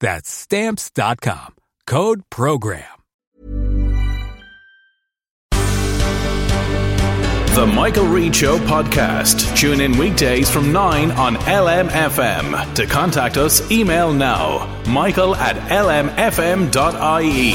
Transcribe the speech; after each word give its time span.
That's 0.00 0.30
Stamps.com. 0.30 1.54
Code 1.86 2.22
PROGRAM. 2.30 2.84
The 7.54 7.66
Michael 7.72 8.06
Reade 8.06 8.34
Show 8.34 8.58
podcast. 8.58 9.56
Tune 9.56 9.80
in 9.80 9.96
weekdays 9.96 10.50
from 10.50 10.72
9 10.72 11.12
on 11.12 11.36
LMFM. 11.36 12.74
To 12.74 12.86
contact 12.86 13.36
us, 13.36 13.70
email 13.70 14.12
now 14.12 14.82
michael 14.88 15.36
at 15.36 15.54
lmfm.ie. 15.70 17.54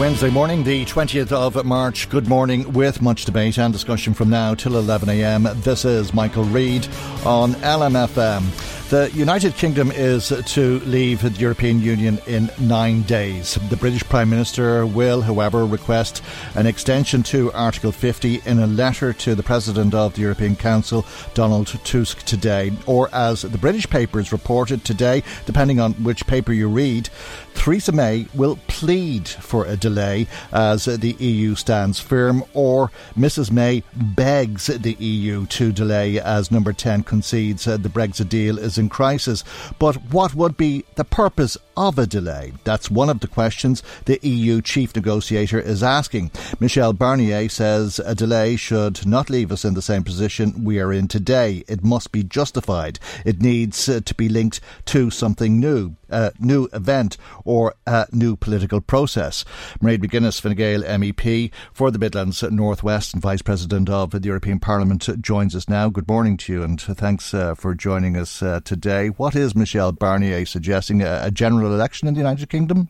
Wednesday 0.00 0.30
morning, 0.30 0.64
the 0.64 0.86
20th 0.86 1.32
of 1.32 1.62
March. 1.66 2.08
Good 2.08 2.28
morning 2.28 2.72
with 2.72 3.02
much 3.02 3.26
debate 3.26 3.58
and 3.58 3.74
discussion 3.74 4.14
from 4.14 4.30
now 4.30 4.54
till 4.54 4.72
11am. 4.72 5.62
This 5.62 5.84
is 5.84 6.14
Michael 6.14 6.44
Reade 6.44 6.86
on 7.26 7.52
LMFM. 7.54 8.77
The 8.90 9.10
United 9.12 9.54
Kingdom 9.54 9.92
is 9.92 10.32
to 10.46 10.80
leave 10.80 11.20
the 11.20 11.28
European 11.38 11.78
Union 11.78 12.18
in 12.26 12.50
nine 12.58 13.02
days. 13.02 13.58
The 13.68 13.76
British 13.76 14.02
Prime 14.02 14.30
Minister 14.30 14.86
will, 14.86 15.20
however, 15.20 15.66
request 15.66 16.22
an 16.54 16.66
extension 16.66 17.22
to 17.24 17.52
Article 17.52 17.92
50 17.92 18.40
in 18.46 18.60
a 18.60 18.66
letter 18.66 19.12
to 19.12 19.34
the 19.34 19.42
President 19.42 19.92
of 19.92 20.14
the 20.14 20.22
European 20.22 20.56
Council, 20.56 21.04
Donald 21.34 21.66
Tusk, 21.84 22.22
today. 22.22 22.72
Or, 22.86 23.14
as 23.14 23.42
the 23.42 23.58
British 23.58 23.90
papers 23.90 24.32
reported 24.32 24.86
today, 24.86 25.22
depending 25.44 25.80
on 25.80 25.92
which 26.02 26.26
paper 26.26 26.54
you 26.54 26.70
read, 26.70 27.10
Theresa 27.54 27.92
May 27.92 28.26
will 28.34 28.58
plead 28.66 29.28
for 29.28 29.64
a 29.64 29.76
delay 29.76 30.26
as 30.52 30.86
the 30.86 31.16
EU 31.18 31.54
stands 31.54 32.00
firm, 32.00 32.44
or 32.54 32.90
Mrs 33.16 33.50
May 33.50 33.82
begs 33.94 34.66
the 34.66 34.94
EU 34.94 35.46
to 35.46 35.72
delay 35.72 36.20
as 36.20 36.50
Number 36.50 36.72
10 36.72 37.02
concedes 37.02 37.64
the 37.64 37.78
Brexit 37.78 38.28
deal 38.28 38.58
is 38.58 38.78
in 38.78 38.88
crisis. 38.88 39.44
But 39.78 39.96
what 40.12 40.34
would 40.34 40.56
be 40.56 40.84
the 40.94 41.04
purpose 41.04 41.56
of 41.78 41.96
a 41.96 42.06
delay? 42.06 42.52
That's 42.64 42.90
one 42.90 43.08
of 43.08 43.20
the 43.20 43.28
questions 43.28 43.84
the 44.04 44.18
EU 44.22 44.60
chief 44.60 44.96
negotiator 44.96 45.60
is 45.60 45.82
asking. 45.82 46.32
Michel 46.58 46.92
Barnier 46.92 47.48
says 47.48 48.00
a 48.00 48.16
delay 48.16 48.56
should 48.56 49.06
not 49.06 49.30
leave 49.30 49.52
us 49.52 49.64
in 49.64 49.74
the 49.74 49.82
same 49.82 50.02
position 50.02 50.64
we 50.64 50.80
are 50.80 50.92
in 50.92 51.06
today. 51.06 51.62
It 51.68 51.84
must 51.84 52.10
be 52.10 52.24
justified. 52.24 52.98
It 53.24 53.40
needs 53.40 53.88
uh, 53.88 54.00
to 54.04 54.14
be 54.14 54.28
linked 54.28 54.60
to 54.86 55.10
something 55.10 55.60
new, 55.60 55.94
a 56.10 56.32
new 56.40 56.68
event 56.72 57.16
or 57.44 57.74
a 57.86 58.06
new 58.10 58.34
political 58.34 58.80
process. 58.80 59.44
Mairead 59.80 59.98
McGuinness, 59.98 60.40
Fine 60.40 60.56
Gael 60.56 60.82
MEP 60.82 61.52
for 61.72 61.92
the 61.92 61.98
Midlands 62.00 62.42
Northwest 62.42 63.14
and 63.14 63.22
Vice 63.22 63.42
President 63.42 63.88
of 63.88 64.10
the 64.10 64.20
European 64.26 64.58
Parliament, 64.58 65.08
joins 65.20 65.54
us 65.54 65.68
now. 65.68 65.88
Good 65.88 66.08
morning 66.08 66.36
to 66.38 66.52
you 66.52 66.62
and 66.64 66.80
thanks 66.80 67.32
uh, 67.32 67.54
for 67.54 67.72
joining 67.76 68.16
us 68.16 68.42
uh, 68.42 68.60
today. 68.64 69.08
What 69.08 69.36
is 69.36 69.54
Michel 69.54 69.92
Barnier 69.92 70.44
suggesting? 70.44 71.02
A, 71.02 71.20
a 71.24 71.30
general 71.30 71.67
election 71.72 72.08
in 72.08 72.14
the 72.14 72.18
United 72.18 72.48
Kingdom? 72.48 72.88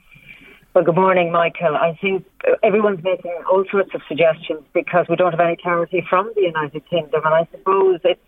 Well, 0.75 0.85
good 0.85 0.97
morning, 0.97 1.33
Michael. 1.33 1.77
I 1.77 1.99
think 2.01 2.25
everyone's 2.63 3.03
making 3.03 3.35
all 3.51 3.65
sorts 3.71 3.91
of 3.95 4.03
suggestions 4.07 4.63
because 4.73 5.07
we 5.09 5.17
don't 5.17 5.33
have 5.33 5.41
any 5.41 5.57
clarity 5.57 6.05
from 6.09 6.31
the 6.37 6.43
United 6.43 6.89
Kingdom, 6.89 7.23
and 7.25 7.35
I 7.35 7.49
suppose 7.51 8.01
it's 8.05 8.21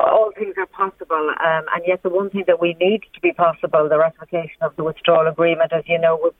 all 0.00 0.30
things 0.38 0.54
are 0.58 0.66
possible. 0.66 1.34
Um, 1.44 1.64
and 1.74 1.82
yet, 1.86 2.02
the 2.02 2.08
one 2.08 2.30
thing 2.30 2.44
that 2.46 2.60
we 2.60 2.74
need 2.80 3.02
to 3.14 3.20
be 3.20 3.32
possible, 3.32 3.88
the 3.88 3.98
ratification 3.98 4.62
of 4.62 4.74
the 4.76 4.84
withdrawal 4.84 5.26
agreement, 5.26 5.72
as 5.72 5.84
you 5.86 5.98
know, 5.98 6.16
was 6.16 6.32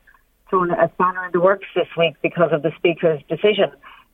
thrown 0.48 0.70
a 0.70 0.90
spanner 0.94 1.26
in 1.26 1.32
the 1.32 1.40
works 1.40 1.66
this 1.74 1.88
week 1.98 2.14
because 2.22 2.50
of 2.52 2.62
the 2.62 2.72
Speaker's 2.78 3.20
decision. 3.28 3.72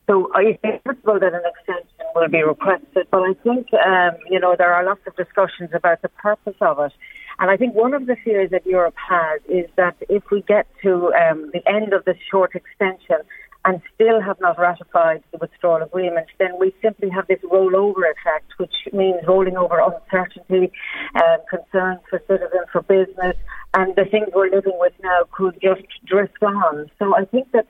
So 0.09 0.31
I 0.33 0.57
think 0.61 0.83
possible 0.83 1.19
that 1.19 1.33
an 1.33 1.43
extension 1.45 2.05
will 2.15 2.29
be 2.29 2.41
requested, 2.41 3.07
but 3.11 3.21
I 3.21 3.33
think 3.43 3.67
um, 3.73 4.17
you 4.29 4.39
know 4.39 4.55
there 4.57 4.73
are 4.73 4.83
lots 4.83 5.01
of 5.05 5.15
discussions 5.15 5.69
about 5.73 6.01
the 6.01 6.09
purpose 6.09 6.55
of 6.61 6.79
it. 6.79 6.91
And 7.39 7.49
I 7.49 7.55
think 7.55 7.73
one 7.73 7.93
of 7.93 8.05
the 8.05 8.17
fears 8.23 8.51
that 8.51 8.65
Europe 8.65 8.95
has 9.09 9.39
is 9.47 9.69
that 9.77 9.95
if 10.09 10.23
we 10.29 10.41
get 10.41 10.67
to 10.83 11.13
um, 11.13 11.51
the 11.53 11.61
end 11.65 11.93
of 11.93 12.03
this 12.03 12.17
short 12.29 12.53
extension 12.53 13.19
and 13.63 13.81
still 13.95 14.21
have 14.21 14.39
not 14.41 14.59
ratified 14.59 15.23
the 15.31 15.37
withdrawal 15.37 15.81
agreement, 15.81 16.27
then 16.37 16.51
we 16.59 16.73
simply 16.81 17.09
have 17.09 17.27
this 17.27 17.39
rollover 17.39 18.03
effect, 18.11 18.51
which 18.57 18.73
means 18.91 19.19
rolling 19.25 19.55
over 19.55 19.79
uncertainty, 19.79 20.71
um, 21.15 21.37
concerns 21.49 21.99
for 22.09 22.21
citizens, 22.27 22.67
for 22.71 22.81
business, 22.81 23.37
and 23.73 23.95
the 23.95 24.05
things 24.05 24.27
we're 24.33 24.49
living 24.49 24.77
with 24.77 24.93
now 25.01 25.23
could 25.31 25.57
just 25.61 25.83
drift 26.05 26.43
on. 26.43 26.91
So 26.99 27.15
I 27.15 27.23
think 27.25 27.51
that 27.53 27.67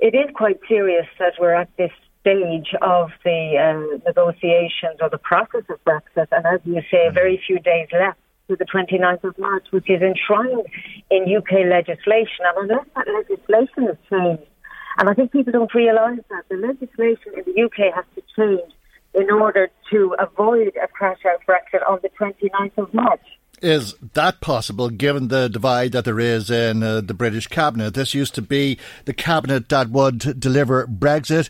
it 0.00 0.14
is 0.14 0.28
quite 0.34 0.58
serious 0.68 1.06
that 1.20 1.34
we're 1.38 1.54
at 1.54 1.68
this 1.76 1.92
stage 2.20 2.74
of 2.80 3.10
the 3.22 3.58
um, 3.58 4.02
negotiations 4.06 4.98
or 5.00 5.08
the 5.08 5.18
process 5.18 5.62
of 5.68 5.78
Brexit, 5.84 6.28
and 6.32 6.46
as 6.46 6.60
you 6.64 6.80
say, 6.90 7.10
very 7.12 7.40
few 7.46 7.60
days 7.60 7.88
left 7.92 8.18
to 8.48 8.56
the 8.56 8.64
29th 8.64 9.24
of 9.24 9.38
March, 9.38 9.66
which 9.70 9.88
is 9.88 10.02
enshrined 10.02 10.66
in 11.10 11.36
UK 11.36 11.66
legislation. 11.68 12.44
And 12.44 12.70
unless 12.70 12.86
that 12.94 13.06
legislation 13.08 13.88
is 13.88 13.96
changed, 14.10 14.50
and 14.98 15.08
I 15.08 15.14
think 15.14 15.32
people 15.32 15.52
don't 15.52 15.74
realise 15.74 16.20
that 16.30 16.44
the 16.48 16.56
legislation 16.56 17.32
in 17.36 17.44
the 17.46 17.62
UK 17.62 17.94
has 17.94 18.04
to 18.14 18.22
change 18.36 18.72
in 19.14 19.30
order 19.30 19.70
to 19.90 20.16
avoid 20.18 20.72
a 20.82 20.88
crash 20.88 21.20
out 21.26 21.40
Brexit 21.46 21.88
on 21.88 22.00
the 22.02 22.10
29th 22.10 22.78
of 22.78 22.94
March. 22.94 23.20
Is 23.62 23.94
that 24.14 24.40
possible 24.40 24.90
given 24.90 25.28
the 25.28 25.48
divide 25.48 25.92
that 25.92 26.04
there 26.04 26.20
is 26.20 26.50
in 26.50 26.82
uh, 26.82 27.00
the 27.00 27.14
British 27.14 27.46
cabinet? 27.46 27.94
This 27.94 28.12
used 28.12 28.34
to 28.34 28.42
be 28.42 28.78
the 29.04 29.14
cabinet 29.14 29.68
that 29.68 29.88
would 29.90 30.38
deliver 30.38 30.86
Brexit. 30.86 31.48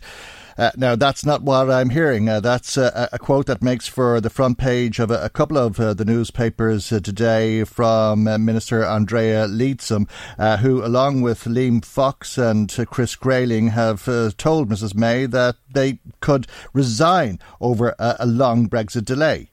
Uh, 0.57 0.71
now, 0.77 0.95
that's 0.95 1.25
not 1.25 1.41
what 1.41 1.69
I'm 1.69 1.89
hearing. 1.89 2.29
Uh, 2.29 2.39
that's 2.39 2.77
uh, 2.77 3.09
a 3.11 3.19
quote 3.19 3.47
that 3.47 3.61
makes 3.61 3.87
for 3.87 4.21
the 4.21 4.29
front 4.29 4.57
page 4.57 4.99
of 4.99 5.11
a, 5.11 5.25
a 5.25 5.29
couple 5.29 5.57
of 5.57 5.79
uh, 5.79 5.93
the 5.93 6.05
newspapers 6.05 6.91
uh, 6.93 6.99
today 7.01 7.65
from 7.65 8.25
uh, 8.25 8.37
Minister 8.37 8.83
Andrea 8.85 9.47
Leadsom, 9.47 10.09
who, 10.59 10.83
along 10.83 11.21
with 11.21 11.43
Liam 11.43 11.83
Fox 11.83 12.37
and 12.37 12.73
Chris 12.89 13.15
Grayling, 13.15 13.69
have 13.69 14.05
told 14.37 14.69
Mrs 14.69 14.95
May 14.95 15.25
that 15.25 15.57
they 15.73 15.99
could 16.21 16.47
resign 16.71 17.39
over 17.59 17.93
a, 17.99 18.15
a 18.19 18.25
long 18.25 18.69
Brexit 18.69 19.03
delay. 19.03 19.49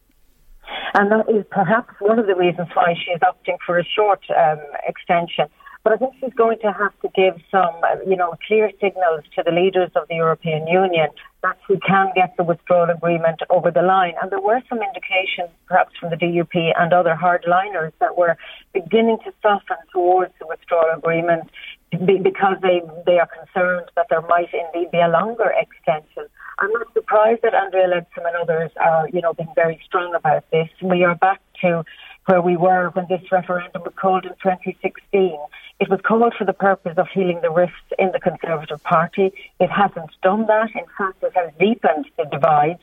And 0.95 1.11
that 1.11 1.29
is 1.29 1.45
perhaps 1.51 1.95
one 2.01 2.19
of 2.19 2.27
the 2.27 2.37
reasons 2.37 2.69
why 2.75 2.95
she 2.95 3.13
is 3.13 3.21
opting 3.21 3.57
for 3.67 3.79
a 3.79 3.85
short 3.85 4.21
um, 4.31 4.59
extension. 4.87 5.47
But 5.85 5.95
I 5.95 5.97
think 5.97 6.15
she's 6.21 6.35
going 6.35 6.59
to 6.61 6.73
have 6.73 6.93
to 7.01 7.09
give 7.15 7.43
some, 7.51 7.75
uh, 7.83 7.97
you 8.07 8.17
know, 8.17 8.35
clear 8.47 8.71
signals 8.81 9.25
to 9.35 9.43
the 9.45 9.51
leaders 9.51 9.91
of 9.97 10.07
the 10.09 10.15
European 10.15 10.67
Union 10.69 11.09
that 11.43 11.59
we 11.69 11.79
can 11.81 12.13
get 12.15 12.37
the 12.37 12.45
withdrawal 12.45 12.89
agreement 12.89 13.41
over 13.51 13.73
the 13.73 13.83
line. 13.83 14.15
And 14.23 14.31
there 14.31 14.41
were 14.41 14.63
some 14.69 14.79
indications, 14.79 15.51
perhaps 15.67 15.91
from 15.99 16.11
the 16.11 16.17
DUP 16.17 16.73
and 16.79 16.93
other 16.93 17.19
hardliners, 17.21 17.93
that 17.99 18.17
were 18.17 18.37
beginning 18.73 19.19
to 19.25 19.33
soften 19.43 19.77
towards 19.93 20.33
the 20.39 20.47
withdrawal 20.47 20.91
agreement 20.97 21.51
because 21.91 22.57
they 22.63 22.81
they 23.05 23.19
are 23.19 23.29
concerned 23.29 23.91
that 23.97 24.07
there 24.09 24.23
might 24.23 24.49
indeed 24.55 24.91
be 24.93 24.99
a 24.99 25.09
longer 25.09 25.53
extension. 25.61 26.25
I'm 26.59 26.71
not 26.71 26.93
surprised 26.95 27.43
that 27.43 27.55
Andrea 27.55 27.89
Leadsom 27.89 28.27
and 28.27 28.37
others 28.37 28.71
are, 28.81 29.09
you 29.13 29.21
know, 29.21 29.35
being 29.35 29.53
very 29.55 29.81
strong 29.85 30.15
about 30.15 30.49
this. 30.51 30.69
We 30.81 31.05
are 31.05 31.17
back 31.17 31.41
to 31.63 31.85
where 32.27 32.41
we 32.41 32.57
were 32.57 32.91
when 32.91 33.07
this 33.09 33.23
referendum 33.31 33.83
was 33.83 33.95
called 33.97 34.25
in 34.25 34.33
2016. 34.43 35.39
It 35.81 35.89
was 35.89 36.01
called 36.03 36.35
for 36.39 36.45
the 36.45 36.53
purpose 36.53 36.97
of 36.97 37.09
healing 37.13 37.41
the 37.43 37.51
rifts 37.51 37.75
in 37.99 38.13
the 38.13 38.21
Conservative 38.21 38.83
Party. 38.85 39.33
It 39.59 39.71
hasn't 39.71 40.11
done 40.23 40.47
that. 40.47 40.71
In 40.75 40.85
fact, 40.97 41.23
it 41.23 41.33
has 41.35 41.51
deepened 41.59 42.07
the 42.17 42.25
divides. 42.25 42.81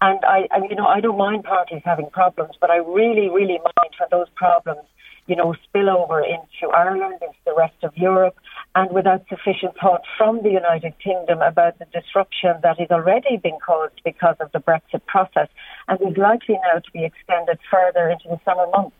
And 0.00 0.18
I, 0.24 0.48
I 0.50 0.58
you 0.68 0.74
know, 0.74 0.86
I 0.86 1.00
don't 1.00 1.16
mind 1.16 1.44
parties 1.44 1.82
having 1.84 2.10
problems, 2.10 2.54
but 2.60 2.70
I 2.70 2.76
really, 2.76 3.30
really 3.30 3.58
mind 3.58 3.92
when 3.98 4.08
those 4.10 4.28
problems 4.34 4.82
you 5.26 5.36
know, 5.36 5.54
spill 5.64 5.88
over 5.88 6.20
into 6.20 6.72
Ireland, 6.74 7.18
into 7.20 7.38
the 7.44 7.54
rest 7.56 7.76
of 7.82 7.96
Europe, 7.96 8.36
and 8.74 8.90
without 8.90 9.24
sufficient 9.28 9.74
thought 9.80 10.02
from 10.16 10.42
the 10.42 10.50
United 10.50 10.94
Kingdom 10.98 11.42
about 11.42 11.78
the 11.78 11.86
disruption 11.92 12.54
that 12.62 12.80
is 12.80 12.90
already 12.90 13.36
being 13.36 13.58
caused 13.64 14.00
because 14.04 14.36
of 14.40 14.50
the 14.52 14.58
Brexit 14.58 15.04
process 15.06 15.48
and 15.88 16.00
is 16.00 16.16
likely 16.16 16.58
now 16.72 16.78
to 16.78 16.90
be 16.92 17.04
extended 17.04 17.58
further 17.70 18.08
into 18.08 18.28
the 18.28 18.40
summer 18.44 18.66
months. 18.74 18.96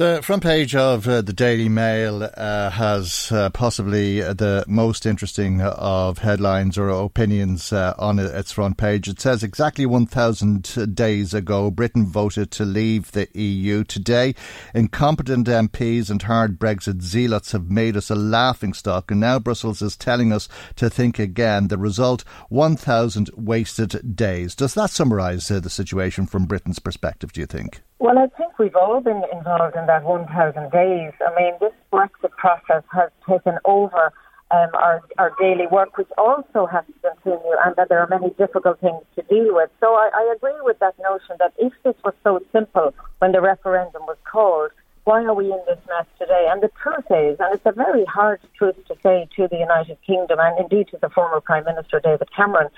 The 0.00 0.22
front 0.22 0.42
page 0.42 0.74
of 0.74 1.06
uh, 1.06 1.20
the 1.20 1.34
Daily 1.34 1.68
Mail 1.68 2.22
uh, 2.22 2.70
has 2.70 3.30
uh, 3.30 3.50
possibly 3.50 4.20
the 4.22 4.64
most 4.66 5.04
interesting 5.04 5.60
of 5.60 6.16
headlines 6.16 6.78
or 6.78 6.88
opinions 6.88 7.70
uh, 7.70 7.92
on 7.98 8.18
its 8.18 8.50
front 8.50 8.78
page. 8.78 9.08
It 9.08 9.20
says 9.20 9.42
exactly 9.42 9.84
1,000 9.84 10.94
days 10.94 11.34
ago, 11.34 11.70
Britain 11.70 12.06
voted 12.06 12.50
to 12.52 12.64
leave 12.64 13.12
the 13.12 13.28
EU. 13.38 13.84
Today, 13.84 14.34
incompetent 14.74 15.48
MPs 15.48 16.08
and 16.08 16.22
hard 16.22 16.58
Brexit 16.58 17.02
zealots 17.02 17.52
have 17.52 17.70
made 17.70 17.94
us 17.94 18.08
a 18.08 18.14
laughing 18.14 18.72
stock, 18.72 19.10
and 19.10 19.20
now 19.20 19.38
Brussels 19.38 19.82
is 19.82 19.98
telling 19.98 20.32
us 20.32 20.48
to 20.76 20.88
think 20.88 21.18
again. 21.18 21.68
The 21.68 21.76
result 21.76 22.24
1,000 22.48 23.28
wasted 23.36 24.16
days. 24.16 24.54
Does 24.54 24.72
that 24.72 24.88
summarise 24.88 25.50
uh, 25.50 25.60
the 25.60 25.68
situation 25.68 26.24
from 26.24 26.46
Britain's 26.46 26.78
perspective, 26.78 27.34
do 27.34 27.40
you 27.42 27.46
think? 27.46 27.82
Well, 28.00 28.18
I 28.18 28.28
think 28.38 28.58
we've 28.58 28.76
all 28.76 29.02
been 29.02 29.22
involved 29.30 29.76
in 29.76 29.84
that 29.84 30.04
1,000 30.04 30.70
days. 30.72 31.12
I 31.20 31.34
mean, 31.36 31.52
this 31.60 31.74
Brexit 31.92 32.30
process 32.30 32.82
has 32.92 33.10
taken 33.28 33.58
over 33.66 34.10
um, 34.50 34.70
our, 34.72 35.02
our 35.18 35.32
daily 35.38 35.66
work, 35.70 35.98
which 35.98 36.08
also 36.16 36.64
has 36.64 36.82
to 36.86 37.10
continue, 37.10 37.52
and 37.62 37.76
that 37.76 37.90
there 37.90 38.00
are 38.00 38.08
many 38.08 38.30
difficult 38.38 38.80
things 38.80 39.02
to 39.16 39.22
deal 39.24 39.54
with. 39.54 39.68
So 39.80 39.88
I, 39.88 40.08
I 40.14 40.34
agree 40.34 40.58
with 40.62 40.78
that 40.78 40.94
notion 40.98 41.36
that 41.40 41.52
if 41.58 41.74
this 41.84 41.94
was 42.02 42.14
so 42.24 42.40
simple 42.52 42.94
when 43.18 43.32
the 43.32 43.42
referendum 43.42 44.02
was 44.06 44.16
called, 44.24 44.70
why 45.04 45.22
are 45.22 45.34
we 45.34 45.52
in 45.52 45.60
this 45.66 45.78
mess 45.86 46.06
today? 46.18 46.48
And 46.50 46.62
the 46.62 46.70
truth 46.82 47.04
is, 47.10 47.36
and 47.38 47.54
it's 47.54 47.66
a 47.66 47.72
very 47.72 48.06
hard 48.06 48.40
truth 48.56 48.76
to 48.88 48.96
say 49.02 49.28
to 49.36 49.46
the 49.46 49.58
United 49.58 49.98
Kingdom 50.06 50.38
and 50.40 50.58
indeed 50.58 50.88
to 50.88 50.98
the 51.02 51.10
former 51.10 51.40
Prime 51.40 51.64
Minister 51.64 52.00
David 52.02 52.28
Cameron, 52.34 52.70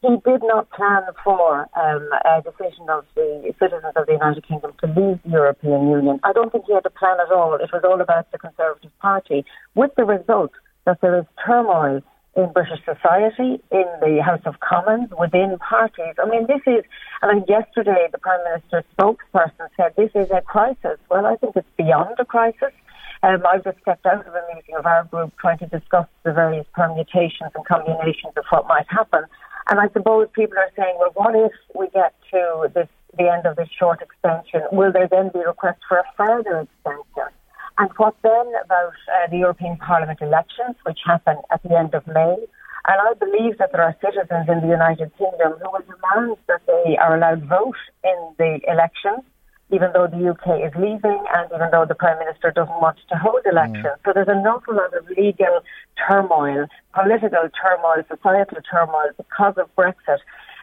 he 0.00 0.08
did 0.24 0.42
not 0.42 0.70
plan 0.70 1.02
for 1.24 1.66
um, 1.76 2.08
a 2.24 2.42
decision 2.42 2.88
of 2.88 3.04
the 3.14 3.52
citizens 3.58 3.92
of 3.96 4.06
the 4.06 4.12
United 4.12 4.46
Kingdom 4.46 4.72
to 4.80 4.86
leave 4.86 5.18
the 5.24 5.30
European 5.30 5.90
Union. 5.90 6.20
I 6.22 6.32
don't 6.32 6.52
think 6.52 6.66
he 6.66 6.74
had 6.74 6.86
a 6.86 6.90
plan 6.90 7.16
at 7.20 7.32
all. 7.32 7.54
It 7.54 7.70
was 7.72 7.82
all 7.84 8.00
about 8.00 8.30
the 8.30 8.38
Conservative 8.38 8.96
Party, 9.00 9.44
with 9.74 9.90
the 9.96 10.04
result 10.04 10.52
that 10.86 11.00
there 11.00 11.18
is 11.18 11.24
turmoil 11.44 12.00
in 12.36 12.52
British 12.52 12.78
society, 12.84 13.60
in 13.72 13.88
the 14.00 14.22
House 14.24 14.42
of 14.46 14.60
Commons, 14.60 15.10
within 15.18 15.58
parties. 15.58 16.14
I 16.22 16.28
mean, 16.28 16.46
this 16.46 16.62
is, 16.66 16.84
I 17.20 17.34
mean, 17.34 17.44
yesterday 17.48 18.06
the 18.12 18.18
Prime 18.18 18.40
Minister's 18.44 18.84
spokesperson 18.96 19.66
said 19.76 19.94
this 19.96 20.10
is 20.14 20.30
a 20.30 20.40
crisis. 20.40 20.98
Well, 21.10 21.26
I 21.26 21.34
think 21.34 21.56
it's 21.56 21.66
beyond 21.76 22.14
a 22.20 22.24
crisis. 22.24 22.70
Um, 23.24 23.42
I've 23.52 23.64
just 23.64 23.80
stepped 23.80 24.06
out 24.06 24.24
of 24.24 24.32
a 24.32 24.42
meeting 24.54 24.76
of 24.78 24.86
our 24.86 25.02
group 25.04 25.32
trying 25.40 25.58
to 25.58 25.66
discuss 25.66 26.06
the 26.22 26.32
various 26.32 26.66
permutations 26.72 27.50
and 27.56 27.66
combinations 27.66 28.34
of 28.36 28.44
what 28.50 28.68
might 28.68 28.86
happen. 28.88 29.24
And 29.70 29.78
I 29.80 29.88
suppose 29.92 30.28
people 30.32 30.56
are 30.56 30.70
saying, 30.76 30.96
well, 30.98 31.10
what 31.14 31.34
if 31.34 31.52
we 31.74 31.88
get 31.88 32.14
to 32.30 32.70
this, 32.74 32.88
the 33.18 33.30
end 33.30 33.44
of 33.46 33.56
this 33.56 33.68
short 33.78 34.00
extension? 34.00 34.62
Will 34.72 34.92
there 34.92 35.08
then 35.08 35.30
be 35.32 35.40
requests 35.40 35.84
for 35.86 35.98
a 35.98 36.04
further 36.16 36.60
extension? 36.60 37.28
And 37.76 37.90
what 37.96 38.16
then 38.22 38.52
about 38.64 38.94
uh, 39.06 39.30
the 39.30 39.38
European 39.38 39.76
Parliament 39.76 40.20
elections, 40.22 40.76
which 40.84 41.00
happen 41.04 41.36
at 41.52 41.62
the 41.62 41.76
end 41.76 41.94
of 41.94 42.06
May? 42.06 42.36
And 42.88 42.96
I 42.96 43.12
believe 43.14 43.58
that 43.58 43.72
there 43.72 43.82
are 43.82 43.94
citizens 44.00 44.48
in 44.48 44.62
the 44.62 44.68
United 44.68 45.12
Kingdom 45.18 45.60
who 45.60 45.70
will 45.70 45.84
demand 45.84 46.38
that 46.48 46.62
they 46.66 46.96
are 46.96 47.16
allowed 47.16 47.44
vote 47.44 47.76
in 48.02 48.34
the 48.38 48.60
elections 48.66 49.22
even 49.70 49.90
though 49.92 50.06
the 50.06 50.30
UK 50.30 50.64
is 50.64 50.72
leaving 50.76 51.22
and 51.34 51.50
even 51.54 51.68
though 51.70 51.84
the 51.84 51.94
Prime 51.94 52.18
Minister 52.18 52.50
doesn't 52.50 52.80
want 52.80 52.98
to 53.10 53.16
hold 53.16 53.40
elections. 53.44 53.84
Mm. 53.84 54.04
So 54.04 54.12
there's 54.14 54.28
an 54.28 54.46
awful 54.46 54.74
lot 54.74 54.94
of 54.94 55.08
legal 55.10 55.60
turmoil, 56.06 56.66
political 56.94 57.48
turmoil, 57.52 58.02
societal 58.08 58.58
turmoil 58.70 59.10
because 59.16 59.54
of 59.58 59.68
Brexit. 59.76 60.18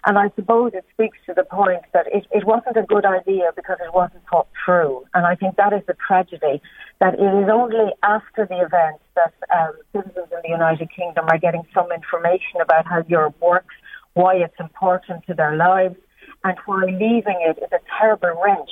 And 0.07 0.17
I 0.19 0.29
suppose 0.35 0.71
it 0.73 0.85
speaks 0.93 1.17
to 1.25 1.33
the 1.33 1.43
point 1.43 1.81
that 1.93 2.05
it, 2.07 2.25
it 2.31 2.45
wasn't 2.45 2.77
a 2.77 2.83
good 2.83 3.05
idea 3.05 3.49
because 3.55 3.77
it 3.83 3.93
wasn't 3.93 4.21
thought 4.29 4.47
through. 4.63 5.05
And 5.13 5.25
I 5.25 5.35
think 5.35 5.55
that 5.57 5.73
is 5.73 5.81
the 5.87 5.95
tragedy, 6.07 6.61
that 6.99 7.15
it 7.15 7.43
is 7.43 7.49
only 7.51 7.91
after 8.03 8.45
the 8.45 8.61
event 8.61 9.01
that 9.15 9.33
um, 9.55 9.73
citizens 9.93 10.29
in 10.31 10.39
the 10.43 10.49
United 10.49 10.89
Kingdom 10.95 11.25
are 11.29 11.39
getting 11.39 11.63
some 11.73 11.91
information 11.91 12.61
about 12.61 12.85
how 12.85 13.03
Europe 13.07 13.35
works, 13.41 13.73
why 14.13 14.35
it's 14.35 14.59
important 14.59 15.25
to 15.25 15.33
their 15.33 15.55
lives, 15.55 15.95
and 16.43 16.57
why 16.65 16.85
leaving 16.85 17.41
it 17.41 17.57
is 17.57 17.71
a 17.71 17.79
terrible 17.99 18.39
wrench 18.43 18.69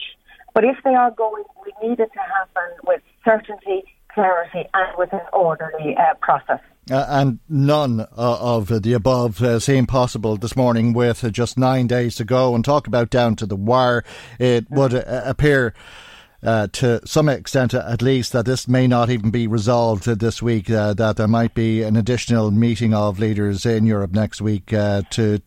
but 0.53 0.63
if 0.63 0.77
they 0.83 0.93
are 0.93 1.11
going, 1.11 1.43
we 1.63 1.87
need 1.87 1.99
it 1.99 2.11
to 2.13 2.19
happen 2.19 2.77
with 2.85 3.01
certainty, 3.25 3.83
clarity, 4.13 4.67
and 4.73 4.97
with 4.97 5.11
an 5.13 5.21
orderly 5.33 5.95
uh, 5.97 6.13
process. 6.21 6.59
Uh, 6.91 7.05
and 7.07 7.39
none 7.47 8.01
uh, 8.01 8.05
of 8.17 8.83
the 8.83 8.93
above 8.93 9.41
uh, 9.41 9.57
seem 9.57 9.85
possible 9.85 10.35
this 10.35 10.55
morning 10.55 10.91
with 10.91 11.31
just 11.31 11.57
nine 11.57 11.87
days 11.87 12.15
to 12.15 12.25
go. 12.25 12.53
And 12.53 12.63
talk 12.63 12.87
about 12.87 13.09
down 13.09 13.35
to 13.37 13.45
the 13.45 13.55
wire, 13.55 14.03
it 14.39 14.69
would 14.69 14.93
uh, 14.93 15.21
appear. 15.25 15.73
Uh, 16.45 16.67
to 16.73 16.99
some 17.07 17.29
extent, 17.29 17.73
at 17.73 18.01
least, 18.01 18.33
that 18.33 18.45
this 18.45 18.67
may 18.67 18.85
not 18.85 19.09
even 19.09 19.31
be 19.31 19.47
resolved 19.47 20.03
this 20.03 20.43
week. 20.43 20.69
Uh, 20.69 20.93
that 20.93 21.15
there 21.15 21.25
might 21.25 21.53
be 21.53 21.81
an 21.83 21.95
additional 21.95 22.51
meeting 22.51 22.93
of 22.93 23.17
leaders 23.17 23.65
in 23.65 23.85
Europe 23.85 24.11
next 24.11 24.41
week 24.41 24.65
to 24.65 25.41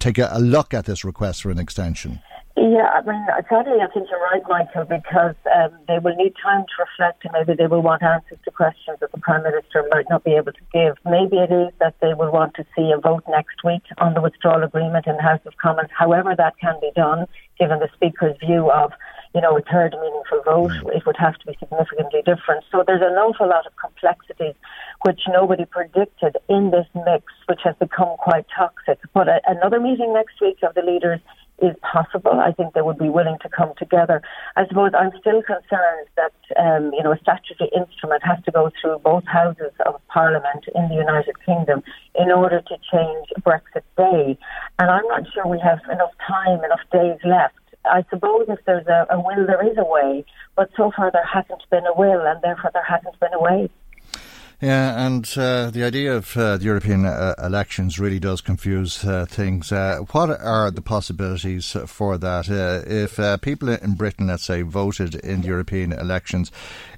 take 0.00 0.16
a, 0.16 0.30
a 0.32 0.40
look 0.40 0.72
at 0.72 0.86
this 0.86 1.04
request 1.04 1.42
for 1.42 1.50
an 1.50 1.58
extension. 1.58 2.20
Yeah, 2.56 2.86
I 2.86 3.02
mean, 3.02 3.26
sadly, 3.48 3.82
I 3.82 3.88
think 3.92 4.06
you're 4.08 4.22
right, 4.30 4.42
Michael, 4.48 4.84
because 4.84 5.34
um, 5.52 5.74
they 5.88 5.98
will 5.98 6.14
need 6.14 6.34
time 6.40 6.62
to 6.62 6.74
reflect 6.78 7.24
and 7.24 7.32
maybe 7.32 7.58
they 7.58 7.66
will 7.66 7.82
want 7.82 8.04
answers 8.04 8.38
to 8.44 8.50
questions 8.52 8.98
that 9.00 9.10
the 9.10 9.18
Prime 9.18 9.42
Minister 9.42 9.82
might 9.90 10.06
not 10.08 10.22
be 10.22 10.34
able 10.34 10.52
to 10.52 10.64
give. 10.72 10.94
Maybe 11.04 11.38
it 11.38 11.50
is 11.50 11.74
that 11.80 11.96
they 12.00 12.14
will 12.14 12.30
want 12.30 12.54
to 12.54 12.64
see 12.76 12.92
a 12.94 13.00
vote 13.00 13.24
next 13.28 13.64
week 13.64 13.82
on 13.98 14.14
the 14.14 14.22
withdrawal 14.22 14.62
agreement 14.62 15.08
in 15.08 15.16
the 15.16 15.22
House 15.22 15.40
of 15.46 15.56
Commons. 15.56 15.90
However, 15.98 16.36
that 16.38 16.54
can 16.60 16.78
be 16.80 16.92
done, 16.94 17.26
given 17.58 17.80
the 17.80 17.88
Speaker's 17.92 18.36
view 18.38 18.70
of, 18.70 18.92
you 19.34 19.40
know, 19.40 19.58
a 19.58 19.62
third 19.62 19.96
meaningful 20.00 20.42
vote, 20.44 20.70
mm. 20.70 20.96
it 20.96 21.04
would 21.06 21.16
have 21.18 21.34
to 21.38 21.46
be 21.46 21.56
significantly 21.58 22.22
different. 22.24 22.62
So 22.70 22.84
there's 22.86 23.02
an 23.02 23.18
awful 23.18 23.48
lot 23.48 23.66
of 23.66 23.74
complexities 23.82 24.54
which 25.04 25.22
nobody 25.26 25.64
predicted 25.64 26.36
in 26.48 26.70
this 26.70 26.86
mix, 26.94 27.24
which 27.48 27.60
has 27.64 27.74
become 27.80 28.14
quite 28.18 28.46
toxic. 28.56 29.00
But 29.12 29.28
a, 29.28 29.40
another 29.48 29.80
meeting 29.80 30.14
next 30.14 30.40
week 30.40 30.58
of 30.62 30.74
the 30.74 30.82
leaders 30.82 31.18
is 31.58 31.76
possible. 31.82 32.40
I 32.40 32.52
think 32.52 32.74
they 32.74 32.82
would 32.82 32.98
be 32.98 33.08
willing 33.08 33.38
to 33.42 33.48
come 33.48 33.72
together. 33.78 34.22
I 34.56 34.66
suppose 34.66 34.90
I'm 34.98 35.12
still 35.20 35.42
concerned 35.42 36.08
that 36.16 36.34
um, 36.58 36.92
you 36.92 37.02
know 37.02 37.12
a 37.12 37.18
statutory 37.18 37.70
instrument 37.76 38.22
has 38.24 38.42
to 38.44 38.50
go 38.50 38.70
through 38.80 38.98
both 38.98 39.24
houses 39.26 39.72
of 39.86 40.00
Parliament 40.08 40.64
in 40.74 40.88
the 40.88 40.96
United 40.96 41.34
Kingdom 41.44 41.82
in 42.14 42.30
order 42.30 42.60
to 42.60 42.74
change 42.90 43.28
Brexit 43.40 43.86
Day, 43.96 44.38
and 44.78 44.90
I'm 44.90 45.06
not 45.06 45.22
sure 45.32 45.46
we 45.46 45.60
have 45.60 45.80
enough 45.90 46.12
time, 46.26 46.62
enough 46.64 46.84
days 46.92 47.18
left. 47.24 47.54
I 47.84 48.04
suppose 48.08 48.46
if 48.48 48.60
there's 48.66 48.86
a, 48.86 49.06
a 49.10 49.20
will, 49.20 49.46
there 49.46 49.66
is 49.66 49.76
a 49.76 49.84
way, 49.84 50.24
but 50.56 50.70
so 50.76 50.90
far 50.96 51.10
there 51.10 51.24
hasn't 51.24 51.62
been 51.70 51.86
a 51.86 51.94
will, 51.94 52.26
and 52.26 52.40
therefore 52.42 52.70
there 52.72 52.84
hasn't 52.84 53.18
been 53.20 53.34
a 53.34 53.40
way. 53.40 53.70
Yeah, 54.60 55.04
and 55.04 55.30
uh, 55.36 55.70
the 55.70 55.82
idea 55.84 56.16
of 56.16 56.36
uh, 56.36 56.56
the 56.56 56.64
European 56.64 57.04
uh, 57.04 57.34
elections 57.42 57.98
really 57.98 58.20
does 58.20 58.40
confuse 58.40 59.04
uh, 59.04 59.26
things. 59.26 59.72
Uh, 59.72 59.98
what 60.12 60.30
are 60.40 60.70
the 60.70 60.80
possibilities 60.80 61.76
for 61.86 62.16
that? 62.18 62.48
Uh, 62.48 62.82
if 62.86 63.40
people 63.42 63.68
in 63.68 63.94
Britain, 63.94 64.28
let's 64.28 64.44
say, 64.44 64.62
voted 64.62 65.16
in 65.16 65.42
the 65.42 65.48
European 65.48 65.92
elections 65.92 66.52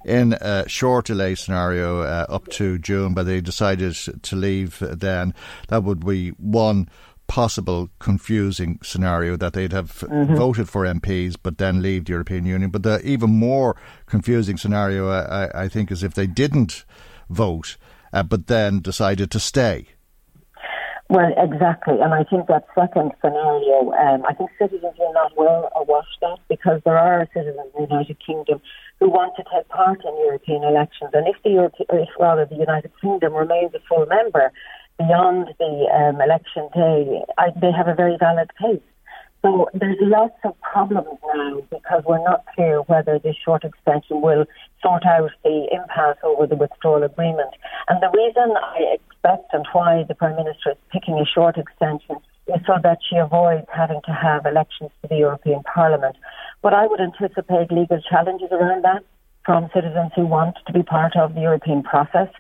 in 0.05 0.35
a 0.35 0.69
short 0.69 1.07
delay 1.07 1.35
scenario 1.35 2.03
up 2.03 2.47
to 2.49 2.79
June, 2.79 3.15
but 3.15 3.25
they 3.25 3.41
decided 3.41 3.95
to 4.23 4.37
leave 4.37 4.79
then, 4.81 5.35
that 5.69 5.83
would 5.83 6.05
be 6.05 6.31
one 6.31 6.89
possible 7.27 7.91
confusing 7.99 8.79
scenario 8.83 9.37
that 9.37 9.53
they'd 9.53 9.73
have 9.73 9.91
mm-hmm. 10.01 10.37
voted 10.37 10.69
for 10.69 10.85
MPs 10.85 11.37
but 11.43 11.59
then 11.59 11.83
leave 11.83 12.05
the 12.05 12.13
European 12.13 12.47
Union. 12.47 12.71
But 12.71 12.83
the 12.83 13.01
even 13.05 13.31
more 13.31 13.77
confusing 14.07 14.57
scenario, 14.57 15.09
I, 15.09 15.65
I 15.65 15.69
think, 15.69 15.91
is 15.91 16.03
if 16.03 16.15
they 16.15 16.27
didn't 16.27 16.85
vote, 17.29 17.77
uh, 18.13 18.23
but 18.23 18.47
then 18.47 18.81
decided 18.81 19.31
to 19.31 19.41
stay. 19.41 19.89
Well, 21.09 21.33
exactly. 21.37 22.01
And 22.01 22.13
I 22.13 22.25
think 22.25 22.49
that 22.49 22.67
second 22.75 23.13
scenario, 23.21 23.93
um, 23.93 24.25
I 24.29 24.35
think 24.35 24.51
citizens 24.59 24.95
will 24.99 25.13
not 25.13 25.37
well 25.37 25.71
awash 25.77 26.09
that 26.21 26.39
because 26.49 26.81
there 26.85 26.99
are 26.99 27.29
citizens 27.33 27.71
in 27.79 27.85
the 27.85 27.89
United 27.89 28.17
Kingdom 28.25 28.61
who 28.99 29.09
want 29.11 29.37
to 29.37 29.45
take 29.55 29.69
part 29.69 30.03
in 30.05 30.19
European 30.27 30.65
elections. 30.65 31.11
And 31.15 31.29
if 31.29 31.37
the 31.45 31.51
Europe, 31.51 31.75
if 31.79 32.09
rather 32.19 32.45
the 32.45 32.57
United 32.57 32.91
Kingdom 33.01 33.35
remains 33.35 33.73
a 33.75 33.79
full 33.89 34.07
member 34.07 34.51
beyond 34.99 35.49
the 35.61 35.87
um, 35.95 36.21
election 36.21 36.69
day, 36.75 37.23
I, 37.39 37.51
they 37.61 37.71
have 37.71 37.87
a 37.87 37.95
very 37.95 38.17
valid 38.19 38.51
case. 38.61 38.83
So 39.47 39.71
there's 39.75 39.99
lots 40.01 40.35
of 40.43 40.61
problems 40.61 41.07
now 41.33 41.61
because 41.71 42.03
we're 42.05 42.25
not 42.25 42.45
clear 42.53 42.81
whether 42.91 43.21
this 43.21 43.37
short 43.45 43.63
extension 43.63 44.21
will 44.21 44.45
sort 44.83 45.07
out 45.07 45.31
the 45.45 45.69
impasse 45.71 46.19
over 46.25 46.49
the 46.49 46.57
withdrawal 46.57 47.05
agreement. 47.05 47.51
And 47.87 48.03
the 48.03 48.11
reason 48.11 48.57
I 48.59 48.99
expect 48.99 49.55
and 49.55 49.65
why 49.73 50.03
the 50.09 50.17
Prime 50.17 50.35
Minister 50.35 50.73
is 50.73 50.79
picking 50.91 51.15
a 51.21 51.25
short 51.25 51.59
extension 51.59 52.17
is 52.49 52.61
so 52.67 52.75
that 52.83 52.99
she 53.09 53.19
avoids 53.19 53.69
having 53.73 54.01
to 54.07 54.11
have 54.11 54.47
elections 54.47 54.91
to 55.03 55.09
the 55.09 55.19
European 55.19 55.63
Parliament. 55.63 56.17
But 56.61 56.75
I 56.75 56.89
would 56.89 57.01
anticipate 57.01 57.71
legal 57.71 58.01
challenges 58.03 58.49
around 58.51 58.83
that 58.83 59.05
from 59.45 59.71
citizens 59.73 60.11
who 60.17 60.27
want 60.27 60.57
to 60.67 60.73
be 60.73 60.83
part 60.83 61.15
of 61.17 61.37
the 61.37 61.43
European 61.43 61.85
process. 61.85 62.31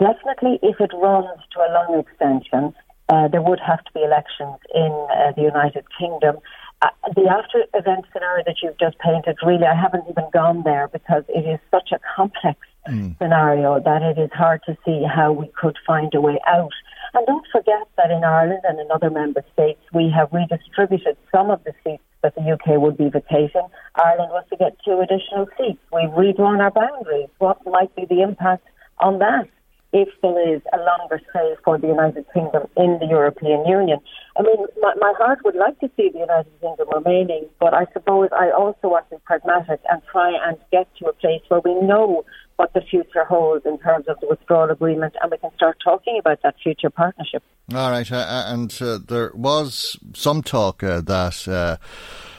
Definitely, 0.00 0.58
if 0.62 0.80
it 0.80 0.90
runs 0.92 1.38
to 1.54 1.60
a 1.60 1.70
long 1.70 2.02
extension, 2.02 2.74
uh, 3.08 3.28
there 3.28 3.42
would 3.42 3.60
have 3.60 3.82
to 3.84 3.92
be 3.92 4.02
elections 4.02 4.58
in 4.74 4.92
uh, 5.10 5.32
the 5.36 5.42
United 5.42 5.84
Kingdom. 5.98 6.36
Uh, 6.80 6.88
the 7.16 7.26
after 7.28 7.64
event 7.74 8.04
scenario 8.12 8.44
that 8.44 8.56
you've 8.62 8.78
just 8.78 8.98
painted, 8.98 9.36
really, 9.44 9.64
I 9.64 9.74
haven't 9.74 10.04
even 10.08 10.24
gone 10.32 10.62
there 10.64 10.88
because 10.88 11.24
it 11.28 11.46
is 11.48 11.58
such 11.70 11.90
a 11.92 11.98
complex 12.14 12.60
mm. 12.88 13.16
scenario 13.18 13.80
that 13.80 14.02
it 14.02 14.18
is 14.18 14.30
hard 14.32 14.62
to 14.66 14.76
see 14.84 15.02
how 15.04 15.32
we 15.32 15.50
could 15.60 15.76
find 15.86 16.14
a 16.14 16.20
way 16.20 16.38
out. 16.46 16.72
And 17.14 17.26
don't 17.26 17.46
forget 17.50 17.88
that 17.96 18.10
in 18.10 18.22
Ireland 18.22 18.60
and 18.64 18.78
in 18.78 18.90
other 18.92 19.10
member 19.10 19.42
states, 19.52 19.80
we 19.92 20.12
have 20.14 20.32
redistributed 20.32 21.16
some 21.34 21.50
of 21.50 21.64
the 21.64 21.72
seats 21.82 22.02
that 22.22 22.34
the 22.34 22.42
UK 22.42 22.80
would 22.80 22.96
be 22.96 23.08
vacating. 23.08 23.66
Ireland 23.96 24.30
was 24.30 24.44
to 24.50 24.56
get 24.56 24.76
two 24.84 25.00
additional 25.00 25.48
seats. 25.56 25.80
We've 25.92 26.12
redrawn 26.12 26.60
our 26.60 26.70
boundaries. 26.70 27.28
What 27.38 27.58
might 27.66 27.94
be 27.96 28.04
the 28.04 28.22
impact 28.22 28.66
on 28.98 29.18
that? 29.20 29.48
If 29.92 30.08
there 30.22 30.54
is 30.54 30.60
a 30.72 30.78
longer 30.78 31.20
stay 31.30 31.54
for 31.64 31.78
the 31.78 31.86
United 31.86 32.26
Kingdom 32.34 32.68
in 32.76 32.98
the 33.00 33.06
European 33.08 33.64
Union. 33.66 33.98
I 34.36 34.42
mean, 34.42 34.66
my, 34.80 34.94
my 35.00 35.14
heart 35.16 35.40
would 35.44 35.56
like 35.56 35.80
to 35.80 35.90
see 35.96 36.10
the 36.12 36.20
United 36.20 36.52
Kingdom 36.60 36.88
remaining, 36.94 37.46
but 37.58 37.72
I 37.72 37.86
suppose 37.92 38.28
I 38.32 38.50
also 38.50 38.88
want 38.88 39.08
to 39.10 39.16
be 39.16 39.22
pragmatic 39.24 39.80
and 39.90 40.02
try 40.12 40.32
and 40.46 40.58
get 40.70 40.88
to 40.98 41.06
a 41.06 41.12
place 41.14 41.40
where 41.48 41.60
we 41.64 41.74
know 41.80 42.24
what 42.56 42.72
the 42.74 42.80
future 42.80 43.24
holds 43.24 43.64
in 43.64 43.78
terms 43.78 44.06
of 44.08 44.18
the 44.20 44.26
withdrawal 44.28 44.70
agreement 44.70 45.14
and 45.22 45.30
we 45.30 45.38
can 45.38 45.50
start 45.54 45.78
talking 45.82 46.18
about 46.18 46.40
that 46.42 46.56
future 46.62 46.90
partnership. 46.90 47.42
All 47.72 47.90
right. 47.90 48.10
Uh, 48.10 48.16
uh 48.16 48.44
and 48.48 48.76
uh, 48.82 48.98
there 49.06 49.30
was 49.34 49.96
some 50.14 50.42
talk 50.42 50.82
uh, 50.82 51.00
that 51.02 51.46
uh, 51.46 51.76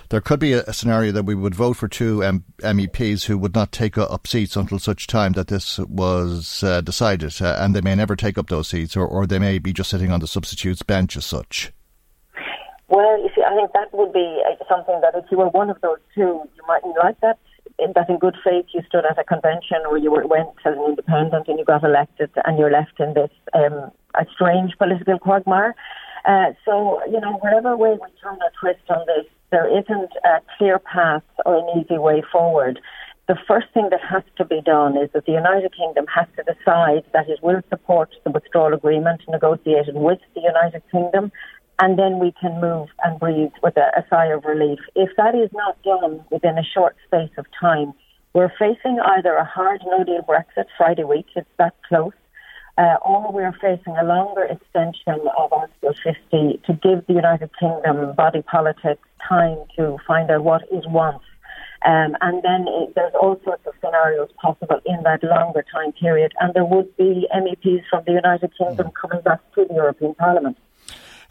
there 0.10 0.22
could 0.22 0.40
be 0.40 0.54
a, 0.54 0.64
a, 0.64 0.74
scenario 0.74 1.12
that 1.12 1.24
we 1.24 1.36
would 1.36 1.56
vote 1.56 1.78
for 1.78 1.88
two 1.88 2.24
M- 2.24 2.44
MEPs 2.60 3.26
who 3.26 3.38
would 3.38 3.54
not 3.54 3.72
take 3.72 3.98
up 3.98 4.28
seats 4.28 4.56
until 4.56 4.80
such 4.80 5.08
time 5.08 5.34
that 5.34 5.48
this 5.48 5.80
was 5.80 6.64
uh, 6.64 6.82
decided, 6.82 7.42
uh, 7.42 7.58
and 7.60 7.76
they 7.76 7.82
may 7.82 7.96
never 7.96 8.16
take 8.16 8.38
up 8.38 8.50
those 8.50 8.70
seats, 8.70 8.98
or, 8.98 9.06
or 9.06 9.28
they 9.28 9.40
may 9.40 9.60
be 9.60 9.72
just 9.72 9.90
sitting 9.90 10.12
on 10.12 10.20
the 10.20 10.28
substitutes 10.28 10.82
bench 10.82 11.16
as 11.16 11.26
such. 11.26 11.72
Well, 12.88 13.22
you 13.22 13.30
see, 13.36 13.44
I 13.44 13.56
think 13.56 13.72
that 13.74 13.94
would 13.94 14.12
be 14.14 14.42
uh, 14.50 14.56
something 14.68 15.00
that 15.02 15.14
if 15.16 15.26
you 15.32 15.38
were 15.38 15.50
one 15.50 15.70
of 15.70 15.80
those 15.82 16.00
two, 16.16 16.42
you 16.56 16.64
mightn't 16.68 16.98
like 16.98 17.20
that. 17.22 17.38
In, 17.78 17.94
that 17.96 18.10
in 18.10 18.18
good 18.18 18.36
faith 18.44 18.66
you 18.74 18.82
stood 18.90 19.06
at 19.06 19.18
a 19.18 19.24
convention 19.24 19.78
or 19.90 19.98
you 19.98 20.12
went 20.12 20.50
as 20.66 20.74
an 20.76 20.84
independent 20.84 21.48
and 21.48 21.58
you 21.58 21.64
got 21.64 21.84
elected 21.84 22.30
and 22.44 22.58
you're 22.58 22.72
left 22.72 23.00
in 23.00 23.14
this 23.14 23.30
um, 23.54 23.92
a 24.16 24.26
strange 24.34 24.78
political 24.78 25.18
quagmire. 25.18 25.76
Uh, 26.26 26.52
so, 26.66 27.00
you 27.06 27.22
know, 27.22 27.38
whatever 27.40 27.78
way 27.78 27.92
we 27.92 28.08
turn 28.22 28.38
or 28.42 28.52
twist 28.60 28.84
on 28.90 29.06
this, 29.08 29.26
there 29.52 29.68
isn't 29.68 30.12
a 30.24 30.42
clear 30.58 30.80
path 30.80 31.24
or 31.46 31.58
an 31.58 31.80
easy 31.80 31.98
way 31.98 32.24
forward. 32.32 32.80
The 33.28 33.38
first 33.48 33.68
thing 33.74 33.90
that 33.92 34.02
has 34.02 34.24
to 34.38 34.46
be 34.46 34.62
done 34.62 34.98
is 34.98 35.10
that 35.14 35.26
the 35.26 35.34
United 35.34 35.76
Kingdom 35.76 36.06
has 36.08 36.28
to 36.38 36.44
decide 36.44 37.04
that 37.14 37.30
it 37.30 37.40
will 37.44 37.62
support 37.70 38.10
the 38.24 38.32
withdrawal 38.32 38.74
agreement 38.74 39.22
negotiated 39.28 39.96
with 39.96 40.20
the 40.34 40.42
United 40.42 40.82
Kingdom, 40.92 41.32
and 41.80 41.98
then 41.98 42.20
we 42.20 42.34
can 42.42 42.60
move 42.60 42.88
and 43.04 43.20
breathe 43.20 43.52
with 43.62 43.78
a, 43.78 43.92
a 44.00 44.06
sigh 44.10 44.28
of 44.28 44.46
relief. 44.46 44.80
If 44.96 45.16
that 45.18 45.36
is 45.36 45.50
not 45.54 45.82
done 45.84 46.26
within 46.32 46.58
a 46.58 46.64
short 46.64 46.96
space 47.06 47.32
of 47.38 47.46
time, 47.60 47.94
we're 48.34 48.52
facing 48.60 49.00
either 49.00 49.34
a 49.36 49.46
hard 49.46 49.82
no 49.86 50.04
deal 50.04 50.22
Brexit 50.28 50.66
Friday 50.78 51.04
week, 51.04 51.28
it's 51.36 51.48
that 51.58 51.76
close, 51.88 52.14
uh, 52.80 52.96
or 53.02 53.32
we're 53.34 53.52
facing 53.60 53.98
a 53.98 54.06
longer 54.06 54.44
extension 54.44 55.20
of 55.38 55.52
Article 55.52 55.94
50 56.02 56.62
to 56.66 56.74
give 56.74 57.06
the 57.08 57.14
United 57.14 57.50
Kingdom 57.60 58.16
body 58.16 58.42
politics 58.42 59.02
time 59.28 59.58
to 59.76 59.98
find 60.08 60.32
out 60.32 60.46
what 60.46 60.62
it 60.72 60.90
wants. 60.90 61.26
Um, 61.86 62.16
and 62.22 62.42
then 62.42 62.66
it, 62.70 62.96
there's 62.96 63.14
all 63.22 63.40
sorts 63.44 63.66
of 63.68 63.74
scenarios 63.84 64.30
possible 64.42 64.80
in 64.86 65.04
that 65.04 65.24
longer 65.24 65.66
time 65.74 65.92
period, 65.92 66.32
and 66.40 66.54
there 66.54 66.64
would 66.64 66.96
be 66.96 67.28
MEPs 67.36 67.84
from 67.90 68.04
the 68.06 68.14
United 68.14 68.52
Kingdom 68.58 68.88
mm. 68.88 68.94
coming 68.94 69.22
back 69.24 69.40
to 69.56 69.66
the 69.66 69.74
European 69.74 70.16
Parliament. 70.16 70.58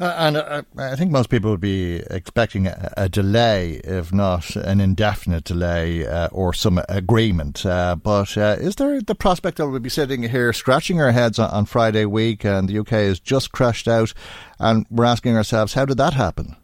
Uh, 0.01 0.15
and 0.17 0.37
uh, 0.37 0.63
I 0.77 0.95
think 0.95 1.11
most 1.11 1.29
people 1.29 1.51
would 1.51 1.61
be 1.61 1.97
expecting 2.09 2.69
a, 2.69 2.93
a 2.97 3.09
delay, 3.09 3.81
if 3.83 4.13
not 4.13 4.55
an 4.55 4.81
indefinite 4.81 5.43
delay 5.43 6.07
uh, 6.07 6.29
or 6.31 6.55
some 6.55 6.81
agreement. 6.89 7.67
Uh, 7.67 7.97
but 7.97 8.37
uh, 8.39 8.57
is 8.61 8.77
there 8.77 9.01
the 9.01 9.17
prospect 9.17 9.57
that 9.57 9.69
we'll 9.69 9.81
be 9.81 9.89
sitting 9.89 10.23
here 10.23 10.53
scratching 10.53 11.01
our 11.01 11.11
heads 11.11 11.39
on, 11.39 11.51
on, 11.51 11.65
Friday 11.65 12.05
week 12.05 12.45
and 12.45 12.69
the 12.69 12.79
UK 12.79 12.91
has 12.91 13.19
just 13.19 13.51
crashed 13.51 13.89
out 13.89 14.15
and 14.61 14.87
we're 14.89 15.05
asking 15.05 15.37
ourselves, 15.37 15.75
how 15.75 15.85
did 15.85 15.99
that 15.99 16.15
happen? 16.15 16.55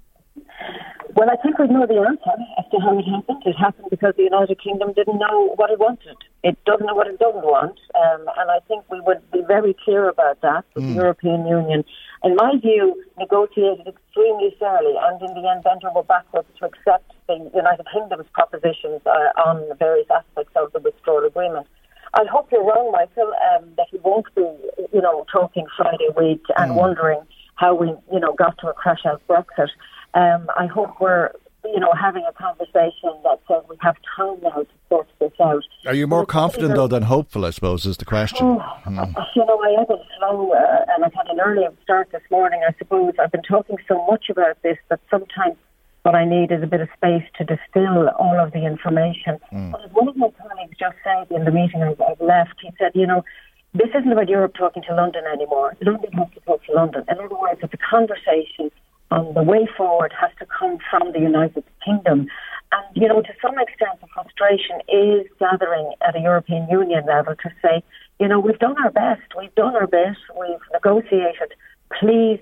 Well, 1.17 1.31
I 1.31 1.37
think 1.43 1.59
we 1.59 1.69
know 1.69 1.87
the 1.87 1.95
answer 1.95 2.31
as 2.59 2.65
to 2.71 2.79
how 2.81 2.99
it 2.99 3.05
happened. 3.05 3.43
It 3.47 3.55
happened 3.55 3.87
because 3.91 4.15
the 4.17 4.25
United 4.25 4.61
Kingdom 4.61 4.93
didn't 4.95 5.19
know 5.19 5.55
what 5.57 5.71
it 5.71 5.79
wanted. 5.79 6.17
It 6.43 6.59
doesn't 6.67 6.87
know 6.87 6.95
what 6.95 7.07
it 7.07 7.19
doesn't 7.19 7.45
want. 7.45 7.79
Um, 7.95 8.27
and 8.37 8.51
I 8.51 8.59
think 8.67 8.85
we 8.91 9.01
would 9.01 9.23
be 9.33 9.43
very 9.47 9.77
clear 9.85 10.09
about 10.09 10.41
that. 10.41 10.65
Mm. 10.77 10.89
The 10.89 10.95
European 10.95 11.47
Union 11.47 11.85
in 12.25 12.37
my 12.37 12.57
view, 12.61 13.03
negotiated 13.19 13.87
extremely 13.87 14.57
fairly 14.59 14.95
and 14.99 15.21
in 15.21 15.35
the 15.35 15.49
end 15.49 15.63
bent 15.63 15.85
over 15.85 16.03
backwards 16.03 16.49
to 16.59 16.67
accept 16.67 17.13
the 17.29 17.51
United 17.55 17.87
Kingdom's 17.93 18.27
propositions 18.33 19.03
uh, 19.07 19.41
on 19.45 19.69
the 19.69 19.75
various 19.75 20.09
aspects 20.11 20.53
of 20.57 20.73
the 20.73 20.81
withdrawal 20.81 21.25
agreement. 21.25 21.67
I 22.15 22.25
hope 22.31 22.49
you're 22.51 22.65
wrong, 22.65 22.93
Michael, 22.93 23.33
um, 23.55 23.69
that 23.77 23.89
he 23.91 23.99
won't 23.99 24.33
be, 24.35 24.47
you 24.93 25.03
know, 25.03 25.27
talking 25.31 25.67
Friday 25.77 26.09
week 26.17 26.45
and 26.57 26.73
mm. 26.73 26.77
wondering 26.77 27.21
how 27.57 27.75
we, 27.75 27.89
you 28.13 28.21
know, 28.21 28.33
got 28.33 28.57
to 28.59 28.69
a 28.69 28.73
crash 28.73 29.05
out 29.05 29.21
Brexit. 29.29 29.69
Um, 30.15 30.49
I 30.57 30.67
hope 30.67 31.01
we're 31.01 31.33
you 31.65 31.81
know, 31.81 31.93
having 32.01 32.25
a 32.29 32.33
conversation 32.33 33.11
that 33.23 33.41
says 33.49 33.63
we 33.69 33.77
have 33.81 33.97
time 34.17 34.39
now 34.43 34.63
to 34.63 34.67
sort 34.89 35.09
this 35.21 35.33
out. 35.41 35.63
Are 35.87 35.95
you 35.95 36.07
more 36.07 36.27
confident, 36.27 36.75
though, 36.75 36.87
than 36.87 37.05
hopeful, 37.05 37.45
I 37.45 37.51
suppose, 37.51 37.87
is 37.87 37.97
the 37.97 38.05
question? 38.05 38.47
Oh, 38.47 38.79
mm. 38.85 39.27
You 39.35 39.45
know, 39.47 39.59
I 39.61 39.75
have 39.79 39.91
a 39.91 39.99
slow, 40.19 40.53
uh, 40.53 40.85
and 40.95 41.05
I've 41.05 41.15
had 41.15 41.27
an 41.29 41.41
early 41.41 41.67
start 41.83 42.11
this 42.13 42.23
morning, 42.31 42.61
I 42.67 42.75
suppose. 42.79 43.15
I've 43.19 43.33
been 43.33 43.43
talking 43.43 43.77
so 43.89 44.05
much 44.07 44.27
about 44.29 44.61
this 44.63 44.77
that 44.91 45.01
sometimes 45.11 45.57
what 46.03 46.15
I 46.15 46.25
need 46.25 46.53
is 46.53 46.63
a 46.63 46.67
bit 46.67 46.81
of 46.81 46.89
space 46.97 47.25
to 47.39 47.45
distill 47.45 48.09
all 48.19 48.39
of 48.39 48.53
the 48.53 48.67
information. 48.67 49.39
Mm. 49.53 49.73
But 49.73 49.85
as 49.85 49.91
one 49.93 50.09
of 50.09 50.17
my 50.17 50.29
colleagues 50.37 50.77
just 50.79 50.97
said 51.03 51.35
in 51.35 51.45
the 51.45 51.51
meeting 51.51 51.83
I've, 51.83 52.01
I've 52.01 52.21
left, 52.21 52.55
he 52.61 52.71
said, 52.79 52.93
you 52.95 53.07
know, 53.07 53.25
this 53.73 53.89
isn't 53.89 54.13
about 54.13 54.29
Europe 54.29 54.55
talking 54.57 54.83
to 54.89 54.95
London 54.95 55.25
anymore. 55.33 55.77
London 55.81 56.13
has 56.13 56.29
to 56.35 56.41
talk 56.41 56.65
to 56.67 56.73
London. 56.73 57.05
In 57.09 57.19
other 57.19 57.35
words, 57.35 57.61
it's 57.63 57.75
a 57.75 57.79
conversation 57.79 58.71
on 59.15 59.33
the 59.35 59.43
way 59.43 59.69
forward 59.77 60.13
has 60.21 60.33
to 60.41 60.47
come 60.59 60.79
from 60.91 61.13
the 61.13 61.21
United 61.21 61.65
Kingdom. 61.85 62.27
And, 62.73 62.87
you 62.95 63.07
know, 63.07 63.23
to 63.23 63.35
some 63.41 63.57
extent, 63.59 64.01
the 64.01 64.09
frustration 64.13 64.77
is 64.89 65.27
gathering 65.39 65.93
at 66.07 66.17
a 66.17 66.21
European 66.21 66.67
Union 66.69 67.05
level 67.07 67.35
to 67.37 67.51
say, 67.63 67.83
you 68.19 68.27
know, 68.27 68.41
we've 68.41 68.59
done 68.59 68.77
our 68.83 68.91
best, 68.91 69.23
we've 69.39 69.55
done 69.55 69.77
our 69.77 69.87
best, 69.87 70.19
we've 70.39 70.67
negotiated. 70.73 71.55
Please 72.01 72.41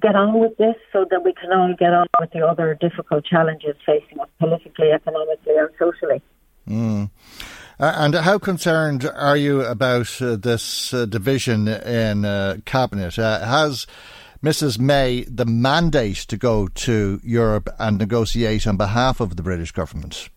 get 0.00 0.16
on 0.16 0.38
with 0.38 0.56
this 0.56 0.76
so 0.92 1.04
that 1.10 1.22
we 1.24 1.34
can 1.34 1.52
all 1.52 1.74
get 1.78 1.92
on 1.92 2.06
with 2.18 2.30
the 2.32 2.40
other 2.40 2.76
difficult 2.80 3.24
challenges 3.24 3.76
facing 3.84 4.18
us 4.20 4.28
politically, 4.38 4.90
economically, 4.92 5.56
and 5.56 5.68
socially. 5.78 6.22
Mm. 6.68 7.10
Uh, 7.78 7.92
and 7.96 8.14
how 8.14 8.38
concerned 8.38 9.04
are 9.14 9.36
you 9.36 9.62
about 9.62 10.22
uh, 10.22 10.36
this 10.36 10.94
uh, 10.94 11.04
division 11.04 11.68
in 11.68 12.24
uh, 12.24 12.56
cabinet? 12.64 13.18
Uh, 13.18 13.44
has 13.44 13.86
Mrs. 14.44 14.78
May 14.78 15.22
the 15.22 15.46
mandate 15.46 16.18
to 16.28 16.36
go 16.36 16.68
to 16.68 17.18
Europe 17.24 17.70
and 17.78 17.96
negotiate 17.96 18.66
on 18.66 18.76
behalf 18.76 19.18
of 19.18 19.36
the 19.36 19.42
British 19.42 19.72
government? 19.72 20.28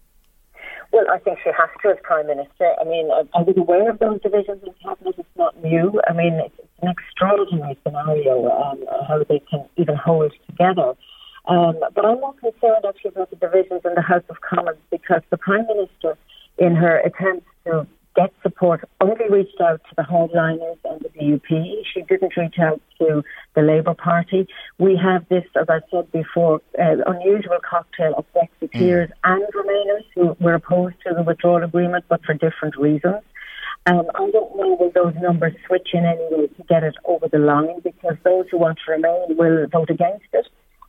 Well, 0.94 1.04
I 1.12 1.20
think 1.20 1.40
she 1.44 1.50
has 1.50 1.70
to 1.82 1.90
as 1.90 1.98
Prime 2.04 2.28
Minister. 2.28 2.72
I 2.80 2.86
mean, 2.86 3.12
I, 3.12 3.42
was 3.42 3.58
aware 3.58 3.90
of 3.90 4.00
those 4.00 4.22
divisions 4.22 4.64
in 4.66 4.74
Cabinet. 4.82 5.16
It's 5.18 5.28
not 5.36 5.62
new. 5.62 6.00
I 6.08 6.14
mean, 6.14 6.36
it's 6.36 6.56
an 6.82 6.88
extraordinary 6.88 7.78
scenario 7.86 8.50
um, 8.50 8.80
how 9.10 9.26
they 9.28 9.40
can 9.40 9.66
even 9.76 9.98
hold 9.98 10.32
together. 10.50 10.94
Um, 11.50 11.76
but 11.94 12.06
I'm 12.06 12.22
more 12.22 12.34
concerned 12.36 12.86
actually 12.88 13.12
about 13.12 13.30
the 13.30 13.36
divisions 13.36 13.82
in 13.84 13.94
the 13.94 14.02
House 14.02 14.24
of 14.30 14.38
Commons 14.40 14.80
because 14.90 15.22
the 15.32 15.38
Prime 15.38 15.68
Minister, 15.68 16.18
in 16.58 16.78
her 16.78 17.00
attempts 17.00 17.46
to 17.66 17.86
get 18.18 18.34
support 18.42 18.84
only 19.00 19.30
reached 19.30 19.62
out 19.62 19.80
to 19.88 19.96
the 19.96 20.02
hardliners 20.02 20.78
and 20.86 21.02
the 21.02 21.10
DUP. 21.10 21.84
She 21.94 22.02
didn't 22.02 22.36
reach 22.36 22.58
out 22.60 22.82
to 23.00 23.24
the 23.56 23.62
Labour 23.62 23.94
Party. 23.94 24.48
We 24.80 25.00
have 25.02 25.28
this, 25.30 25.46
as 25.56 25.68
I 25.70 25.80
said 25.92 26.12
before, 26.12 26.62
uh, 26.80 26.96
unusual 27.06 27.60
cocktail 27.70 28.16
of 28.18 28.26
Brexiteers 28.34 29.10
mm. 29.10 29.14
and 29.24 29.44
Remainers 29.54 30.06
who 30.16 30.36
were 30.44 30.56
opposed 30.56 30.96
to 31.06 31.14
the 31.14 31.22
withdrawal 31.22 31.64
agreement, 31.64 32.06
but 32.10 32.26
for 32.26 32.34
different 32.34 32.76
reasons. 32.76 33.22
Um, 33.86 34.04
I 34.16 34.30
don't 34.32 34.58
know 34.58 34.76
will 34.78 34.92
those 34.94 35.14
numbers 35.22 35.54
switch 35.66 35.90
in 35.94 36.04
any 36.04 36.28
way 36.32 36.48
to 36.48 36.64
get 36.68 36.84
it 36.84 36.96
over 37.06 37.28
the 37.30 37.38
line 37.38 37.80
because 37.84 38.18
those 38.24 38.46
who 38.52 38.58
want 38.58 38.80
to 38.86 38.92
remain 38.92 39.38
will 39.38 39.68
vote 39.68 39.90
against 39.90 40.26
it. 40.34 40.48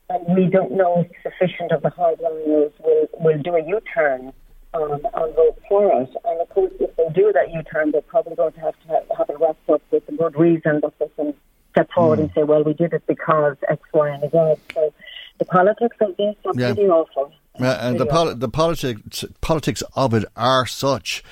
And 0.08 0.34
we 0.34 0.46
don't 0.46 0.72
know 0.72 1.04
if 1.04 1.10
sufficient 1.22 1.70
of 1.70 1.82
the 1.82 1.90
hardliners 1.90 2.72
will, 2.80 3.06
will 3.20 3.38
do 3.42 3.54
a 3.54 3.62
U 3.62 3.80
turn 3.94 4.32
um, 4.74 4.92
and 4.92 5.34
vote 5.34 5.58
for 5.68 6.02
it. 6.02 6.10
And 6.24 6.40
of 6.40 6.48
course, 6.50 6.72
if 6.80 6.94
they 6.96 7.08
do 7.14 7.32
that 7.32 7.52
U 7.52 7.62
turn, 7.62 7.90
they're 7.90 8.02
probably 8.02 8.36
going 8.36 8.52
to 8.52 8.60
have 8.60 8.74
to 8.82 8.88
have, 8.88 9.04
have 9.16 9.30
it 9.30 9.40
wrapped 9.40 9.68
up 9.70 9.82
with 9.90 10.08
a 10.08 10.12
good 10.12 10.36
reason 10.36 10.80
that 10.80 10.92
they 10.98 11.08
can 11.16 11.34
step 11.72 11.90
forward 11.92 12.18
mm. 12.18 12.22
and 12.22 12.30
say, 12.34 12.42
well, 12.42 12.64
we 12.64 12.74
did 12.74 12.92
it 12.92 13.06
because 13.06 13.56
X, 13.68 13.82
Y, 13.92 14.08
and 14.08 14.22
Z. 14.22 14.62
So 14.74 14.92
the 15.38 15.44
politics 15.44 15.96
of 16.00 16.16
this 16.16 16.34
are 16.44 16.52
yeah. 16.54 16.74
pretty 16.74 16.88
awful. 16.88 17.32
Uh, 17.58 17.78
and 17.80 17.98
the, 17.98 18.34
the 18.36 18.48
politics 18.48 19.24
politics 19.40 19.82
of 19.96 20.14
it 20.14 20.24
are 20.36 20.64
such 20.66 21.24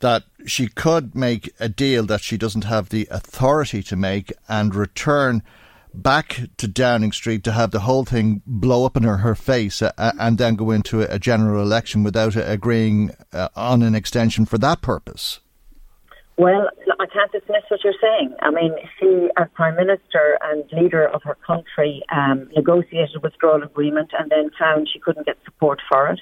that 0.00 0.24
she 0.46 0.68
could 0.68 1.14
make 1.14 1.52
a 1.58 1.68
deal 1.68 2.04
that 2.06 2.20
she 2.20 2.36
doesn't 2.36 2.64
have 2.64 2.88
the 2.88 3.08
authority 3.10 3.82
to 3.82 3.96
make 3.96 4.32
and 4.48 4.74
return 4.74 5.42
back 5.96 6.40
to 6.58 6.68
Downing 6.68 7.12
Street 7.12 7.42
to 7.44 7.52
have 7.52 7.70
the 7.70 7.80
whole 7.80 8.04
thing 8.04 8.42
blow 8.46 8.84
up 8.84 8.96
in 8.96 9.02
her, 9.02 9.18
her 9.18 9.34
face 9.34 9.82
uh, 9.82 9.92
uh 9.98 10.12
and 10.18 10.38
then 10.38 10.54
go 10.56 10.70
into 10.70 11.02
a, 11.02 11.14
a 11.14 11.18
general 11.18 11.62
election 11.62 12.02
without 12.02 12.36
agreeing 12.36 13.10
uh, 13.32 13.48
on 13.56 13.82
an 13.82 13.94
extension 13.94 14.46
for 14.46 14.58
that 14.58 14.82
purpose? 14.82 15.40
Well, 16.38 16.68
I 17.00 17.06
can't 17.06 17.32
dismiss 17.32 17.62
what 17.68 17.82
you're 17.82 17.94
saying. 18.00 18.34
I 18.42 18.50
mean, 18.50 18.74
she, 19.00 19.28
as 19.38 19.48
Prime 19.54 19.74
Minister 19.76 20.38
and 20.42 20.64
leader 20.70 21.08
of 21.08 21.22
her 21.22 21.36
country, 21.46 22.02
um, 22.14 22.50
negotiated 22.54 23.16
a 23.16 23.20
withdrawal 23.20 23.62
agreement 23.62 24.10
and 24.18 24.30
then 24.30 24.50
found 24.58 24.88
she 24.92 24.98
couldn't 24.98 25.24
get 25.24 25.38
support 25.46 25.80
for 25.90 26.08
it. 26.08 26.20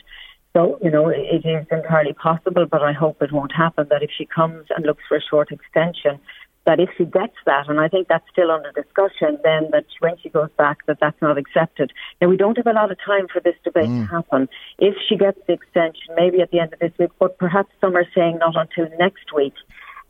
So, 0.57 0.79
you 0.81 0.91
know, 0.91 1.09
it 1.09 1.45
is 1.45 1.67
entirely 1.73 2.13
possible, 2.13 2.65
but 2.71 2.81
I 2.81 2.93
hope 2.93 3.21
it 3.21 3.33
won't 3.33 3.51
happen 3.53 3.89
that 3.91 4.05
if 4.05 4.11
she 4.17 4.25
comes 4.25 4.67
and 4.71 4.87
looks 4.87 5.03
for 5.09 5.17
a 5.17 5.21
short 5.21 5.51
extension, 5.51 6.21
that 6.67 6.81
if 6.81 6.89
she 6.97 7.05
gets 7.05 7.37
that, 7.45 7.69
and 7.69 7.79
I 7.79 7.89
think 7.89 8.09
that's 8.09 8.25
still 8.33 8.51
under 8.51 8.73
discussion, 8.73 9.39
then 9.45 9.69
that 9.73 9.85
when 10.01 10.17
she 10.23 10.31
goes 10.31 10.49
back, 10.57 10.85
that 10.87 10.99
that's 11.01 11.21
not 11.21 11.37
accepted. 11.37 11.93
Now, 12.21 12.29
we 12.29 12.37
don't 12.37 12.57
have 12.57 12.67
a 12.67 12.73
lot 12.73 12.91
of 12.91 12.99
time 13.05 13.29
for 13.33 13.41
this 13.41 13.57
debate 13.65 13.89
mm. 13.89 14.07
to 14.09 14.15
happen. 14.15 14.49
If 14.79 14.95
she 15.09 15.17
gets 15.17 15.39
the 15.47 15.53
extension, 15.53 16.15
maybe 16.17 16.41
at 16.41 16.51
the 16.51 16.61
end 16.61 16.73
of 16.73 16.79
this 16.79 16.93
week, 16.99 17.11
but 17.19 17.39
perhaps 17.39 17.71
some 17.81 17.97
are 17.97 18.07
saying 18.15 18.39
not 18.39 18.57
until 18.57 18.89
next 18.99 19.33
week, 19.35 19.55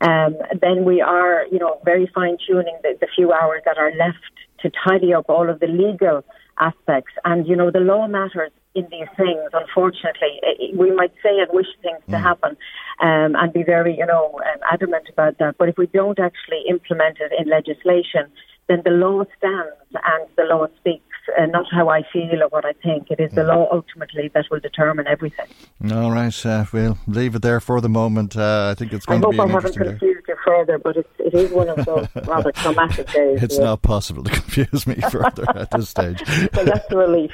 um, 0.01 0.35
then 0.61 0.85
we 0.85 1.01
are, 1.01 1.45
you 1.51 1.59
know, 1.59 1.79
very 1.83 2.09
fine 2.13 2.37
tuning 2.47 2.77
the, 2.83 2.97
the 2.99 3.07
few 3.15 3.31
hours 3.31 3.61
that 3.65 3.77
are 3.77 3.91
left 3.95 4.17
to 4.61 4.71
tidy 4.87 5.13
up 5.13 5.25
all 5.29 5.49
of 5.49 5.59
the 5.59 5.67
legal 5.67 6.23
aspects. 6.59 7.13
And, 7.23 7.47
you 7.47 7.55
know, 7.55 7.71
the 7.71 7.79
law 7.79 8.07
matters 8.07 8.51
in 8.75 8.87
these 8.91 9.07
things, 9.17 9.49
unfortunately. 9.53 10.39
We 10.75 10.91
might 10.91 11.13
say 11.23 11.39
and 11.39 11.47
wish 11.51 11.67
things 11.81 11.99
mm. 12.07 12.11
to 12.11 12.19
happen 12.19 12.57
um, 12.99 13.35
and 13.35 13.53
be 13.53 13.63
very, 13.63 13.97
you 13.97 14.05
know, 14.05 14.39
um, 14.45 14.59
adamant 14.71 15.07
about 15.09 15.37
that. 15.39 15.57
But 15.57 15.69
if 15.69 15.77
we 15.77 15.87
don't 15.87 16.19
actually 16.19 16.63
implement 16.69 17.17
it 17.19 17.31
in 17.39 17.49
legislation, 17.49 18.31
then 18.67 18.81
the 18.83 18.91
law 18.91 19.23
stands 19.37 19.75
and 19.93 20.27
the 20.37 20.43
law 20.43 20.67
speaks 20.79 21.03
uh, 21.39 21.45
not 21.45 21.65
how 21.71 21.89
I 21.89 22.03
feel 22.11 22.43
or 22.43 22.49
what 22.49 22.65
I 22.65 22.73
think. 22.73 23.09
It 23.09 23.19
is 23.19 23.31
the 23.31 23.43
law 23.43 23.67
ultimately 23.71 24.29
that 24.33 24.45
will 24.51 24.59
determine 24.59 25.07
everything. 25.07 25.47
All 25.91 26.11
right, 26.11 26.45
uh, 26.45 26.65
we'll 26.71 26.97
leave 27.07 27.35
it 27.35 27.41
there 27.41 27.59
for 27.59 27.81
the 27.81 27.89
moment. 27.89 28.37
Uh, 28.37 28.69
I 28.71 28.75
think 28.77 28.93
it's 28.93 29.05
going 29.05 29.23
I 29.23 29.25
to 29.25 29.29
be. 29.31 29.39
I 29.39 29.41
hope 29.41 29.49
I 29.49 29.53
haven't 29.53 29.75
confused 29.75 30.01
you 30.01 30.14
further, 30.45 30.77
but 30.77 30.97
it's, 30.97 31.09
it 31.19 31.33
is 31.33 31.51
one 31.51 31.69
of 31.69 31.83
those 31.85 32.07
rather 32.27 32.51
traumatic 32.51 33.07
days. 33.11 33.43
It's 33.43 33.57
yeah. 33.57 33.65
not 33.65 33.81
possible 33.81 34.23
to 34.23 34.29
confuse 34.41 34.87
me 34.87 34.95
further 34.95 35.45
at 35.55 35.71
this 35.71 35.89
stage. 35.89 36.19
so 36.27 36.63
that's 36.63 36.91
a 36.91 36.97
relief. 36.97 37.31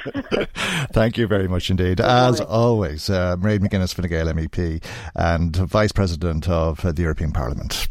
Thank 0.92 1.18
you 1.18 1.26
very 1.26 1.48
much 1.48 1.70
indeed. 1.70 1.98
Good 1.98 2.06
As 2.06 2.40
morning. 2.40 2.54
always, 2.54 3.10
uh, 3.10 3.36
Mairead 3.36 3.60
McGuinness 3.60 3.94
Fine 3.94 4.08
Gael 4.08 4.26
MEP 4.26 4.82
and 5.14 5.54
Vice 5.54 5.92
President 5.92 6.48
of 6.48 6.84
uh, 6.84 6.92
the 6.92 7.02
European 7.02 7.32
Parliament. 7.32 7.88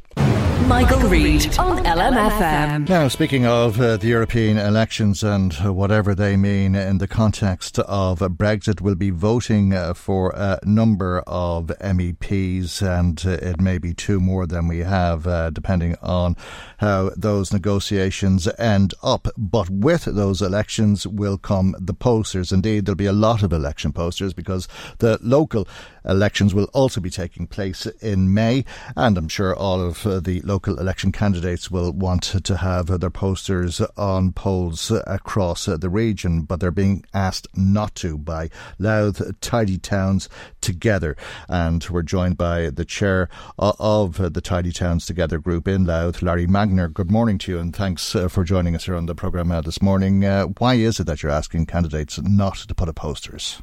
Michael, 0.67 0.99
Reade 1.01 1.57
on 1.57 1.83
LMFM. 1.83 2.87
Now, 2.87 3.07
speaking 3.07 3.45
of 3.45 3.79
uh, 3.79 3.97
the 3.97 4.07
European 4.07 4.57
elections 4.57 5.23
and 5.23 5.55
uh, 5.63 5.73
whatever 5.73 6.13
they 6.13 6.37
mean 6.37 6.75
in 6.75 6.99
the 6.99 7.07
context 7.07 7.79
of 7.79 8.21
uh, 8.21 8.29
Brexit, 8.29 8.81
we'll 8.81 8.95
be 8.95 9.09
voting 9.09 9.73
uh, 9.73 9.93
for 9.93 10.31
a 10.31 10.59
number 10.63 11.23
of 11.27 11.67
MEPs, 11.81 12.81
and 12.81 13.23
uh, 13.25 13.31
it 13.45 13.59
may 13.59 13.77
be 13.77 13.93
two 13.93 14.19
more 14.19 14.45
than 14.45 14.67
we 14.67 14.79
have, 14.79 15.25
uh, 15.27 15.49
depending 15.49 15.95
on 16.01 16.35
how 16.77 17.11
those 17.15 17.51
negotiations 17.51 18.47
end 18.59 18.93
up. 19.01 19.27
But 19.37 19.69
with 19.69 20.05
those 20.05 20.41
elections 20.41 21.07
will 21.07 21.37
come 21.37 21.75
the 21.79 21.93
posters. 21.93 22.51
Indeed, 22.51 22.85
there'll 22.85 22.95
be 22.95 23.05
a 23.05 23.13
lot 23.13 23.43
of 23.43 23.53
election 23.53 23.93
posters 23.93 24.33
because 24.33 24.67
the 24.99 25.17
local 25.21 25.67
elections 26.05 26.53
will 26.53 26.69
also 26.73 26.99
be 26.99 27.09
taking 27.09 27.47
place 27.47 27.85
in 28.01 28.33
May, 28.33 28.65
and 28.95 29.17
I'm 29.17 29.27
sure 29.27 29.55
all 29.55 29.81
of 29.81 30.03
the 30.03 30.41
local 30.51 30.77
election 30.81 31.13
candidates 31.13 31.71
will 31.71 31.93
want 31.93 32.23
to 32.23 32.57
have 32.57 32.99
their 32.99 33.09
posters 33.09 33.79
on 33.95 34.33
poles 34.33 34.91
across 35.07 35.63
the 35.63 35.89
region, 35.89 36.41
but 36.41 36.59
they're 36.59 36.71
being 36.71 37.05
asked 37.13 37.47
not 37.55 37.95
to 37.95 38.17
by 38.17 38.49
Louth 38.77 39.21
Tidy 39.39 39.77
Towns 39.77 40.27
Together. 40.59 41.15
And 41.47 41.87
we're 41.89 42.01
joined 42.01 42.37
by 42.37 42.69
the 42.69 42.83
chair 42.83 43.29
of 43.57 44.33
the 44.33 44.41
Tidy 44.41 44.73
Towns 44.73 45.05
Together 45.05 45.39
group 45.39 45.69
in 45.69 45.85
Louth, 45.85 46.21
Larry 46.21 46.47
Magner. 46.47 46.93
Good 46.93 47.09
morning 47.09 47.37
to 47.37 47.53
you, 47.53 47.57
and 47.57 47.73
thanks 47.73 48.13
uh, 48.13 48.27
for 48.27 48.43
joining 48.43 48.75
us 48.75 48.83
here 48.83 48.95
on 48.95 49.05
the 49.05 49.15
programme 49.15 49.53
uh, 49.53 49.61
this 49.61 49.81
morning. 49.81 50.25
Uh, 50.25 50.47
why 50.57 50.73
is 50.73 50.99
it 50.99 51.05
that 51.05 51.23
you're 51.23 51.31
asking 51.31 51.67
candidates 51.67 52.19
not 52.21 52.57
to 52.57 52.75
put 52.75 52.89
up 52.89 52.95
posters? 52.97 53.61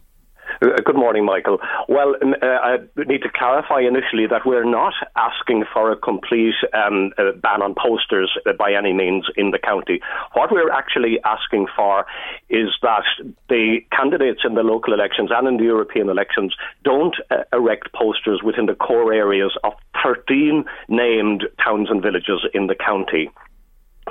Uh, 0.60 0.70
good 0.84 0.96
morning, 0.96 1.24
Michael. 1.24 1.58
Well, 1.88 2.16
uh, 2.16 2.46
I 2.46 2.78
need 2.96 3.22
to 3.22 3.30
clarify 3.32 3.80
initially 3.80 4.26
that 4.26 4.44
we're 4.44 4.68
not 4.68 4.94
asking 5.14 5.64
for 5.72 5.92
a 5.92 5.96
complete 5.96 6.54
um, 6.74 7.12
uh, 7.16 7.32
ban 7.40 7.62
on 7.62 7.74
posters 7.74 8.36
by 8.58 8.72
any 8.72 8.92
means 8.92 9.26
in 9.36 9.52
the 9.52 9.58
county. 9.58 10.00
What 10.32 10.50
we're 10.50 10.72
actually 10.72 11.20
asking 11.24 11.68
for 11.76 12.06
is 12.48 12.70
that 12.82 13.04
the 13.48 13.78
candidates 13.92 14.40
in 14.44 14.54
the 14.54 14.62
local 14.62 14.94
elections 14.94 15.30
and 15.32 15.46
in 15.46 15.56
the 15.58 15.64
European 15.64 16.08
elections 16.08 16.54
don't 16.82 17.14
erect 17.52 17.92
posters 17.92 18.40
within 18.42 18.66
the 18.66 18.74
core 18.74 19.12
areas 19.12 19.56
of 19.62 19.74
13 20.02 20.64
named 20.88 21.44
towns 21.62 21.88
and 21.90 22.02
villages 22.02 22.44
in 22.52 22.66
the 22.66 22.74
county. 22.74 23.30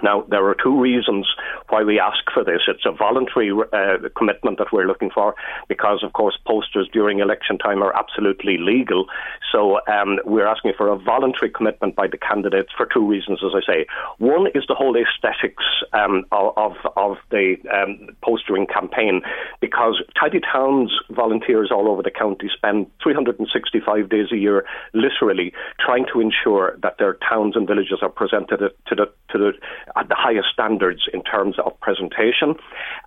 Now, 0.03 0.25
there 0.29 0.45
are 0.45 0.55
two 0.55 0.79
reasons 0.79 1.27
why 1.69 1.83
we 1.83 1.99
ask 1.99 2.19
for 2.33 2.43
this. 2.43 2.61
It's 2.67 2.85
a 2.85 2.91
voluntary 2.91 3.51
uh, 3.51 4.09
commitment 4.17 4.57
that 4.57 4.67
we're 4.71 4.87
looking 4.87 5.09
for 5.13 5.35
because, 5.67 6.03
of 6.03 6.13
course, 6.13 6.37
posters 6.45 6.89
during 6.91 7.19
election 7.19 7.57
time 7.57 7.81
are 7.81 7.95
absolutely 7.95 8.57
legal. 8.57 9.05
So 9.51 9.79
um, 9.87 10.19
we're 10.25 10.47
asking 10.47 10.73
for 10.77 10.89
a 10.89 10.97
voluntary 10.97 11.49
commitment 11.49 11.95
by 11.95 12.07
the 12.07 12.17
candidates 12.17 12.69
for 12.75 12.85
two 12.85 13.05
reasons, 13.05 13.39
as 13.43 13.51
I 13.55 13.61
say. 13.65 13.85
One 14.17 14.47
is 14.53 14.63
the 14.67 14.75
whole 14.75 14.95
aesthetics 14.95 15.63
um, 15.93 16.25
of, 16.31 16.73
of 16.95 17.17
the 17.29 17.55
um, 17.73 18.09
postering 18.23 18.67
campaign 18.67 19.21
because 19.61 20.01
Tidy 20.19 20.39
Towns 20.39 20.91
volunteers 21.09 21.71
all 21.71 21.87
over 21.89 22.03
the 22.03 22.11
county 22.11 22.49
spend 22.53 22.87
365 23.01 24.09
days 24.09 24.27
a 24.31 24.37
year, 24.37 24.65
literally, 24.93 25.53
trying 25.79 26.05
to 26.13 26.19
ensure 26.19 26.77
that 26.81 26.97
their 26.97 27.17
towns 27.29 27.55
and 27.55 27.67
villages 27.67 27.99
are 28.01 28.09
presented 28.09 28.57
to 28.87 28.95
the, 28.95 29.05
to 29.29 29.37
the 29.37 29.53
at 29.95 30.09
the 30.09 30.15
highest 30.15 30.49
standards 30.51 31.03
in 31.13 31.23
terms 31.23 31.55
of 31.63 31.79
presentation. 31.79 32.55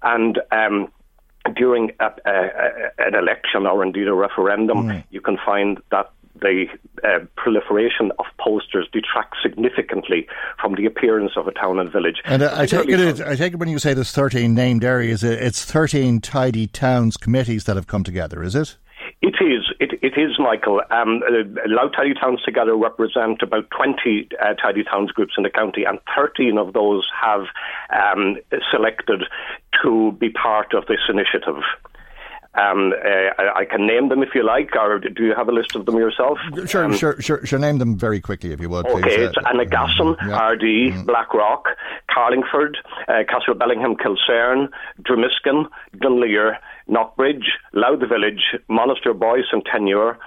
And 0.03 0.41
um, 0.53 0.91
during 1.57 1.93
a, 2.01 2.11
a, 2.27 2.91
an 2.99 3.15
election 3.15 3.67
or 3.67 3.85
indeed 3.85 4.09
a 4.09 4.15
referendum, 4.15 4.89
mm. 4.89 5.05
you 5.11 5.21
can 5.21 5.39
find 5.45 5.79
that 5.91 6.11
the 6.41 6.67
uh, 7.05 7.25
proliferation 7.37 8.13
of 8.19 8.27
posters 8.39 8.89
detracts 8.93 9.39
significantly 9.43 10.27
from 10.61 10.75
the 10.75 10.87
appearance 10.87 11.33
of 11.37 11.47
a 11.47 11.53
town 11.53 11.79
and 11.79 11.91
village. 11.91 12.17
And 12.25 12.43
uh, 12.43 12.53
I 12.55 12.67
take 12.67 12.89
it, 12.89 13.21
I 13.21 13.37
take 13.37 13.55
it 13.55 13.59
when 13.59 13.69
you 13.69 13.79
say 13.79 13.95
there's 13.95 14.13
13 14.13 14.55
named 14.55 14.85
areas, 14.85 15.23
it's 15.25 15.65
13 15.65 16.21
tidy 16.21 16.67
towns 16.67 17.17
committees 17.17 17.65
that 17.65 17.77
have 17.77 17.87
come 17.87 18.05
together, 18.05 18.43
is 18.43 18.55
it? 18.55 18.77
It 19.23 19.35
is. 19.41 19.71
It, 19.81 19.99
it 20.03 20.19
is, 20.19 20.39
Michael. 20.39 20.81
Um, 20.91 21.23
uh, 21.23 21.89
Tidy 21.95 22.15
Towns 22.15 22.41
together 22.43 22.75
represent 22.75 23.43
about 23.43 23.69
20 23.71 24.29
uh, 24.41 24.55
tidy 24.55 24.83
towns 24.83 25.11
groups 25.11 25.35
in 25.37 25.43
the 25.43 25.51
county, 25.51 25.85
and 25.85 25.99
13 26.17 26.57
of 26.57 26.73
those 26.73 27.07
have 27.21 27.43
um, 27.93 28.39
selected 28.71 29.25
to 29.83 30.13
be 30.13 30.31
part 30.31 30.73
of 30.73 30.87
this 30.87 31.01
initiative. 31.09 31.63
Um, 32.55 32.93
uh, 32.93 33.07
I, 33.39 33.61
I, 33.61 33.65
can 33.65 33.87
name 33.87 34.09
them 34.09 34.25
if 34.25 34.31
you 34.35 34.45
like, 34.45 34.75
or 34.75 34.99
do 34.99 35.25
you 35.25 35.35
have 35.37 35.49
a 35.49 35.53
list 35.53 35.77
of 35.77 35.87
them 35.87 35.97
yourself? 35.97 36.37
Sure, 36.67 36.85
um, 36.85 36.97
sure, 36.97 37.21
sure, 37.23 37.47
sure. 37.47 37.59
Name 37.61 37.79
them 37.79 37.97
very 37.97 38.21
quickly 38.21 38.53
if 38.53 38.61
you 38.61 38.69
would. 38.69 38.87
Okay, 38.87 39.03
please. 39.03 39.29
it's 39.29 39.37
uh, 39.37 39.43
Annagassan, 39.43 40.17
yeah. 40.27 40.37
Ardee, 40.37 40.93
mm. 40.93 41.07
Blackrock, 41.07 41.67
Carlingford, 42.11 42.77
uh, 43.07 43.23
Castlebellingham, 43.29 43.95
Kilsaran, 43.95 44.69
Dromiskin, 45.03 45.67
Dunleer, 46.01 46.59
Knockbridge, 46.89 47.45
Louth 47.73 48.01
Village, 48.01 48.43
Monasterboice 48.69 49.53
and 49.53 49.65
Tenure, 49.65 50.19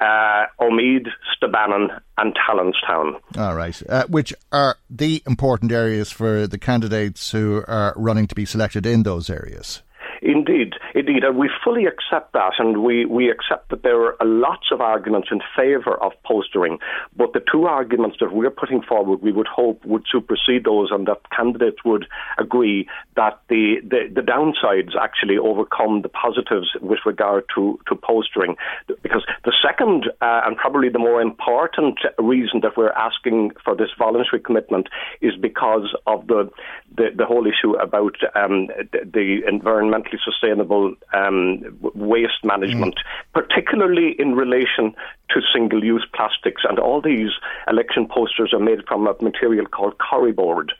uh, 0.00 0.46
Omeath, 0.60 1.06
Stabannon, 1.36 2.00
and 2.18 2.34
Tallanstown. 2.34 3.20
All 3.36 3.54
right, 3.54 3.80
uh, 3.88 4.04
which 4.08 4.34
are 4.50 4.76
the 4.90 5.22
important 5.28 5.70
areas 5.70 6.10
for 6.10 6.48
the 6.48 6.58
candidates 6.58 7.30
who 7.30 7.62
are 7.68 7.94
running 7.96 8.26
to 8.26 8.34
be 8.34 8.44
selected 8.44 8.84
in 8.84 9.04
those 9.04 9.30
areas. 9.30 9.82
Indeed, 10.22 10.74
indeed, 10.94 11.24
and 11.24 11.36
we 11.36 11.50
fully 11.62 11.86
accept 11.86 12.32
that, 12.32 12.54
and 12.58 12.82
we, 12.82 13.04
we 13.04 13.30
accept 13.30 13.70
that 13.70 13.82
there 13.82 14.02
are 14.02 14.16
lots 14.24 14.66
of 14.72 14.80
arguments 14.80 15.28
in 15.30 15.40
favour 15.56 16.02
of 16.02 16.12
postering. 16.24 16.78
But 17.16 17.32
the 17.32 17.42
two 17.50 17.64
arguments 17.64 18.16
that 18.20 18.32
we're 18.32 18.50
putting 18.50 18.82
forward, 18.82 19.22
we 19.22 19.32
would 19.32 19.46
hope 19.46 19.84
would 19.84 20.04
supersede 20.10 20.64
those, 20.64 20.90
and 20.90 21.06
that 21.06 21.20
candidates 21.30 21.84
would 21.84 22.06
agree 22.38 22.88
that 23.16 23.40
the, 23.48 23.76
the, 23.82 24.10
the 24.12 24.20
downsides 24.20 24.96
actually 25.00 25.38
overcome 25.38 26.02
the 26.02 26.08
positives 26.08 26.70
with 26.80 26.98
regard 27.06 27.44
to, 27.54 27.78
to 27.86 27.94
postering. 27.94 28.56
Because 29.02 29.24
the 29.44 29.52
second, 29.62 30.10
uh, 30.20 30.42
and 30.44 30.56
probably 30.56 30.88
the 30.88 30.98
more 30.98 31.20
important 31.20 31.98
reason 32.18 32.60
that 32.62 32.76
we're 32.76 32.90
asking 32.90 33.52
for 33.64 33.76
this 33.76 33.90
voluntary 33.98 34.40
commitment 34.40 34.88
is 35.20 35.34
because 35.36 35.94
of 36.06 36.26
the, 36.26 36.50
the, 36.96 37.10
the 37.16 37.26
whole 37.26 37.46
issue 37.46 37.74
about 37.74 38.16
um, 38.34 38.66
the, 38.92 39.00
the 39.04 39.42
environmentally 39.48 40.18
sustainable 40.24 40.94
um, 41.14 41.62
waste 41.94 42.44
management, 42.44 42.96
mm. 42.96 43.32
particularly 43.32 44.16
in 44.18 44.34
relation 44.34 44.94
to 45.30 45.40
single 45.52 45.84
use 45.84 46.06
plastics. 46.14 46.62
And 46.68 46.78
all 46.78 47.00
these 47.00 47.30
election 47.68 48.06
posters 48.08 48.52
are 48.52 48.60
made 48.60 48.86
from 48.86 49.06
a 49.06 49.14
material 49.22 49.66
called 49.66 49.94
Corriboard 49.98 50.70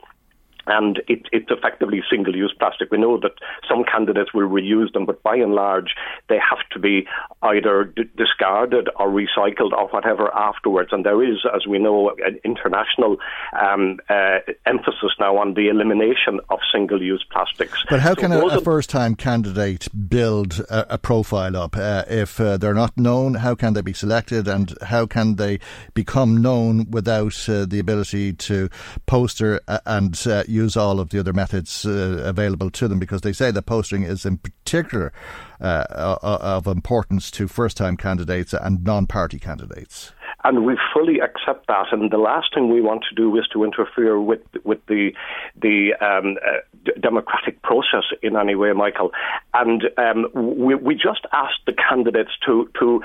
and 0.68 0.98
it, 1.08 1.22
it's 1.32 1.50
effectively 1.50 2.02
single-use 2.10 2.54
plastic. 2.58 2.90
We 2.90 2.98
know 2.98 3.18
that 3.20 3.32
some 3.68 3.84
candidates 3.84 4.34
will 4.34 4.48
reuse 4.48 4.92
them, 4.92 5.06
but 5.06 5.22
by 5.22 5.36
and 5.36 5.54
large, 5.54 5.94
they 6.28 6.38
have 6.38 6.68
to 6.72 6.78
be 6.78 7.06
either 7.42 7.84
d- 7.84 8.04
discarded 8.16 8.88
or 8.98 9.08
recycled 9.08 9.72
or 9.72 9.88
whatever 9.88 10.32
afterwards. 10.34 10.90
And 10.92 11.04
there 11.04 11.22
is, 11.22 11.38
as 11.54 11.66
we 11.66 11.78
know, 11.78 12.10
an 12.24 12.38
international 12.44 13.16
um, 13.58 13.98
uh, 14.08 14.38
emphasis 14.66 15.12
now 15.18 15.36
on 15.38 15.54
the 15.54 15.68
elimination 15.68 16.40
of 16.50 16.58
single-use 16.72 17.24
plastics. 17.30 17.84
But 17.88 18.00
how 18.00 18.14
so 18.14 18.20
can 18.20 18.32
a, 18.32 18.46
a 18.46 18.60
first-time 18.60 19.14
candidate 19.14 19.88
build 20.08 20.60
a, 20.70 20.94
a 20.94 20.98
profile 20.98 21.56
up 21.56 21.76
uh, 21.76 22.04
if 22.08 22.40
uh, 22.40 22.56
they're 22.56 22.74
not 22.74 22.96
known? 22.96 23.34
How 23.34 23.54
can 23.54 23.74
they 23.74 23.82
be 23.82 23.92
selected, 23.92 24.48
and 24.48 24.74
how 24.82 25.06
can 25.06 25.36
they 25.36 25.60
become 25.94 26.36
known 26.36 26.90
without 26.90 27.48
uh, 27.48 27.64
the 27.64 27.78
ability 27.78 28.32
to 28.34 28.68
poster 29.06 29.60
uh, 29.68 29.78
and 29.86 30.20
uh, 30.26 30.44
use 30.58 30.76
all 30.76 31.00
of 31.00 31.10
the 31.10 31.18
other 31.18 31.32
methods 31.32 31.86
uh, 31.86 32.22
available 32.24 32.70
to 32.70 32.88
them 32.88 32.98
because 32.98 33.22
they 33.22 33.32
say 33.32 33.50
that 33.50 33.62
posting 33.62 34.02
is 34.02 34.26
in 34.26 34.38
particular 34.38 35.12
uh, 35.60 36.18
of 36.22 36.66
importance 36.66 37.30
to 37.30 37.48
first 37.48 37.76
time 37.76 37.96
candidates 37.96 38.52
and 38.52 38.84
non 38.84 39.06
party 39.06 39.38
candidates 39.38 40.12
and 40.44 40.64
we 40.64 40.78
fully 40.94 41.20
accept 41.20 41.66
that. 41.66 41.86
And 41.92 42.10
the 42.10 42.18
last 42.18 42.54
thing 42.54 42.72
we 42.72 42.80
want 42.80 43.04
to 43.08 43.14
do 43.14 43.36
is 43.36 43.46
to 43.52 43.64
interfere 43.64 44.20
with 44.20 44.40
with 44.64 44.84
the 44.86 45.12
the 45.60 45.94
um, 46.00 46.36
uh, 46.46 46.92
democratic 47.00 47.60
process 47.62 48.04
in 48.22 48.36
any 48.36 48.54
way, 48.54 48.72
Michael. 48.72 49.10
And 49.54 49.84
um, 49.96 50.26
we 50.34 50.74
we 50.74 50.94
just 50.94 51.26
ask 51.32 51.54
the 51.66 51.72
candidates 51.72 52.30
to 52.46 52.70
to 52.78 53.02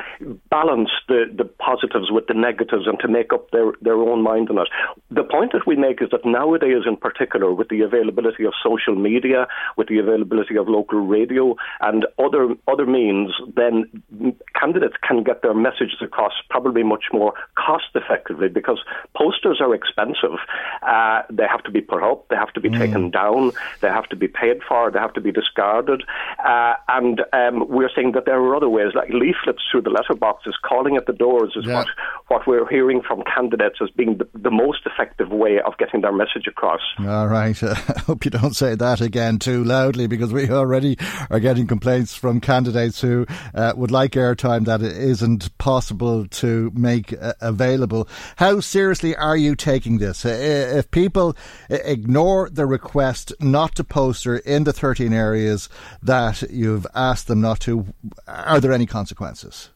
balance 0.50 0.90
the 1.08 1.26
the 1.36 1.46
positives 1.46 2.12
with 2.12 2.28
the 2.28 2.34
negatives 2.34 2.86
and 2.86 3.00
to 3.00 3.08
make 3.08 3.34
up 3.34 3.50
their 3.52 3.74
their 3.82 3.96
own 3.96 4.22
mind 4.22 4.50
on 4.50 4.60
it. 4.60 4.68
The 5.10 5.24
point 5.24 5.54
that 5.54 5.66
we 5.66 5.76
make 5.76 6.02
is 6.02 6.10
that 6.12 6.26
nowadays, 6.26 6.84
in 6.86 6.98
particular, 6.98 7.52
with 7.54 7.70
the 7.70 7.82
availability 7.82 8.46
of 8.46 8.54
social 8.64 8.96
media, 8.96 9.48
with 9.78 9.88
the 9.88 9.98
availability 9.98 10.56
of 10.56 10.68
local 10.68 11.00
radio 11.00 11.56
and 11.82 12.06
other 12.20 12.56
other 12.68 12.86
means, 12.86 13.32
then 13.56 14.04
candidates 14.60 14.96
can 15.08 15.24
get 15.24 15.42
their 15.42 15.54
messages 15.54 15.98
across 16.02 16.34
probably 16.50 16.84
much 16.84 17.06
more 17.12 17.33
more 17.34 17.46
cost 17.56 17.96
effectively 17.96 18.48
because 18.50 18.80
posters 19.16 19.60
are 19.62 19.74
expensive. 19.74 20.38
Uh, 20.82 21.22
they 21.30 21.46
have 21.50 21.64
to 21.64 21.72
be 21.72 21.82
put 21.82 22.04
up, 22.04 22.28
they 22.30 22.36
have 22.36 22.54
to 22.54 22.60
be 22.60 22.70
mm. 22.70 22.78
taken 22.78 23.10
down, 23.10 23.52
they 23.82 23.88
have 23.88 24.08
to 24.10 24.16
be 24.16 24.28
paid 24.28 24.62
for, 24.68 24.92
they 24.92 25.00
have 25.00 25.14
to 25.14 25.22
be 25.22 25.32
discarded. 25.32 26.04
Uh, 26.46 26.74
and 26.90 27.22
um, 27.34 27.68
we're 27.68 27.90
saying 27.96 28.14
that 28.14 28.26
there 28.26 28.40
are 28.40 28.56
other 28.56 28.70
ways, 28.70 28.92
like 28.96 29.10
leaflets 29.10 29.62
through 29.72 29.82
the 29.82 29.90
letterboxes, 29.90 30.54
calling 30.64 30.98
at 30.98 31.06
the 31.06 31.14
doors 31.14 31.54
is 31.56 31.66
yeah. 31.66 31.76
what, 31.76 31.88
what 32.28 32.48
we're 32.48 32.68
hearing 32.68 33.02
from 33.02 33.24
candidates 33.36 33.80
as 33.82 33.90
being 33.92 34.18
the, 34.18 34.28
the, 34.38 34.52
most 34.54 34.86
effective 34.86 35.30
way 35.30 35.60
of 35.66 35.76
getting 35.80 36.02
their 36.02 36.12
message 36.12 36.46
across. 36.48 36.82
All 37.00 37.28
right. 37.28 37.62
I 37.64 38.00
hope 38.06 38.24
you 38.24 38.32
don't 38.32 38.56
say 38.56 38.76
that 38.76 39.02
again 39.02 39.40
too 39.40 39.64
loudly 39.64 40.06
because 40.06 40.32
we 40.32 40.50
already 40.50 40.98
are 41.32 41.40
getting 41.40 41.66
complaints 41.66 42.14
from 42.14 42.40
candidates 42.40 43.02
who 43.02 43.26
uh, 43.56 43.74
would 43.76 43.90
like 43.90 44.12
airtime 44.12 44.66
that 44.66 44.84
it 44.84 44.96
isn't 44.96 45.58
possible 45.58 46.28
to 46.28 46.72
make 46.76 47.13
uh, 47.18 47.34
available. 47.42 48.08
How 48.38 48.60
seriously 48.60 49.16
are 49.16 49.38
you 49.38 49.56
taking 49.56 49.98
this? 49.98 50.26
Uh, 50.26 50.30
if 50.30 50.92
people 50.92 51.36
ignore 51.70 52.50
the 52.50 52.66
request 52.66 53.34
not 53.40 53.76
to 53.76 53.84
poster 53.84 54.38
in 54.38 54.64
the 54.64 54.74
13 54.74 55.14
areas 55.14 55.70
that 56.02 56.42
you've 56.50 56.88
asked 56.96 57.28
them 57.28 57.42
not 57.42 57.60
to, 57.62 57.94
are 58.28 58.60
there 58.60 58.72
any 58.72 58.86
consequences? 58.86 59.70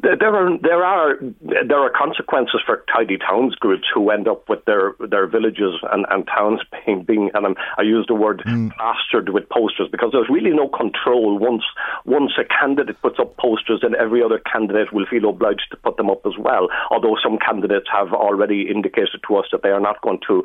There 0.00 0.34
are 0.34 0.58
there 0.58 0.84
are 0.84 1.16
there 1.42 1.78
are 1.78 1.90
consequences 1.90 2.60
for 2.64 2.84
tidy 2.92 3.18
towns 3.18 3.54
groups 3.56 3.84
who 3.92 4.10
end 4.10 4.28
up 4.28 4.48
with 4.48 4.64
their 4.64 4.94
their 5.10 5.26
villages 5.26 5.74
and, 5.90 6.06
and 6.10 6.26
towns 6.26 6.60
being 6.86 7.02
being 7.02 7.30
and 7.34 7.56
I 7.76 7.82
use 7.82 8.04
the 8.06 8.14
word 8.14 8.42
mm. 8.46 8.72
plastered 8.76 9.30
with 9.30 9.48
posters 9.48 9.88
because 9.90 10.10
there's 10.12 10.28
really 10.30 10.50
no 10.50 10.68
control. 10.68 11.38
Once 11.38 11.64
once 12.04 12.32
a 12.38 12.44
candidate 12.44 13.00
puts 13.02 13.18
up 13.18 13.36
posters 13.38 13.80
and 13.82 13.94
every 13.96 14.22
other 14.22 14.38
candidate 14.38 14.92
will 14.92 15.06
feel 15.06 15.28
obliged 15.28 15.66
to 15.72 15.76
put 15.78 15.96
them 15.96 16.10
up 16.10 16.24
as 16.26 16.38
well. 16.38 16.68
Although 16.90 17.16
some 17.22 17.38
candidates 17.38 17.86
have 17.92 18.12
already 18.12 18.68
indicated 18.70 19.20
to 19.26 19.36
us 19.36 19.46
that 19.50 19.62
they 19.62 19.70
are 19.70 19.80
not 19.80 20.00
going 20.02 20.20
to 20.28 20.44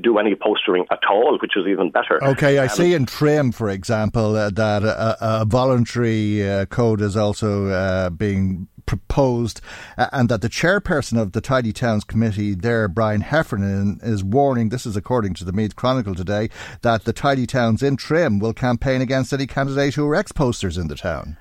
do 0.00 0.18
any 0.18 0.34
postering 0.34 0.86
at 0.90 1.00
all 1.10 1.38
which 1.42 1.56
is 1.56 1.66
even 1.66 1.90
better. 1.90 2.22
Okay 2.24 2.58
I 2.58 2.64
um, 2.64 2.68
see 2.70 2.94
in 2.94 3.04
Trim 3.04 3.52
for 3.52 3.68
example 3.68 4.36
uh, 4.36 4.50
that 4.50 4.82
a, 4.82 5.42
a 5.42 5.44
voluntary 5.44 6.48
uh, 6.48 6.66
code 6.66 7.02
is 7.02 7.16
also 7.16 7.66
uh, 7.66 8.08
being 8.10 8.66
proposed, 8.86 9.60
and 9.96 10.28
that 10.28 10.40
the 10.40 10.48
chairperson 10.48 11.20
of 11.20 11.32
the 11.32 11.40
Tidy 11.40 11.72
Towns 11.72 12.04
Committee 12.04 12.54
there, 12.54 12.88
Brian 12.88 13.20
Heffernan, 13.20 14.00
is 14.02 14.24
warning, 14.24 14.68
this 14.68 14.86
is 14.86 14.96
according 14.96 15.34
to 15.34 15.44
the 15.44 15.52
Meath 15.52 15.76
Chronicle 15.76 16.14
today, 16.14 16.50
that 16.82 17.04
the 17.04 17.12
Tidy 17.12 17.46
Towns 17.46 17.82
in 17.82 17.96
Trim 17.96 18.38
will 18.38 18.52
campaign 18.52 19.00
against 19.00 19.32
any 19.32 19.46
candidate 19.46 19.94
who 19.94 20.06
are 20.08 20.14
ex-posters 20.14 20.78
in 20.78 20.88
the 20.88 20.96
town. 20.96 21.36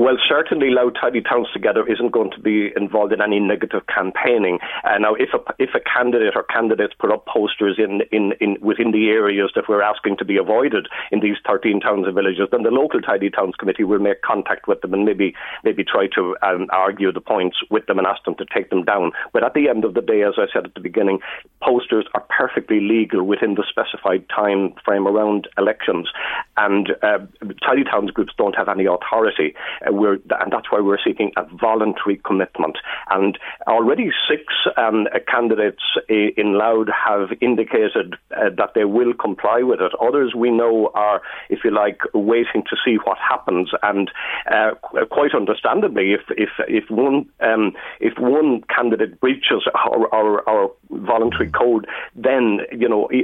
Well, 0.00 0.16
certainly 0.28 0.70
Louth 0.70 0.92
Tidy 0.94 1.20
Towns 1.20 1.48
Together 1.52 1.84
isn't 1.84 2.12
going 2.12 2.30
to 2.30 2.38
be 2.38 2.70
involved 2.76 3.12
in 3.12 3.20
any 3.20 3.40
negative 3.40 3.82
campaigning. 3.92 4.60
Uh, 4.84 4.96
now, 4.98 5.14
if 5.14 5.30
a, 5.34 5.38
if 5.58 5.70
a 5.74 5.80
candidate 5.80 6.34
or 6.36 6.44
candidates 6.44 6.94
put 7.00 7.10
up 7.10 7.26
posters 7.26 7.80
in, 7.80 8.02
in, 8.12 8.32
in 8.40 8.58
within 8.60 8.92
the 8.92 9.08
areas 9.08 9.50
that 9.56 9.64
we're 9.68 9.82
asking 9.82 10.16
to 10.18 10.24
be 10.24 10.36
avoided 10.36 10.86
in 11.10 11.18
these 11.18 11.34
13 11.44 11.80
towns 11.80 12.06
and 12.06 12.14
villages, 12.14 12.46
then 12.52 12.62
the 12.62 12.70
local 12.70 13.00
Tidy 13.00 13.28
Towns 13.28 13.56
Committee 13.58 13.82
will 13.82 13.98
make 13.98 14.22
contact 14.22 14.68
with 14.68 14.82
them 14.82 14.94
and 14.94 15.04
maybe 15.04 15.34
maybe 15.64 15.82
try 15.82 16.06
to 16.14 16.36
um, 16.42 16.68
argue 16.70 17.10
the 17.10 17.20
points 17.20 17.56
with 17.68 17.86
them 17.86 17.98
and 17.98 18.06
ask 18.06 18.22
them 18.22 18.36
to 18.36 18.46
take 18.54 18.70
them 18.70 18.84
down. 18.84 19.10
But 19.32 19.42
at 19.42 19.54
the 19.54 19.68
end 19.68 19.84
of 19.84 19.94
the 19.94 20.00
day, 20.00 20.22
as 20.22 20.34
I 20.38 20.46
said 20.52 20.64
at 20.64 20.74
the 20.74 20.80
beginning, 20.80 21.18
posters 21.60 22.06
are 22.14 22.24
perfectly 22.30 22.78
legal 22.78 23.24
within 23.24 23.56
the 23.56 23.64
specified 23.68 24.28
time 24.28 24.74
frame 24.84 25.08
around 25.08 25.48
elections, 25.58 26.08
and 26.56 26.90
uh, 27.02 27.18
Tidy 27.66 27.82
Towns 27.82 28.12
groups 28.12 28.32
don't 28.38 28.54
have 28.54 28.68
any 28.68 28.86
authority. 28.86 29.56
Uh, 29.88 29.92
we're, 29.92 30.14
and 30.14 30.52
that's 30.52 30.70
why 30.70 30.80
we're 30.80 30.98
seeking 31.04 31.32
a 31.36 31.44
voluntary 31.56 32.20
commitment. 32.24 32.78
And 33.10 33.38
already 33.66 34.10
six 34.28 34.42
um, 34.76 35.06
candidates 35.26 35.82
in 36.08 36.58
Louth 36.58 36.88
have 36.88 37.30
indicated 37.40 38.14
uh, 38.36 38.50
that 38.56 38.72
they 38.74 38.84
will 38.84 39.14
comply 39.14 39.62
with 39.62 39.80
it. 39.80 39.92
Others 40.00 40.34
we 40.34 40.50
know 40.50 40.90
are, 40.94 41.22
if 41.48 41.60
you 41.64 41.70
like, 41.70 42.00
waiting 42.14 42.62
to 42.68 42.76
see 42.84 42.96
what 43.04 43.18
happens. 43.18 43.70
And 43.82 44.10
uh, 44.50 44.74
quite 45.10 45.34
understandably, 45.34 46.12
if 46.12 46.22
if 46.36 46.50
if 46.68 46.90
one 46.90 47.28
um, 47.40 47.72
if 48.00 48.18
one 48.18 48.62
candidate 48.74 49.20
breaches 49.20 49.62
our, 49.74 50.12
our, 50.14 50.48
our 50.48 50.70
voluntary 50.90 51.50
code, 51.50 51.86
then 52.14 52.60
you 52.72 52.88
know 52.88 53.06
uh, 53.06 53.22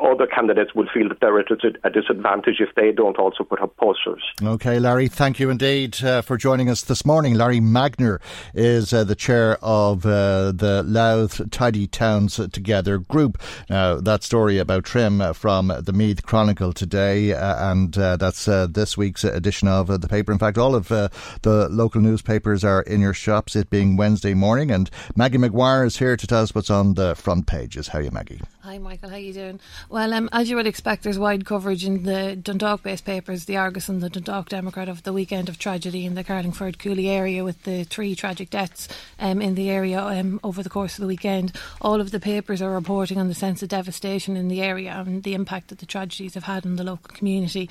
other 0.00 0.26
candidates 0.26 0.74
will 0.74 0.88
feel 0.92 1.08
that 1.08 1.20
they're 1.20 1.38
at 1.38 1.46
a 1.84 1.90
disadvantage 1.90 2.60
if 2.60 2.74
they 2.76 2.92
don't 2.92 3.18
also 3.18 3.44
put 3.44 3.60
up 3.60 3.76
posters. 3.76 4.22
Okay, 4.42 4.78
Larry, 4.78 5.08
thank 5.08 5.40
you 5.40 5.50
indeed 5.50 6.02
uh, 6.02 6.22
for 6.22 6.36
joining 6.36 6.68
us 6.70 6.82
this 6.82 7.04
morning. 7.04 7.34
Larry 7.34 7.60
Magner 7.60 8.20
is 8.54 8.92
uh, 8.92 9.04
the 9.04 9.14
chair 9.14 9.58
of 9.62 10.06
uh, 10.06 10.52
the 10.52 10.82
Louth 10.86 11.50
Tidy 11.50 11.86
Towns 11.86 12.40
Together 12.52 12.98
group. 12.98 13.40
Now, 13.68 14.00
that 14.00 14.22
story 14.22 14.58
about 14.58 14.84
Trim 14.84 15.34
from 15.34 15.68
the 15.68 15.92
Meath 15.92 16.22
Chronicle 16.22 16.72
today, 16.72 17.32
uh, 17.32 17.72
and 17.72 17.92
that's 17.94 18.44
this 18.44 18.96
week's 18.96 19.24
edition 19.24 19.68
of 19.68 20.00
the 20.00 20.08
paper. 20.08 20.32
In 20.32 20.38
fact, 20.38 20.58
all 20.58 20.74
of 20.74 20.88
the 20.88 21.10
local 21.70 22.00
newspapers 22.00 22.64
are 22.64 22.82
in 22.82 23.00
your 23.00 23.14
shops, 23.14 23.56
it 23.56 23.70
being 23.70 23.96
Wednesday 23.96 24.34
morning, 24.34 24.70
and 24.70 24.90
Maggie 25.16 25.38
McGuire 25.38 25.86
is 25.86 25.98
here 25.98 26.16
to 26.16 26.26
tell 26.26 26.42
us 26.42 26.54
what's 26.54 26.70
on 26.70 26.94
the 26.94 27.14
front 27.14 27.46
pages. 27.46 27.88
How 27.88 27.98
are 27.98 28.02
you, 28.02 28.10
Maggie? 28.10 28.40
Hi, 28.64 28.78
Michael. 28.78 29.10
How 29.10 29.16
you 29.16 29.34
doing? 29.34 29.60
Well, 29.90 30.14
um, 30.14 30.30
as 30.32 30.48
you 30.48 30.56
would 30.56 30.66
expect, 30.66 31.02
there's 31.02 31.18
wide 31.18 31.44
coverage 31.44 31.84
in 31.84 32.04
the 32.04 32.34
Dundalk-based 32.34 33.04
papers, 33.04 33.44
the 33.44 33.58
Argus 33.58 33.90
and 33.90 34.00
the 34.00 34.08
Dundalk 34.08 34.48
Democrat, 34.48 34.88
of 34.88 35.02
the 35.02 35.12
weekend 35.12 35.50
of 35.50 35.58
tragedy 35.58 36.06
in 36.06 36.14
the 36.14 36.24
Carlingford 36.24 36.78
Cooley 36.78 37.10
area, 37.10 37.44
with 37.44 37.64
the 37.64 37.84
three 37.84 38.14
tragic 38.14 38.48
deaths 38.48 38.88
um, 39.18 39.42
in 39.42 39.54
the 39.54 39.68
area 39.68 40.02
um, 40.02 40.40
over 40.42 40.62
the 40.62 40.70
course 40.70 40.96
of 40.96 41.02
the 41.02 41.06
weekend. 41.06 41.52
All 41.82 42.00
of 42.00 42.10
the 42.10 42.18
papers 42.18 42.62
are 42.62 42.70
reporting 42.70 43.18
on 43.18 43.28
the 43.28 43.34
sense 43.34 43.62
of 43.62 43.68
devastation 43.68 44.34
in 44.34 44.48
the 44.48 44.62
area 44.62 44.92
and 44.92 45.24
the 45.24 45.34
impact 45.34 45.68
that 45.68 45.80
the 45.80 45.84
tragedies 45.84 46.32
have 46.32 46.44
had 46.44 46.64
on 46.64 46.76
the 46.76 46.84
local 46.84 47.14
community. 47.14 47.68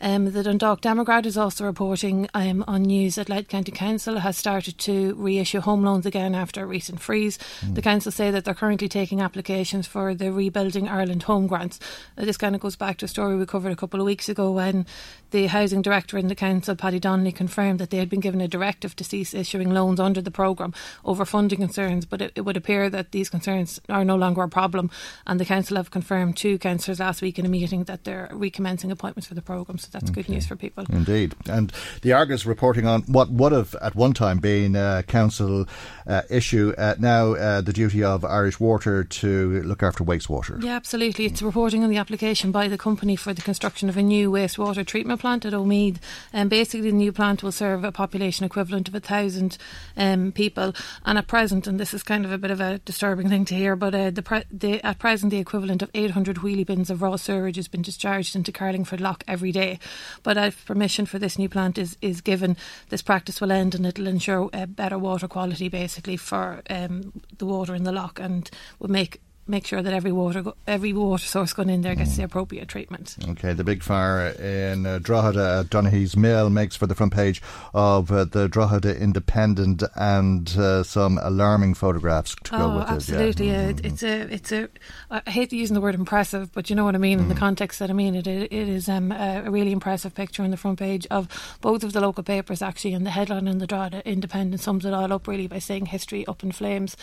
Um, 0.00 0.32
the 0.32 0.42
Dundalk 0.42 0.80
Democrat 0.80 1.26
is 1.26 1.36
also 1.36 1.64
reporting 1.64 2.28
um, 2.32 2.64
on 2.66 2.82
news 2.82 3.16
that 3.16 3.28
Louth 3.28 3.48
County 3.48 3.70
Council 3.72 4.18
has 4.20 4.36
started 4.36 4.78
to 4.78 5.14
reissue 5.16 5.60
home 5.60 5.84
loans 5.84 6.06
again 6.06 6.34
after 6.34 6.62
a 6.62 6.66
recent 6.66 7.00
freeze. 7.00 7.38
Mm. 7.60 7.74
The 7.74 7.82
council 7.82 8.10
say 8.10 8.30
that 8.30 8.44
they're 8.44 8.54
currently 8.54 8.88
taking 8.88 9.20
applications 9.20 9.86
for 9.86 10.14
the 10.14 10.32
Rebuilding 10.32 10.88
Ireland 10.88 11.24
home 11.24 11.46
grants. 11.46 11.78
Uh, 12.16 12.24
this 12.24 12.38
kind 12.38 12.54
of 12.54 12.62
goes 12.62 12.76
back 12.76 12.96
to 12.98 13.04
a 13.04 13.08
story 13.08 13.36
we 13.36 13.44
covered 13.44 13.72
a 13.72 13.76
couple 13.76 14.00
of 14.00 14.06
weeks 14.06 14.28
ago 14.28 14.52
when 14.52 14.86
the 15.30 15.46
housing 15.46 15.82
director 15.82 16.18
in 16.18 16.28
the 16.28 16.34
council, 16.34 16.74
Paddy 16.74 16.98
Donnelly, 16.98 17.32
confirmed 17.32 17.78
that 17.78 17.90
they 17.90 17.98
had 17.98 18.08
been 18.08 18.20
given 18.20 18.40
a 18.40 18.48
directive 18.48 18.96
to 18.96 19.04
cease 19.04 19.34
issuing 19.34 19.70
loans 19.70 20.00
under 20.00 20.20
the 20.20 20.30
programme 20.30 20.74
over 21.04 21.24
funding 21.24 21.58
concerns, 21.58 22.06
but 22.06 22.22
it, 22.22 22.32
it, 22.34 22.40
would 22.40 22.56
appear 22.56 22.90
that 22.90 23.12
these 23.12 23.28
concerns 23.28 23.80
are 23.88 24.04
no 24.04 24.16
longer 24.16 24.42
a 24.42 24.48
problem. 24.48 24.90
And 25.26 25.38
the 25.38 25.44
council 25.44 25.76
have 25.76 25.90
confirmed 25.90 26.36
to 26.38 26.58
councillors 26.58 27.00
last 27.00 27.22
week 27.22 27.38
in 27.38 27.46
a 27.46 27.48
meeting 27.48 27.84
that 27.84 28.04
they're 28.04 28.28
recommencing 28.32 28.90
appointments 28.90 29.28
for 29.28 29.34
the 29.34 29.42
programme. 29.42 29.78
So 29.78 29.89
that's 29.90 30.10
okay. 30.10 30.22
good 30.22 30.28
news 30.28 30.46
for 30.46 30.56
people. 30.56 30.84
Indeed. 30.90 31.34
And 31.48 31.72
the 32.02 32.12
Argus 32.12 32.46
reporting 32.46 32.86
on 32.86 33.02
what 33.02 33.30
would 33.30 33.52
have 33.52 33.74
at 33.76 33.94
one 33.94 34.12
time 34.12 34.38
been 34.38 34.76
a 34.76 35.02
council 35.06 35.66
uh, 36.06 36.22
issue, 36.30 36.74
uh, 36.78 36.94
now 36.98 37.34
uh, 37.34 37.60
the 37.60 37.72
duty 37.72 38.02
of 38.02 38.24
Irish 38.24 38.60
Water 38.60 39.04
to 39.04 39.62
look 39.62 39.82
after 39.82 40.04
wastewater. 40.04 40.62
Yeah, 40.62 40.76
absolutely. 40.76 41.26
It's 41.26 41.42
reporting 41.42 41.84
on 41.84 41.90
the 41.90 41.96
application 41.96 42.52
by 42.52 42.68
the 42.68 42.78
company 42.78 43.16
for 43.16 43.34
the 43.34 43.42
construction 43.42 43.88
of 43.88 43.96
a 43.96 44.02
new 44.02 44.30
wastewater 44.30 44.86
treatment 44.86 45.20
plant 45.20 45.44
at 45.44 45.52
Omeath. 45.52 45.98
And 46.32 46.48
basically, 46.48 46.90
the 46.90 46.96
new 46.96 47.12
plant 47.12 47.42
will 47.42 47.52
serve 47.52 47.84
a 47.84 47.92
population 47.92 48.46
equivalent 48.46 48.88
of 48.88 48.94
a 48.94 49.00
thousand 49.00 49.58
um, 49.96 50.32
people. 50.32 50.74
And 51.04 51.18
at 51.18 51.26
present, 51.26 51.66
and 51.66 51.78
this 51.78 51.92
is 51.92 52.02
kind 52.02 52.24
of 52.24 52.32
a 52.32 52.38
bit 52.38 52.50
of 52.50 52.60
a 52.60 52.78
disturbing 52.78 53.28
thing 53.28 53.44
to 53.46 53.54
hear, 53.54 53.76
but 53.76 53.94
uh, 53.94 54.10
the, 54.10 54.22
pre- 54.22 54.44
the, 54.50 54.84
at 54.84 54.98
present, 54.98 55.30
the 55.30 55.38
equivalent 55.38 55.82
of 55.82 55.90
800 55.94 56.38
wheelie 56.38 56.66
bins 56.66 56.90
of 56.90 57.02
raw 57.02 57.16
sewage 57.16 57.56
has 57.56 57.68
been 57.68 57.82
discharged 57.82 58.36
into 58.36 58.52
Carlingford 58.52 59.00
Lough 59.00 59.16
every 59.26 59.52
day. 59.52 59.78
But 60.22 60.36
if 60.36 60.64
permission 60.66 61.06
for 61.06 61.18
this 61.18 61.38
new 61.38 61.48
plant 61.48 61.78
is, 61.78 61.96
is 62.00 62.20
given, 62.20 62.56
this 62.88 63.02
practice 63.02 63.40
will 63.40 63.52
end 63.52 63.74
and 63.74 63.86
it'll 63.86 64.06
ensure 64.06 64.50
better 64.68 64.98
water 64.98 65.28
quality 65.28 65.68
basically 65.68 66.16
for 66.16 66.62
um, 66.70 67.12
the 67.38 67.46
water 67.46 67.74
in 67.74 67.84
the 67.84 67.92
lough 67.92 68.12
and 68.16 68.50
will 68.78 68.90
make 68.90 69.20
make 69.50 69.66
sure 69.66 69.82
that 69.82 69.92
every 69.92 70.12
water 70.12 70.42
go, 70.42 70.54
every 70.66 70.92
water 70.92 71.24
source 71.24 71.52
going 71.52 71.68
in 71.70 71.82
there 71.82 71.94
gets 71.94 72.16
the 72.16 72.22
appropriate 72.22 72.68
treatment. 72.68 73.16
Okay, 73.28 73.52
the 73.52 73.64
big 73.64 73.82
fire 73.82 74.28
in 74.28 74.86
uh, 74.86 74.98
Drogheda 74.98 75.60
at 75.60 75.70
Donaghy's 75.70 76.16
Mill 76.16 76.50
makes 76.50 76.76
for 76.76 76.86
the 76.86 76.94
front 76.94 77.12
page 77.12 77.42
of 77.74 78.10
uh, 78.10 78.24
the 78.24 78.48
Drogheda 78.48 78.96
Independent 78.96 79.82
and 79.96 80.48
uh, 80.56 80.82
some 80.82 81.18
alarming 81.22 81.74
photographs 81.74 82.36
to 82.44 82.54
oh, 82.54 82.58
go 82.58 82.78
with 82.78 82.88
absolutely. 82.88 83.48
it. 83.48 83.52
Yeah. 83.52 83.72
Mm-hmm. 83.72 83.86
It's 83.86 84.02
a 84.02 84.34
it's 84.34 84.52
a 84.52 84.68
I 85.10 85.30
hate 85.30 85.52
using 85.52 85.74
the 85.74 85.80
word 85.80 85.94
impressive, 85.94 86.52
but 86.52 86.70
you 86.70 86.76
know 86.76 86.84
what 86.84 86.94
I 86.94 86.98
mean 86.98 87.18
mm. 87.18 87.22
in 87.22 87.28
the 87.28 87.34
mm-hmm. 87.34 87.40
context 87.40 87.80
that 87.80 87.90
I 87.90 87.92
mean 87.92 88.14
it. 88.14 88.26
It, 88.26 88.52
it 88.52 88.68
is 88.68 88.88
um, 88.88 89.12
a 89.12 89.50
really 89.50 89.72
impressive 89.72 90.14
picture 90.14 90.42
on 90.42 90.50
the 90.50 90.56
front 90.56 90.78
page 90.78 91.06
of 91.10 91.28
both 91.60 91.82
of 91.82 91.92
the 91.92 92.00
local 92.00 92.22
papers 92.22 92.62
actually, 92.62 92.94
and 92.94 93.04
the 93.04 93.10
headline 93.10 93.48
in 93.48 93.58
the 93.58 93.66
Drogheda 93.66 94.06
Independent 94.08 94.60
sums 94.60 94.84
it 94.84 94.94
all 94.94 95.12
up 95.12 95.26
really 95.26 95.46
by 95.46 95.58
saying 95.58 95.86
history 95.86 96.26
up 96.26 96.42
in 96.42 96.52
flames. 96.52 96.96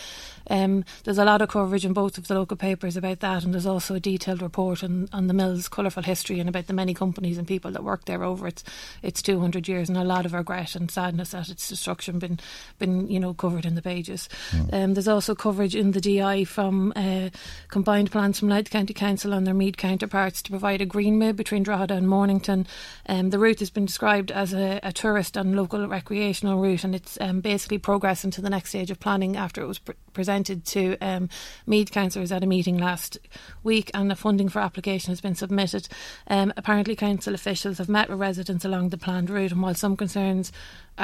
Um, 0.49 0.85
there's 1.03 1.17
a 1.17 1.25
lot 1.25 1.41
of 1.41 1.49
coverage 1.49 1.85
in 1.85 1.93
both 1.93 2.17
of 2.17 2.27
the 2.27 2.35
local 2.37 2.57
papers 2.57 2.95
about 2.95 3.19
that, 3.21 3.43
and 3.43 3.53
there's 3.53 3.65
also 3.65 3.95
a 3.95 3.99
detailed 3.99 4.41
report 4.41 4.83
on, 4.83 5.09
on 5.11 5.27
the 5.27 5.33
mill's 5.33 5.67
colourful 5.67 6.03
history 6.03 6.39
and 6.39 6.47
about 6.47 6.67
the 6.67 6.73
many 6.73 6.93
companies 6.93 7.37
and 7.37 7.47
people 7.47 7.71
that 7.71 7.83
worked 7.83 8.05
there 8.05 8.23
over 8.23 8.47
its 8.47 8.63
its 9.01 9.21
200 9.21 9.67
years, 9.67 9.89
and 9.89 9.97
a 9.97 10.03
lot 10.03 10.25
of 10.25 10.33
regret 10.33 10.75
and 10.75 10.91
sadness 10.91 11.33
at 11.33 11.49
its 11.49 11.67
destruction 11.67 12.19
been 12.19 12.39
been 12.77 13.07
you 13.09 13.19
know 13.19 13.33
covered 13.33 13.65
in 13.65 13.75
the 13.75 13.81
pages. 13.81 14.29
Mm. 14.51 14.73
Um, 14.73 14.93
there's 14.93 15.07
also 15.07 15.33
coverage 15.33 15.75
in 15.75 15.91
the 15.91 16.01
DI 16.01 16.43
from 16.43 16.93
uh, 16.95 17.29
combined 17.69 18.11
plans 18.11 18.39
from 18.39 18.49
Louth 18.49 18.69
County 18.69 18.93
Council 18.93 19.33
and 19.33 19.47
their 19.47 19.53
Meath 19.53 19.77
counterparts 19.77 20.41
to 20.43 20.51
provide 20.51 20.81
a 20.81 20.85
green 20.85 21.17
mid 21.17 21.35
between 21.35 21.63
Drogheda 21.63 21.95
and 21.95 22.07
Mornington. 22.07 22.67
Um, 23.07 23.31
the 23.31 23.39
route 23.39 23.59
has 23.59 23.69
been 23.71 23.85
described 23.85 24.31
as 24.31 24.53
a, 24.53 24.79
a 24.83 24.93
tourist 24.93 25.37
and 25.37 25.55
local 25.55 25.87
recreational 25.87 26.59
route, 26.59 26.83
and 26.83 26.93
it's 26.93 27.17
um, 27.19 27.41
basically 27.41 27.79
progressing 27.79 28.31
to 28.31 28.41
the 28.41 28.49
next 28.49 28.69
stage 28.69 28.91
of 28.91 28.99
planning 28.99 29.35
after 29.35 29.61
it 29.61 29.67
was 29.67 29.79
pre- 29.79 29.95
presented 30.13 30.65
to 30.65 30.97
um, 30.99 31.29
Meath 31.65 31.91
councillors 31.91 32.26
at 32.31 32.43
a 32.43 32.47
meeting 32.47 32.77
last 32.77 33.17
week, 33.63 33.91
and 33.93 34.09
the 34.09 34.15
funding 34.15 34.49
for 34.49 34.59
application 34.59 35.11
has 35.11 35.21
been 35.21 35.35
submitted. 35.35 35.87
Um, 36.27 36.53
apparently, 36.57 36.95
council 36.95 37.33
officials 37.33 37.77
have 37.77 37.89
met 37.89 38.09
with 38.09 38.19
residents 38.19 38.65
along 38.65 38.89
the 38.89 38.97
planned 38.97 39.29
route, 39.29 39.51
and 39.51 39.61
while 39.61 39.75
some 39.75 39.97
concerns 39.97 40.51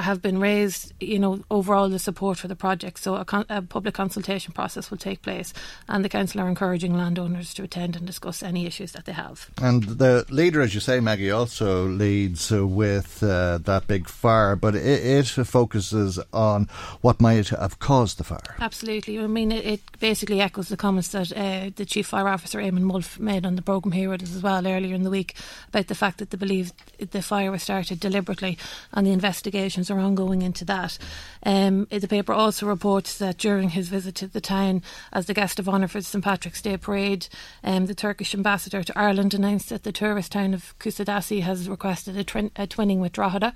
have 0.02 0.22
been 0.22 0.40
raised, 0.40 0.94
you 1.00 1.20
know, 1.20 1.44
overall 1.52 1.90
the 1.90 2.00
support 2.00 2.38
for 2.38 2.48
the 2.48 2.56
project. 2.56 3.00
So 3.00 3.16
a, 3.16 3.26
con- 3.26 3.46
a, 3.50 3.62
public 3.62 3.94
consultation 3.94 4.54
process 4.54 4.90
will 4.90 4.98
take 4.98 5.22
place, 5.22 5.54
and 5.88 6.04
the 6.04 6.10
council 6.10 6.42
are 6.42 6.48
encouraging 6.48 6.96
landowners 6.98 7.54
to 7.56 7.64
attend 7.64 7.96
and 7.96 8.06
discuss 8.06 8.42
any 8.42 8.66
issues 8.66 8.94
that 8.94 9.06
they 9.06 9.12
have. 9.12 9.50
And 9.62 9.84
the 9.84 10.26
leader, 10.30 10.62
as 10.62 10.74
you 10.74 10.80
say, 10.80 11.00
Maggie, 11.00 11.32
also 11.32 11.86
leads 11.86 12.52
uh, 12.52 12.66
with 12.66 13.22
uh, 13.22 13.60
that 13.60 13.88
big 13.88 14.08
fire, 14.08 14.56
but 14.56 14.76
it, 14.76 14.84
it, 14.84 15.24
focuses 15.44 16.20
on 16.32 16.68
what 17.02 17.20
might 17.20 17.50
have 17.50 17.80
caused 17.80 18.18
the 18.18 18.24
fire. 18.24 18.56
Absolutely. 18.60 19.20
I 19.20 19.28
mean, 19.28 19.52
it, 19.52 19.66
it 19.66 20.00
basically 20.00 20.42
echoes 20.42 20.70
the 20.70 20.78
comments 20.78 21.10
that 21.10 21.32
uh, 21.34 21.70
the 21.76 21.86
chief 21.86 22.08
fire 22.08 22.28
officer 22.28 22.60
Eamon 22.60 22.90
Wolfe 22.90 23.20
made 23.20 23.46
on 23.46 23.56
the 23.56 23.62
programme 23.62 23.92
here 23.92 24.14
as 24.14 24.42
well 24.42 24.66
earlier 24.66 24.96
in 24.96 25.04
the 25.04 25.10
week 25.10 25.36
about 25.70 25.88
the 25.88 25.96
fact 25.96 26.18
that 26.20 26.30
they 26.30 26.38
believe 26.38 26.72
the 26.98 27.22
fire 27.22 27.52
was 27.52 27.64
started 27.64 28.00
deliberately 28.00 28.58
and 28.94 29.06
the 29.06 29.12
investigation 29.12 29.83
are 29.90 30.00
ongoing 30.00 30.42
into 30.42 30.66
that. 30.66 30.98
Um, 31.46 31.88
the 31.90 32.08
paper 32.08 32.34
also 32.34 32.66
reports 32.66 33.18
that 33.18 33.38
during 33.38 33.70
his 33.70 33.90
visit 33.90 34.16
to 34.16 34.28
the 34.28 34.42
town 34.42 34.82
as 35.12 35.26
the 35.26 35.34
guest 35.34 35.60
of 35.60 35.68
honour 35.68 35.88
for 35.88 36.00
the 36.00 36.06
St 36.06 36.24
Patrick's 36.24 36.62
Day 36.62 36.78
parade, 36.78 37.28
um, 37.64 37.86
the 37.86 37.96
Turkish 37.96 38.34
ambassador 38.34 38.84
to 38.84 38.98
Ireland 38.98 39.34
announced 39.34 39.70
that 39.70 39.84
the 39.84 39.92
tourist 39.92 40.32
town 40.32 40.54
of 40.54 40.78
Kusadasi 40.80 41.42
has 41.42 41.70
requested 41.70 42.18
a, 42.18 42.24
twin- 42.24 42.52
a 42.56 42.68
twinning 42.68 43.00
with 43.00 43.14
Drogheda. 43.14 43.54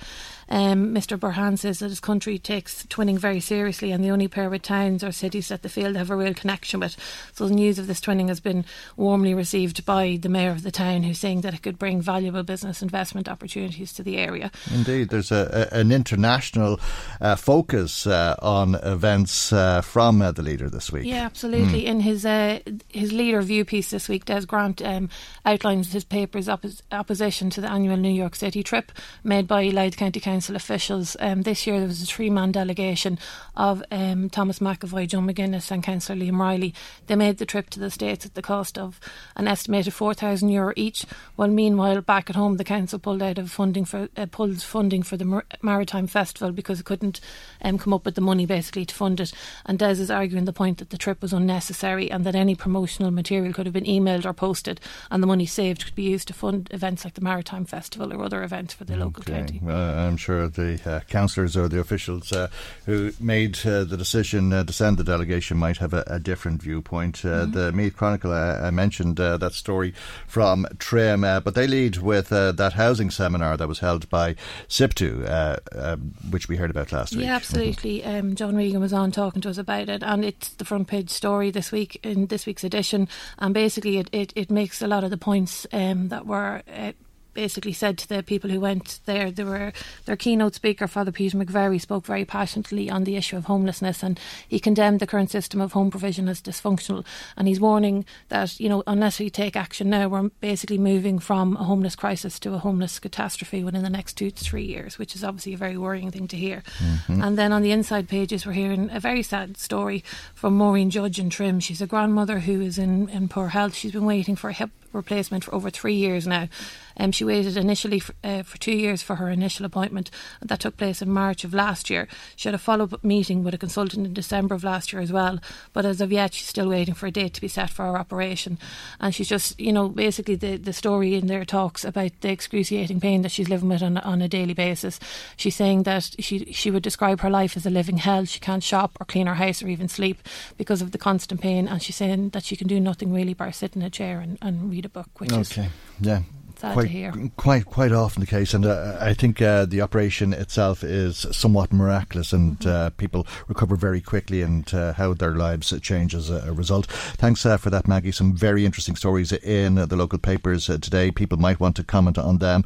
Um, 0.50 0.94
Mr 0.94 1.18
Burhan 1.18 1.58
says 1.58 1.80
that 1.80 1.90
his 1.90 2.00
country 2.00 2.38
takes 2.40 2.84
twinning 2.84 3.18
very 3.18 3.40
seriously 3.40 3.92
and 3.92 4.04
the 4.04 4.12
only 4.12 4.28
pair 4.28 4.50
with 4.50 4.62
towns 4.62 5.04
or 5.04 5.12
cities 5.12 5.48
that 5.50 5.62
the 5.62 5.70
field 5.70 5.96
have 5.96 6.10
a 6.10 6.16
real 6.16 6.34
connection 6.34 6.80
with. 6.80 6.98
So 7.34 7.48
the 7.48 7.56
news 7.56 7.80
of 7.80 7.88
this 7.88 8.02
twinning 8.02 8.28
has 8.28 8.40
been 8.40 8.66
warmly 8.96 9.34
received 9.34 9.86
by 9.86 10.18
the 10.22 10.30
mayor 10.30 10.52
of 10.52 10.64
the 10.64 10.72
town 10.72 11.04
who's 11.04 11.20
saying 11.20 11.42
that 11.42 11.54
it 11.54 11.64
could 11.64 11.80
bring 11.80 12.02
valuable 12.02 12.44
business 12.44 12.82
investment 12.82 13.28
opportunities 13.28 13.94
to 13.94 14.04
the 14.04 14.18
area. 14.18 14.52
Indeed, 14.74 15.10
there's 15.10 15.32
a, 15.32 15.70
a, 15.72 15.78
an 15.78 15.92
international 16.18 16.80
uh, 17.22 17.36
focus 17.36 18.08
uh, 18.08 18.36
on 18.42 18.76
events 18.76 19.54
uh, 19.54 19.82
from 19.82 20.22
uh, 20.22 20.32
the 20.32 20.42
leader 20.42 20.70
this 20.70 20.92
week. 20.92 21.06
Yeah, 21.06 21.26
absolutely. 21.26 21.84
Mm. 21.84 21.88
In 21.88 22.00
his 22.00 22.26
uh, 22.26 22.60
his 22.90 23.12
leader 23.14 23.42
view 23.42 23.64
piece 23.66 23.92
this 23.92 24.10
week, 24.10 24.26
Des 24.26 24.46
Grant 24.46 24.82
um, 24.82 25.10
outlines 25.46 25.94
his 25.94 26.04
paper's 26.04 26.48
oppos- 26.48 26.82
opposition 26.92 27.50
to 27.52 27.62
the 27.62 27.70
annual 27.70 27.98
New 27.98 28.10
York 28.12 28.36
City 28.36 28.64
trip 28.64 28.92
made 29.24 29.48
by 29.48 29.64
Louth 29.70 29.98
County 29.98 30.20
Council 30.20 30.56
officials. 30.56 31.16
Um, 31.20 31.44
this 31.44 31.68
year 31.68 31.78
there 31.78 31.88
was 31.88 32.02
a 32.02 32.06
three 32.06 32.30
man 32.30 32.52
delegation 32.52 33.20
of 33.56 33.84
um, 33.92 34.30
Thomas 34.30 34.60
McAvoy, 34.60 35.08
John 35.08 35.28
McGuinness, 35.28 35.72
and 35.72 35.84
Councillor 35.84 36.20
Liam 36.20 36.40
Riley. 36.40 36.74
They 37.06 37.16
made 37.16 37.38
the 37.38 37.46
trip 37.46 37.70
to 37.72 37.80
the 37.80 37.92
States 37.92 38.26
at 38.26 38.34
the 38.34 38.42
cost 38.42 38.78
of 38.78 39.00
an 39.36 39.48
estimated 39.48 39.94
€4,000 39.94 40.52
euro 40.52 40.74
each, 40.76 41.06
while 41.36 41.50
meanwhile 41.50 42.02
back 42.02 42.30
at 42.30 42.36
home 42.36 42.58
the 42.58 42.64
council 42.64 43.00
pulled 43.00 43.22
out 43.22 43.38
of 43.38 43.52
funding 43.52 43.86
for 43.86 44.10
uh, 44.18 44.26
pulled 44.26 44.62
funding 44.62 45.04
for 45.04 45.18
the 45.18 45.44
Maritime 45.62 46.07
Festival 46.08 46.52
because 46.52 46.80
it 46.80 46.86
couldn't 46.86 47.20
um, 47.62 47.78
come 47.78 47.94
up 47.94 48.06
with 48.06 48.16
the 48.16 48.22
money 48.22 48.46
basically 48.46 48.86
to 48.86 48.96
fund 48.96 49.20
it. 49.20 49.34
And 49.66 49.80
Des 49.80 50.02
is 50.02 50.12
arguing 50.12 50.46
the 50.46 50.54
point 50.54 50.78
that 50.80 50.90
the 50.90 50.98
trip 50.98 51.22
was 51.22 51.34
unnecessary 51.34 52.10
and 52.10 52.26
that 52.26 52.36
any 52.36 52.56
promotional 52.56 53.12
material 53.12 53.54
could 53.54 53.66
have 53.66 53.74
been 53.74 53.84
emailed 53.84 54.26
or 54.26 54.34
posted, 54.34 54.80
and 55.12 55.22
the 55.22 55.28
money 55.28 55.46
saved 55.46 55.86
could 55.86 55.96
be 55.96 56.04
used 56.04 56.28
to 56.28 56.34
fund 56.34 56.70
events 56.72 57.04
like 57.04 57.14
the 57.16 57.22
Maritime 57.22 57.66
Festival 57.66 58.14
or 58.14 58.24
other 58.24 58.44
events 58.44 58.74
for 58.74 58.84
the 58.84 58.94
okay. 58.94 59.04
local 59.04 59.24
county. 59.24 59.62
Uh, 59.66 59.72
I'm 59.74 60.18
sure 60.18 60.48
the 60.48 60.80
uh, 60.86 61.00
councillors 61.02 61.56
or 61.58 61.68
the 61.68 61.80
officials 61.80 62.32
uh, 62.32 62.50
who 62.86 63.12
made 63.20 63.58
uh, 63.66 63.84
the 63.84 63.98
decision 63.98 64.54
uh, 64.54 64.64
to 64.64 64.74
send 64.74 64.98
the 64.98 65.04
delegation 65.04 65.58
might 65.58 65.78
have 65.78 65.94
a, 65.94 66.04
a 66.08 66.20
different 66.20 66.62
viewpoint. 66.62 67.24
Uh, 67.24 67.46
mm-hmm. 67.46 67.52
The 67.52 67.72
Meath 67.72 67.96
Chronicle, 67.96 68.32
I 68.32 68.70
mentioned 68.72 69.18
that 69.18 69.54
story 69.54 69.94
from 70.28 70.68
Trim, 70.80 71.22
but 71.22 71.56
they 71.56 71.68
lead 71.68 71.98
with 71.98 72.30
that 72.30 72.74
housing 72.74 73.10
seminar 73.10 73.58
that 73.58 73.68
was 73.68 73.80
held 73.80 74.10
by 74.10 74.36
SIPTU, 74.68 75.97
which 76.30 76.48
we 76.48 76.56
heard 76.56 76.70
about 76.70 76.92
last 76.92 77.16
week. 77.16 77.26
Yeah, 77.26 77.36
absolutely. 77.36 78.04
Um, 78.04 78.36
John 78.36 78.56
Regan 78.56 78.80
was 78.80 78.94
on 78.94 79.12
talking 79.12 79.42
to 79.42 79.50
us 79.50 79.58
about 79.58 79.90
it, 79.90 80.04
and 80.04 80.24
it's 80.24 80.50
the 80.50 80.66
front 80.66 80.88
page 80.88 81.10
story 81.10 81.52
this 81.52 81.72
week 81.72 82.00
in 82.04 82.28
this 82.28 82.46
week's 82.46 82.64
edition. 82.64 83.08
And 83.40 83.54
basically, 83.54 83.98
it, 83.98 84.10
it, 84.12 84.34
it 84.36 84.52
makes 84.52 84.82
a 84.82 84.88
lot 84.88 85.04
of 85.04 85.10
the 85.10 85.18
points 85.18 85.68
um, 85.74 86.10
that 86.10 86.26
were 86.26 86.62
uh, 86.72 86.94
basically 87.38 87.72
said 87.72 88.00
to 88.00 88.10
the 88.10 88.24
people 88.24 88.50
who 88.50 88.60
went 88.60 89.00
there, 89.06 89.30
they 89.30 89.44
were 89.44 89.72
their 90.06 90.16
keynote 90.16 90.56
speaker, 90.56 90.88
Father 90.88 91.12
Peter 91.12 91.38
McVerry, 91.38 91.80
spoke 91.80 92.04
very 92.04 92.26
passionately 92.26 92.90
on 92.90 93.04
the 93.04 93.16
issue 93.16 93.38
of 93.38 93.46
homelessness, 93.46 94.02
and 94.02 94.20
he 94.48 94.60
condemned 94.60 95.00
the 95.00 95.06
current 95.06 95.30
system 95.30 95.62
of 95.62 95.74
home 95.74 95.92
provision 95.92 96.28
as 96.28 96.42
dysfunctional. 96.42 97.06
And 97.38 97.48
he's 97.48 97.60
warning 97.60 98.06
that 98.30 98.60
you 98.60 98.68
know 98.68 98.82
unless 98.88 99.20
we 99.20 99.30
take 99.30 99.56
action 99.56 99.92
now, 99.92 100.08
we're 100.08 100.30
basically 100.42 100.80
moving 100.80 101.20
from 101.20 101.56
a 101.58 101.64
homeless 101.64 101.96
crisis 101.96 102.40
to 102.40 102.56
a 102.56 102.58
homeless 102.58 102.98
catastrophe 102.98 103.64
within 103.64 103.84
the 103.84 103.90
next 103.92 104.14
two 104.14 104.32
to 104.32 104.44
three 104.44 104.66
years, 104.66 104.98
which 104.98 105.16
is 105.16 105.24
obviously 105.24 105.54
a 105.54 105.58
very 105.58 105.78
worrying 105.78 106.10
thing 106.10 106.28
to 106.30 106.36
hear. 106.36 106.64
Mm-hmm. 106.80 107.22
And 107.22 107.38
then 107.38 107.54
on 107.54 107.62
the 107.62 107.72
inside 107.72 108.10
pages, 108.10 108.48
we're 108.48 108.54
hearing 108.54 108.90
a 108.92 109.00
very 109.00 109.22
sad 109.22 109.58
story 109.58 110.04
from 110.34 110.58
Maureen 110.58 110.90
Judge 110.90 111.20
in 111.20 111.30
Trim. 111.30 111.60
She's 111.60 111.84
a 111.84 111.88
grandmother 111.88 112.40
who 112.40 112.62
is 112.62 112.80
in, 112.80 113.10
in 113.10 113.28
poor 113.28 113.50
health. 113.50 113.76
She's 113.76 113.92
been 113.92 114.06
waiting 114.06 114.36
for 114.36 114.50
a 114.50 114.54
hip 114.54 114.72
replacement 114.94 115.44
for 115.44 115.56
over 115.56 115.70
three 115.70 115.96
years 115.96 116.28
now. 116.28 116.50
Um, 117.00 117.12
she 117.12 117.24
waited 117.24 117.58
initially 117.58 118.00
for, 118.00 118.14
uh, 118.24 118.44
for 118.44 118.58
two 118.58 118.76
years 118.76 119.02
for 119.02 119.16
her 119.16 119.30
initial 119.30 119.66
appointment. 119.66 120.10
That 120.42 120.60
took 120.60 120.78
place 120.78 121.02
in 121.02 121.10
March 121.12 121.44
of 121.44 121.54
last 121.54 121.90
year. 121.90 122.08
She 122.36 122.48
had 122.48 122.56
a 122.56 122.60
follow 122.60 122.86
up 122.86 123.04
meeting 123.04 123.44
with 123.44 123.54
a 123.54 123.58
consultant 123.58 124.06
in 124.06 124.14
December 124.14 124.56
of 124.56 124.64
last 124.64 124.92
year 124.92 125.02
as 125.02 125.12
well. 125.12 125.40
But 125.74 125.86
as 125.86 126.02
of 126.02 126.12
yet, 126.12 126.34
she's 126.34 126.48
still 126.48 126.70
waiting 126.70 126.94
for 126.94 127.08
a 127.08 127.12
date 127.12 127.34
to 127.36 127.42
be 127.42 127.48
set 127.48 127.70
for 127.70 127.84
her 127.84 127.98
operation. 127.98 128.58
And 129.00 129.14
she's 129.14 129.30
just, 129.30 129.60
you 129.60 129.72
know, 129.72 129.90
basically 129.90 130.36
the, 130.36 130.58
the 130.58 130.74
story 130.74 131.16
in 131.16 131.28
there 131.28 131.46
talks 131.46 131.86
about 131.86 132.12
the 132.22 132.32
excruciating 132.32 133.00
pain 133.00 133.22
that 133.22 133.32
she's 133.32 133.50
living 133.50 133.70
with 133.70 133.84
on, 133.84 133.98
on 133.98 134.22
a 134.22 134.28
daily 134.28 134.54
basis. 134.54 135.00
She's 135.36 135.56
saying 135.56 135.84
that 135.84 136.16
she, 136.20 136.52
she 136.52 136.72
would 136.72 136.84
describe 136.84 137.22
her 137.22 137.30
life 137.30 137.56
as 137.56 137.66
a 137.66 137.70
living 137.70 137.98
hell. 137.98 138.26
She 138.26 138.40
can't 138.40 138.64
shop 138.64 138.98
or 139.00 139.06
clean 139.06 139.28
her 139.28 139.36
house 139.36 139.62
or 139.62 139.68
even 139.68 139.88
sleep 139.88 140.22
because 140.58 140.82
of 140.82 140.92
the 140.92 140.98
constant 140.98 141.42
pain. 141.42 141.68
And 141.68 141.82
she's 141.82 141.96
saying 141.96 142.30
that 142.30 142.44
she 142.44 142.56
can 142.56 142.68
do 142.68 142.80
nothing 142.80 143.14
really 143.14 143.34
but 143.34 143.48
sit 143.52 143.76
in 143.76 143.82
a 143.82 143.90
chair 143.90 144.20
and, 144.20 144.38
and 144.42 144.70
read 144.70 144.86
a 144.86 144.90
book, 144.90 145.10
which 145.20 145.32
okay. 145.32 145.42
is 145.42 145.58
yeah 146.02 146.22
sad 146.60 146.74
quite, 146.74 146.84
to 146.84 146.88
hear. 146.88 147.14
Quite, 147.38 147.66
quite 147.66 147.92
often 147.92 148.22
the 148.22 148.28
case, 148.28 148.54
and 148.54 148.66
uh, 148.66 148.98
I 149.00 149.14
think 149.14 149.42
uh, 149.42 149.66
the 149.66 149.82
operation 149.82 150.34
itself 150.34 150.84
is 150.84 151.26
somewhat 151.32 151.72
miraculous, 151.72 152.34
and 152.34 152.60
mm-hmm. 152.60 152.70
uh, 152.70 152.90
people 152.92 153.28
recover 153.48 153.76
very 153.76 154.02
quickly, 154.02 154.42
and 154.42 154.72
uh, 154.74 154.94
how 154.94 155.14
their 155.14 155.36
lives 155.36 155.74
change 155.82 156.16
as 156.16 156.30
a, 156.30 156.48
result. 156.58 156.88
Thanks 156.88 157.46
uh, 157.46 157.58
for 157.58 157.70
that, 157.70 157.88
Maggie. 157.88 158.12
Some 158.12 158.36
very 158.36 158.66
interesting 158.66 158.96
stories 158.96 159.32
in 159.32 159.76
the 159.76 159.96
local 159.96 160.18
papers 160.18 160.70
uh, 160.70 160.78
today. 160.80 161.12
People 161.12 161.38
might 161.38 161.60
want 161.60 161.76
to 161.76 161.84
comment 161.84 162.18
on 162.18 162.38
them 162.38 162.64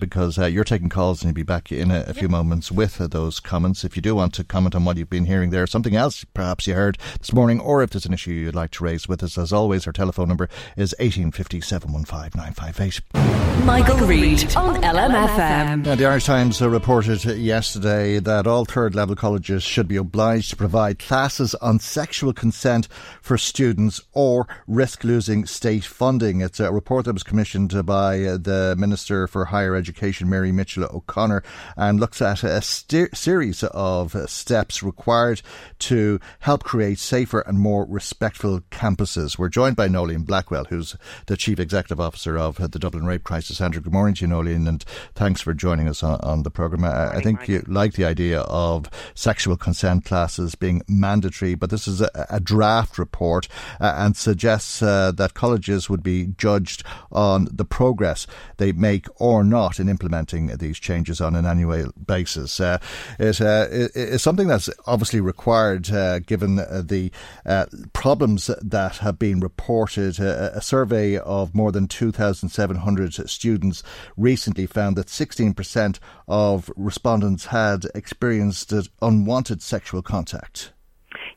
because 0.00 0.38
you're 0.38 0.64
taking 0.64 0.88
calls, 0.88 1.22
and 1.22 1.28
you'll 1.28 1.34
be 1.34 1.42
back 1.42 1.70
in 1.70 1.90
a, 1.90 2.00
a 2.00 2.06
yep. 2.06 2.16
few 2.16 2.28
moments 2.28 2.72
with 2.72 2.96
those 2.98 3.40
comments. 3.40 3.84
If 3.84 3.96
you 3.96 4.02
do 4.02 4.14
want 4.14 4.32
to 4.34 4.44
comment 4.44 4.74
on 4.74 4.84
what 4.84 4.96
you've 4.96 5.10
been 5.10 5.26
hearing 5.26 5.50
there, 5.50 5.66
something 5.66 5.96
else 5.96 6.24
perhaps 6.32 6.66
you 6.66 6.74
heard 6.74 6.98
this 7.18 7.32
morning, 7.32 7.60
or 7.60 7.82
if 7.82 7.90
there's 7.90 8.06
an 8.06 8.14
issue 8.14 8.30
you'd 8.30 8.54
like 8.54 8.70
to 8.72 8.84
raise 8.84 9.08
with 9.08 9.22
us, 9.22 9.36
as 9.36 9.52
always, 9.52 9.86
our 9.86 9.92
telephone 9.92 10.28
number 10.28 10.48
is 10.76 10.94
1850 10.98 11.60
715 11.60 12.30
958. 12.34 13.33
Michael, 13.64 14.06
Reade 14.06 14.54
on 14.56 14.82
LMFM. 14.82 15.96
the 15.96 16.04
Irish 16.04 16.26
Times 16.26 16.60
reported 16.60 17.24
yesterday 17.24 18.18
that 18.18 18.46
all 18.46 18.66
third 18.66 18.94
level 18.94 19.16
colleges 19.16 19.62
should 19.62 19.88
be 19.88 19.96
obliged 19.96 20.50
to 20.50 20.56
provide 20.56 20.98
classes 20.98 21.54
on 21.56 21.80
sexual 21.80 22.34
consent 22.34 22.88
for 23.22 23.38
students 23.38 24.02
or 24.12 24.46
risk 24.66 25.02
losing 25.02 25.46
state 25.46 25.84
funding. 25.84 26.42
It's 26.42 26.60
a 26.60 26.70
report 26.70 27.06
that 27.06 27.14
was 27.14 27.22
commissioned 27.22 27.86
by 27.86 28.22
uh, 28.24 28.36
the 28.36 28.76
Minister 28.78 29.26
for 29.26 29.46
Higher 29.46 29.74
Education, 29.74 30.28
Mary 30.28 30.52
Mitchell 30.52 30.84
O'Connor, 30.84 31.42
and 31.74 31.98
looks 31.98 32.20
at 32.20 32.44
a 32.44 32.60
st- 32.60 33.16
series 33.16 33.62
of 33.64 34.14
steps 34.28 34.82
required 34.82 35.40
to 35.78 36.20
help 36.40 36.64
create 36.64 36.98
safer 36.98 37.40
and 37.40 37.58
more 37.58 37.86
respectful 37.88 38.60
campuses. 38.70 39.38
We're 39.38 39.48
joined 39.48 39.76
by 39.76 39.88
Noeline 39.88 40.24
Blackwell, 40.24 40.66
who's 40.66 40.96
the 41.26 41.38
Chief 41.38 41.58
Executive 41.58 41.98
Officer 41.98 42.36
of 42.36 42.56
the 42.56 42.78
Dublin 42.78 43.06
Rape 43.06 43.23
Crisis 43.24 43.56
Centre. 43.56 43.80
Good 43.80 43.92
morning 43.92 44.14
to 44.16 44.26
you, 44.26 44.40
and 44.40 44.84
thanks 45.14 45.40
for 45.40 45.54
joining 45.54 45.88
us 45.88 46.02
on, 46.02 46.20
on 46.20 46.42
the 46.42 46.50
programme. 46.50 46.84
I, 46.84 47.16
I, 47.16 47.20
think 47.20 47.48
you 47.48 47.64
like 47.66 47.94
the 47.94 48.04
idea 48.04 48.40
of 48.40 48.90
sexual 49.14 49.56
consent 49.56 50.04
classes 50.04 50.54
being 50.54 50.82
mandatory, 50.86 51.54
but 51.54 51.70
this 51.70 51.88
is 51.88 52.00
a, 52.00 52.10
a 52.28 52.40
draft 52.40 52.98
report 52.98 53.48
uh, 53.80 53.94
and 53.96 54.16
suggests 54.16 54.82
uh, 54.82 55.10
that 55.12 55.34
colleges 55.34 55.88
would 55.88 56.02
be 56.02 56.26
judged 56.36 56.84
on 57.10 57.48
the 57.50 57.64
progress 57.64 58.26
they 58.58 58.72
make 58.72 59.06
or 59.16 59.42
not 59.42 59.80
in 59.80 59.88
implementing 59.88 60.48
these 60.58 60.78
changes 60.78 61.20
on 61.20 61.34
an 61.34 61.46
annual 61.46 61.90
basis. 62.06 62.60
Uh, 62.60 62.78
it 63.18 63.40
is 63.40 64.22
something 64.22 64.48
that's 64.48 64.68
obviously 64.86 65.20
required 65.20 65.90
uh, 65.90 66.18
given 66.18 66.56
the 66.56 67.10
uh, 67.46 67.66
problems 67.92 68.50
that 68.60 68.98
have 68.98 69.18
been 69.18 69.40
reported. 69.40 70.18
a 70.18 70.60
survey 70.60 71.16
of 71.16 71.54
more 71.54 71.72
than 71.72 71.88
2,700 71.88 73.13
students 73.26 73.82
recently 74.16 74.66
found 74.66 74.96
that 74.96 75.06
16% 75.06 75.98
of 76.28 76.70
respondents 76.76 77.46
had 77.46 77.86
experienced 77.94 78.72
unwanted 79.02 79.62
sexual 79.62 80.02
contact. 80.02 80.72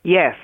Yes. 0.02 0.36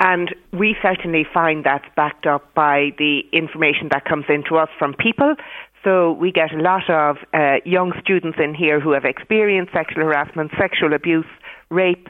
And 0.00 0.34
we 0.52 0.76
certainly 0.82 1.24
find 1.32 1.64
that's 1.64 1.84
backed 1.94 2.26
up 2.26 2.54
by 2.54 2.90
the 2.98 3.20
information 3.32 3.88
that 3.92 4.04
comes 4.04 4.24
into 4.28 4.56
us 4.56 4.68
from 4.78 4.94
people. 4.94 5.36
So 5.84 6.12
we 6.12 6.32
get 6.32 6.52
a 6.52 6.58
lot 6.60 6.88
of 6.88 7.18
uh, 7.32 7.56
young 7.64 7.92
students 8.00 8.38
in 8.42 8.54
here 8.54 8.80
who 8.80 8.92
have 8.92 9.04
experienced 9.04 9.72
sexual 9.72 10.04
harassment, 10.04 10.52
sexual 10.58 10.92
abuse, 10.92 11.26
rape 11.70 12.08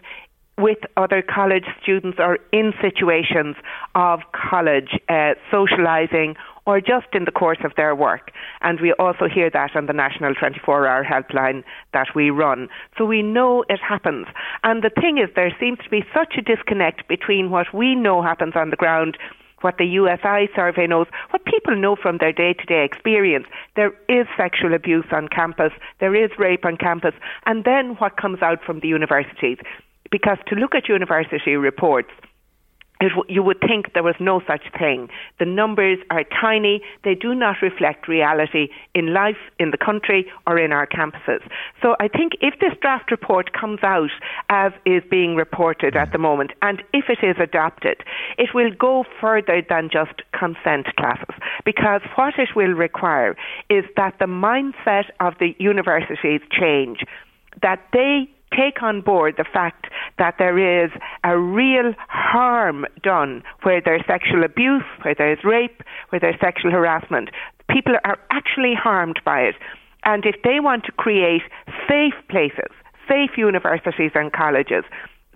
with 0.58 0.78
other 0.96 1.22
college 1.22 1.64
students 1.82 2.18
or 2.20 2.38
in 2.52 2.72
situations 2.80 3.56
of 3.94 4.20
college 4.32 4.98
uh, 5.08 5.34
socialising 5.50 6.36
or 6.66 6.80
just 6.80 7.06
in 7.12 7.24
the 7.24 7.30
course 7.30 7.58
of 7.64 7.72
their 7.76 7.94
work. 7.94 8.30
And 8.60 8.80
we 8.80 8.92
also 8.94 9.28
hear 9.28 9.50
that 9.50 9.74
on 9.74 9.86
the 9.86 9.92
National 9.92 10.34
24 10.34 10.86
hour 10.86 11.04
helpline 11.04 11.64
that 11.92 12.08
we 12.14 12.30
run. 12.30 12.68
So 12.96 13.04
we 13.04 13.22
know 13.22 13.64
it 13.68 13.80
happens. 13.80 14.26
And 14.62 14.82
the 14.82 14.90
thing 14.90 15.18
is, 15.18 15.28
there 15.34 15.54
seems 15.58 15.78
to 15.84 15.90
be 15.90 16.04
such 16.14 16.34
a 16.38 16.42
disconnect 16.42 17.08
between 17.08 17.50
what 17.50 17.74
we 17.74 17.94
know 17.94 18.22
happens 18.22 18.54
on 18.56 18.70
the 18.70 18.76
ground 18.76 19.16
what 19.62 19.78
the 19.78 19.86
USI 19.86 20.48
survey 20.54 20.86
knows, 20.86 21.06
what 21.30 21.44
people 21.44 21.76
know 21.76 21.96
from 21.96 22.18
their 22.18 22.32
day 22.32 22.52
to 22.52 22.66
day 22.66 22.84
experience. 22.84 23.46
There 23.76 23.92
is 24.08 24.26
sexual 24.36 24.74
abuse 24.74 25.06
on 25.12 25.28
campus, 25.28 25.72
there 26.00 26.14
is 26.14 26.30
rape 26.38 26.64
on 26.64 26.76
campus, 26.76 27.14
and 27.46 27.64
then 27.64 27.94
what 27.98 28.16
comes 28.16 28.42
out 28.42 28.62
from 28.64 28.80
the 28.80 28.88
universities. 28.88 29.58
Because 30.10 30.38
to 30.48 30.56
look 30.56 30.74
at 30.74 30.88
university 30.88 31.56
reports, 31.56 32.10
it, 33.02 33.12
you 33.28 33.42
would 33.42 33.60
think 33.60 33.92
there 33.94 34.02
was 34.02 34.14
no 34.20 34.40
such 34.46 34.62
thing. 34.78 35.08
The 35.38 35.44
numbers 35.44 35.98
are 36.10 36.24
tiny. 36.40 36.82
They 37.04 37.14
do 37.14 37.34
not 37.34 37.56
reflect 37.62 38.08
reality 38.08 38.68
in 38.94 39.12
life 39.12 39.36
in 39.58 39.70
the 39.70 39.78
country 39.78 40.26
or 40.46 40.58
in 40.58 40.72
our 40.72 40.86
campuses. 40.86 41.42
So 41.80 41.96
I 42.00 42.08
think 42.08 42.32
if 42.40 42.58
this 42.60 42.72
draft 42.80 43.10
report 43.10 43.52
comes 43.52 43.80
out 43.82 44.10
as 44.48 44.72
is 44.84 45.02
being 45.10 45.34
reported 45.36 45.96
at 45.96 46.12
the 46.12 46.18
moment, 46.18 46.52
and 46.62 46.82
if 46.92 47.06
it 47.08 47.24
is 47.26 47.36
adopted, 47.40 48.02
it 48.38 48.50
will 48.54 48.70
go 48.78 49.04
further 49.20 49.62
than 49.68 49.90
just 49.92 50.22
consent 50.38 50.86
classes. 50.96 51.34
Because 51.64 52.02
what 52.14 52.34
it 52.38 52.50
will 52.54 52.72
require 52.72 53.36
is 53.68 53.84
that 53.96 54.14
the 54.18 54.26
mindset 54.26 55.06
of 55.20 55.34
the 55.40 55.54
universities 55.58 56.40
change, 56.50 57.00
that 57.62 57.80
they 57.92 58.28
take 58.56 58.82
on 58.82 59.00
board 59.00 59.34
the 59.36 59.44
fact 59.44 59.86
that 60.22 60.36
there 60.38 60.84
is 60.84 60.92
a 61.24 61.36
real 61.36 61.92
harm 62.06 62.86
done 63.02 63.42
where 63.64 63.80
there's 63.84 64.06
sexual 64.06 64.44
abuse, 64.44 64.84
where 65.02 65.16
there's 65.18 65.42
rape, 65.42 65.82
where 66.10 66.20
there's 66.20 66.38
sexual 66.40 66.70
harassment. 66.70 67.30
People 67.68 67.94
are 68.04 68.18
actually 68.30 68.72
harmed 68.72 69.18
by 69.24 69.40
it. 69.40 69.56
And 70.04 70.24
if 70.24 70.36
they 70.44 70.60
want 70.60 70.84
to 70.84 70.92
create 70.92 71.42
safe 71.88 72.14
places, 72.28 72.70
safe 73.08 73.30
universities 73.36 74.12
and 74.14 74.32
colleges, 74.32 74.84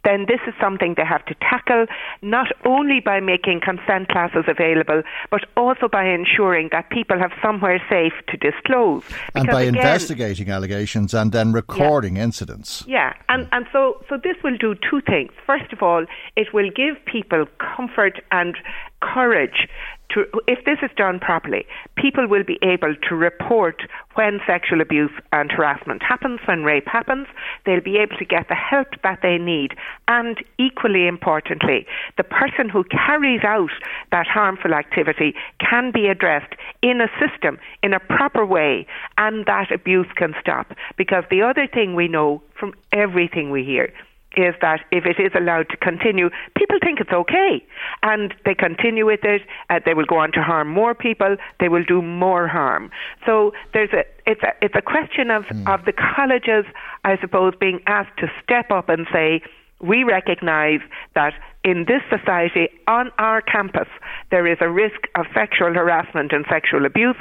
then 0.06 0.26
this 0.28 0.40
is 0.46 0.54
something 0.60 0.94
they 0.96 1.04
have 1.04 1.24
to 1.26 1.34
tackle 1.34 1.86
not 2.22 2.46
only 2.64 3.00
by 3.00 3.18
making 3.18 3.60
consent 3.60 4.08
classes 4.08 4.44
available, 4.46 5.02
but 5.30 5.40
also 5.56 5.88
by 5.88 6.04
ensuring 6.06 6.68
that 6.70 6.88
people 6.90 7.18
have 7.18 7.32
somewhere 7.42 7.82
safe 7.90 8.12
to 8.28 8.36
disclose. 8.36 9.02
And 9.34 9.48
by 9.48 9.62
again, 9.62 9.74
investigating 9.74 10.48
allegations 10.50 11.12
and 11.12 11.32
then 11.32 11.52
recording 11.52 12.16
yeah, 12.16 12.24
incidents. 12.24 12.84
Yeah, 12.86 13.14
and, 13.28 13.48
and 13.50 13.66
so, 13.72 14.00
so 14.08 14.16
this 14.22 14.36
will 14.44 14.56
do 14.56 14.76
two 14.88 15.00
things. 15.00 15.32
First 15.44 15.72
of 15.72 15.82
all, 15.82 16.06
it 16.36 16.54
will 16.54 16.70
give 16.70 17.04
people 17.04 17.46
comfort 17.58 18.22
and 18.30 18.56
courage 19.02 19.68
to, 20.10 20.24
if 20.46 20.64
this 20.64 20.78
is 20.82 20.90
done 20.96 21.18
properly, 21.18 21.66
people 21.96 22.26
will 22.26 22.44
be 22.44 22.58
able 22.62 22.94
to 23.08 23.14
report 23.14 23.82
when 24.14 24.40
sexual 24.46 24.80
abuse 24.80 25.10
and 25.32 25.50
harassment 25.50 26.02
happens, 26.02 26.40
when 26.46 26.64
rape 26.64 26.86
happens. 26.86 27.26
They'll 27.64 27.80
be 27.80 27.98
able 27.98 28.16
to 28.16 28.24
get 28.24 28.48
the 28.48 28.54
help 28.54 28.88
that 29.02 29.20
they 29.22 29.38
need. 29.38 29.74
And 30.08 30.38
equally 30.58 31.06
importantly, 31.06 31.86
the 32.16 32.24
person 32.24 32.68
who 32.68 32.84
carries 32.84 33.44
out 33.44 33.70
that 34.12 34.26
harmful 34.26 34.74
activity 34.74 35.34
can 35.58 35.90
be 35.92 36.06
addressed 36.06 36.54
in 36.82 37.00
a 37.00 37.08
system, 37.20 37.58
in 37.82 37.92
a 37.92 38.00
proper 38.00 38.46
way, 38.46 38.86
and 39.18 39.46
that 39.46 39.72
abuse 39.72 40.08
can 40.16 40.34
stop. 40.40 40.72
Because 40.96 41.24
the 41.30 41.42
other 41.42 41.66
thing 41.66 41.94
we 41.94 42.08
know 42.08 42.42
from 42.58 42.74
everything 42.92 43.50
we 43.50 43.64
hear 43.64 43.92
is 44.36 44.54
that 44.60 44.80
if 44.90 45.04
it 45.06 45.20
is 45.20 45.32
allowed 45.34 45.68
to 45.70 45.76
continue, 45.76 46.30
people 46.56 46.78
think 46.82 47.00
it's 47.00 47.12
okay, 47.12 47.64
and 48.02 48.34
they 48.44 48.54
continue 48.54 49.06
with 49.06 49.20
it. 49.24 49.42
Uh, 49.70 49.80
they 49.84 49.94
will 49.94 50.04
go 50.04 50.18
on 50.18 50.32
to 50.32 50.42
harm 50.42 50.68
more 50.68 50.94
people. 50.94 51.36
They 51.60 51.68
will 51.68 51.84
do 51.84 52.02
more 52.02 52.46
harm. 52.48 52.90
So 53.24 53.52
there's 53.72 53.92
a 53.92 54.04
it's 54.26 54.42
a 54.42 54.52
it's 54.60 54.74
a 54.76 54.82
question 54.82 55.30
of 55.30 55.44
mm. 55.44 55.66
of 55.72 55.84
the 55.84 55.92
colleges, 55.92 56.64
I 57.04 57.18
suppose, 57.20 57.54
being 57.58 57.80
asked 57.86 58.18
to 58.18 58.30
step 58.42 58.70
up 58.70 58.88
and 58.88 59.06
say. 59.12 59.42
We 59.78 60.04
recognize 60.04 60.80
that 61.14 61.34
in 61.62 61.84
this 61.86 62.00
society, 62.08 62.70
on 62.88 63.10
our 63.18 63.42
campus, 63.42 63.88
there 64.30 64.46
is 64.46 64.56
a 64.62 64.70
risk 64.70 65.06
of 65.16 65.26
sexual 65.34 65.74
harassment 65.74 66.32
and 66.32 66.46
sexual 66.48 66.86
abuse 66.86 67.16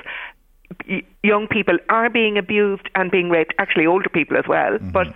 young 1.23 1.47
people 1.47 1.77
are 1.89 2.09
being 2.09 2.37
abused 2.37 2.89
and 2.95 3.11
being 3.11 3.29
raped, 3.29 3.53
actually 3.59 3.85
older 3.85 4.09
people 4.09 4.37
as 4.37 4.45
well, 4.47 4.73
mm-hmm. 4.73 4.89
but 4.91 5.07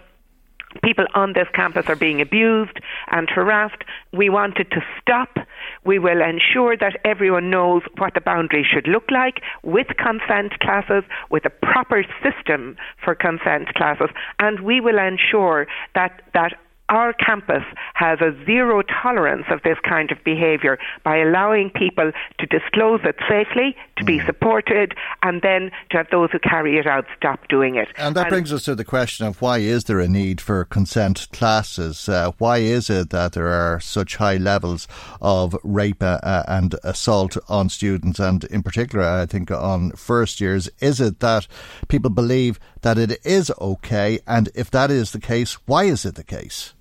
people 0.84 1.06
on 1.16 1.34
this 1.34 1.48
campus 1.54 1.86
are 1.88 1.96
being 1.96 2.22
abused 2.22 2.80
and 3.12 3.30
harassed. 3.30 3.84
We 4.14 4.30
want 4.30 4.58
it 4.58 4.70
to 4.72 4.82
stop. 5.02 5.38
We 5.86 6.00
will 6.00 6.22
ensure 6.22 6.78
that 6.78 7.00
everyone 7.04 7.50
knows 7.50 7.82
what 7.98 8.14
the 8.14 8.22
boundaries 8.22 8.66
should 8.72 8.88
look 8.88 9.10
like 9.10 9.42
with 9.64 9.88
consent 9.98 10.60
classes, 10.60 11.04
with 11.30 11.46
a 11.46 11.50
proper 11.50 12.06
system 12.24 12.78
for 13.04 13.16
consent 13.16 13.74
classes, 13.76 14.10
and 14.40 14.62
we 14.62 14.82
will 14.82 15.00
ensure 15.00 15.68
that, 15.96 16.22
that 16.34 16.54
our 16.90 17.14
campus 17.14 17.64
has 17.94 18.20
a 18.20 18.34
zero 18.46 18.82
tolerance 18.82 19.46
of 19.50 19.62
this 19.64 19.78
kind 19.88 20.12
of 20.12 20.18
behaviour 20.24 20.78
by 21.04 21.18
allowing 21.18 21.70
people 21.70 22.12
to 22.40 22.46
disclose 22.48 23.00
it 23.04 23.16
safely, 23.30 23.76
to 23.98 24.04
mm. 24.04 24.08
be 24.08 24.26
supported, 24.26 24.96
and 25.24 25.42
then 25.42 25.72
to 25.92 25.98
have 25.98 26.08
those 26.12 26.30
who 26.32 26.40
carry 26.40 26.78
it 26.78 26.88
out 26.88 27.06
stop 27.16 27.48
doing 27.48 27.76
it. 27.76 27.88
And 27.98 28.16
that 28.16 28.28
and 28.28 28.30
brings 28.30 28.52
us 28.52 28.64
to 28.64 28.76
the 28.76 28.84
question 28.84 29.26
of 29.28 29.42
why 29.42 29.60
is 29.60 29.86
there 29.86 30.00
a 30.00 30.08
need 30.08 30.42
for 30.42 30.66
consent 30.66 31.28
classes? 31.32 32.10
Uh, 32.10 32.32
why 32.38 32.58
is 32.58 32.90
it 32.90 33.12
that 33.12 33.34
there 33.34 33.48
are 33.48 33.80
such 33.80 34.16
high 34.16 34.38
levels 34.38 34.88
of 35.22 35.56
rape 35.64 36.02
uh, 36.02 36.20
uh 36.24 36.44
and 36.48 36.76
assault 36.84 37.38
on 37.48 37.70
students, 37.70 38.20
and 38.20 38.44
in 38.46 38.64
particular, 38.64 39.06
I 39.06 39.26
think 39.26 39.52
on 39.52 39.92
first 39.92 40.42
years? 40.42 40.70
Is 40.80 41.00
it 41.00 41.20
that 41.20 41.48
people 41.88 42.10
believe 42.10 42.60
that 42.82 42.98
it 42.98 43.20
is 43.24 43.52
okay, 43.62 44.20
and 44.26 44.50
if 44.56 44.72
that 44.72 44.90
is 44.90 45.12
the 45.12 45.20
case, 45.20 45.54
why 45.66 45.84
is 45.84 46.06
it 46.06 46.16
the 46.16 46.24
case? 46.24 46.74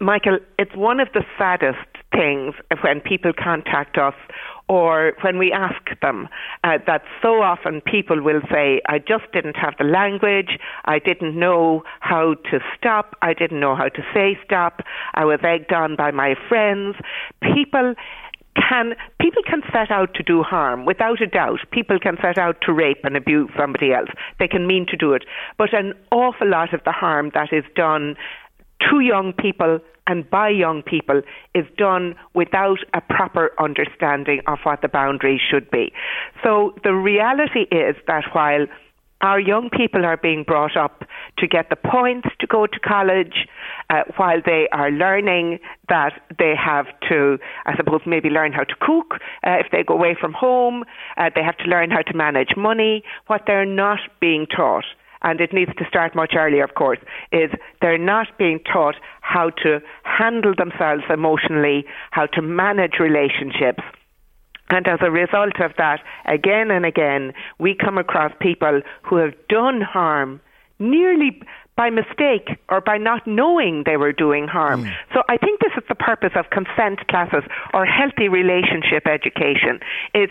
Michael, 0.00 0.38
it's 0.58 0.74
one 0.76 1.00
of 1.00 1.08
the 1.14 1.24
saddest 1.38 1.78
things 2.12 2.54
when 2.82 3.00
people 3.00 3.32
contact 3.32 3.96
us 3.96 4.14
or 4.68 5.12
when 5.22 5.38
we 5.38 5.52
ask 5.52 5.80
them 6.02 6.28
uh, 6.64 6.78
that 6.86 7.02
so 7.22 7.40
often 7.42 7.80
people 7.80 8.22
will 8.22 8.40
say, 8.50 8.80
I 8.88 8.98
just 8.98 9.24
didn't 9.32 9.56
have 9.56 9.74
the 9.78 9.84
language, 9.84 10.58
I 10.84 10.98
didn't 10.98 11.38
know 11.38 11.82
how 12.00 12.34
to 12.50 12.58
stop, 12.76 13.14
I 13.22 13.32
didn't 13.32 13.60
know 13.60 13.76
how 13.76 13.88
to 13.88 14.02
say 14.12 14.38
stop, 14.44 14.82
I 15.14 15.24
was 15.24 15.40
egged 15.42 15.72
on 15.72 15.96
by 15.96 16.10
my 16.10 16.34
friends. 16.48 16.96
People 17.54 17.94
can 18.68 18.94
people 19.20 19.42
can 19.46 19.62
set 19.72 19.90
out 19.90 20.14
to 20.14 20.22
do 20.22 20.42
harm 20.42 20.84
without 20.84 21.20
a 21.20 21.26
doubt. 21.26 21.60
People 21.70 21.98
can 22.00 22.16
set 22.22 22.38
out 22.38 22.56
to 22.62 22.72
rape 22.72 23.00
and 23.04 23.16
abuse 23.16 23.50
somebody 23.56 23.92
else. 23.92 24.08
They 24.38 24.48
can 24.48 24.66
mean 24.66 24.86
to 24.88 24.96
do 24.96 25.12
it, 25.12 25.24
but 25.58 25.74
an 25.74 25.92
awful 26.10 26.48
lot 26.48 26.72
of 26.72 26.80
the 26.84 26.92
harm 26.92 27.30
that 27.34 27.52
is 27.52 27.64
done 27.74 28.16
to 28.80 29.00
young 29.00 29.32
people 29.32 29.80
and 30.06 30.28
by 30.30 30.48
young 30.48 30.82
people 30.82 31.22
is 31.54 31.64
done 31.76 32.14
without 32.34 32.78
a 32.94 33.00
proper 33.00 33.50
understanding 33.58 34.40
of 34.46 34.58
what 34.62 34.82
the 34.82 34.88
boundaries 34.88 35.40
should 35.50 35.70
be. 35.70 35.92
So 36.44 36.74
the 36.84 36.94
reality 36.94 37.62
is 37.72 37.96
that 38.06 38.24
while 38.32 38.66
our 39.22 39.40
young 39.40 39.70
people 39.70 40.04
are 40.04 40.16
being 40.16 40.44
brought 40.44 40.76
up 40.76 41.04
to 41.38 41.46
get 41.46 41.70
the 41.70 41.76
points 41.76 42.28
to 42.38 42.46
go 42.46 42.66
to 42.66 42.78
college 42.80 43.48
uh, 43.88 44.02
while 44.16 44.40
they 44.44 44.68
are 44.72 44.90
learning 44.90 45.58
that 45.88 46.12
they 46.38 46.54
have 46.54 46.86
to, 47.08 47.38
I 47.64 47.76
suppose, 47.76 48.02
maybe 48.06 48.28
learn 48.28 48.52
how 48.52 48.64
to 48.64 48.74
cook. 48.78 49.14
Uh, 49.44 49.56
if 49.58 49.66
they 49.72 49.82
go 49.82 49.94
away 49.94 50.16
from 50.20 50.34
home, 50.34 50.84
uh, 51.16 51.30
they 51.34 51.42
have 51.42 51.56
to 51.58 51.64
learn 51.64 51.90
how 51.90 52.02
to 52.02 52.14
manage 52.14 52.50
money. 52.56 53.02
What 53.26 53.42
they're 53.46 53.64
not 53.64 54.00
being 54.20 54.46
taught 54.46 54.84
and 55.22 55.40
it 55.40 55.52
needs 55.52 55.72
to 55.78 55.84
start 55.88 56.14
much 56.14 56.34
earlier, 56.36 56.64
of 56.64 56.74
course, 56.74 56.98
is 57.32 57.50
they're 57.80 57.98
not 57.98 58.26
being 58.38 58.60
taught 58.60 58.96
how 59.20 59.50
to 59.62 59.80
handle 60.02 60.54
themselves 60.56 61.02
emotionally, 61.10 61.84
how 62.10 62.26
to 62.26 62.42
manage 62.42 62.94
relationships. 63.00 63.82
And 64.70 64.86
as 64.88 64.98
a 65.00 65.10
result 65.10 65.60
of 65.60 65.72
that, 65.78 66.00
again 66.26 66.70
and 66.70 66.84
again, 66.84 67.32
we 67.58 67.74
come 67.74 67.98
across 67.98 68.32
people 68.40 68.82
who 69.02 69.16
have 69.16 69.34
done 69.48 69.80
harm 69.80 70.40
nearly 70.78 71.40
by 71.76 71.90
mistake 71.90 72.48
or 72.70 72.80
by 72.80 72.96
not 72.96 73.26
knowing 73.26 73.82
they 73.84 73.98
were 73.98 74.12
doing 74.12 74.48
harm. 74.48 74.84
Mm. 74.84 74.92
So 75.12 75.22
I 75.28 75.36
think 75.36 75.60
this 75.60 75.72
is 75.76 75.84
the 75.88 75.94
purpose 75.94 76.32
of 76.34 76.46
consent 76.50 77.06
classes 77.08 77.44
or 77.74 77.84
healthy 77.84 78.28
relationship 78.28 79.06
education 79.06 79.80
is 80.14 80.30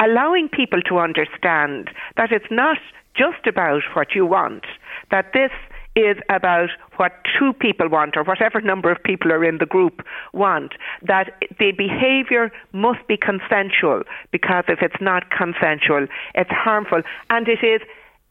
allowing 0.00 0.48
people 0.48 0.80
to 0.82 0.98
understand 0.98 1.90
that 2.16 2.32
it's 2.32 2.50
not 2.50 2.78
just 3.14 3.46
about 3.46 3.82
what 3.94 4.14
you 4.14 4.26
want, 4.26 4.64
that 5.10 5.32
this 5.32 5.50
is 5.96 6.16
about 6.28 6.68
what 6.96 7.12
two 7.38 7.52
people 7.54 7.88
want 7.88 8.16
or 8.16 8.22
whatever 8.22 8.60
number 8.60 8.90
of 8.90 9.02
people 9.02 9.32
are 9.32 9.44
in 9.44 9.58
the 9.58 9.66
group 9.66 10.02
want, 10.32 10.72
that 11.02 11.32
the 11.58 11.72
behaviour 11.72 12.50
must 12.72 13.04
be 13.08 13.16
consensual 13.16 14.02
because 14.30 14.64
if 14.68 14.78
it's 14.82 15.00
not 15.00 15.30
consensual, 15.30 16.06
it's 16.34 16.50
harmful. 16.50 17.02
And 17.28 17.48
it 17.48 17.64
is, 17.64 17.80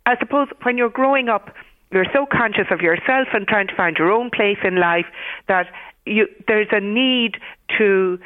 I 0.06 0.18
suppose, 0.18 0.48
when 0.64 0.78
you're 0.78 0.90
growing 0.90 1.28
up, 1.28 1.54
you're 1.92 2.06
so 2.14 2.26
conscious 2.32 2.68
of 2.72 2.82
yourself 2.82 3.28
and 3.34 3.48
trying 3.48 3.68
to 3.68 3.76
find 3.76 3.98
your 3.98 4.12
own 4.12 4.30
place 4.30 4.60
in 4.64 4.80
life 4.80 5.08
that 5.48 5.68
you, 6.06 6.28
there's 6.48 6.68
a 6.72 6.80
need 6.80 7.38
to 7.78 8.20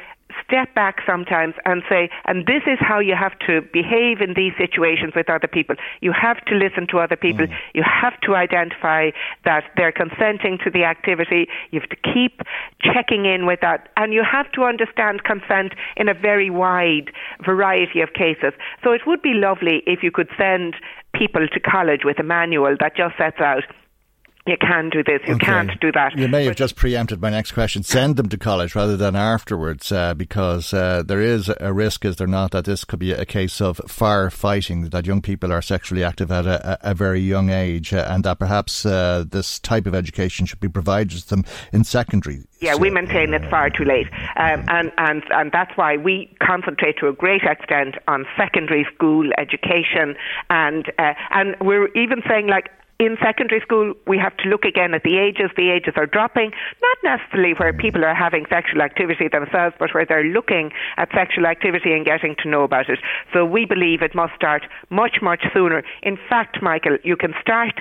step 0.46 0.74
back 0.74 0.98
sometimes 1.06 1.54
and 1.64 1.82
say, 1.88 2.10
and 2.24 2.46
this 2.46 2.62
is 2.66 2.78
how 2.80 2.98
you 2.98 3.14
have 3.14 3.38
to 3.46 3.62
behave 3.72 4.20
in 4.20 4.34
these 4.34 4.52
situations 4.58 5.12
with 5.14 5.28
other 5.30 5.48
people. 5.48 5.76
You 6.00 6.12
have 6.12 6.44
to 6.46 6.54
listen 6.54 6.86
to 6.88 6.98
other 6.98 7.16
people. 7.16 7.46
Mm. 7.46 7.54
You 7.74 7.82
have 7.82 8.18
to 8.22 8.34
identify 8.34 9.10
that 9.44 9.64
they're 9.76 9.92
consenting 9.92 10.58
to 10.64 10.70
the 10.70 10.84
activity. 10.84 11.48
You 11.70 11.80
have 11.80 11.90
to 11.90 11.96
keep 11.96 12.42
checking 12.80 13.26
in 13.26 13.46
with 13.46 13.60
that. 13.60 13.88
And 13.96 14.12
you 14.12 14.22
have 14.24 14.50
to 14.52 14.64
understand 14.64 15.24
consent 15.24 15.74
in 15.96 16.08
a 16.08 16.14
very 16.14 16.50
wide 16.50 17.10
variety 17.44 18.00
of 18.00 18.12
cases. 18.14 18.52
So 18.82 18.92
it 18.92 19.02
would 19.06 19.22
be 19.22 19.34
lovely 19.34 19.82
if 19.86 20.02
you 20.02 20.10
could 20.10 20.28
send 20.36 20.76
people 21.14 21.46
to 21.46 21.60
college 21.60 22.00
with 22.04 22.18
a 22.18 22.24
manual 22.24 22.76
that 22.80 22.96
just 22.96 23.16
sets 23.16 23.40
out 23.40 23.64
you 24.46 24.56
can 24.58 24.90
do 24.90 25.02
this, 25.02 25.20
you 25.26 25.36
okay. 25.36 25.46
can't 25.46 25.80
do 25.80 25.90
that. 25.92 26.18
You 26.18 26.28
may 26.28 26.44
have 26.44 26.56
just 26.56 26.76
preempted 26.76 27.20
my 27.20 27.30
next 27.30 27.52
question. 27.52 27.82
Send 27.82 28.16
them 28.16 28.28
to 28.28 28.36
college 28.36 28.74
rather 28.74 28.96
than 28.96 29.16
afterwards, 29.16 29.90
uh, 29.90 30.12
because 30.12 30.74
uh, 30.74 31.02
there 31.02 31.22
is 31.22 31.50
a 31.60 31.72
risk, 31.72 32.04
is 32.04 32.16
there 32.16 32.26
not, 32.26 32.50
that 32.50 32.66
this 32.66 32.84
could 32.84 32.98
be 32.98 33.12
a 33.12 33.24
case 33.24 33.62
of 33.62 33.78
firefighting, 33.86 34.90
that 34.90 35.06
young 35.06 35.22
people 35.22 35.50
are 35.50 35.62
sexually 35.62 36.04
active 36.04 36.30
at 36.30 36.44
a, 36.46 36.78
a 36.82 36.92
very 36.92 37.20
young 37.20 37.48
age, 37.48 37.94
uh, 37.94 38.06
and 38.10 38.22
that 38.24 38.38
perhaps 38.38 38.84
uh, 38.84 39.24
this 39.26 39.58
type 39.58 39.86
of 39.86 39.94
education 39.94 40.44
should 40.44 40.60
be 40.60 40.68
provided 40.68 41.22
to 41.22 41.28
them 41.28 41.44
in 41.72 41.82
secondary. 41.82 42.42
Yeah, 42.60 42.74
we 42.76 42.90
maintain 42.90 43.32
it's 43.32 43.48
far 43.50 43.70
too 43.70 43.84
late, 43.84 44.06
um, 44.36 44.64
and 44.68 44.90
and 44.96 45.22
and 45.30 45.52
that's 45.52 45.76
why 45.76 45.96
we 45.96 46.34
concentrate 46.40 46.96
to 46.98 47.08
a 47.08 47.12
great 47.12 47.42
extent 47.42 47.96
on 48.08 48.24
secondary 48.38 48.86
school 48.94 49.30
education, 49.36 50.16
and 50.48 50.90
uh, 50.98 51.12
and 51.30 51.56
we're 51.60 51.88
even 51.88 52.22
saying 52.26 52.46
like 52.46 52.70
in 52.98 53.16
secondary 53.22 53.60
school, 53.60 53.94
we 54.06 54.18
have 54.18 54.36
to 54.38 54.48
look 54.48 54.64
again 54.64 54.94
at 54.94 55.02
the 55.02 55.18
ages. 55.18 55.50
The 55.56 55.70
ages 55.70 55.94
are 55.96 56.06
dropping, 56.06 56.52
not 56.80 57.18
necessarily 57.18 57.54
where 57.54 57.72
people 57.72 58.04
are 58.04 58.14
having 58.14 58.46
sexual 58.48 58.82
activity 58.82 59.28
themselves, 59.28 59.74
but 59.78 59.92
where 59.92 60.06
they're 60.06 60.24
looking 60.24 60.70
at 60.96 61.10
sexual 61.12 61.46
activity 61.46 61.92
and 61.92 62.04
getting 62.04 62.36
to 62.42 62.48
know 62.48 62.62
about 62.62 62.88
it. 62.88 63.00
So 63.32 63.44
we 63.44 63.64
believe 63.66 64.02
it 64.02 64.14
must 64.14 64.34
start 64.34 64.62
much, 64.90 65.18
much 65.20 65.42
sooner. 65.52 65.82
In 66.02 66.16
fact, 66.28 66.62
Michael, 66.62 66.98
you 67.02 67.16
can 67.16 67.34
start 67.40 67.74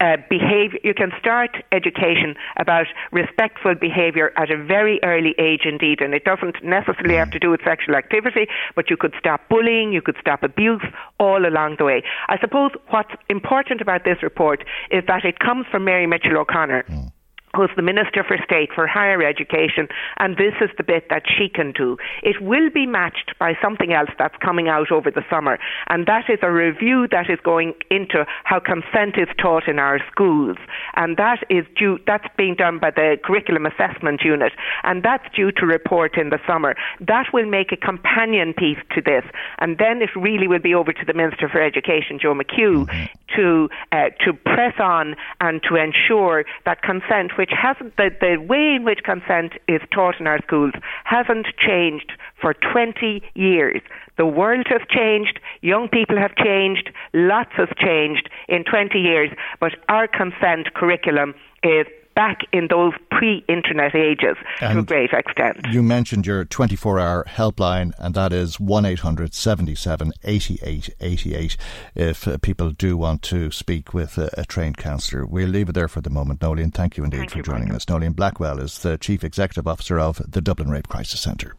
uh, 0.00 0.16
behavior. 0.28 0.78
You 0.82 0.94
can 0.94 1.12
start 1.18 1.50
education 1.72 2.34
about 2.56 2.86
respectful 3.12 3.74
behaviour 3.74 4.32
at 4.36 4.50
a 4.50 4.62
very 4.62 5.00
early 5.02 5.34
age, 5.38 5.62
indeed, 5.64 6.00
and 6.00 6.14
it 6.14 6.24
doesn't 6.24 6.62
necessarily 6.62 7.16
have 7.16 7.30
to 7.30 7.38
do 7.38 7.50
with 7.50 7.60
sexual 7.64 7.94
activity. 7.94 8.46
But 8.74 8.90
you 8.90 8.96
could 8.96 9.14
stop 9.18 9.48
bullying, 9.48 9.92
you 9.92 10.02
could 10.02 10.16
stop 10.20 10.42
abuse 10.42 10.82
all 11.18 11.46
along 11.46 11.76
the 11.78 11.84
way. 11.84 12.02
I 12.28 12.38
suppose 12.40 12.72
what's 12.88 13.14
important 13.28 13.80
about 13.80 14.04
this 14.04 14.22
report 14.22 14.64
is 14.90 15.04
that 15.06 15.24
it 15.24 15.38
comes 15.38 15.66
from 15.70 15.84
Mary 15.84 16.06
Mitchell 16.06 16.36
O'Connor. 16.36 16.84
Mm 16.88 17.12
who's 17.54 17.70
the 17.76 17.82
Minister 17.82 18.24
for 18.24 18.36
State 18.44 18.70
for 18.74 18.86
Higher 18.86 19.22
Education, 19.22 19.88
and 20.18 20.36
this 20.36 20.54
is 20.60 20.70
the 20.76 20.84
bit 20.84 21.08
that 21.10 21.22
she 21.26 21.48
can 21.48 21.72
do. 21.72 21.96
It 22.22 22.40
will 22.40 22.70
be 22.70 22.86
matched 22.86 23.32
by 23.38 23.54
something 23.62 23.92
else 23.92 24.10
that's 24.18 24.36
coming 24.38 24.68
out 24.68 24.90
over 24.90 25.10
the 25.10 25.24
summer, 25.30 25.58
and 25.88 26.06
that 26.06 26.28
is 26.28 26.38
a 26.42 26.50
review 26.50 27.08
that 27.10 27.30
is 27.30 27.38
going 27.44 27.74
into 27.90 28.26
how 28.44 28.60
consent 28.60 29.16
is 29.16 29.28
taught 29.40 29.68
in 29.68 29.78
our 29.78 30.00
schools, 30.10 30.56
and 30.94 31.16
that 31.16 31.42
is 31.50 31.64
due. 31.76 31.98
That's 32.06 32.26
being 32.36 32.54
done 32.54 32.78
by 32.78 32.90
the 32.90 33.16
Curriculum 33.22 33.66
Assessment 33.66 34.22
Unit, 34.24 34.52
and 34.82 35.02
that's 35.02 35.24
due 35.34 35.52
to 35.52 35.66
report 35.66 36.16
in 36.16 36.30
the 36.30 36.38
summer. 36.46 36.74
That 37.00 37.26
will 37.32 37.46
make 37.46 37.72
a 37.72 37.76
companion 37.76 38.54
piece 38.54 38.78
to 38.94 39.00
this, 39.00 39.24
and 39.58 39.78
then 39.78 40.02
it 40.02 40.10
really 40.16 40.48
will 40.48 40.60
be 40.60 40.74
over 40.74 40.92
to 40.92 41.04
the 41.04 41.14
Minister 41.14 41.48
for 41.48 41.62
Education, 41.62 42.18
Joe 42.20 42.34
McHugh, 42.34 42.86
mm-hmm. 42.86 43.04
to 43.36 43.68
uh, 43.92 44.10
to 44.24 44.32
press 44.32 44.74
on 44.78 45.16
and 45.40 45.62
to 45.68 45.76
ensure 45.76 46.44
that 46.64 46.82
consent 46.82 47.32
which 47.44 47.52
hasn't 47.60 47.94
the, 47.98 48.08
the 48.22 48.40
way 48.40 48.74
in 48.74 48.84
which 48.84 49.00
consent 49.04 49.52
is 49.68 49.82
taught 49.92 50.18
in 50.18 50.26
our 50.26 50.40
schools 50.46 50.72
hasn't 51.04 51.46
changed 51.58 52.12
for 52.40 52.54
20 52.54 53.22
years. 53.34 53.82
The 54.16 54.24
world 54.24 54.66
has 54.70 54.80
changed, 54.88 55.40
young 55.60 55.88
people 55.90 56.16
have 56.16 56.34
changed, 56.36 56.88
lots 57.12 57.50
has 57.58 57.68
changed 57.76 58.30
in 58.48 58.64
20 58.64 58.98
years, 58.98 59.28
but 59.60 59.72
our 59.90 60.08
consent 60.08 60.72
curriculum 60.72 61.34
is 61.62 61.86
back 62.14 62.40
in 62.52 62.68
those 62.68 62.92
pre-internet 63.10 63.94
ages 63.94 64.36
and 64.60 64.74
to 64.74 64.78
a 64.80 64.82
great 64.82 65.10
extent. 65.12 65.58
You 65.70 65.82
mentioned 65.82 66.26
your 66.26 66.44
24-hour 66.44 67.24
helpline, 67.28 67.92
and 67.98 68.14
that 68.14 68.32
is 68.32 68.60
one 68.60 68.84
77 68.84 70.12
88 70.24 70.90
88 71.00 71.56
if 71.94 72.28
uh, 72.28 72.38
people 72.38 72.70
do 72.70 72.96
want 72.96 73.22
to 73.22 73.50
speak 73.50 73.94
with 73.94 74.18
a, 74.18 74.30
a, 74.36 74.44
trained 74.44 74.76
counsellor. 74.76 75.24
We'll 75.24 75.48
leave 75.48 75.70
it 75.70 75.72
there 75.72 75.88
for 75.88 76.00
the 76.00 76.10
moment. 76.10 76.42
Noeline, 76.42 76.70
thank 76.70 76.96
you 76.96 77.04
indeed 77.04 77.18
thank 77.18 77.30
for 77.30 77.38
you, 77.38 77.42
joining 77.42 77.62
Michael. 77.64 77.76
us. 77.76 77.88
Noeline 77.88 78.12
Blackwell 78.12 78.60
is 78.60 78.78
the 78.80 78.98
Chief 78.98 79.24
Executive 79.24 79.66
Officer 79.66 79.98
of 79.98 80.20
the 80.30 80.40
Dublin 80.40 80.70
Rape 80.70 80.88
Crisis 80.88 81.20
Centre. 81.20 81.54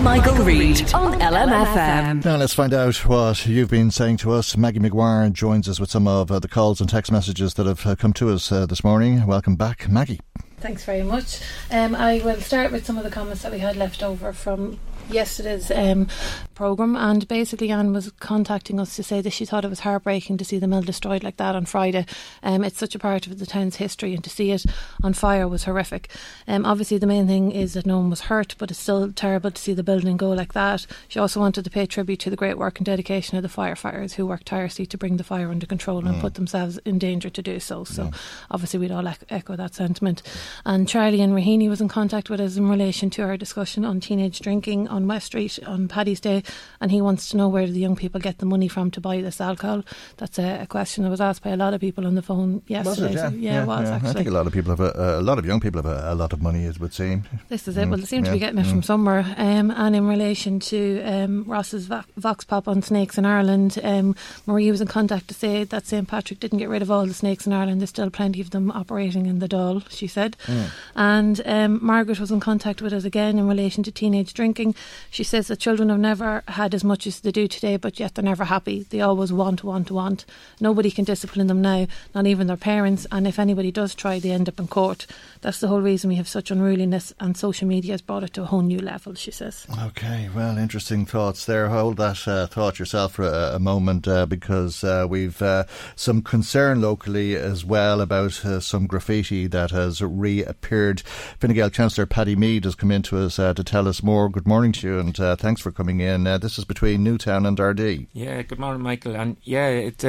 Michael, 0.00 0.32
Michael 0.32 0.46
Reade 0.46 0.94
on 0.94 1.20
LMFM. 1.20 2.24
Now 2.24 2.36
let's 2.36 2.54
find 2.54 2.74
out 2.74 2.96
what 3.06 3.46
you've 3.46 3.70
been 3.70 3.90
saying 3.90 4.16
to 4.18 4.32
us. 4.32 4.56
Maggie 4.56 4.80
McGuire 4.80 5.32
joins 5.32 5.68
us 5.68 5.78
with 5.78 5.90
some 5.90 6.08
of 6.08 6.32
uh, 6.32 6.38
the 6.38 6.48
calls 6.48 6.80
and 6.80 6.90
text 6.90 7.12
messages 7.12 7.54
that 7.54 7.66
have 7.66 7.86
uh, 7.86 7.94
come 7.94 8.12
to 8.14 8.30
us 8.30 8.50
uh, 8.50 8.66
this 8.66 8.82
morning. 8.82 9.26
Welcome 9.26 9.54
back, 9.54 9.88
Maggie. 9.92 10.20
Thanks 10.58 10.84
very 10.84 11.02
much. 11.02 11.40
Um, 11.70 11.94
I 11.94 12.20
will 12.24 12.40
start 12.40 12.72
with 12.72 12.86
some 12.86 12.96
of 12.96 13.04
the 13.04 13.10
comments 13.10 13.42
that 13.42 13.52
we 13.52 13.58
had 13.58 13.76
left 13.76 14.02
over 14.02 14.32
from 14.32 14.78
yesterday's 15.10 15.70
um, 15.70 16.08
programme, 16.54 16.96
and 16.96 17.26
basically 17.28 17.70
Anne 17.70 17.92
was 17.92 18.10
contacting 18.20 18.78
us 18.78 18.96
to 18.96 19.02
say 19.02 19.20
that 19.20 19.30
she 19.32 19.44
thought 19.44 19.64
it 19.64 19.70
was 19.70 19.80
heartbreaking 19.80 20.36
to 20.38 20.44
see 20.44 20.58
the 20.58 20.66
mill 20.66 20.82
destroyed 20.82 21.22
like 21.22 21.36
that 21.36 21.54
on 21.54 21.64
Friday. 21.64 22.06
Um, 22.42 22.64
it's 22.64 22.78
such 22.78 22.94
a 22.94 22.98
part 22.98 23.26
of 23.26 23.38
the 23.38 23.46
town's 23.46 23.76
history, 23.76 24.14
and 24.14 24.22
to 24.24 24.30
see 24.30 24.50
it 24.50 24.64
on 25.02 25.14
fire 25.14 25.48
was 25.48 25.64
horrific. 25.64 26.08
Um, 26.46 26.64
obviously, 26.64 26.98
the 26.98 27.06
main 27.06 27.26
thing 27.26 27.52
is 27.52 27.74
that 27.74 27.86
no 27.86 27.98
one 27.98 28.10
was 28.10 28.22
hurt, 28.22 28.54
but 28.58 28.70
it's 28.70 28.80
still 28.80 29.12
terrible 29.12 29.50
to 29.50 29.60
see 29.60 29.74
the 29.74 29.82
building 29.82 30.16
go 30.16 30.30
like 30.30 30.52
that. 30.52 30.86
She 31.08 31.18
also 31.18 31.40
wanted 31.40 31.64
to 31.64 31.70
pay 31.70 31.86
tribute 31.86 32.20
to 32.20 32.30
the 32.30 32.36
great 32.36 32.58
work 32.58 32.78
and 32.78 32.86
dedication 32.86 33.36
of 33.36 33.42
the 33.42 33.48
firefighters 33.48 34.14
who 34.14 34.26
worked 34.26 34.46
tirelessly 34.46 34.86
to 34.86 34.98
bring 34.98 35.16
the 35.16 35.24
fire 35.24 35.50
under 35.50 35.66
control 35.66 36.02
mm. 36.02 36.08
and 36.08 36.20
put 36.20 36.34
themselves 36.34 36.78
in 36.84 36.98
danger 36.98 37.30
to 37.30 37.42
do 37.42 37.60
so. 37.60 37.84
So, 37.84 38.04
yeah. 38.04 38.10
obviously, 38.50 38.80
we'd 38.80 38.92
all 38.92 39.06
echo 39.30 39.56
that 39.56 39.74
sentiment. 39.74 40.22
And 40.64 40.88
Charlie 40.88 41.20
and 41.20 41.32
Raheny 41.32 41.68
was 41.68 41.80
in 41.80 41.88
contact 41.88 42.30
with 42.30 42.40
us 42.40 42.56
in 42.56 42.68
relation 42.68 43.10
to 43.10 43.22
our 43.22 43.36
discussion 43.36 43.84
on 43.84 44.00
teenage 44.00 44.40
drinking 44.40 44.88
on 44.92 45.08
West 45.08 45.26
Street 45.26 45.58
on 45.66 45.88
Paddy's 45.88 46.20
Day, 46.20 46.42
and 46.80 46.90
he 46.90 47.00
wants 47.00 47.28
to 47.30 47.36
know 47.36 47.48
where 47.48 47.66
the 47.66 47.80
young 47.80 47.96
people 47.96 48.20
get 48.20 48.38
the 48.38 48.46
money 48.46 48.68
from 48.68 48.90
to 48.92 49.00
buy 49.00 49.20
this 49.20 49.40
alcohol. 49.40 49.82
That's 50.18 50.38
a, 50.38 50.62
a 50.62 50.66
question 50.66 51.04
that 51.04 51.10
was 51.10 51.20
asked 51.20 51.42
by 51.42 51.50
a 51.50 51.56
lot 51.56 51.74
of 51.74 51.80
people 51.80 52.06
on 52.06 52.14
the 52.14 52.22
phone 52.22 52.62
yesterday. 52.66 53.12
It, 53.12 53.14
yeah? 53.14 53.28
So, 53.28 53.34
yeah, 53.34 53.52
yeah, 53.52 53.62
it 53.62 53.66
was 53.66 53.88
yeah. 53.88 53.94
actually. 53.96 54.10
I 54.10 54.12
think 54.12 54.28
a 54.28 54.32
lot 54.32 54.46
of 54.46 54.52
people 54.52 54.76
have 54.76 54.80
a, 54.80 55.18
a 55.18 55.22
lot 55.22 55.38
of 55.38 55.46
young 55.46 55.60
people 55.60 55.82
have 55.82 55.90
a, 55.90 56.12
a, 56.12 56.14
lot 56.14 56.32
of 56.32 56.42
money, 56.42 56.64
as 56.66 56.78
would 56.78 56.94
seem. 56.94 57.24
This 57.48 57.66
is 57.66 57.76
it. 57.76 57.88
Well, 57.88 57.98
they 57.98 58.04
seem 58.04 58.22
mm, 58.22 58.26
to 58.26 58.32
be 58.32 58.38
getting 58.38 58.58
it 58.58 58.66
mm. 58.66 58.70
from 58.70 58.82
somewhere. 58.82 59.24
Um, 59.36 59.70
and 59.70 59.96
in 59.96 60.06
relation 60.06 60.60
to 60.60 61.02
um, 61.02 61.44
Ross's 61.44 61.88
Vox 62.16 62.44
Pop 62.44 62.68
on 62.68 62.82
snakes 62.82 63.18
in 63.18 63.26
Ireland, 63.26 63.78
um, 63.82 64.14
Marie 64.46 64.70
was 64.70 64.80
in 64.80 64.88
contact 64.88 65.28
to 65.28 65.34
say 65.34 65.64
that 65.64 65.86
St 65.86 66.06
Patrick 66.06 66.40
didn't 66.40 66.58
get 66.58 66.68
rid 66.68 66.82
of 66.82 66.90
all 66.90 67.06
the 67.06 67.14
snakes 67.14 67.46
in 67.46 67.52
Ireland. 67.52 67.80
There's 67.80 67.90
still 67.90 68.10
plenty 68.10 68.40
of 68.40 68.50
them 68.50 68.70
operating 68.70 69.26
in 69.26 69.38
the 69.38 69.48
Dáil, 69.48 69.88
she 69.90 70.06
said. 70.06 70.36
Mm. 70.46 70.70
And 70.94 71.42
um, 71.46 71.78
Margaret 71.82 72.20
was 72.20 72.30
in 72.30 72.40
contact 72.40 72.82
with 72.82 72.92
us 72.92 73.04
again 73.04 73.38
in 73.38 73.48
relation 73.48 73.82
to 73.84 73.92
teenage 73.92 74.34
drinking. 74.34 74.74
She 75.10 75.24
says 75.24 75.48
that 75.48 75.58
children 75.58 75.88
have 75.88 75.98
never 75.98 76.42
had 76.48 76.74
as 76.74 76.84
much 76.84 77.06
as 77.06 77.20
they 77.20 77.30
do 77.30 77.46
today, 77.46 77.76
but 77.76 78.00
yet 78.00 78.14
they're 78.14 78.24
never 78.24 78.44
happy. 78.44 78.84
They 78.88 79.00
always 79.00 79.32
want, 79.32 79.62
want, 79.62 79.90
want. 79.90 80.24
Nobody 80.60 80.90
can 80.90 81.04
discipline 81.04 81.46
them 81.46 81.60
now, 81.60 81.86
not 82.14 82.26
even 82.26 82.46
their 82.46 82.56
parents. 82.56 83.06
And 83.12 83.26
if 83.26 83.38
anybody 83.38 83.70
does 83.70 83.94
try, 83.94 84.18
they 84.18 84.30
end 84.30 84.48
up 84.48 84.58
in 84.58 84.68
court. 84.68 85.06
That's 85.42 85.58
the 85.58 85.66
whole 85.66 85.80
reason 85.80 86.08
we 86.08 86.14
have 86.14 86.28
such 86.28 86.52
unruliness, 86.52 87.12
and 87.18 87.36
social 87.36 87.66
media 87.66 87.94
has 87.94 88.00
brought 88.00 88.22
it 88.22 88.32
to 88.34 88.42
a 88.42 88.46
whole 88.46 88.62
new 88.62 88.78
level, 88.78 89.14
she 89.14 89.32
says. 89.32 89.66
Okay, 89.86 90.30
well, 90.32 90.56
interesting 90.56 91.04
thoughts 91.04 91.46
there. 91.46 91.68
Hold 91.68 91.96
that 91.96 92.28
uh, 92.28 92.46
thought 92.46 92.78
yourself 92.78 93.14
for 93.14 93.24
a, 93.24 93.56
a 93.56 93.58
moment 93.58 94.06
uh, 94.06 94.24
because 94.26 94.84
uh, 94.84 95.04
we've 95.10 95.42
uh, 95.42 95.64
some 95.96 96.22
concern 96.22 96.80
locally 96.80 97.34
as 97.34 97.64
well 97.64 98.00
about 98.00 98.44
uh, 98.44 98.60
some 98.60 98.86
graffiti 98.86 99.48
that 99.48 99.72
has 99.72 100.00
reappeared. 100.00 101.00
Fine 101.00 101.54
Gael 101.54 101.70
Councillor 101.70 102.06
Paddy 102.06 102.36
Mead 102.36 102.64
has 102.64 102.76
come 102.76 102.92
in 102.92 103.02
to 103.02 103.18
us 103.18 103.36
uh, 103.40 103.52
to 103.52 103.64
tell 103.64 103.88
us 103.88 104.00
more. 104.00 104.28
Good 104.28 104.46
morning 104.46 104.70
to 104.70 104.86
you, 104.86 104.98
and 105.00 105.16
thanks 105.16 105.60
for 105.60 105.72
coming 105.72 105.98
in. 105.98 106.22
this 106.22 106.56
is 106.56 106.64
between 106.64 107.02
Newtown 107.02 107.46
and 107.46 107.58
Ardee. 107.58 108.06
Yeah, 108.12 108.42
good 108.42 108.60
morning, 108.60 108.82
Michael. 108.82 109.16
And 109.16 109.36
yeah, 109.42 109.66
it, 109.66 110.04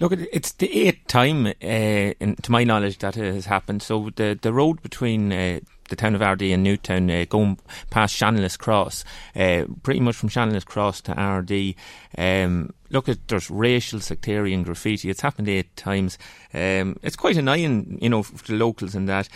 look, 0.00 0.10
it's 0.12 0.50
the 0.50 0.88
eighth 0.88 1.06
time, 1.06 1.46
in, 1.60 2.34
to 2.42 2.50
my 2.50 2.64
knowledge, 2.64 2.98
that 2.98 3.16
it 3.16 3.32
has 3.32 3.46
happened. 3.46 3.80
So 3.80 4.10
the 4.16 4.36
the 4.42 4.52
road 4.52 4.63
between 4.72 5.32
uh, 5.32 5.60
the 5.88 5.96
town 5.96 6.14
of 6.14 6.22
Ardee 6.22 6.52
and 6.52 6.62
Newtown, 6.62 7.10
uh, 7.10 7.24
going 7.28 7.58
past 7.90 8.14
Shanless 8.14 8.56
Cross, 8.56 9.04
uh, 9.36 9.64
pretty 9.82 10.00
much 10.00 10.16
from 10.16 10.28
Shanless 10.28 10.64
Cross 10.64 11.02
to 11.02 11.12
Ardee. 11.12 11.76
Um, 12.16 12.72
look 12.90 13.08
at 13.08 13.28
there's 13.28 13.50
racial 13.50 14.00
sectarian 14.00 14.62
graffiti. 14.62 15.10
It's 15.10 15.20
happened 15.20 15.48
eight 15.48 15.74
times. 15.76 16.18
Um, 16.52 16.98
it's 17.02 17.16
quite 17.16 17.36
annoying, 17.36 17.98
you 18.00 18.08
know, 18.08 18.22
for 18.22 18.46
the 18.46 18.54
locals 18.58 18.94
and 18.94 19.08
that. 19.08 19.28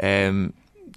Um, 0.00 0.54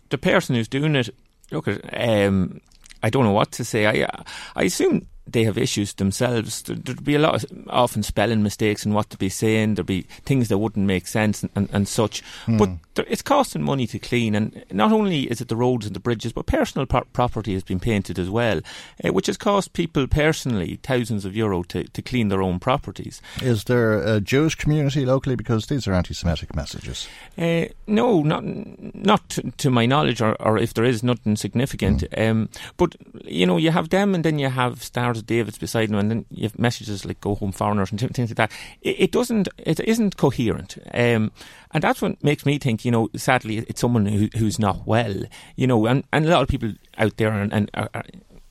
the 0.10 0.18
person 0.18 0.56
who's 0.56 0.68
doing 0.68 0.96
it, 0.96 1.10
look 1.52 1.68
at, 1.68 1.82
um, 1.94 2.62
I 3.02 3.10
don't 3.10 3.24
know 3.24 3.32
what 3.32 3.52
to 3.54 3.64
say. 3.64 3.88
I 3.88 4.24
I 4.56 4.64
assume 4.64 5.08
they 5.32 5.44
have 5.44 5.58
issues 5.58 5.94
themselves. 5.94 6.64
There'd 6.64 7.04
be 7.04 7.16
a 7.16 7.20
lot 7.20 7.44
of 7.44 7.68
often 7.70 8.04
spelling 8.04 8.44
mistakes 8.44 8.86
and 8.86 8.94
what 8.94 9.10
to 9.10 9.18
be 9.18 9.30
saying. 9.30 9.76
There'd 9.76 9.86
be 9.86 10.04
things 10.26 10.48
that 10.50 10.58
wouldn't 10.58 10.86
make 10.86 11.08
sense 11.08 11.44
and, 11.44 11.52
and, 11.56 11.70
and 11.72 11.88
such. 11.88 12.22
Hmm. 12.46 12.58
But 12.58 12.70
there, 12.96 13.06
it's 13.08 13.22
costing 13.22 13.64
money 13.64 13.88
to 13.88 14.00
clean, 14.00 14.36
and 14.36 14.64
not 14.72 14.92
only 14.92 15.24
is 15.24 15.42
it 15.42 15.48
the 15.48 15.56
roads 15.56 15.86
and 15.86 15.96
the 15.96 16.00
bridges, 16.00 16.34
but 16.34 16.46
personal 16.46 16.86
pro- 16.86 17.06
property 17.14 17.54
has 17.54 17.64
been 17.64 17.80
painted 17.80 18.20
as 18.20 18.30
well, 18.30 18.62
uh, 19.04 19.14
which 19.14 19.28
has 19.28 19.38
cost 19.38 19.74
people 19.74 20.08
personally 20.08 20.80
thousands 20.84 21.26
of 21.26 21.36
euro 21.36 21.64
to, 21.64 21.84
to 21.86 22.02
clean 22.02 22.30
their 22.30 22.42
own 22.42 22.60
properties. 22.60 23.22
Is 23.42 23.66
there 23.66 24.02
a 24.02 24.20
Jewish 24.20 24.56
community 24.56 25.06
locally 25.06 25.36
because 25.36 25.68
these 25.68 25.88
are 25.88 25.94
anti-Semitic 25.94 26.56
messages? 26.56 27.08
Uh, 27.38 27.66
no, 27.88 28.22
not 28.22 28.44
not 28.44 29.28
to, 29.30 29.52
to 29.52 29.70
my 29.70 29.86
knowledge, 29.86 30.22
or, 30.22 30.36
or, 30.42 30.58
if 30.58 30.74
there 30.74 30.86
is, 30.86 31.04
nothing 31.04 31.36
significant. 31.36 32.04
Hmm. 32.14 32.22
Um, 32.22 32.50
but 32.78 32.96
you 33.24 33.46
know, 33.46 33.58
you 33.58 33.72
have 33.72 33.90
them, 33.90 34.16
and 34.16 34.24
then 34.24 34.40
you 34.40 34.50
have 34.50 34.84
stars 34.84 35.19
David's 35.22 35.58
beside 35.58 35.90
him, 35.90 35.96
and 35.96 36.10
then 36.10 36.26
you 36.30 36.44
have 36.44 36.58
messages 36.58 37.06
like 37.06 37.22
"Go 37.22 37.36
home, 37.36 37.52
foreigners" 37.52 37.92
and 37.92 38.00
things 38.00 38.30
like 38.30 38.38
that. 38.38 38.52
It, 38.82 39.00
it 39.00 39.12
doesn't, 39.12 39.48
it 39.58 39.80
isn't 39.80 40.18
coherent, 40.18 40.78
um, 40.94 41.32
and 41.72 41.84
that's 41.84 42.02
what 42.02 42.24
makes 42.24 42.46
me 42.46 42.58
think. 42.58 42.86
You 42.86 42.92
know, 42.92 43.10
sadly, 43.16 43.60
it's 43.60 43.82
someone 43.82 44.06
who, 44.06 44.30
who's 44.38 44.60
not 44.60 44.86
well. 44.86 45.24
You 45.56 45.68
know, 45.68 45.86
and, 45.86 46.04
and 46.12 46.26
a 46.26 46.30
lot 46.30 46.44
of 46.44 46.48
people 46.48 46.74
out 46.98 47.18
there 47.18 47.32
and. 47.32 47.54
and 47.54 47.72
are, 47.74 47.90
are, 47.94 48.04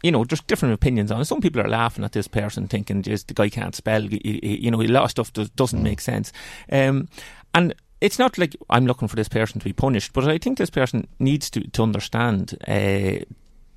you 0.05 0.13
know, 0.13 0.23
there's 0.23 0.43
different 0.43 0.75
opinions 0.75 1.11
on 1.11 1.21
it. 1.21 1.25
Some 1.25 1.41
people 1.41 1.61
are 1.61 1.69
laughing 1.69 2.05
at 2.05 2.13
this 2.13 2.29
person, 2.29 2.69
thinking, 2.69 3.03
just 3.03 3.27
the 3.27 3.35
guy 3.35 3.49
can't 3.49 3.75
spell." 3.75 4.05
You 4.05 4.71
know, 4.71 4.81
a 4.81 4.87
lot 4.87 5.03
of 5.03 5.11
stuff 5.11 5.33
does, 5.33 5.51
doesn't 5.51 5.83
make 5.83 6.01
sense. 6.01 6.33
Um, 6.71 7.09
and 7.53 7.75
it's 8.01 8.19
not 8.19 8.39
like 8.39 8.55
I'm 8.71 8.87
looking 8.87 9.09
for 9.09 9.17
this 9.17 9.29
person 9.29 9.59
to 9.59 9.65
be 9.65 9.73
punished, 9.73 10.13
but 10.13 10.29
I 10.29 10.39
think 10.39 10.59
this 10.59 10.71
person 10.71 11.09
needs 11.19 11.51
to 11.51 11.69
to 11.69 11.83
understand 11.83 12.57
uh, 12.69 13.25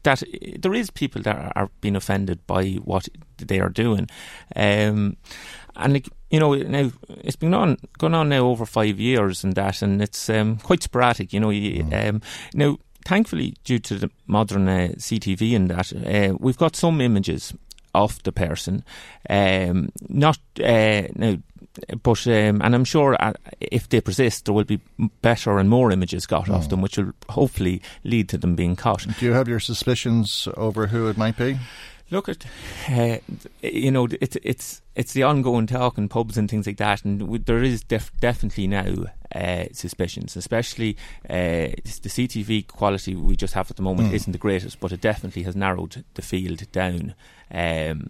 that 0.04 0.24
there 0.60 0.74
is 0.74 0.90
people 0.90 1.22
that 1.24 1.52
are, 1.56 1.70
being 1.82 1.96
offended 1.96 2.46
by 2.48 2.74
what 2.84 3.08
they 3.38 3.60
are 3.60 3.70
doing, 3.70 4.10
um, 4.56 5.18
and 5.76 5.94
like, 5.94 6.10
you 6.30 6.40
know 6.40 6.54
now 6.56 6.92
it's 7.24 7.36
been 7.36 7.54
on 7.54 7.78
going 7.98 8.14
on 8.14 8.30
now 8.30 8.48
over 8.48 8.66
five 8.66 9.00
years 9.00 9.44
and 9.44 9.56
that, 9.56 9.82
and 9.82 10.02
it's 10.02 10.30
um, 10.30 10.58
quite 10.58 10.84
sporadic. 10.84 11.34
You 11.34 11.40
know, 11.40 11.50
mm. 11.50 12.10
um, 12.10 12.22
now 12.54 12.78
thankfully 13.06 13.56
due 13.64 13.80
to 13.80 13.96
the 13.96 14.12
modern 14.28 14.68
uh, 14.68 14.90
CTV 14.98 15.56
and 15.56 15.70
that, 15.70 15.94
uh, 15.94 16.36
we've 16.40 16.58
got 16.58 16.76
some 16.76 17.02
images 17.02 17.54
of 17.94 18.22
the 18.24 18.32
person, 18.32 18.84
um, 19.30 19.92
not 20.08 20.40
uh, 20.64 21.04
now 21.16 21.38
but 22.04 22.28
um, 22.28 22.62
and 22.62 22.76
I'm 22.76 22.84
sure 22.86 23.16
uh, 23.20 23.34
if 23.60 23.88
they 23.90 24.02
persist, 24.02 24.46
there 24.46 24.54
will 24.54 24.64
be 24.66 24.80
better 25.22 25.58
and 25.58 25.70
more 25.70 25.92
images 25.92 26.26
got 26.26 26.50
of 26.50 26.70
them, 26.70 26.82
which 26.82 26.98
will 26.98 27.14
hopefully 27.30 27.82
lead 28.04 28.30
to 28.30 28.38
them 28.38 28.56
being 28.56 28.76
caught. 28.76 29.06
Do 29.20 29.26
you 29.26 29.34
have 29.34 29.48
your 29.48 29.60
suspicions 29.60 30.48
over 30.58 30.88
who 30.88 31.08
it 31.08 31.18
might 31.18 31.38
be? 31.38 31.58
Look 32.10 32.28
at, 32.28 32.46
uh, 32.90 33.20
you 33.62 33.90
know, 33.90 34.06
it's 34.20 34.36
it's 34.44 34.82
it's 34.96 35.14
the 35.14 35.24
ongoing 35.24 35.66
talk 35.66 35.98
in 35.98 36.10
pubs 36.10 36.38
and 36.38 36.50
things 36.50 36.68
like 36.68 36.76
that, 36.76 37.06
and 37.06 37.20
w- 37.22 37.42
there 37.42 37.64
is 37.64 37.86
def- 37.86 38.12
definitely 38.20 38.68
now 38.68 39.06
uh, 39.34 39.64
suspicions, 39.72 40.36
especially 40.36 40.98
uh, 41.30 41.72
the 42.04 42.10
CTV 42.10 42.68
quality 42.68 43.16
we 43.16 43.38
just 43.38 43.54
have 43.54 43.72
at 43.72 43.78
the 43.78 43.82
moment 43.84 44.10
Mm. 44.10 44.14
isn't 44.16 44.32
the 44.34 44.38
greatest, 44.38 44.82
but 44.82 44.92
it 44.92 45.00
definitely 45.00 45.44
has 45.44 45.56
narrowed 45.56 46.04
the 46.16 46.22
field 46.22 46.70
down. 46.74 47.16
Um, 47.50 48.10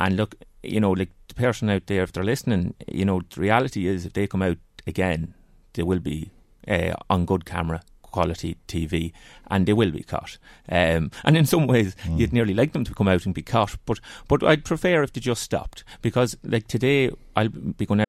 and 0.00 0.16
look, 0.16 0.34
you 0.64 0.80
know, 0.80 0.90
like 0.90 1.10
person 1.38 1.70
out 1.70 1.86
there, 1.86 2.02
if 2.02 2.12
they're 2.12 2.24
listening, 2.24 2.74
you 2.86 3.04
know, 3.04 3.22
the 3.34 3.40
reality 3.40 3.86
is 3.86 4.04
if 4.04 4.12
they 4.12 4.26
come 4.26 4.42
out 4.42 4.58
again, 4.86 5.34
they 5.74 5.82
will 5.82 6.00
be 6.00 6.30
uh, 6.66 6.94
on 7.08 7.24
good 7.24 7.44
camera 7.44 7.80
quality 8.10 8.56
TV, 8.66 9.12
and 9.50 9.66
they 9.66 9.72
will 9.72 9.90
be 9.90 10.02
caught. 10.02 10.38
Um, 10.68 11.10
and 11.24 11.36
in 11.36 11.46
some 11.46 11.66
ways, 11.66 11.94
you'd 12.16 12.32
nearly 12.32 12.54
like 12.54 12.72
them 12.72 12.84
to 12.84 12.94
come 12.94 13.08
out 13.08 13.26
and 13.26 13.34
be 13.34 13.42
caught, 13.42 13.76
but 13.86 14.00
but 14.26 14.42
I'd 14.42 14.64
prefer 14.64 15.02
if 15.02 15.12
they 15.12 15.20
just 15.20 15.42
stopped 15.42 15.84
because, 16.02 16.36
like 16.42 16.66
today, 16.66 17.10
I'll 17.36 17.48
be 17.48 17.86
going 17.86 18.00
out. 18.00 18.06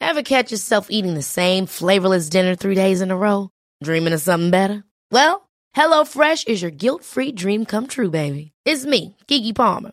Ever 0.00 0.22
catch 0.22 0.50
yourself 0.50 0.88
eating 0.90 1.14
the 1.14 1.22
same 1.22 1.66
flavorless 1.66 2.28
dinner 2.28 2.54
three 2.54 2.74
days 2.74 3.00
in 3.00 3.10
a 3.10 3.16
row? 3.16 3.50
Dreaming 3.82 4.14
of 4.14 4.20
something 4.22 4.50
better? 4.50 4.84
Well, 5.12 5.48
HelloFresh 5.76 6.48
is 6.48 6.62
your 6.62 6.70
guilt-free 6.70 7.32
dream 7.32 7.66
come 7.66 7.86
true, 7.86 8.10
baby. 8.10 8.52
It's 8.64 8.86
me, 8.86 9.16
Keke 9.28 9.54
Palmer. 9.54 9.92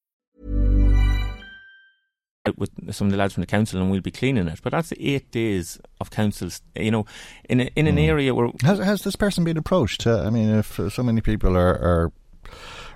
Out 2.47 2.57
with 2.57 2.71
some 2.93 3.07
of 3.07 3.11
the 3.11 3.17
lads 3.17 3.33
from 3.33 3.41
the 3.41 3.47
council 3.47 3.79
and 3.79 3.91
we'll 3.91 4.01
be 4.01 4.11
cleaning 4.11 4.47
it. 4.47 4.59
But 4.63 4.71
that's 4.71 4.91
eight 4.99 5.31
days 5.31 5.79
of 5.99 6.09
councils, 6.09 6.61
you 6.75 6.91
know, 6.91 7.05
in 7.49 7.61
a, 7.61 7.69
in 7.75 7.87
an 7.87 7.97
area 7.99 8.33
where 8.33 8.49
Has, 8.63 8.79
has 8.79 9.03
this 9.03 9.15
person 9.15 9.43
been 9.43 9.57
approached? 9.57 10.07
Uh, 10.07 10.23
I 10.23 10.29
mean, 10.29 10.49
if 10.49 10.79
so 10.91 11.03
many 11.03 11.21
people 11.21 11.55
are, 11.55 11.75
are 11.77 12.11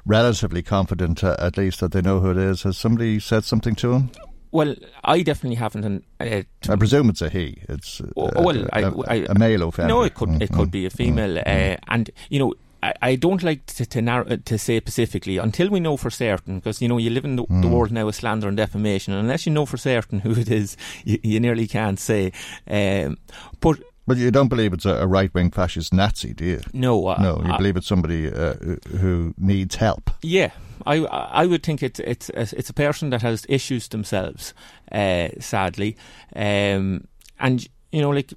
relatively 0.05 0.63
confident, 0.63 1.23
uh, 1.23 1.35
at 1.39 1.57
least, 1.57 1.79
that 1.81 1.91
they 1.91 2.01
know 2.01 2.19
who 2.19 2.31
it 2.31 2.37
is, 2.37 2.63
has 2.63 2.77
somebody 2.77 3.19
said 3.19 3.43
something 3.43 3.75
to 3.75 3.93
him? 3.93 4.11
well, 4.51 4.73
I 5.03 5.21
definitely 5.21 5.57
haven't. 5.57 5.83
And 5.83 6.03
uh, 6.21 6.41
I 6.71 6.75
presume 6.77 7.09
it's 7.09 7.21
a 7.21 7.29
he. 7.29 7.61
It's 7.67 7.99
uh, 7.99 8.05
Oh, 8.15 8.41
well, 8.41 8.65
a, 8.65 8.69
I- 8.71 8.79
a- 8.81 9.01
I- 9.09 9.25
a 9.29 9.37
male 9.37 9.67
offender. 9.67 9.93
No, 9.93 10.03
it 10.03 10.13
could 10.15 10.29
Mm, 10.29 10.41
it 10.41 10.49
could 10.51 10.69
mm, 10.69 10.71
be 10.71 10.85
a 10.85 10.89
female, 10.89 11.37
uh, 11.39 11.75
and 11.87 12.09
you 12.29 12.39
know. 12.39 12.53
I, 12.87 13.11
I 13.11 13.15
don't 13.17 13.43
like 13.43 13.65
to 13.77 13.85
to, 13.85 14.01
narrow, 14.01 14.25
uh, 14.27 14.37
to 14.45 14.57
say 14.57 14.77
specifically 14.79 15.37
until 15.37 15.69
we 15.69 15.79
know 15.79 15.97
for 15.97 16.09
certain, 16.11 16.55
because 16.59 16.81
you 16.81 16.87
know 16.89 16.97
you 16.99 17.09
live 17.13 17.25
in 17.27 17.35
the, 17.35 17.43
Mm. 17.45 17.61
the 17.61 17.67
world 17.67 17.91
now 17.91 18.07
of 18.07 18.15
slander 18.15 18.47
and 18.47 18.57
defamation, 18.57 19.13
and 19.13 19.21
unless 19.25 19.45
you 19.45 19.53
know 19.53 19.65
for 19.65 19.77
certain 19.77 20.19
who 20.21 20.31
it 20.31 20.49
is, 20.49 20.77
you, 21.05 21.17
you 21.23 21.39
nearly 21.39 21.67
can't 21.67 21.99
say. 21.99 22.31
Um, 22.67 23.17
but 23.59 23.77
But 24.07 24.17
you 24.17 24.31
don't 24.31 24.49
believe 24.49 24.73
it's 24.75 24.85
a, 24.85 25.07
right 25.07 25.33
wing 25.33 25.51
fascist 25.51 25.91
Nazi, 25.93 26.33
do 26.33 26.45
you? 26.45 26.59
no, 26.73 27.07
uh, 27.07 27.17
no, 27.21 27.41
you 27.45 27.53
I- 27.53 27.57
believe 27.57 27.77
it's 27.79 27.87
somebody 27.87 28.27
uh, 28.31 28.53
who- 29.01 29.33
needs 29.37 29.75
help. 29.77 30.09
Yeah, 30.23 30.51
I 30.85 30.95
I 31.43 31.45
would 31.47 31.61
think 31.63 31.81
it's 31.81 31.99
it's 31.99 32.29
it's 32.53 32.69
a 32.69 32.73
person 32.73 33.09
that 33.11 33.21
has 33.21 33.45
issues 33.49 33.87
themselves, 33.87 34.53
uh, 34.91 35.27
sadly, 35.39 35.95
um, 36.35 37.07
and 37.39 37.67
you 37.91 38.01
know, 38.01 38.13
like 38.15 38.33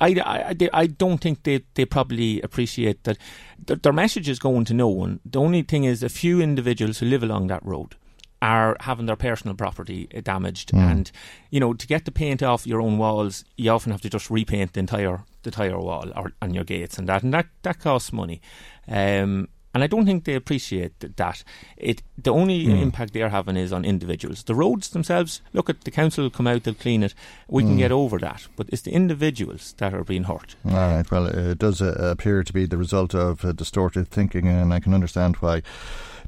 I, 0.00 0.08
I, 0.48 0.54
they- 0.54 0.70
I 0.72 0.86
don't 0.86 1.18
think 1.18 1.42
they, 1.44 1.64
they 1.74 1.84
probably 1.84 2.40
appreciate 2.42 3.04
that 3.04 3.18
their, 3.66 3.76
their 3.76 3.92
message 3.92 4.28
is 4.28 4.38
going 4.38 4.64
to 4.66 4.74
no 4.74 4.88
one. 4.88 5.20
The 5.24 5.40
only 5.40 5.62
thing 5.62 5.84
is 5.84 6.02
a 6.02 6.08
few 6.08 6.40
individuals 6.40 6.98
who 6.98 7.06
live 7.06 7.22
along 7.22 7.46
that 7.48 7.64
road 7.64 7.94
are 8.42 8.76
having 8.80 9.06
their 9.06 9.16
personal 9.16 9.54
property 9.56 10.06
uh, 10.14 10.20
damaged, 10.20 10.70
Mm. 10.72 10.90
and 10.90 11.12
you 11.50 11.60
know, 11.60 11.72
to 11.72 11.86
get 11.86 12.04
the 12.04 12.10
paint 12.12 12.42
off 12.42 12.66
your 12.66 12.80
own 12.82 12.98
walls, 12.98 13.44
you 13.56 13.70
often 13.70 13.92
have 13.92 14.02
to 14.02 14.10
just 14.10 14.28
repaint 14.30 14.72
the 14.74 14.80
entire 14.80 15.24
the 15.44 15.48
entire 15.48 15.78
wall 15.78 16.10
or 16.16 16.32
on 16.42 16.52
your 16.54 16.64
gates 16.64 16.98
and 16.98 17.08
that, 17.08 17.22
and 17.22 17.32
that 17.32 17.46
that 17.62 17.78
costs 17.80 18.12
money. 18.12 18.40
Um, 18.88 19.48
and 19.74 19.84
I 19.84 19.86
don't 19.88 20.06
think 20.06 20.24
they 20.24 20.34
appreciate 20.34 20.92
that. 21.16 21.44
It 21.76 22.02
the 22.16 22.32
only 22.32 22.64
Mm. 22.66 22.80
impact 22.82 23.12
they're 23.12 23.28
having 23.30 23.56
is 23.56 23.72
on 23.72 23.84
individuals. 23.84 24.44
The 24.44 24.54
roads 24.54 24.88
themselves, 24.90 25.42
look 25.52 25.68
at 25.68 25.82
the 25.82 25.90
council 25.90 26.22
will 26.24 26.30
come 26.30 26.46
out, 26.46 26.62
they'll 26.62 26.74
clean 26.74 27.02
it. 27.02 27.14
We 27.48 27.62
can 27.64 27.74
Mm. 27.74 27.78
get 27.78 27.92
over 27.92 28.18
that, 28.18 28.46
but 28.56 28.68
it's 28.70 28.82
the 28.82 28.92
individuals 28.92 29.74
that 29.78 29.92
are 29.92 30.04
being 30.04 30.24
hurt. 30.24 30.56
All 30.64 30.72
right. 30.72 31.10
Well, 31.10 31.26
it 31.26 31.58
does 31.58 31.82
uh, 31.82 31.94
appear 31.98 32.42
to 32.44 32.52
be 32.52 32.66
the 32.66 32.78
result 32.78 33.14
of 33.14 33.44
uh, 33.44 33.52
distorted 33.52 34.08
thinking, 34.08 34.46
and 34.46 34.72
I 34.72 34.80
can 34.80 34.94
understand 34.94 35.36
why 35.36 35.62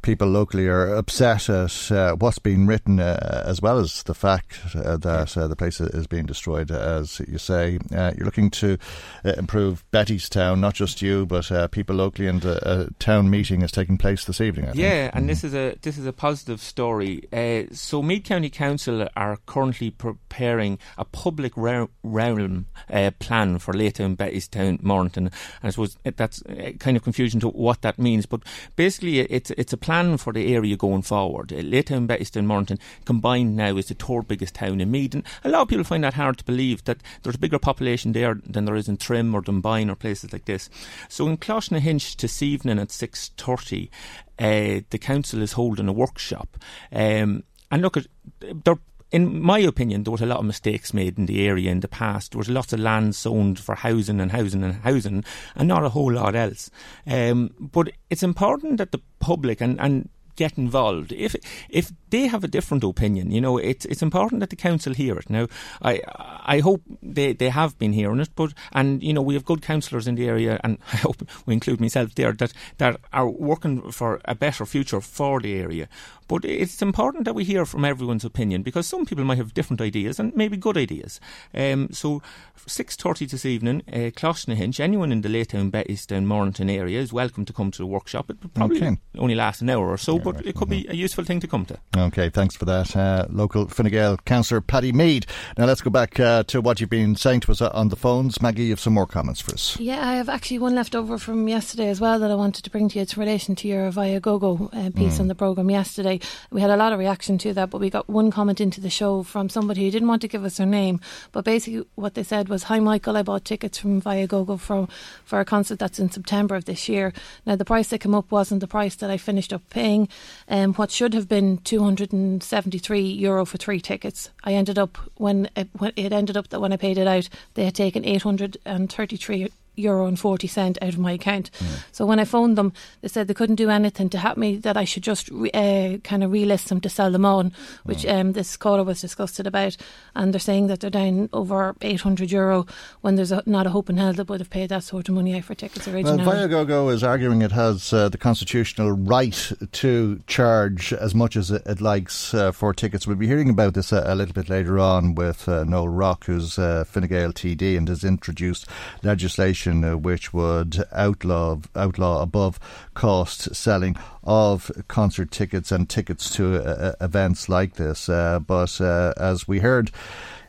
people 0.07 0.28
locally 0.28 0.68
are 0.68 0.94
upset 0.94 1.48
at 1.50 1.90
uh, 1.90 2.14
what's 2.14 2.38
being 2.38 2.64
written, 2.64 3.00
uh, 3.00 3.42
as 3.44 3.61
well 3.61 3.80
as 3.80 4.04
the 4.04 4.14
fact 4.14 4.61
uh, 4.76 4.96
that 4.96 5.36
uh, 5.36 5.48
the 5.48 5.57
place 5.57 5.80
is 5.80 6.07
being 6.07 6.24
destroyed. 6.26 6.70
As 6.70 7.20
you 7.26 7.38
say, 7.38 7.80
uh, 7.92 8.12
you're 8.16 8.24
looking 8.24 8.50
to 8.50 8.78
uh, 9.24 9.32
improve 9.36 9.84
Bettystown, 9.90 10.61
not 10.61 10.74
just 10.74 11.02
you, 11.02 11.26
but 11.26 11.50
uh, 11.50 11.66
people 11.66 11.96
locally, 11.96 12.28
and 12.28 12.44
a 12.44 12.88
town 13.00 13.28
meeting 13.30 13.62
is 13.62 13.72
taking 13.72 13.98
place 13.98 14.24
this 14.24 14.40
evening. 14.40 14.66
I 14.66 14.68
think. 14.68 14.78
Yeah, 14.82 15.11
and 15.12 15.24
Mm. 15.24 15.28
this 15.28 15.42
is 15.42 15.54
a 15.54 15.76
this 15.82 15.98
is 15.98 16.07
a 16.07 16.12
positive 16.12 16.61
story. 16.61 17.24
Uh, 17.32 17.64
so 17.74 18.00
Meath 18.00 18.22
County 18.22 18.48
Council 18.50 19.09
are 19.16 19.38
currently 19.46 19.90
preparing 19.90 20.78
a 20.96 21.04
public 21.04 21.52
realm 21.57 22.66
uh, 22.92 23.11
plan 23.18 23.59
for 23.59 23.74
Laytown, 23.74 24.16
Bettystown, 24.16 24.80
Mornington. 24.82 25.24
And 25.26 25.34
I 25.64 25.70
suppose 25.70 25.96
that's 26.04 26.44
kind 26.78 26.96
of 26.96 27.02
confusion 27.02 27.40
to 27.40 27.48
what 27.48 27.82
that 27.82 27.98
means, 27.98 28.24
but 28.26 28.42
basically 28.76 29.18
it's 29.18 29.50
it's 29.52 29.72
a 29.72 29.76
plan 29.76 29.95
for 30.18 30.32
the 30.32 30.55
area 30.55 30.76
going 30.76 31.03
forward. 31.03 31.53
Uh, 31.53 31.57
Laytown, 31.57 32.07
Bettystown, 32.07 32.47
Mornington 32.47 32.78
combined 33.05 33.57
now 33.57 33.76
is 33.76 33.86
the 33.86 33.94
third 33.94 34.28
biggest 34.28 34.55
town 34.55 34.80
in 34.80 34.90
Meath, 34.90 35.14
and 35.14 35.24
a 35.44 35.49
lot 35.49 35.62
of 35.62 35.68
people 35.68 35.84
find 35.84 36.05
that 36.05 36.14
hard 36.14 36.38
to 36.38 36.44
believe 36.44 36.84
that 36.84 36.99
there's 37.22 37.36
a 37.36 37.38
bigger 37.38 37.59
population 37.59 38.12
there 38.12 38.34
than 38.47 38.64
there 38.64 38.76
is 38.76 38.88
in 38.88 38.97
Trim 38.97 39.34
or 39.34 39.40
Dunboyne 39.40 39.90
or 39.90 39.97
places 39.97 40.32
like 40.32 40.44
this. 40.44 40.68
So 41.09 41.26
in 41.28 41.38
Coláiste 41.38 41.72
na 41.72 41.78
hInse 41.78 42.14
this 42.16 42.42
evening 42.42 42.78
at 42.78 42.90
six 42.90 43.30
thirty, 43.36 43.90
uh, 44.38 44.80
the 44.90 44.99
council 45.01 45.42
is 45.42 45.53
holding 45.53 45.88
a 45.88 45.92
workshop, 45.92 46.59
um, 46.92 47.42
and 47.70 47.82
look 47.82 47.97
at 47.97 48.07
there. 48.40 48.78
In 49.16 49.40
my 49.40 49.60
opinion, 49.60 50.02
there 50.02 50.12
was 50.12 50.20
a 50.20 50.26
lot 50.26 50.40
of 50.40 50.44
mistakes 50.44 50.92
made 50.92 51.16
in 51.16 51.24
the 51.24 51.46
area 51.46 51.70
in 51.70 51.80
the 51.80 51.88
past. 51.88 52.32
There 52.32 52.38
was 52.38 52.50
lots 52.50 52.74
of 52.74 52.80
land 52.80 53.14
zoned 53.14 53.58
for 53.58 53.74
housing 53.74 54.20
and 54.20 54.30
housing 54.30 54.62
and 54.62 54.74
housing, 54.74 55.24
and 55.54 55.66
not 55.66 55.84
a 55.84 55.88
whole 55.88 56.12
lot 56.12 56.34
else. 56.34 56.70
Um, 57.06 57.54
but 57.58 57.92
it's 58.10 58.22
important 58.22 58.76
that 58.76 58.92
the 58.92 59.00
public 59.18 59.62
and, 59.62 59.80
and 59.80 60.10
get 60.36 60.58
involved. 60.58 61.12
If 61.12 61.34
if 61.70 61.92
they 62.10 62.26
have 62.26 62.44
a 62.44 62.48
different 62.48 62.84
opinion, 62.84 63.30
you 63.30 63.40
know, 63.40 63.56
it's 63.56 63.86
it's 63.86 64.02
important 64.02 64.40
that 64.40 64.50
the 64.50 64.56
council 64.56 64.92
hear 64.92 65.16
it. 65.16 65.30
Now, 65.30 65.48
I 65.80 66.02
I 66.44 66.60
hope 66.60 66.82
they, 67.02 67.32
they 67.32 67.48
have 67.48 67.78
been 67.78 67.94
hearing 67.94 68.20
it, 68.20 68.28
but 68.36 68.52
and 68.72 69.02
you 69.02 69.14
know 69.14 69.22
we 69.22 69.34
have 69.34 69.46
good 69.46 69.62
councillors 69.62 70.06
in 70.06 70.14
the 70.14 70.28
area, 70.28 70.60
and 70.62 70.78
I 70.92 70.96
hope 70.96 71.26
we 71.46 71.54
include 71.54 71.80
myself 71.80 72.14
there 72.14 72.32
that 72.34 72.52
that 72.76 73.00
are 73.12 73.28
working 73.28 73.90
for 73.92 74.20
a 74.26 74.34
better 74.34 74.66
future 74.66 75.00
for 75.00 75.40
the 75.40 75.54
area. 75.54 75.88
But 76.28 76.44
it's 76.44 76.82
important 76.82 77.24
that 77.24 77.34
we 77.34 77.44
hear 77.44 77.64
from 77.64 77.84
everyone's 77.84 78.24
opinion 78.24 78.62
because 78.62 78.86
some 78.86 79.06
people 79.06 79.24
might 79.24 79.38
have 79.38 79.54
different 79.54 79.80
ideas 79.80 80.18
and 80.18 80.34
maybe 80.34 80.56
good 80.56 80.76
ideas. 80.76 81.20
Um, 81.54 81.88
so, 81.92 82.22
six 82.66 82.96
thirty 82.96 83.26
this 83.26 83.44
evening, 83.44 83.82
uh, 83.92 84.10
Coláiste 84.10 84.48
na 84.48 84.54
hInse. 84.54 84.80
Anyone 84.80 85.12
in 85.12 85.22
the 85.22 85.28
Laytown, 85.28 85.70
Bettystown, 85.70 86.24
Mornington 86.24 86.68
area 86.68 87.00
is 87.00 87.12
welcome 87.12 87.44
to 87.44 87.52
come 87.52 87.70
to 87.70 87.78
the 87.78 87.86
workshop. 87.86 88.30
It 88.30 88.54
probably 88.54 88.78
Okay. 88.78 88.98
only 89.18 89.34
last 89.34 89.60
an 89.62 89.70
hour 89.70 89.88
or 89.88 89.98
so, 89.98 90.18
but 90.18 90.44
it 90.44 90.56
could 90.56 90.68
be 90.68 90.86
a 90.88 90.94
useful 90.94 91.24
thing 91.24 91.40
to 91.40 91.46
come 91.46 91.64
to. 91.66 91.78
Okay, 91.96 92.28
thanks 92.30 92.56
for 92.56 92.64
that. 92.64 92.96
Uh, 92.96 93.26
local 93.30 93.66
Fine 93.68 93.90
Gael 93.90 94.16
councillor 94.24 94.60
Paddy 94.60 94.92
Mead. 94.92 95.26
Now 95.56 95.66
let's 95.66 95.80
go 95.80 95.90
back 95.90 96.18
uh, 96.18 96.42
to 96.44 96.60
what 96.60 96.80
you've 96.80 96.90
been 96.90 97.16
saying 97.16 97.40
to 97.40 97.52
us 97.52 97.60
uh, 97.60 97.70
on 97.72 97.88
the 97.88 97.96
phones. 97.96 98.42
Maggie, 98.42 98.64
you 98.64 98.70
have 98.70 98.80
some 98.80 98.94
more 98.94 99.06
comments 99.06 99.40
for 99.40 99.54
us. 99.54 99.78
Yeah, 99.78 100.06
I 100.06 100.16
have 100.16 100.28
actually 100.28 100.58
one 100.58 100.74
left 100.74 100.94
over 100.94 101.18
from 101.18 101.46
yesterday 101.48 101.88
as 101.88 102.00
well 102.00 102.18
that 102.18 102.30
I 102.30 102.34
wanted 102.34 102.64
to 102.64 102.70
bring 102.70 102.88
to 102.88 102.96
you. 102.96 103.02
It's 103.02 103.14
in 103.16 103.20
relation 103.20 103.54
to 103.56 103.68
your 103.68 103.92
Viagogo 103.92 104.68
uh, 104.72 104.90
piece 104.90 105.16
mm. 105.16 105.20
on 105.20 105.28
the 105.28 105.34
programme 105.34 105.70
yesterday. 105.70 106.15
We 106.50 106.60
had 106.60 106.70
a 106.70 106.76
lot 106.76 106.92
of 106.92 106.98
reaction 106.98 107.38
to 107.38 107.52
that, 107.54 107.70
but 107.70 107.80
we 107.80 107.90
got 107.90 108.08
one 108.08 108.30
comment 108.30 108.60
into 108.60 108.80
the 108.80 108.90
show 108.90 109.22
from 109.22 109.48
somebody 109.48 109.84
who 109.84 109.90
didn't 109.90 110.08
want 110.08 110.22
to 110.22 110.28
give 110.28 110.44
us 110.44 110.58
her 110.58 110.66
name, 110.66 111.00
but 111.32 111.44
basically 111.44 111.84
what 111.94 112.14
they 112.14 112.22
said 112.22 112.48
was, 112.48 112.64
"Hi 112.64 112.80
Michael, 112.80 113.16
I 113.16 113.22
bought 113.22 113.44
tickets 113.44 113.78
from 113.78 114.00
Viagogo 114.00 114.58
for 114.58 114.88
for 115.24 115.40
a 115.40 115.44
concert 115.44 115.78
that's 115.78 115.98
in 115.98 116.10
September 116.10 116.54
of 116.54 116.64
this 116.64 116.88
year. 116.88 117.12
Now 117.44 117.56
the 117.56 117.64
price 117.64 117.88
that 117.88 118.00
came 118.00 118.14
up 118.14 118.30
wasn't 118.30 118.60
the 118.60 118.66
price 118.66 118.94
that 118.96 119.10
I 119.10 119.16
finished 119.16 119.52
up 119.52 119.68
paying, 119.70 120.08
um, 120.48 120.74
what 120.74 120.90
should 120.90 121.14
have 121.14 121.28
been 121.28 121.58
273 121.58 123.00
euro 123.00 123.44
for 123.44 123.58
three 123.58 123.80
tickets. 123.80 124.30
I 124.44 124.54
ended 124.54 124.78
up 124.78 124.98
when 125.16 125.48
it, 125.56 125.68
when 125.78 125.92
it 125.96 126.12
ended 126.12 126.36
up 126.36 126.48
that 126.48 126.60
when 126.60 126.72
I 126.72 126.76
paid 126.76 126.98
it 126.98 127.06
out, 127.06 127.28
they 127.54 127.64
had 127.64 127.74
taken 127.74 128.04
833 128.04 129.48
euro 129.76 130.06
and 130.06 130.18
40 130.18 130.46
cent 130.46 130.78
out 130.82 130.94
of 130.94 130.98
my 130.98 131.12
account. 131.12 131.50
Mm. 131.58 131.84
So 131.92 132.06
when 132.06 132.18
I 132.18 132.24
phoned 132.24 132.56
them, 132.56 132.72
they 133.02 133.08
said 133.08 133.28
they 133.28 133.34
couldn't 133.34 133.56
do 133.56 133.70
anything 133.70 134.08
to 134.10 134.18
help 134.18 134.36
me, 134.38 134.56
that 134.56 134.76
I 134.76 134.84
should 134.84 135.02
just 135.02 135.28
re, 135.30 135.50
uh, 135.52 135.98
kind 135.98 136.24
of 136.24 136.30
relist 136.30 136.68
them 136.68 136.80
to 136.80 136.88
sell 136.88 137.10
them 137.10 137.24
on, 137.24 137.52
which 137.84 138.02
mm. 138.02 138.20
um, 138.20 138.32
this 138.32 138.56
caller 138.56 138.84
was 138.84 139.00
disgusted 139.00 139.46
about. 139.46 139.76
And 140.14 140.32
they're 140.32 140.40
saying 140.40 140.66
that 140.68 140.80
they're 140.80 140.90
down 140.90 141.28
over 141.32 141.74
800 141.80 142.30
euro 142.30 142.66
when 143.02 143.16
there's 143.16 143.32
a, 143.32 143.42
not 143.46 143.66
a 143.66 143.70
hope 143.70 143.90
in 143.90 143.96
hell 143.96 144.12
that 144.14 144.28
would 144.28 144.40
have 144.40 144.50
paid 144.50 144.70
that 144.70 144.84
sort 144.84 145.08
of 145.08 145.14
money 145.14 145.36
out 145.36 145.44
for 145.44 145.54
tickets 145.54 145.86
originally. 145.88 146.24
Well, 146.24 146.48
Viagogo 146.48 146.92
is 146.92 147.04
arguing 147.04 147.42
it 147.42 147.52
has 147.52 147.92
uh, 147.92 148.08
the 148.08 148.18
constitutional 148.18 148.92
right 148.92 149.52
to 149.72 150.20
charge 150.26 150.92
as 150.92 151.14
much 151.14 151.36
as 151.36 151.50
it, 151.50 151.62
it 151.66 151.80
likes 151.80 152.34
uh, 152.34 152.52
for 152.52 152.72
tickets. 152.72 153.06
We'll 153.06 153.16
be 153.16 153.26
hearing 153.26 153.50
about 153.50 153.74
this 153.74 153.92
a, 153.92 154.02
a 154.06 154.14
little 154.14 154.34
bit 154.34 154.48
later 154.48 154.78
on 154.78 155.14
with 155.14 155.48
uh, 155.48 155.64
Noel 155.64 155.88
Rock, 155.88 156.24
who's 156.24 156.58
uh, 156.58 156.84
Fine 156.84 157.08
Gael 157.08 157.32
TD 157.32 157.76
and 157.76 157.88
has 157.88 158.04
introduced 158.04 158.66
legislation 159.02 159.65
legislation 159.66 159.84
uh, 159.84 159.96
which 159.96 160.32
would 160.32 160.84
outlaw 160.92 161.58
outlaw 161.74 162.22
above 162.22 162.58
cost 162.94 163.54
selling 163.54 163.96
of 164.24 164.70
concert 164.88 165.30
tickets 165.30 165.72
and 165.72 165.88
tickets 165.88 166.30
to 166.30 166.56
uh, 166.56 166.92
events 167.00 167.48
like 167.48 167.74
this. 167.74 168.08
Uh, 168.08 168.38
but 168.38 168.80
uh, 168.80 169.12
as 169.16 169.48
we 169.48 169.60
heard 169.60 169.90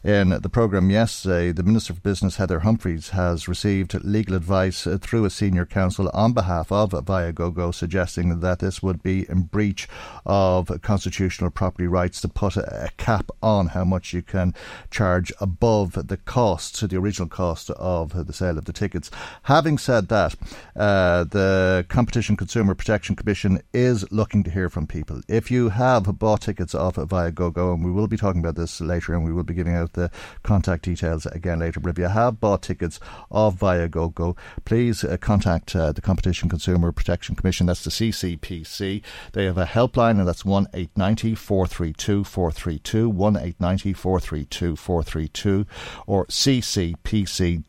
in 0.07 0.29
the 0.29 0.47
programme 0.47 0.89
yesterday, 0.89 1.51
the 1.51 1.63
Minister 1.63 1.93
for 1.93 1.99
Business, 1.99 2.37
Heather 2.37 2.61
Humphreys, 2.61 3.09
has 3.09 3.49
received 3.49 3.93
legal 4.05 4.37
advice 4.37 4.87
uh, 4.87 4.97
through 5.01 5.25
a 5.25 5.29
senior 5.29 5.65
counsel 5.65 6.09
on 6.13 6.31
behalf 6.31 6.71
of 6.71 6.91
Viagogo, 6.91 7.75
suggesting 7.75 8.39
that 8.39 8.59
this 8.59 8.81
would 8.81 9.03
be 9.03 9.29
in 9.29 9.41
breach 9.41 9.85
of 10.25 10.71
constitutional 10.81 11.49
property 11.49 11.87
rights 11.87 12.21
to 12.21 12.29
put 12.29 12.55
a 12.55 12.89
cap 12.95 13.31
on 13.43 13.67
how 13.67 13.83
much 13.83 14.13
you 14.13 14.21
can 14.21 14.53
charge 14.89 15.33
above 15.41 16.07
the 16.07 16.15
cost, 16.15 16.87
the 16.87 16.95
original 16.95 17.27
cost 17.27 17.69
of 17.71 18.27
the 18.27 18.31
sale 18.31 18.57
of 18.57 18.63
the 18.63 18.71
tickets. 18.71 19.11
Having 19.43 19.77
said 19.77 20.07
that, 20.07 20.37
uh, 20.77 21.25
the 21.25 21.85
Competition 21.89 22.37
Consumer 22.37 22.75
Protection 22.75 23.13
Commission 23.13 23.61
is 23.73 24.09
looking 24.09 24.41
to 24.43 24.51
hear 24.51 24.69
from 24.69 24.87
people. 24.87 25.19
If 25.27 25.51
you 25.51 25.67
have 25.67 26.17
bought 26.17 26.43
tickets 26.43 26.73
off 26.73 26.95
Viagogo, 26.95 27.73
and 27.73 27.83
we 27.83 27.91
will 27.91 28.07
be 28.07 28.15
talking 28.15 28.39
about 28.39 28.55
this 28.55 28.79
later, 28.79 29.13
and 29.13 29.25
we 29.25 29.33
will 29.33 29.43
be 29.43 29.53
giving 29.53 29.75
out 29.75 29.96
the 29.97 30.09
contact 30.43 30.85
details 30.85 31.25
again 31.25 31.59
later. 31.59 31.81
But 31.81 31.89
if 31.89 31.97
you 31.97 32.07
have 32.07 32.39
bought 32.39 32.61
tickets 32.61 32.99
of 33.29 33.59
Viagogo, 33.59 34.37
please 34.63 35.03
uh, 35.03 35.17
contact 35.17 35.75
uh, 35.75 35.91
the 35.91 36.01
Competition 36.01 36.47
Consumer 36.47 36.93
Protection 36.93 37.35
Commission. 37.35 37.65
That's 37.65 37.83
the 37.83 37.89
CCPC. 37.89 39.01
They 39.33 39.45
have 39.45 39.57
a 39.57 39.65
helpline, 39.65 40.19
and 40.19 40.27
that's 40.27 40.45
1 40.45 40.67
890 40.73 41.35
432 41.35 42.23
432, 42.23 43.09
1 43.09 43.35
890 43.35 43.93
432 43.93 44.75
432, 44.75 45.65
or 46.05 46.25
ccpc.ie 46.27 47.65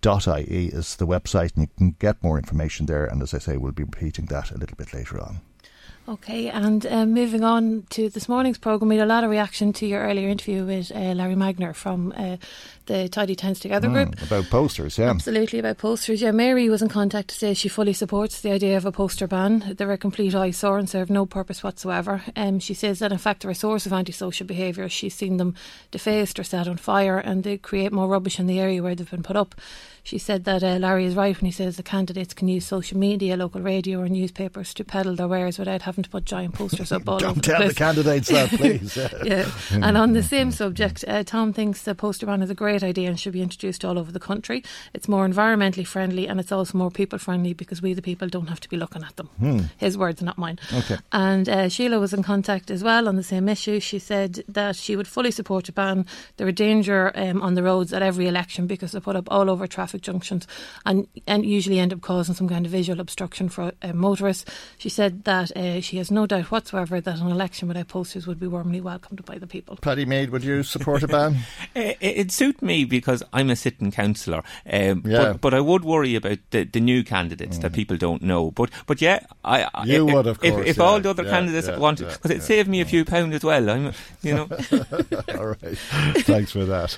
is 0.68 0.96
the 0.96 1.06
website, 1.06 1.56
and 1.56 1.62
you 1.62 1.68
can 1.76 1.96
get 1.98 2.22
more 2.22 2.38
information 2.38 2.86
there. 2.86 3.06
And 3.06 3.22
as 3.22 3.34
I 3.34 3.38
say, 3.38 3.56
we'll 3.56 3.72
be 3.72 3.84
repeating 3.84 4.26
that 4.26 4.50
a 4.50 4.58
little 4.58 4.76
bit 4.76 4.92
later 4.92 5.20
on. 5.20 5.40
Okay, 6.08 6.48
and 6.48 6.86
um, 6.86 7.12
moving 7.12 7.44
on 7.44 7.84
to 7.90 8.08
this 8.08 8.30
morning's 8.30 8.56
programme, 8.56 8.88
we 8.88 8.96
had 8.96 9.04
a 9.04 9.06
lot 9.06 9.24
of 9.24 9.30
reaction 9.30 9.74
to 9.74 9.86
your 9.86 10.00
earlier 10.00 10.30
interview 10.30 10.64
with 10.64 10.90
uh, 10.90 11.12
Larry 11.12 11.34
Magner 11.34 11.74
from 11.74 12.14
uh, 12.16 12.38
the 12.86 13.10
Tidy 13.10 13.34
Tents 13.34 13.60
Together 13.60 13.88
mm, 13.88 13.92
group. 13.92 14.22
About 14.22 14.46
posters, 14.46 14.96
yeah. 14.96 15.10
Absolutely, 15.10 15.58
about 15.58 15.76
posters. 15.76 16.22
Yeah, 16.22 16.30
Mary 16.30 16.70
was 16.70 16.80
in 16.80 16.88
contact 16.88 17.28
to 17.28 17.34
say 17.34 17.52
she 17.52 17.68
fully 17.68 17.92
supports 17.92 18.40
the 18.40 18.52
idea 18.52 18.78
of 18.78 18.86
a 18.86 18.92
poster 18.92 19.26
ban. 19.26 19.74
They're 19.76 19.92
a 19.92 19.98
complete 19.98 20.34
eyesore 20.34 20.78
and 20.78 20.88
serve 20.88 21.10
no 21.10 21.26
purpose 21.26 21.62
whatsoever. 21.62 22.22
Um, 22.34 22.58
she 22.58 22.72
says 22.72 23.00
that, 23.00 23.12
in 23.12 23.18
fact, 23.18 23.42
they're 23.42 23.50
a 23.50 23.54
source 23.54 23.84
of 23.84 23.92
antisocial 23.92 24.46
behaviour. 24.46 24.88
She's 24.88 25.14
seen 25.14 25.36
them 25.36 25.56
defaced 25.90 26.38
or 26.38 26.44
set 26.44 26.68
on 26.68 26.78
fire, 26.78 27.18
and 27.18 27.44
they 27.44 27.58
create 27.58 27.92
more 27.92 28.08
rubbish 28.08 28.40
in 28.40 28.46
the 28.46 28.60
area 28.60 28.82
where 28.82 28.94
they've 28.94 29.10
been 29.10 29.22
put 29.22 29.36
up. 29.36 29.54
She 30.08 30.16
said 30.16 30.44
that 30.44 30.64
uh, 30.64 30.76
Larry 30.76 31.04
is 31.04 31.14
right 31.14 31.38
when 31.38 31.44
he 31.44 31.52
says 31.52 31.76
the 31.76 31.82
candidates 31.82 32.32
can 32.32 32.48
use 32.48 32.64
social 32.64 32.96
media, 32.96 33.36
local 33.36 33.60
radio, 33.60 34.00
or 34.00 34.08
newspapers 34.08 34.72
to 34.72 34.82
peddle 34.82 35.14
their 35.14 35.28
wares 35.28 35.58
without 35.58 35.82
having 35.82 36.02
to 36.02 36.08
put 36.08 36.24
giant 36.24 36.54
posters 36.54 36.90
up 36.92 37.02
all 37.06 37.16
over. 37.16 37.26
Don't 37.26 37.30
over 37.32 37.40
tell 37.42 37.60
the, 37.60 37.68
the 37.68 37.74
candidates 37.74 38.28
that, 38.28 38.48
please. 38.52 38.96
yeah. 39.22 39.50
And 39.70 39.98
on 39.98 40.14
the 40.14 40.22
same 40.22 40.50
subject, 40.50 41.04
uh, 41.06 41.24
Tom 41.24 41.52
thinks 41.52 41.82
the 41.82 41.94
poster 41.94 42.24
ban 42.24 42.40
is 42.40 42.48
a 42.48 42.54
great 42.54 42.82
idea 42.82 43.06
and 43.10 43.20
should 43.20 43.34
be 43.34 43.42
introduced 43.42 43.84
all 43.84 43.98
over 43.98 44.10
the 44.10 44.18
country. 44.18 44.64
It's 44.94 45.08
more 45.08 45.28
environmentally 45.28 45.86
friendly 45.86 46.26
and 46.26 46.40
it's 46.40 46.52
also 46.52 46.78
more 46.78 46.90
people 46.90 47.18
friendly 47.18 47.52
because 47.52 47.82
we, 47.82 47.92
the 47.92 48.00
people, 48.00 48.28
don't 48.28 48.48
have 48.48 48.60
to 48.60 48.68
be 48.70 48.78
looking 48.78 49.04
at 49.04 49.14
them. 49.16 49.26
Hmm. 49.38 49.60
His 49.76 49.98
words, 49.98 50.22
not 50.22 50.38
mine. 50.38 50.58
Okay. 50.72 50.96
And 51.12 51.50
uh, 51.50 51.68
Sheila 51.68 52.00
was 52.00 52.14
in 52.14 52.22
contact 52.22 52.70
as 52.70 52.82
well 52.82 53.08
on 53.08 53.16
the 53.16 53.22
same 53.22 53.46
issue. 53.46 53.78
She 53.78 53.98
said 53.98 54.42
that 54.48 54.76
she 54.76 54.96
would 54.96 55.06
fully 55.06 55.32
support 55.32 55.68
a 55.68 55.72
ban. 55.72 56.06
There 56.38 56.46
are 56.46 56.52
danger 56.52 57.12
um, 57.14 57.42
on 57.42 57.52
the 57.52 57.62
roads 57.62 57.92
at 57.92 58.00
every 58.00 58.26
election 58.26 58.66
because 58.66 58.92
they're 58.92 59.02
put 59.02 59.14
up 59.14 59.28
all 59.30 59.50
over 59.50 59.66
traffic 59.66 59.97
junctions 60.02 60.46
and, 60.86 61.06
and 61.26 61.44
usually 61.44 61.78
end 61.78 61.92
up 61.92 62.00
causing 62.00 62.34
some 62.34 62.48
kind 62.48 62.66
of 62.66 62.72
visual 62.72 63.00
obstruction 63.00 63.48
for 63.48 63.72
uh, 63.82 63.92
motorists. 63.92 64.44
She 64.78 64.88
said 64.88 65.24
that 65.24 65.56
uh, 65.56 65.80
she 65.80 65.98
has 65.98 66.10
no 66.10 66.26
doubt 66.26 66.50
whatsoever 66.50 67.00
that 67.00 67.20
an 67.20 67.30
election 67.30 67.68
without 67.68 67.88
posters 67.88 68.26
would 68.26 68.40
be 68.40 68.46
warmly 68.46 68.80
welcomed 68.80 69.24
by 69.24 69.38
the 69.38 69.46
people. 69.46 69.76
Paddy 69.76 70.04
Mead, 70.04 70.30
would 70.30 70.44
you 70.44 70.62
support 70.62 71.02
a 71.02 71.08
ban? 71.08 71.38
it, 71.74 71.96
it'd 72.00 72.32
suit 72.32 72.62
me 72.62 72.84
because 72.84 73.22
I'm 73.32 73.50
a 73.50 73.56
sitting 73.56 73.90
councillor, 73.90 74.42
um, 74.70 75.02
yeah. 75.04 75.32
but, 75.32 75.40
but, 75.40 75.54
I 75.54 75.60
would 75.60 75.84
worry 75.84 76.14
about 76.14 76.38
the, 76.50 76.64
the 76.64 76.80
new 76.80 77.02
candidates 77.04 77.58
mm. 77.58 77.62
that 77.62 77.72
people 77.72 77.96
don't 77.96 78.22
know. 78.22 78.50
But 78.50 78.70
but 78.86 79.00
yeah, 79.00 79.20
I, 79.44 79.68
you 79.84 80.08
if, 80.08 80.14
would 80.14 80.26
of 80.26 80.40
course. 80.40 80.52
If, 80.52 80.66
if 80.66 80.76
yeah, 80.76 80.82
all 80.84 81.00
the 81.00 81.10
other 81.10 81.24
yeah, 81.24 81.30
candidates 81.30 81.68
yeah, 81.68 81.78
want, 81.78 81.98
because 81.98 82.30
it 82.30 82.42
saved 82.42 82.68
me 82.68 82.80
a 82.80 82.84
few 82.84 83.04
pounds 83.04 83.34
as 83.34 83.44
well. 83.44 83.68
I'm, 83.68 83.92
you 84.22 84.34
know. 84.34 84.48
all 85.38 85.46
right, 85.46 85.78
thanks 86.18 86.52
for 86.52 86.64
that. 86.64 86.96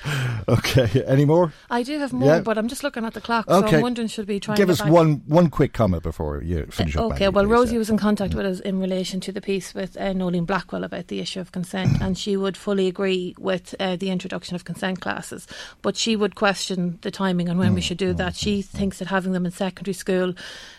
Okay, 0.49 1.03
any 1.07 1.25
more? 1.25 1.53
I 1.71 1.83
do 1.83 1.99
have 1.99 2.13
more, 2.13 2.41
but 2.41 2.59
I'm 2.59 2.69
just 2.69 2.80
looking 2.83 3.05
at 3.05 3.15
the 3.15 3.21
clock, 3.21 3.49
okay. 3.49 3.71
so 3.71 3.77
I'm 3.77 3.83
wondering 3.83 4.09
should 4.09 4.27
be 4.27 4.41
trying. 4.41 4.57
Give 4.57 4.71
us 4.71 4.85
one 4.85 5.23
one 5.27 5.51
quick 5.51 5.73
comment 5.73 6.03
before 6.03 6.43
you 6.43 6.67
finish 6.67 6.97
uh, 6.97 7.07
up. 7.07 7.13
Okay, 7.13 7.29
well, 7.29 7.47
Rosie 7.47 7.79
was 7.79 7.91
in 7.91 7.99
contact 7.99 8.33
mm. 8.33 8.37
with 8.37 8.47
us 8.47 8.61
in 8.61 8.81
relation 8.81 9.21
to 9.21 9.33
the 9.33 9.41
piece 9.41 9.75
with 9.75 9.97
uh, 9.97 10.13
Noeline 10.13 10.45
Blackwell 10.45 10.85
about 10.85 11.09
the 11.09 11.21
issue 11.21 11.41
of 11.41 11.53
consent, 11.53 12.01
and 12.01 12.17
she 12.17 12.37
would 12.37 12.57
fully 12.57 12.89
agree 12.89 13.35
with 13.39 13.75
uh, 13.81 13.97
the 13.97 14.11
introduction 14.11 14.55
of 14.55 14.65
consent 14.65 15.01
classes, 15.01 15.47
but 15.83 15.97
she 15.97 16.17
would 16.17 16.35
question 16.35 16.99
the 17.03 17.11
timing 17.11 17.49
and 17.49 17.59
when 17.59 17.73
mm, 17.73 17.77
we 17.77 17.81
should 17.81 17.99
do 17.99 18.15
mm, 18.15 18.17
that. 18.17 18.37
She 18.37 18.61
mm, 18.61 18.65
thinks 18.65 18.99
that 18.99 19.09
having 19.09 19.33
them 19.33 19.47
in 19.47 19.53
secondary 19.53 19.95
school 19.95 20.35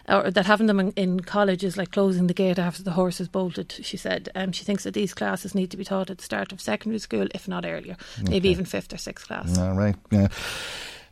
or 0.07 0.31
that 0.31 0.45
having 0.45 0.67
them 0.67 0.79
in, 0.79 0.91
in, 0.91 1.19
college 1.21 1.63
is 1.63 1.77
like 1.77 1.91
closing 1.91 2.27
the 2.27 2.33
gate 2.33 2.59
after 2.59 2.83
the 2.83 2.91
horse 2.91 3.19
has 3.19 3.27
bolted. 3.27 3.71
She 3.81 3.97
said 3.97 4.29
um, 4.35 4.51
she 4.51 4.63
thinks 4.63 4.83
that 4.83 4.93
these 4.93 5.13
classes 5.13 5.55
need 5.55 5.71
to 5.71 5.77
be 5.77 5.83
taught 5.83 6.09
at 6.09 6.17
the 6.17 6.23
start 6.23 6.51
of 6.51 6.61
secondary 6.61 6.99
school, 6.99 7.27
if 7.33 7.47
not 7.47 7.65
earlier, 7.65 7.95
okay. 8.19 8.29
maybe 8.29 8.49
even 8.49 8.65
fifth 8.65 8.93
or 8.93 8.97
sixth 8.97 9.27
class. 9.27 9.57
All 9.57 9.73
right. 9.73 9.95
Yeah. 10.09 10.27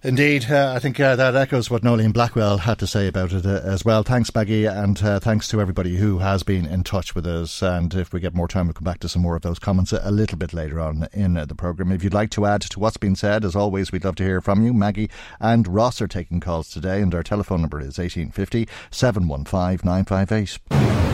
Indeed, 0.01 0.49
uh, 0.49 0.71
I 0.73 0.79
think 0.79 0.97
uh, 0.97 1.17
that 1.17 1.35
echoes 1.35 1.69
what 1.69 1.83
Noeline 1.83 2.13
Blackwell 2.13 2.59
had 2.59 2.79
to 2.79 2.87
say 2.87 3.07
about 3.07 3.33
it 3.33 3.45
uh, 3.45 3.59
as 3.65 3.83
well. 3.83 4.01
Thanks, 4.01 4.33
Maggie, 4.33 4.63
and 4.65 5.01
uh, 5.03 5.19
thanks 5.19 5.49
to 5.49 5.59
everybody 5.59 5.97
who 5.97 6.19
has 6.19 6.41
been 6.41 6.65
in 6.65 6.85
touch 6.85 7.15
with 7.15 7.27
us. 7.27 7.61
And 7.61 7.93
if 7.93 8.13
we 8.13 8.21
get 8.21 8.33
more 8.33 8.47
time, 8.47 8.67
we'll 8.67 8.75
come 8.75 8.85
back 8.85 8.99
to 8.99 9.09
some 9.09 9.21
more 9.21 9.35
of 9.35 9.41
those 9.41 9.59
comments 9.59 9.91
a, 9.91 9.99
a 10.05 10.11
little 10.11 10.37
bit 10.37 10.53
later 10.53 10.79
on 10.79 11.09
in 11.11 11.35
uh, 11.35 11.43
the 11.43 11.53
programme. 11.53 11.91
If 11.91 12.01
you'd 12.01 12.13
like 12.13 12.29
to 12.31 12.45
add 12.45 12.61
to 12.61 12.79
what's 12.79 12.95
been 12.95 13.17
said, 13.17 13.43
as 13.43 13.57
always, 13.57 13.91
we'd 13.91 14.05
love 14.05 14.15
to 14.15 14.23
hear 14.23 14.39
from 14.39 14.63
you. 14.63 14.73
Maggie 14.73 15.09
and 15.41 15.67
Ross 15.67 15.99
are 16.01 16.07
taking 16.07 16.39
calls 16.39 16.69
today, 16.69 17.01
and 17.01 17.13
our 17.13 17.23
telephone 17.23 17.59
number 17.59 17.81
is 17.81 17.97
1850 17.97 18.69
715 18.91 19.79
958. 19.83 20.59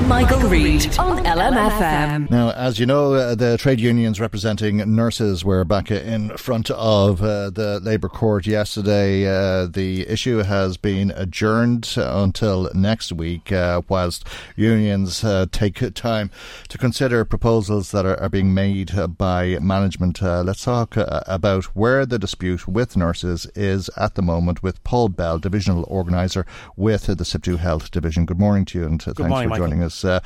Michael, 0.08 0.42
Reade 0.42 1.00
on 1.00 1.24
LMFM. 1.26 2.30
Now, 2.30 2.52
as 2.52 2.80
you 2.80 2.86
know, 2.86 3.14
uh, 3.16 3.34
the 3.34 3.58
trade 3.58 3.80
unions 3.80 4.20
representing 4.20 4.78
nurses 4.94 5.44
were 5.44 5.64
back 5.64 5.90
in 5.90 6.38
front 6.38 6.70
of 6.70 7.20
the 7.20 7.80
Labour 7.82 8.10
Court 8.10 8.46
yesterday 8.46 8.75
yesterday. 8.76 9.26
Uh, 9.26 9.68
the 9.68 10.08
issue 10.08 10.40
has 10.40 10.76
been 10.76 11.12
adjourned 11.16 11.94
until 11.96 12.70
next 12.74 13.12
week, 13.12 13.52
uh, 13.52 13.82
whilst 13.88 14.28
unions 14.58 15.24
uh, 15.24 15.46
take 15.52 15.82
time 15.94 16.30
to 16.68 16.78
consider 16.78 17.24
proposals 17.24 17.92
that 17.92 18.06
are, 18.06 18.20
are 18.20 18.28
being 18.28 18.54
made 18.54 18.92
by 19.18 19.58
management. 19.60 20.22
Uh, 20.22 20.42
let's 20.42 20.64
talk 20.64 20.98
uh, 20.98 21.22
about 21.26 21.66
where 21.76 22.06
the 22.06 22.20
dispute 22.20 22.68
with 22.68 22.98
nurses 22.98 23.48
is 23.56 23.90
at 23.96 24.16
the 24.16 24.22
moment 24.22 24.62
with 24.62 24.84
Paul 24.84 25.08
Bell, 25.10 25.40
divisional 25.40 25.86
organiser 25.88 26.46
with 26.76 27.06
the 27.06 27.24
SIPTU 27.24 27.58
Health 27.58 27.92
Division. 27.92 28.26
Good 28.26 28.40
morning 28.40 28.66
to 28.66 28.80
you, 28.80 28.86
and 28.86 29.02
thanks 29.02 29.20
morning, 29.20 29.50
for 29.50 29.58
joining 29.58 29.80
Michael. 29.80 30.22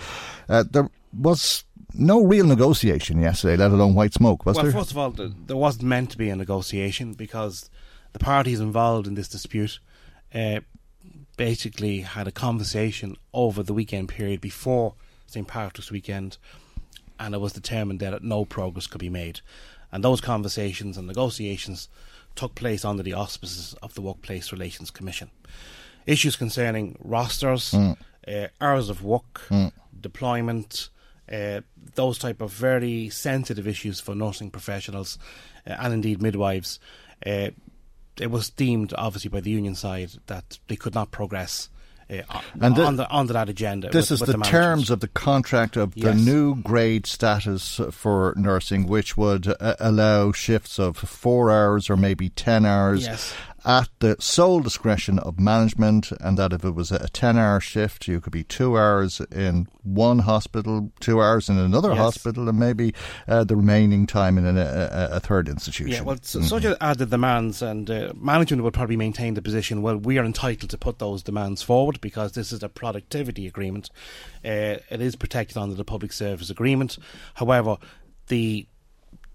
us. 0.47 0.67
there 0.71 0.89
was 1.13 1.65
no 1.93 2.23
real 2.23 2.45
negotiation 2.45 3.21
yesterday, 3.21 3.57
let 3.57 3.71
alone 3.71 3.93
white 3.93 4.13
smoke, 4.13 4.45
was 4.45 4.55
well, 4.55 4.65
there? 4.65 4.73
first 4.73 4.91
of 4.91 4.97
all, 4.97 5.11
there 5.11 5.57
wasn't 5.57 5.83
meant 5.83 6.09
to 6.11 6.17
be 6.17 6.29
a 6.29 6.35
negotiation 6.35 7.13
because 7.13 7.69
the 8.13 8.19
parties 8.19 8.59
involved 8.59 9.07
in 9.07 9.15
this 9.15 9.27
dispute 9.27 9.79
uh, 10.33 10.59
basically 11.37 12.01
had 12.01 12.27
a 12.27 12.31
conversation 12.31 13.15
over 13.33 13.63
the 13.63 13.73
weekend 13.73 14.09
period 14.09 14.41
before 14.41 14.95
St. 15.27 15.47
Patrick's 15.47 15.91
weekend, 15.91 16.37
and 17.19 17.33
it 17.33 17.39
was 17.39 17.53
determined 17.53 17.99
that 17.99 18.23
no 18.23 18.45
progress 18.45 18.87
could 18.87 18.99
be 18.99 19.09
made. 19.09 19.41
And 19.91 20.03
those 20.03 20.21
conversations 20.21 20.97
and 20.97 21.07
negotiations 21.07 21.87
took 22.35 22.55
place 22.55 22.85
under 22.85 23.03
the 23.03 23.13
auspices 23.13 23.73
of 23.81 23.93
the 23.93 24.01
Workplace 24.01 24.51
Relations 24.51 24.91
Commission. 24.91 25.29
Issues 26.05 26.35
concerning 26.35 26.97
rosters, 27.03 27.71
mm. 27.71 27.97
uh, 28.27 28.47
hours 28.61 28.89
of 28.89 29.03
work, 29.03 29.41
mm. 29.49 29.71
deployment, 29.99 30.89
uh, 31.31 31.61
those 31.95 32.17
type 32.17 32.41
of 32.41 32.51
very 32.51 33.09
sensitive 33.09 33.67
issues 33.67 33.99
for 33.99 34.15
nursing 34.15 34.49
professionals 34.49 35.17
uh, 35.67 35.75
and 35.79 35.93
indeed 35.93 36.21
midwives. 36.21 36.79
Uh, 37.25 37.49
it 38.19 38.31
was 38.31 38.49
deemed, 38.49 38.93
obviously, 38.97 39.29
by 39.29 39.41
the 39.41 39.51
union 39.51 39.75
side 39.75 40.11
that 40.27 40.59
they 40.67 40.75
could 40.75 40.93
not 40.93 41.11
progress 41.11 41.69
uh, 42.09 42.41
and 42.59 42.75
the, 42.75 42.83
on, 42.83 42.95
the, 42.95 43.09
on 43.09 43.27
that 43.27 43.49
agenda. 43.49 43.89
This 43.89 44.09
with, 44.09 44.21
is 44.21 44.21
with 44.21 44.31
the, 44.31 44.37
the 44.37 44.43
terms 44.43 44.89
of 44.89 44.99
the 44.99 45.07
contract 45.07 45.77
of 45.77 45.95
yes. 45.95 46.05
the 46.05 46.13
new 46.15 46.55
grade 46.55 47.05
status 47.05 47.79
for 47.91 48.33
nursing, 48.35 48.87
which 48.87 49.15
would 49.15 49.47
uh, 49.47 49.75
allow 49.79 50.31
shifts 50.31 50.79
of 50.79 50.97
four 50.97 51.51
hours 51.51 51.89
or 51.89 51.97
maybe 51.97 52.29
ten 52.29 52.65
hours. 52.65 53.05
Yes 53.05 53.33
at 53.65 53.89
the 53.99 54.15
sole 54.19 54.61
discretion 54.61 55.19
of 55.19 55.39
management, 55.39 56.11
and 56.19 56.37
that 56.37 56.53
if 56.53 56.63
it 56.63 56.71
was 56.71 56.91
a 56.91 57.07
10 57.09 57.37
hour 57.37 57.59
shift, 57.59 58.07
you 58.07 58.21
could 58.21 58.31
be 58.33 58.43
two 58.43 58.77
hours 58.77 59.21
in 59.31 59.67
one 59.83 60.19
hospital, 60.19 60.91
two 60.99 61.21
hours 61.21 61.49
in 61.49 61.57
another 61.57 61.89
yes. 61.89 61.97
hospital, 61.97 62.47
and 62.47 62.59
maybe 62.59 62.93
uh, 63.27 63.43
the 63.43 63.55
remaining 63.55 64.07
time 64.07 64.37
in 64.37 64.45
a, 64.45 64.61
a, 64.61 65.09
a 65.15 65.19
third 65.19 65.49
institution. 65.49 65.91
Yeah, 65.91 66.01
well, 66.01 66.15
mm-hmm. 66.17 66.43
such 66.43 66.65
added 66.79 67.09
demands, 67.09 67.61
and 67.61 67.89
uh, 67.89 68.13
management 68.15 68.63
would 68.63 68.73
probably 68.73 68.97
maintain 68.97 69.33
the 69.33 69.41
position 69.41 69.81
well, 69.81 69.97
we 69.97 70.17
are 70.17 70.25
entitled 70.25 70.69
to 70.69 70.77
put 70.77 70.99
those 70.99 71.23
demands 71.23 71.61
forward 71.61 71.99
because 72.01 72.33
this 72.33 72.51
is 72.51 72.63
a 72.63 72.69
productivity 72.69 73.47
agreement. 73.47 73.89
Uh, 74.43 74.77
it 74.89 75.01
is 75.01 75.15
protected 75.15 75.57
under 75.57 75.75
the 75.75 75.85
public 75.85 76.13
service 76.13 76.49
agreement. 76.49 76.97
However, 77.35 77.77
the 78.27 78.67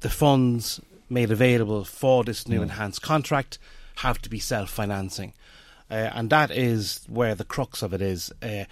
the 0.00 0.10
funds 0.10 0.80
made 1.08 1.30
available 1.30 1.84
for 1.84 2.24
this 2.24 2.48
new 2.48 2.60
mm. 2.60 2.64
enhanced 2.64 3.02
contract 3.02 3.58
have 3.96 4.20
to 4.22 4.30
be 4.30 4.38
self 4.38 4.70
financing. 4.70 5.34
Uh, 5.90 6.10
and 6.14 6.30
that 6.30 6.50
is 6.50 7.04
where 7.08 7.34
the 7.34 7.44
crux 7.44 7.82
of 7.82 7.92
it 7.92 8.00
is. 8.00 8.32
Uh, 8.42 8.64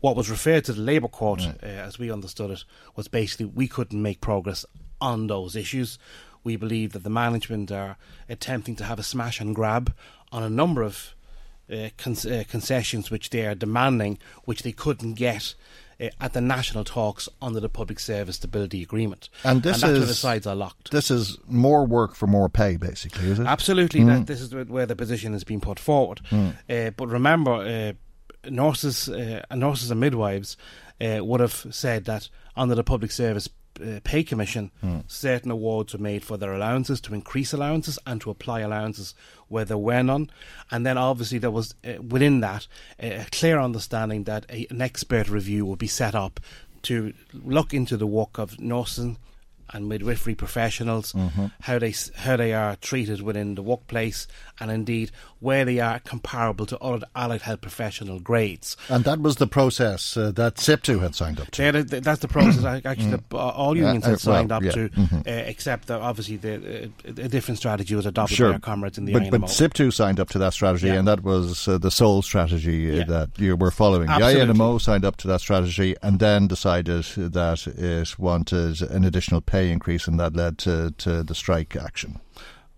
what 0.00 0.16
was 0.16 0.30
referred 0.30 0.64
to 0.64 0.72
the 0.72 0.80
Labour 0.80 1.08
Court, 1.08 1.42
uh, 1.42 1.66
as 1.66 1.98
we 1.98 2.10
understood 2.10 2.50
it, 2.50 2.64
was 2.94 3.08
basically 3.08 3.46
we 3.46 3.68
couldn't 3.68 4.00
make 4.00 4.20
progress 4.20 4.64
on 5.00 5.26
those 5.26 5.56
issues. 5.56 5.98
We 6.44 6.56
believe 6.56 6.92
that 6.92 7.02
the 7.02 7.10
management 7.10 7.72
are 7.72 7.96
attempting 8.28 8.76
to 8.76 8.84
have 8.84 8.98
a 8.98 9.02
smash 9.02 9.40
and 9.40 9.54
grab 9.54 9.94
on 10.32 10.42
a 10.42 10.50
number 10.50 10.82
of 10.82 11.14
uh, 11.70 11.88
con- 11.96 12.30
uh, 12.30 12.44
concessions 12.48 13.10
which 13.10 13.30
they 13.30 13.46
are 13.46 13.54
demanding, 13.54 14.18
which 14.44 14.62
they 14.62 14.72
couldn't 14.72 15.14
get 15.14 15.54
uh, 16.00 16.08
at 16.20 16.32
the 16.32 16.40
national 16.40 16.84
talks 16.84 17.28
under 17.40 17.60
the 17.60 17.68
Public 17.68 17.98
Service 17.98 18.36
Stability 18.36 18.82
Agreement. 18.82 19.28
And 19.44 19.62
this 19.62 19.82
and 19.82 19.92
is 19.92 19.98
where 19.98 20.06
the 20.06 20.14
sides 20.14 20.46
are 20.46 20.56
locked. 20.56 20.90
This 20.90 21.10
is 21.10 21.38
more 21.46 21.84
work 21.84 22.14
for 22.14 22.26
more 22.26 22.48
pay, 22.48 22.76
basically, 22.76 23.28
is 23.30 23.38
it? 23.38 23.46
Absolutely. 23.46 24.00
Mm. 24.00 24.06
That, 24.06 24.26
this 24.26 24.40
is 24.40 24.54
where 24.54 24.86
the 24.86 24.96
position 24.96 25.32
has 25.32 25.44
been 25.44 25.60
put 25.60 25.78
forward. 25.78 26.20
Mm. 26.30 26.54
Uh, 26.68 26.90
but 26.90 27.08
remember, 27.08 27.52
uh, 27.52 27.92
nurses, 28.50 29.08
uh, 29.08 29.42
nurses 29.54 29.90
and 29.90 30.00
midwives 30.00 30.56
uh, 31.00 31.24
would 31.24 31.40
have 31.40 31.66
said 31.70 32.04
that 32.06 32.28
under 32.56 32.74
the 32.74 32.84
Public 32.84 33.10
Service 33.10 33.48
uh, 33.80 34.00
pay 34.04 34.22
commission, 34.22 34.70
mm. 34.84 35.04
certain 35.06 35.50
awards 35.50 35.92
were 35.92 36.00
made 36.00 36.24
for 36.24 36.36
their 36.36 36.52
allowances 36.52 37.00
to 37.02 37.14
increase 37.14 37.52
allowances 37.52 37.98
and 38.06 38.20
to 38.20 38.30
apply 38.30 38.60
allowances 38.60 39.14
where 39.48 39.64
there 39.64 39.78
were 39.78 40.02
none. 40.02 40.30
And 40.70 40.84
then 40.84 40.98
obviously 40.98 41.38
there 41.38 41.50
was 41.50 41.74
uh, 41.84 42.02
within 42.02 42.40
that 42.40 42.66
a 42.98 43.26
clear 43.32 43.58
understanding 43.58 44.24
that 44.24 44.46
a, 44.50 44.66
an 44.70 44.82
expert 44.82 45.28
review 45.28 45.66
would 45.66 45.78
be 45.78 45.86
set 45.86 46.14
up 46.14 46.40
to 46.82 47.12
look 47.32 47.74
into 47.74 47.96
the 47.96 48.06
work 48.06 48.38
of 48.38 48.60
nursing 48.60 49.18
and 49.72 49.88
midwifery 49.88 50.34
professionals, 50.34 51.12
mm-hmm. 51.12 51.46
how 51.60 51.78
they 51.78 51.94
how 52.16 52.36
they 52.36 52.52
are 52.52 52.76
treated 52.76 53.22
within 53.22 53.54
the 53.54 53.62
workplace, 53.62 54.26
and 54.60 54.70
indeed 54.70 55.10
where 55.40 55.64
they 55.64 55.80
are 55.80 55.98
comparable 56.00 56.64
to 56.66 56.78
other 56.78 57.06
allied 57.14 57.42
health 57.42 57.60
professional 57.60 58.18
grades. 58.20 58.76
And 58.88 59.04
that 59.04 59.20
was 59.20 59.36
the 59.36 59.46
process 59.46 60.16
uh, 60.16 60.30
that 60.32 60.56
SIPTU 60.56 61.00
had 61.00 61.14
signed 61.14 61.40
up 61.40 61.50
to. 61.52 61.62
Yeah, 61.62 61.82
that's 61.82 62.20
the 62.20 62.28
process 62.28 62.64
actually 62.84 63.12
mm. 63.12 63.22
all 63.30 63.76
unions 63.76 64.04
uh, 64.04 64.10
had 64.10 64.20
signed 64.20 64.50
well, 64.50 64.58
up 64.58 64.62
yeah. 64.64 64.70
to, 64.72 64.88
mm-hmm. 64.88 65.18
uh, 65.18 65.20
except 65.24 65.88
that 65.88 66.00
obviously 66.00 66.36
the, 66.36 66.84
uh, 66.84 67.08
a 67.08 67.28
different 67.28 67.58
strategy 67.58 67.94
was 67.94 68.06
adopted 68.06 68.36
sure. 68.36 68.48
by 68.48 68.54
our 68.54 68.60
comrades 68.60 68.98
in 68.98 69.04
the 69.04 69.12
but. 69.12 69.30
But 69.30 69.42
SIPTU 69.42 69.92
signed 69.92 70.20
up 70.20 70.30
to 70.30 70.38
that 70.38 70.52
strategy, 70.52 70.88
yeah. 70.88 70.94
and 70.94 71.08
that 71.08 71.22
was 71.22 71.68
uh, 71.68 71.78
the 71.78 71.90
sole 71.90 72.22
strategy 72.22 72.90
uh, 72.90 72.94
yeah. 72.94 73.04
that 73.04 73.38
you 73.38 73.56
were 73.56 73.70
following. 73.70 74.08
Absolutely. 74.08 74.46
The 74.46 74.52
INMO 74.52 74.80
signed 74.80 75.04
up 75.04 75.16
to 75.18 75.28
that 75.28 75.40
strategy 75.40 75.94
and 76.02 76.18
then 76.18 76.46
decided 76.46 77.04
that 77.32 77.66
it 77.66 78.18
wanted 78.18 78.82
an 78.82 79.04
additional 79.04 79.40
pay 79.40 79.55
increase, 79.60 80.06
and 80.06 80.18
that 80.20 80.36
led 80.36 80.58
to, 80.58 80.92
to 80.98 81.22
the 81.22 81.34
strike 81.34 81.76
action. 81.76 82.20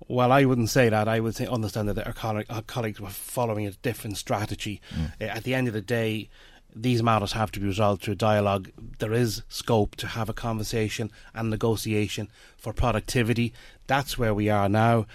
Well, 0.09 0.33
I 0.33 0.45
wouldn't 0.45 0.70
say 0.70 0.89
that. 0.89 1.07
I 1.07 1.20
would 1.20 1.35
say, 1.35 1.47
understand 1.47 1.89
that 1.89 2.07
our, 2.07 2.12
colleague, 2.12 2.47
our, 2.49 2.62
colleagues 2.62 3.01
were 3.01 3.11
following 3.11 3.66
a 3.66 3.72
different 3.72 4.16
strategy. 4.16 4.81
Mm. 4.95 5.12
Uh, 5.20 5.24
at 5.24 5.45
the 5.45 5.55
end 5.55 5.68
of 5.68 5.74
the 5.74 5.83
day, 5.83 6.31
these 6.74 7.03
matters 7.03 7.33
have 7.33 7.53
to 7.53 7.61
be 7.61 7.66
resolved 7.66 8.03
through 8.03 8.14
dialogue. 8.14 8.70
There 8.99 9.12
is 9.12 9.43
scope 9.49 9.97
to 9.97 10.07
have 10.07 10.29
a 10.29 10.35
conversation 10.35 11.11
and 11.35 11.51
negotiation 11.51 12.31
for 12.57 12.72
productivity. 12.72 13.53
That's 13.87 14.16
where 14.16 14.33
we 14.33 14.49
are 14.49 14.68
now. 14.68 15.07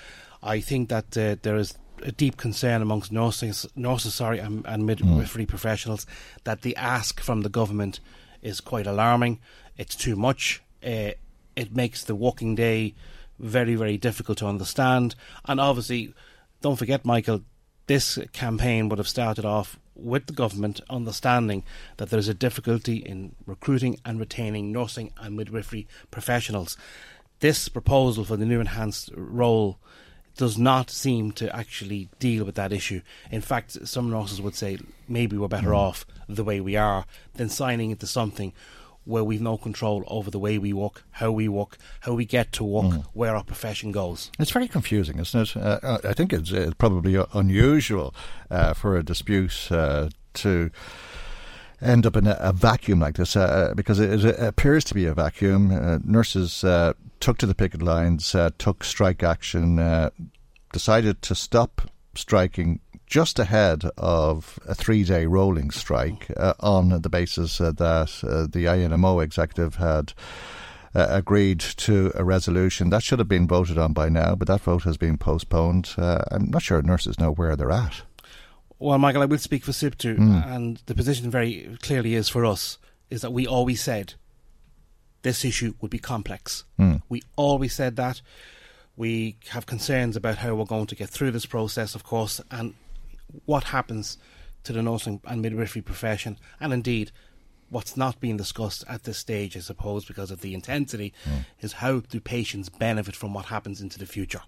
I 0.43 0.59
think 0.59 0.89
that 0.89 1.17
uh, 1.17 1.37
there 1.41 1.57
is 1.57 1.75
a 2.03 2.11
deep 2.11 2.37
concern 2.37 2.81
amongst 2.81 3.11
nurses, 3.11 3.65
nurses 3.75 4.13
sorry, 4.13 4.39
and, 4.39 4.65
and 4.65 4.85
midwifery 4.85 5.45
mm. 5.45 5.49
professionals 5.49 6.05
that 6.43 6.61
the 6.61 6.75
ask 6.75 7.19
from 7.19 7.41
the 7.41 7.49
government 7.49 7.99
is 8.41 8.61
quite 8.61 8.85
alarming. 8.85 9.39
It's 9.77 9.95
too 9.95 10.15
much. 10.15 10.61
Uh, 10.85 11.11
it 11.55 11.75
makes 11.75 12.03
the 12.03 12.15
working 12.15 12.55
day 12.55 12.93
very, 13.39 13.75
very 13.75 13.97
difficult 13.97 14.37
to 14.39 14.47
understand. 14.47 15.15
And 15.45 15.59
obviously, 15.59 16.13
don't 16.61 16.77
forget, 16.77 17.05
Michael, 17.05 17.41
this 17.87 18.17
campaign 18.31 18.89
would 18.89 18.99
have 18.99 19.07
started 19.07 19.45
off 19.45 19.77
with 19.95 20.25
the 20.25 20.33
government 20.33 20.81
understanding 20.89 21.63
that 21.97 22.09
there 22.09 22.19
is 22.19 22.27
a 22.27 22.33
difficulty 22.33 22.97
in 22.97 23.35
recruiting 23.45 23.99
and 24.05 24.19
retaining 24.19 24.71
nursing 24.71 25.11
and 25.17 25.35
midwifery 25.35 25.87
professionals. 26.09 26.77
This 27.39 27.67
proposal 27.67 28.23
for 28.23 28.37
the 28.37 28.45
new 28.45 28.59
enhanced 28.59 29.11
role 29.15 29.77
does 30.35 30.57
not 30.57 30.89
seem 30.89 31.31
to 31.33 31.55
actually 31.55 32.09
deal 32.17 32.43
with 32.43 32.55
that 32.55 32.73
issue. 32.73 33.01
In 33.29 33.41
fact, 33.41 33.87
some 33.87 34.09
nurses 34.09 34.41
would 34.41 34.55
say 34.55 34.79
maybe 35.07 35.37
we're 35.37 35.47
better 35.47 35.69
mm. 35.69 35.77
off 35.77 36.05
the 36.27 36.43
way 36.43 36.59
we 36.59 36.75
are 36.75 37.05
than 37.35 37.49
signing 37.49 37.91
into 37.91 38.07
something 38.07 38.53
where 39.05 39.23
we've 39.23 39.41
no 39.41 39.57
control 39.57 40.03
over 40.07 40.31
the 40.31 40.39
way 40.39 40.57
we 40.57 40.73
walk, 40.73 41.03
how 41.11 41.31
we 41.31 41.47
walk, 41.47 41.77
how 42.01 42.13
we 42.13 42.25
get 42.25 42.51
to 42.53 42.63
work, 42.63 42.85
mm. 42.85 43.05
where 43.13 43.35
our 43.35 43.43
profession 43.43 43.91
goes. 43.91 44.31
It's 44.39 44.51
very 44.51 44.67
confusing, 44.67 45.19
isn't 45.19 45.41
it? 45.41 45.57
Uh, 45.57 45.79
uh 45.83 45.97
I 46.03 46.13
think 46.13 46.33
it's, 46.33 46.51
it's 46.51 46.73
probably 46.75 47.21
unusual 47.33 48.13
uh, 48.49 48.73
for 48.73 48.97
a 48.97 49.03
dispute 49.03 49.71
uh, 49.71 50.09
to 50.35 50.71
end 51.81 52.05
up 52.05 52.15
in 52.15 52.27
a, 52.27 52.37
a 52.39 52.53
vacuum 52.53 52.99
like 52.99 53.15
this 53.15 53.35
uh, 53.35 53.73
because 53.75 53.99
it, 53.99 54.23
it, 54.23 54.39
appears 54.39 54.83
to 54.85 54.93
be 54.93 55.05
a 55.05 55.13
vacuum. 55.13 55.71
Uh, 55.71 55.99
nurses 56.03 56.63
took 57.19 57.37
to 57.37 57.45
the 57.45 57.55
picket 57.55 57.81
lines, 57.81 58.35
took 58.57 58.83
strike 58.83 59.23
action, 59.23 60.11
decided 60.71 61.21
to 61.21 61.35
stop 61.35 61.81
striking 62.15 62.79
just 63.05 63.39
ahead 63.39 63.83
of 63.97 64.59
a 64.67 64.75
three 64.75 65.03
day 65.03 65.25
rolling 65.25 65.71
strike 65.71 66.27
uh, 66.37 66.53
on 66.59 67.01
the 67.01 67.09
basis 67.09 67.59
uh, 67.61 67.71
that 67.71 68.23
uh, 68.23 68.47
the 68.51 68.65
INMO 68.65 69.23
executive 69.23 69.75
had. 69.75 70.13
Uh, 70.95 71.07
agreed 71.09 71.59
to 71.59 72.11
a 72.13 72.23
resolution 72.23 72.91
that 72.91 73.01
should 73.01 73.17
have 73.17 73.27
been 73.27 73.47
voted 73.47 73.79
on 73.79 73.93
by 73.93 74.09
now, 74.09 74.35
but 74.35 74.47
that 74.47 74.61
vote 74.61 74.83
has 74.83 74.95
been 74.95 75.17
postponed. 75.17 75.89
Uh, 75.97 76.19
I'm 76.29 76.51
not 76.51 76.61
sure 76.61 76.79
nurses 76.83 77.19
know 77.19 77.31
where 77.31 77.55
they're 77.55 77.71
at. 77.71 78.03
Well, 78.77 78.99
Michael, 78.99 79.23
I 79.23 79.25
will 79.25 79.39
speak 79.39 79.63
for 79.63 79.71
SIPTU, 79.71 80.17
mm. 80.17 80.45
and 80.45 80.83
the 80.85 80.93
position 80.93 81.31
very 81.31 81.75
clearly 81.81 82.13
is 82.13 82.29
for 82.29 82.45
us 82.45 82.77
is 83.09 83.21
that 83.21 83.33
we 83.33 83.47
always 83.47 83.81
said 83.81 84.13
this 85.23 85.43
issue 85.43 85.73
would 85.81 85.89
be 85.89 85.99
complex. 85.99 86.65
Mm. 86.79 87.01
We 87.09 87.23
always 87.35 87.73
said 87.73 87.95
that. 87.95 88.21
We 88.95 89.37
have 89.49 89.65
concerns 89.65 90.15
about 90.15 90.37
how 90.37 90.53
we're 90.53 90.65
going 90.65 90.87
to 90.87 90.95
get 90.95 91.09
through 91.09 91.31
this 91.31 91.47
process, 91.47 91.95
of 91.95 92.03
course, 92.03 92.39
and 92.51 92.75
what 93.45 93.65
happens 93.65 94.17
to 94.63 94.73
the 94.73 94.81
nursing 94.81 95.21
and 95.25 95.41
midwifery 95.41 95.81
profession, 95.81 96.37
and 96.59 96.73
indeed 96.73 97.11
what's 97.69 97.97
not 97.97 98.19
being 98.19 98.37
discussed 98.37 98.83
at 98.87 99.03
this 99.03 99.17
stage, 99.17 99.57
I 99.57 99.59
suppose, 99.59 100.05
because 100.05 100.31
of 100.31 100.41
the 100.41 100.53
intensity, 100.53 101.13
mm. 101.25 101.45
is 101.59 101.73
how 101.73 102.01
do 102.01 102.19
patients 102.19 102.69
benefit 102.69 103.15
from 103.15 103.33
what 103.33 103.45
happens 103.45 103.81
into 103.81 103.97
the 103.97 104.05
future. 104.05 104.41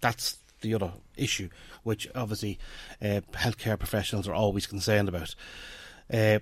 That's 0.00 0.38
the 0.60 0.74
other 0.74 0.92
issue, 1.16 1.48
which 1.82 2.08
obviously 2.14 2.58
uh, 3.02 3.20
healthcare 3.32 3.78
professionals 3.78 4.28
are 4.28 4.34
always 4.34 4.66
concerned 4.66 5.08
about. 5.08 5.34
Uh, 6.12 6.38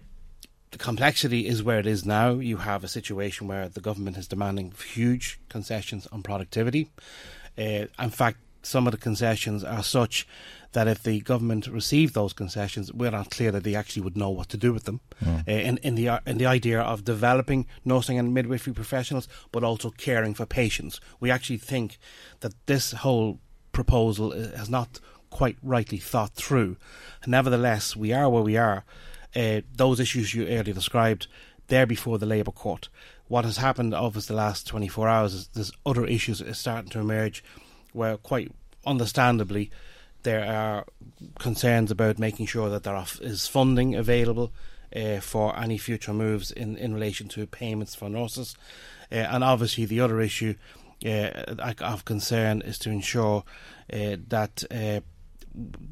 the 0.73 0.79
complexity 0.79 1.47
is 1.47 1.63
where 1.63 1.79
it 1.79 1.87
is 1.87 2.05
now. 2.05 2.35
You 2.35 2.59
have 2.59 2.85
a 2.85 2.89
situation 2.89 3.49
where 3.49 3.69
the 3.69 3.81
government 3.81 4.17
is 4.19 4.29
demanding 4.29 4.73
huge 4.93 5.41
concessions 5.49 6.07
on 6.13 6.23
productivity. 6.23 6.91
Uh, 7.57 7.87
in 7.99 8.11
fact, 8.11 8.39
some 8.63 8.87
of 8.87 8.93
the 8.93 8.99
concessions 8.99 9.65
are 9.65 9.83
such 9.83 10.27
that 10.77 10.87
if 10.87 11.03
the 11.03 11.21
government 11.21 11.67
received 11.67 12.13
those 12.13 12.35
concessions, 12.35 12.93
we're 12.93 13.11
not 13.11 13.31
clear 13.31 13.51
that 13.51 13.65
they 13.65 13.75
actually 13.75 14.03
would 14.03 14.15
know 14.15 14.29
what 14.29 14.51
to 14.51 14.59
do 14.59 14.75
with 14.75 14.85
them. 14.85 15.01
Mm. 15.25 15.49
Uh, 15.49 15.51
in, 15.51 15.79
in 15.79 15.95
the 15.95 16.21
in 16.27 16.37
the 16.37 16.45
idea 16.45 16.79
of 16.79 17.03
developing 17.03 17.67
nursing 17.83 18.19
and 18.19 18.35
midwifery 18.35 18.75
professionals, 18.75 19.27
but 19.53 19.65
also 19.65 19.89
caring 19.89 20.35
for 20.35 20.45
patients, 20.45 21.01
we 21.19 21.31
actually 21.31 21.57
think 21.57 21.97
that 22.41 22.53
this 22.67 22.93
whole 22.93 23.41
proposal 23.73 24.35
uh, 24.35 24.55
has 24.55 24.69
not 24.69 25.01
quite 25.31 25.57
rightly 25.63 25.97
thought 25.97 26.35
through. 26.35 26.77
Nevertheless, 27.27 27.97
we 27.97 28.13
are 28.13 28.29
where 28.29 28.43
we 28.43 28.59
are. 28.59 28.85
Uh, 29.35 29.63
those 29.75 29.99
issues 29.99 30.35
you 30.35 30.47
earlier 30.47 30.75
described, 30.75 31.27
they're 31.69 31.87
before 31.87 32.19
the 32.19 32.27
Labour 32.27 32.53
Court. 32.53 32.91
What 33.29 33.47
has 33.47 33.57
happened 33.57 33.95
over 33.95 34.21
the 34.21 34.35
last 34.35 34.67
24 34.67 35.09
hours 35.09 35.33
is 35.33 35.49
there's 35.49 35.73
other 35.87 36.05
issues 36.05 36.43
are 36.43 36.53
starting 36.53 36.91
to 36.91 37.01
emerge 37.01 37.43
where, 37.95 38.19
quite 38.19 38.53
understandably, 38.85 39.71
there 40.27 40.45
are 40.45 40.85
concerns 41.39 41.93
about 41.93 42.19
making 42.19 42.47
sure 42.47 42.69
that 42.69 42.83
there 42.83 43.03
is 43.21 43.47
funding 43.47 43.95
available 43.95 44.53
uh, 44.95 45.21
for 45.21 45.57
any 45.57 45.79
future 45.79 46.13
moves 46.13 46.51
in, 46.51 46.77
in 46.77 46.93
relation 46.93 47.29
to 47.29 47.47
payments 47.47 47.95
for 47.95 48.09
nurses. 48.09 48.57
Uh, 49.11 49.15
and 49.15 49.45
obviously, 49.45 49.85
the 49.85 50.01
other 50.01 50.21
issue 50.21 50.55
uh, 51.07 51.31
of 51.81 52.05
concern 52.05 52.61
is 52.63 52.77
to 52.81 52.91
ensure 52.91 53.45
uh, 53.93 54.17
that 54.27 54.65
uh, 54.71 55.01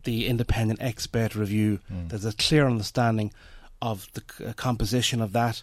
the 0.03 0.27
independent 0.27 0.83
expert 0.83 1.37
review, 1.37 1.79
mm. 1.91 2.09
there's 2.09 2.25
a 2.25 2.33
clear 2.33 2.67
understanding 2.67 3.33
of 3.81 4.09
the 4.15 4.49
uh, 4.49 4.53
composition 4.55 5.23
of 5.23 5.33
that, 5.33 5.63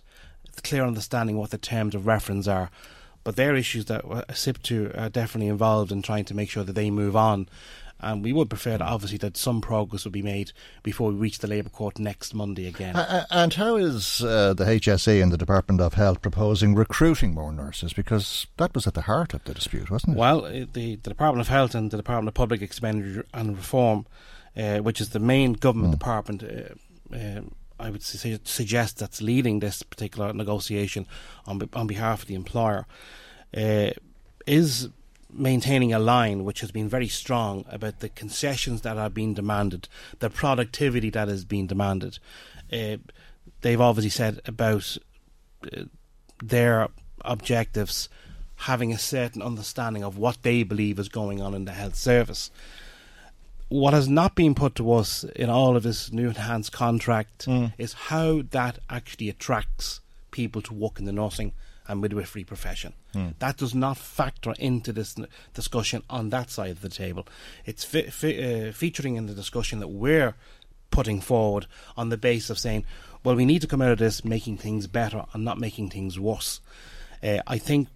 clear 0.63 0.85
understanding 0.85 1.37
what 1.37 1.51
the 1.51 1.57
terms 1.57 1.93
of 1.93 2.07
reference 2.07 2.47
are. 2.47 2.69
But 3.25 3.35
they're 3.35 3.55
issues 3.55 3.85
that 3.85 4.03
SIPTU 4.05 4.97
are 4.97 5.09
definitely 5.09 5.49
involved 5.49 5.91
in 5.91 6.01
trying 6.01 6.25
to 6.25 6.33
make 6.33 6.49
sure 6.49 6.63
that 6.63 6.73
they 6.73 6.89
move 6.89 7.15
on 7.17 7.49
and 8.01 8.23
we 8.23 8.33
would 8.33 8.49
prefer 8.49 8.71
that 8.71 8.81
obviously 8.81 9.17
that 9.19 9.37
some 9.37 9.61
progress 9.61 10.03
would 10.03 10.13
be 10.13 10.21
made 10.21 10.51
before 10.83 11.09
we 11.11 11.15
reach 11.15 11.39
the 11.39 11.47
Labour 11.47 11.69
Court 11.69 11.99
next 11.99 12.33
Monday 12.33 12.67
again. 12.67 12.95
Uh, 12.95 13.25
and 13.29 13.53
how 13.53 13.75
is 13.75 14.23
uh, 14.23 14.53
the 14.53 14.65
HSE 14.65 15.21
and 15.21 15.31
the 15.31 15.37
Department 15.37 15.81
of 15.81 15.93
Health 15.93 16.21
proposing 16.21 16.75
recruiting 16.75 17.33
more 17.33 17.51
nurses? 17.51 17.93
Because 17.93 18.47
that 18.57 18.73
was 18.73 18.87
at 18.87 18.93
the 18.93 19.01
heart 19.01 19.33
of 19.33 19.43
the 19.43 19.53
dispute, 19.53 19.91
wasn't 19.91 20.15
it? 20.15 20.19
Well, 20.19 20.41
the, 20.41 20.65
the 20.65 20.97
Department 20.97 21.41
of 21.41 21.47
Health 21.47 21.75
and 21.75 21.91
the 21.91 21.97
Department 21.97 22.27
of 22.29 22.33
Public 22.33 22.61
Expenditure 22.61 23.25
and 23.33 23.55
Reform, 23.55 24.05
uh, 24.57 24.79
which 24.79 24.99
is 24.99 25.09
the 25.09 25.19
main 25.19 25.53
government 25.53 25.89
mm. 25.93 25.99
department. 25.99 26.43
Uh, 26.43 27.15
uh, 27.15 27.41
I 27.79 27.89
would 27.89 28.03
su- 28.03 28.39
suggest 28.43 28.99
that's 28.99 29.21
leading 29.21 29.59
this 29.59 29.81
particular 29.83 30.33
negotiation 30.33 31.07
on 31.45 31.67
on 31.73 31.87
behalf 31.87 32.21
of 32.21 32.27
the 32.27 32.35
employer, 32.35 32.85
uh, 33.57 33.89
is 34.45 34.89
maintaining 35.33 35.93
a 35.93 35.99
line 35.99 36.43
which 36.43 36.61
has 36.61 36.71
been 36.71 36.89
very 36.89 37.07
strong 37.07 37.65
about 37.69 37.99
the 37.99 38.09
concessions 38.09 38.81
that 38.81 38.97
are 38.97 39.09
being 39.09 39.33
demanded, 39.33 39.87
the 40.19 40.29
productivity 40.29 41.09
that 41.09 41.29
is 41.29 41.45
being 41.45 41.67
demanded. 41.67 42.19
Uh, 42.71 42.97
they've 43.61 43.81
obviously 43.81 44.09
said 44.09 44.39
about 44.45 44.97
uh, 45.65 45.83
their 46.43 46.87
objectives 47.23 48.09
having 48.55 48.93
a 48.93 48.97
certain 48.97 49.41
understanding 49.41 50.03
of 50.03 50.17
what 50.17 50.43
they 50.43 50.63
believe 50.63 50.99
is 50.99 51.09
going 51.09 51.41
on 51.41 51.53
in 51.53 51.65
the 51.65 51.71
health 51.71 51.95
service. 51.95 52.51
What 53.69 53.93
has 53.93 54.07
not 54.07 54.35
been 54.35 54.53
put 54.53 54.75
to 54.75 54.93
us 54.93 55.23
in 55.35 55.49
all 55.49 55.75
of 55.75 55.83
this 55.83 56.11
new 56.11 56.27
enhanced 56.27 56.71
contract 56.71 57.47
mm. 57.47 57.73
is 57.77 57.93
how 57.93 58.43
that 58.51 58.79
actually 58.89 59.29
attracts 59.29 60.01
people 60.31 60.61
to 60.63 60.73
work 60.73 60.99
in 60.99 61.05
the 61.05 61.11
nursing 61.11 61.53
and 61.91 62.01
midwifery 62.01 62.43
profession. 62.43 62.93
Mm. 63.13 63.33
That 63.39 63.57
does 63.57 63.75
not 63.75 63.97
factor 63.97 64.53
into 64.57 64.93
this 64.93 65.15
discussion 65.53 66.03
on 66.09 66.29
that 66.29 66.49
side 66.49 66.71
of 66.71 66.81
the 66.81 66.89
table. 66.89 67.27
It's 67.65 67.83
uh, 67.93 68.71
featuring 68.73 69.17
in 69.17 69.27
the 69.27 69.33
discussion 69.33 69.79
that 69.79 69.89
we're 69.89 70.35
putting 70.89 71.21
forward 71.21 71.67
on 71.97 72.09
the 72.09 72.17
basis 72.17 72.49
of 72.49 72.59
saying, 72.59 72.85
well, 73.23 73.35
we 73.35 73.45
need 73.45 73.61
to 73.61 73.67
come 73.67 73.81
out 73.81 73.91
of 73.91 73.99
this 73.99 74.23
making 74.23 74.57
things 74.57 74.87
better 74.87 75.25
and 75.33 75.43
not 75.43 75.59
making 75.59 75.89
things 75.89 76.19
worse. 76.19 76.61
Uh, 77.21 77.39
I 77.45 77.57
think 77.57 77.89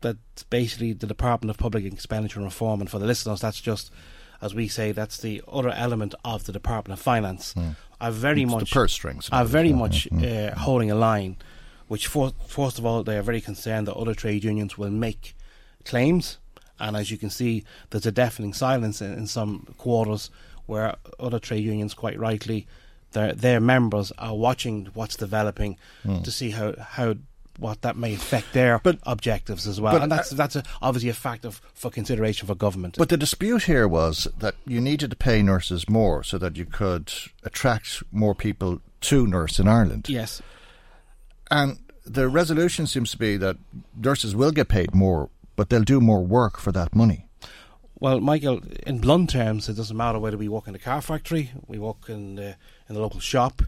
that 0.00 0.16
basically 0.50 0.92
the 0.92 1.06
Department 1.06 1.50
of 1.50 1.58
Public 1.58 1.84
Expenditure 1.84 2.40
and 2.40 2.46
Reform, 2.46 2.80
and 2.80 2.90
for 2.90 2.98
the 2.98 3.06
listeners, 3.06 3.40
that's 3.40 3.60
just 3.60 3.92
as 4.40 4.54
we 4.54 4.66
say, 4.66 4.90
that's 4.90 5.18
the 5.18 5.40
other 5.50 5.70
element 5.70 6.16
of 6.24 6.44
the 6.46 6.52
Department 6.52 6.98
of 6.98 7.02
Finance. 7.02 7.54
Mm. 7.54 7.76
Are 8.00 8.10
very 8.10 8.42
it's 8.42 8.50
much 8.50 8.70
the 8.70 8.74
purse 8.74 8.92
strings. 8.92 9.28
Are 9.30 9.44
very 9.44 9.72
much 9.72 10.08
mm. 10.10 10.50
uh, 10.50 10.58
holding 10.58 10.90
a 10.90 10.96
line 10.96 11.36
which 11.92 12.06
for, 12.06 12.32
first 12.46 12.78
of 12.78 12.86
all 12.86 13.02
they 13.02 13.18
are 13.18 13.22
very 13.22 13.42
concerned 13.42 13.86
that 13.86 13.94
other 13.94 14.14
trade 14.14 14.42
unions 14.42 14.78
will 14.78 14.88
make 14.88 15.36
claims, 15.84 16.38
and 16.80 16.96
as 16.96 17.10
you 17.10 17.18
can 17.18 17.28
see, 17.28 17.64
there's 17.90 18.06
a 18.06 18.10
deafening 18.10 18.54
silence 18.54 19.02
in, 19.02 19.12
in 19.12 19.26
some 19.26 19.66
quarters 19.76 20.30
where 20.64 20.96
other 21.20 21.38
trade 21.38 21.62
unions, 21.62 21.92
quite 21.92 22.18
rightly, 22.18 22.66
their 23.10 23.34
their 23.34 23.60
members 23.60 24.10
are 24.16 24.34
watching 24.34 24.88
what's 24.94 25.16
developing 25.16 25.76
mm. 26.02 26.24
to 26.24 26.30
see 26.30 26.48
how 26.52 26.74
how 26.78 27.14
what 27.58 27.82
that 27.82 27.94
may 27.98 28.14
affect 28.14 28.54
their 28.54 28.78
but, 28.78 28.98
objectives 29.02 29.66
as 29.66 29.78
well. 29.78 29.92
But, 29.92 30.02
and 30.04 30.10
that's 30.10 30.30
that's 30.30 30.56
a, 30.56 30.62
obviously 30.80 31.10
a 31.10 31.14
fact 31.28 31.44
of 31.44 31.60
for 31.74 31.90
consideration 31.90 32.48
for 32.48 32.54
government. 32.54 32.96
But 32.96 33.10
the 33.10 33.18
dispute 33.18 33.64
here 33.64 33.86
was 33.86 34.26
that 34.38 34.54
you 34.66 34.80
needed 34.80 35.10
to 35.10 35.16
pay 35.16 35.42
nurses 35.42 35.90
more 35.90 36.24
so 36.24 36.38
that 36.38 36.56
you 36.56 36.64
could 36.64 37.12
attract 37.42 38.02
more 38.10 38.34
people 38.34 38.80
to 39.02 39.26
nurse 39.26 39.58
in 39.58 39.68
Ireland. 39.68 40.08
Yes. 40.08 40.40
And 41.52 41.80
the 42.06 42.30
resolution 42.30 42.86
seems 42.86 43.10
to 43.10 43.18
be 43.18 43.36
that 43.36 43.58
nurses 43.94 44.34
will 44.34 44.52
get 44.52 44.68
paid 44.68 44.94
more, 44.94 45.28
but 45.54 45.68
they'll 45.68 45.82
do 45.82 46.00
more 46.00 46.24
work 46.24 46.58
for 46.58 46.72
that 46.72 46.94
money. 46.94 47.26
Well, 48.00 48.20
Michael, 48.20 48.62
in 48.86 49.00
blunt 49.00 49.28
terms, 49.30 49.68
it 49.68 49.74
doesn't 49.74 49.96
matter 49.96 50.18
whether 50.18 50.38
we 50.38 50.48
work 50.48 50.66
in 50.66 50.74
a 50.74 50.78
car 50.78 51.02
factory, 51.02 51.52
we 51.66 51.78
work 51.78 52.08
in 52.08 52.36
the, 52.36 52.56
in 52.88 52.94
the 52.94 53.02
local 53.02 53.20
shop, 53.20 53.60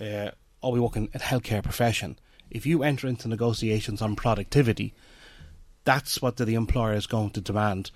uh, 0.00 0.30
or 0.62 0.70
we 0.70 0.78
work 0.78 0.94
in 0.94 1.08
a 1.12 1.18
healthcare 1.18 1.60
profession. 1.60 2.16
If 2.52 2.66
you 2.66 2.84
enter 2.84 3.08
into 3.08 3.26
negotiations 3.26 4.00
on 4.00 4.14
productivity, 4.14 4.94
that's 5.82 6.22
what 6.22 6.36
the, 6.36 6.54
employer 6.54 6.94
is 6.94 7.08
going 7.08 7.30
to 7.30 7.40
demand. 7.40 7.90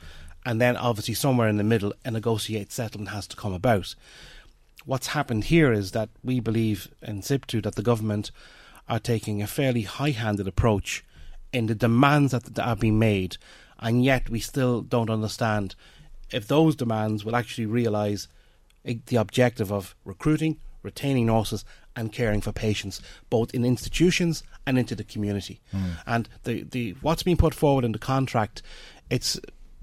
And 0.45 0.61
then, 0.61 0.77
obviously, 0.77 1.15
somewhere 1.15 1.49
in 1.49 1.59
the 1.59 1.65
middle, 1.65 1.95
a 2.05 2.11
negotiated 2.11 2.73
settlement 2.73 3.11
has 3.11 3.29
to 3.29 3.37
come 3.37 3.55
about. 3.55 3.95
What's 4.85 5.07
happened 5.07 5.45
here 5.45 5.73
is 5.73 5.93
that 5.93 6.09
we 6.25 6.41
believe 6.41 6.89
in 7.01 7.23
SIPTU 7.23 7.63
that 7.63 7.77
the 7.77 7.83
government 7.83 8.33
are 8.89 8.99
taking 8.99 9.43
a 9.43 9.47
fairly 9.47 9.83
high 9.83 10.11
handed 10.11 10.49
approach 10.49 11.05
in 11.53 11.67
the 11.67 11.75
demands 11.75 12.33
that, 12.33 12.59
are 12.59 12.77
being 12.77 12.99
made, 12.99 13.37
and 13.79 14.05
yet 14.05 14.31
we 14.31 14.41
still 14.41 14.81
don't 14.81 15.11
understand 15.11 15.75
if 16.31 16.49
those 16.49 16.75
demands 16.75 17.25
will 17.25 17.37
actually 17.37 17.67
realise 17.67 18.29
the 18.85 19.17
objective 19.17 19.71
of 19.71 19.95
recruiting, 20.05 20.59
retaining 20.83 21.27
nurses, 21.27 21.65
and 21.95 22.13
caring 22.13 22.41
for 22.41 22.53
patients, 22.53 23.01
both 23.29 23.53
in 23.55 23.65
institutions 23.65 24.43
and 24.67 24.79
into 24.79 24.95
the 24.95 25.05
community. 25.05 25.61
Mm. 25.75 25.91
And 26.07 26.29
the, 26.45 26.63
the 26.63 26.93
what's 27.03 27.23
being 27.23 27.37
put 27.37 27.55
forward 27.55 27.85
in 27.85 27.93
the 27.93 27.99
contract, 27.99 28.63
it's 29.11 29.39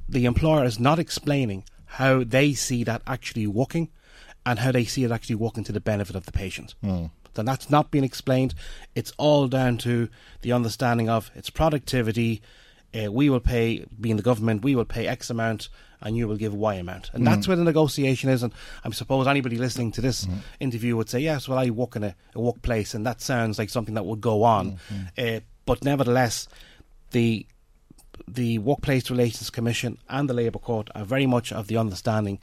the 0.08 0.26
employer 0.26 0.66
is 0.66 0.80
not 0.80 0.97
explaining 0.97 1.64
how 1.86 2.24
they 2.24 2.54
see 2.54 2.84
that 2.84 3.04
actually 3.06 3.45
working 3.45 3.89
and 4.45 4.60
how 4.60 4.72
they 4.72 4.86
see 4.86 5.04
it 5.04 5.12
actually 5.12 5.36
working 5.36 5.64
to 5.66 5.72
the 5.72 5.80
benefit 5.80 6.16
of 6.16 6.26
the 6.26 6.32
patient. 6.32 6.74
Mm 6.84 7.12
then 7.40 7.46
that's 7.46 7.70
not 7.70 7.92
been 7.92 8.04
explained. 8.04 8.54
It's 8.96 9.12
all 9.18 9.48
down 9.48 9.78
to 9.80 10.10
the 10.42 10.52
understanding 10.52 11.10
of 11.10 11.32
its 11.36 11.50
productivity. 11.50 12.42
Uh, 12.94 13.12
we 13.12 13.30
will 13.30 13.40
pay, 13.40 13.86
being 14.00 14.18
the 14.18 14.24
government, 14.24 14.64
we 14.64 14.76
will 14.76 14.86
pay 14.86 15.08
X 15.08 15.30
amount 15.30 15.70
and 16.02 16.16
you 16.16 16.28
will 16.28 16.38
give 16.38 16.54
Y 16.54 16.76
amount. 16.76 17.10
And 17.14 17.24
mm. 17.24 17.26
that's 17.26 17.48
where 17.48 17.58
the 17.58 17.64
negotiation 17.64 18.30
is. 18.30 18.44
And 18.44 18.54
I 18.84 18.90
suppose 18.92 19.28
anybody 19.28 19.58
listening 19.58 19.92
to 19.94 20.02
this 20.02 20.26
mm. 20.26 20.38
interview 20.60 20.96
would 20.96 21.10
say, 21.10 21.20
yes, 21.20 21.48
well, 21.48 21.60
I 21.60 21.70
work 21.70 21.96
in 21.96 22.04
a, 22.04 22.16
a, 22.36 22.42
workplace 22.42 22.94
and 22.94 23.06
that 23.06 23.22
sounds 23.22 23.60
like 23.60 23.70
something 23.70 23.96
that 23.96 24.06
would 24.06 24.22
go 24.22 24.44
on. 24.44 24.80
Mm. 25.18 25.38
Uh, 25.38 25.40
but 25.66 25.84
nevertheless, 25.84 26.48
the 27.12 27.46
the 28.28 28.60
Workplace 28.60 29.10
Relations 29.10 29.50
Commission 29.50 29.98
and 30.10 30.30
the 30.30 30.34
Labour 30.34 30.60
Court 30.60 30.90
are 30.94 31.06
very 31.06 31.26
much 31.26 31.52
of 31.52 31.68
the 31.68 31.78
understanding 31.78 32.40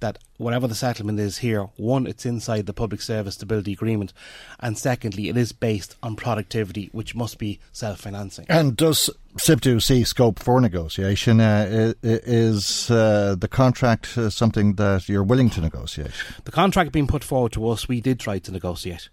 that 0.00 0.18
whatever 0.38 0.66
the 0.66 0.74
settlement 0.74 1.20
is 1.20 1.38
here, 1.38 1.64
one, 1.76 2.06
it's 2.06 2.26
inside 2.26 2.66
the 2.66 2.72
Public 2.72 3.00
Service 3.00 3.34
Stability 3.34 3.72
Agreement, 3.72 4.12
and 4.58 4.76
secondly, 4.76 5.28
it 5.28 5.36
is 5.36 5.52
based 5.52 5.96
on 6.02 6.16
productivity, 6.16 6.88
which 6.92 7.14
must 7.14 7.38
be 7.38 7.60
self 7.72 8.00
financing. 8.00 8.46
And 8.48 8.76
does 8.76 9.10
SIPTU 9.36 9.82
see 9.82 10.04
scope 10.04 10.38
for 10.38 10.60
negotiation? 10.60 11.40
Uh, 11.40 11.94
is 12.02 12.90
uh, 12.90 13.36
the 13.38 13.48
contract 13.48 14.18
uh, 14.18 14.30
something 14.30 14.74
that 14.74 15.08
you're 15.08 15.22
willing 15.22 15.50
to 15.50 15.60
negotiate? 15.60 16.12
The 16.44 16.50
contract 16.50 16.92
being 16.92 17.06
put 17.06 17.22
forward 17.22 17.52
to 17.52 17.68
us, 17.68 17.88
we 17.88 18.00
did 18.00 18.18
try 18.18 18.38
to 18.40 18.52
negotiate. 18.52 19.08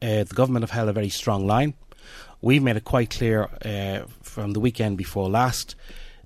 Uh, 0.00 0.24
the 0.24 0.34
government 0.34 0.64
have 0.64 0.70
held 0.70 0.88
a 0.88 0.92
very 0.92 1.08
strong 1.08 1.46
line. 1.46 1.74
We've 2.40 2.62
made 2.62 2.76
it 2.76 2.84
quite 2.84 3.10
clear 3.10 3.48
uh, 3.64 4.06
from 4.22 4.52
the 4.52 4.58
weekend 4.58 4.98
before 4.98 5.30
last 5.30 5.76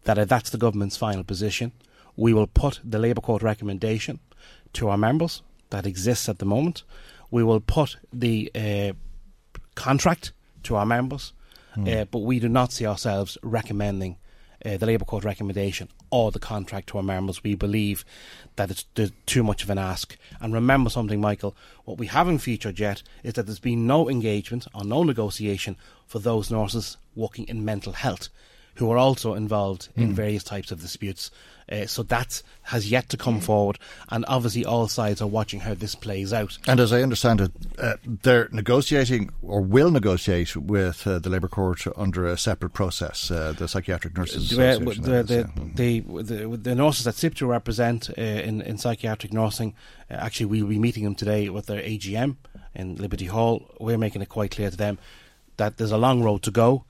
that 0.04 0.28
that's 0.28 0.50
the 0.50 0.58
government's 0.58 0.96
final 0.96 1.24
position. 1.24 1.72
We 2.16 2.32
will 2.32 2.46
put 2.46 2.80
the 2.84 2.98
Labour 2.98 3.20
Court 3.20 3.42
recommendation 3.42 4.20
to 4.74 4.88
our 4.88 4.98
members 4.98 5.42
that 5.70 5.86
exists 5.86 6.28
at 6.28 6.38
the 6.38 6.44
moment. 6.46 6.82
We 7.30 7.42
will 7.42 7.60
put 7.60 7.96
the 8.12 8.50
uh, 8.54 8.92
contract 9.74 10.32
to 10.64 10.76
our 10.76 10.86
members, 10.86 11.32
Mm. 11.76 12.00
uh, 12.00 12.04
but 12.06 12.20
we 12.20 12.38
do 12.40 12.48
not 12.48 12.72
see 12.72 12.86
ourselves 12.86 13.36
recommending 13.42 14.16
uh, 14.64 14.78
the 14.78 14.86
Labour 14.86 15.04
Court 15.04 15.24
recommendation 15.24 15.88
or 16.10 16.32
the 16.32 16.38
contract 16.38 16.88
to 16.88 16.96
our 16.96 17.02
members. 17.04 17.44
We 17.44 17.54
believe 17.54 18.02
that 18.56 18.70
it's 18.70 18.86
too 19.26 19.42
much 19.42 19.62
of 19.62 19.68
an 19.68 19.76
ask. 19.76 20.16
And 20.40 20.54
remember 20.54 20.88
something, 20.88 21.20
Michael, 21.20 21.54
what 21.84 21.98
we 21.98 22.06
haven't 22.06 22.38
featured 22.38 22.80
yet 22.80 23.02
is 23.22 23.34
that 23.34 23.44
there's 23.44 23.60
been 23.60 23.86
no 23.86 24.08
engagement 24.08 24.66
or 24.74 24.84
no 24.84 25.02
negotiation 25.02 25.76
for 26.06 26.18
those 26.18 26.50
nurses 26.50 26.96
working 27.14 27.46
in 27.46 27.62
mental 27.62 27.92
health 27.92 28.30
who 28.78 28.90
are 28.90 28.98
also 28.98 29.34
involved 29.34 29.88
in 29.96 30.10
Mm. 30.10 30.14
various 30.14 30.44
types 30.44 30.70
of 30.70 30.80
disputes. 30.80 31.30
Uh, 31.68 31.84
so 31.84 32.04
that 32.04 32.42
has 32.62 32.88
yet 32.92 33.08
to 33.08 33.16
come 33.16 33.40
forward, 33.40 33.76
and 34.10 34.24
obviously 34.28 34.64
all 34.64 34.86
sides 34.86 35.20
are 35.20 35.26
watching 35.26 35.58
how 35.58 35.74
this 35.74 35.96
plays 35.96 36.32
out. 36.32 36.56
And 36.68 36.78
as 36.78 36.92
I 36.92 37.02
understand 37.02 37.40
it, 37.40 37.50
uh, 37.76 37.94
they're 38.22 38.48
negotiating 38.52 39.30
or 39.42 39.60
will 39.62 39.90
negotiate 39.90 40.54
with 40.56 41.04
uh, 41.08 41.18
the 41.18 41.28
Labour 41.28 41.48
Court 41.48 41.82
under 41.96 42.24
a 42.28 42.38
separate 42.38 42.72
process, 42.72 43.32
uh, 43.32 43.52
the 43.58 43.66
Psychiatric 43.66 44.16
Nurses 44.16 44.50
The, 44.50 44.68
Association. 44.70 45.02
the, 45.02 45.22
the, 45.74 46.02
the, 46.04 46.22
the, 46.22 46.56
the 46.56 46.74
nurses 46.76 47.04
that 47.04 47.16
SIPTU 47.16 47.48
represent 47.48 48.10
uh, 48.10 48.20
in, 48.22 48.60
in 48.62 48.78
psychiatric 48.78 49.32
nursing, 49.32 49.74
uh, 50.08 50.14
actually, 50.14 50.46
we'll 50.46 50.66
be 50.68 50.78
meeting 50.78 51.02
them 51.02 51.16
today 51.16 51.48
with 51.48 51.66
their 51.66 51.82
AGM 51.82 52.36
in 52.76 52.94
Liberty 52.94 53.26
Hall. 53.26 53.74
We're 53.80 53.98
making 53.98 54.22
it 54.22 54.28
quite 54.28 54.52
clear 54.52 54.70
to 54.70 54.76
them 54.76 54.98
that 55.56 55.78
there's 55.78 55.90
a 55.90 55.98
long 55.98 56.22
road 56.22 56.42
to 56.44 56.52
go. 56.52 56.84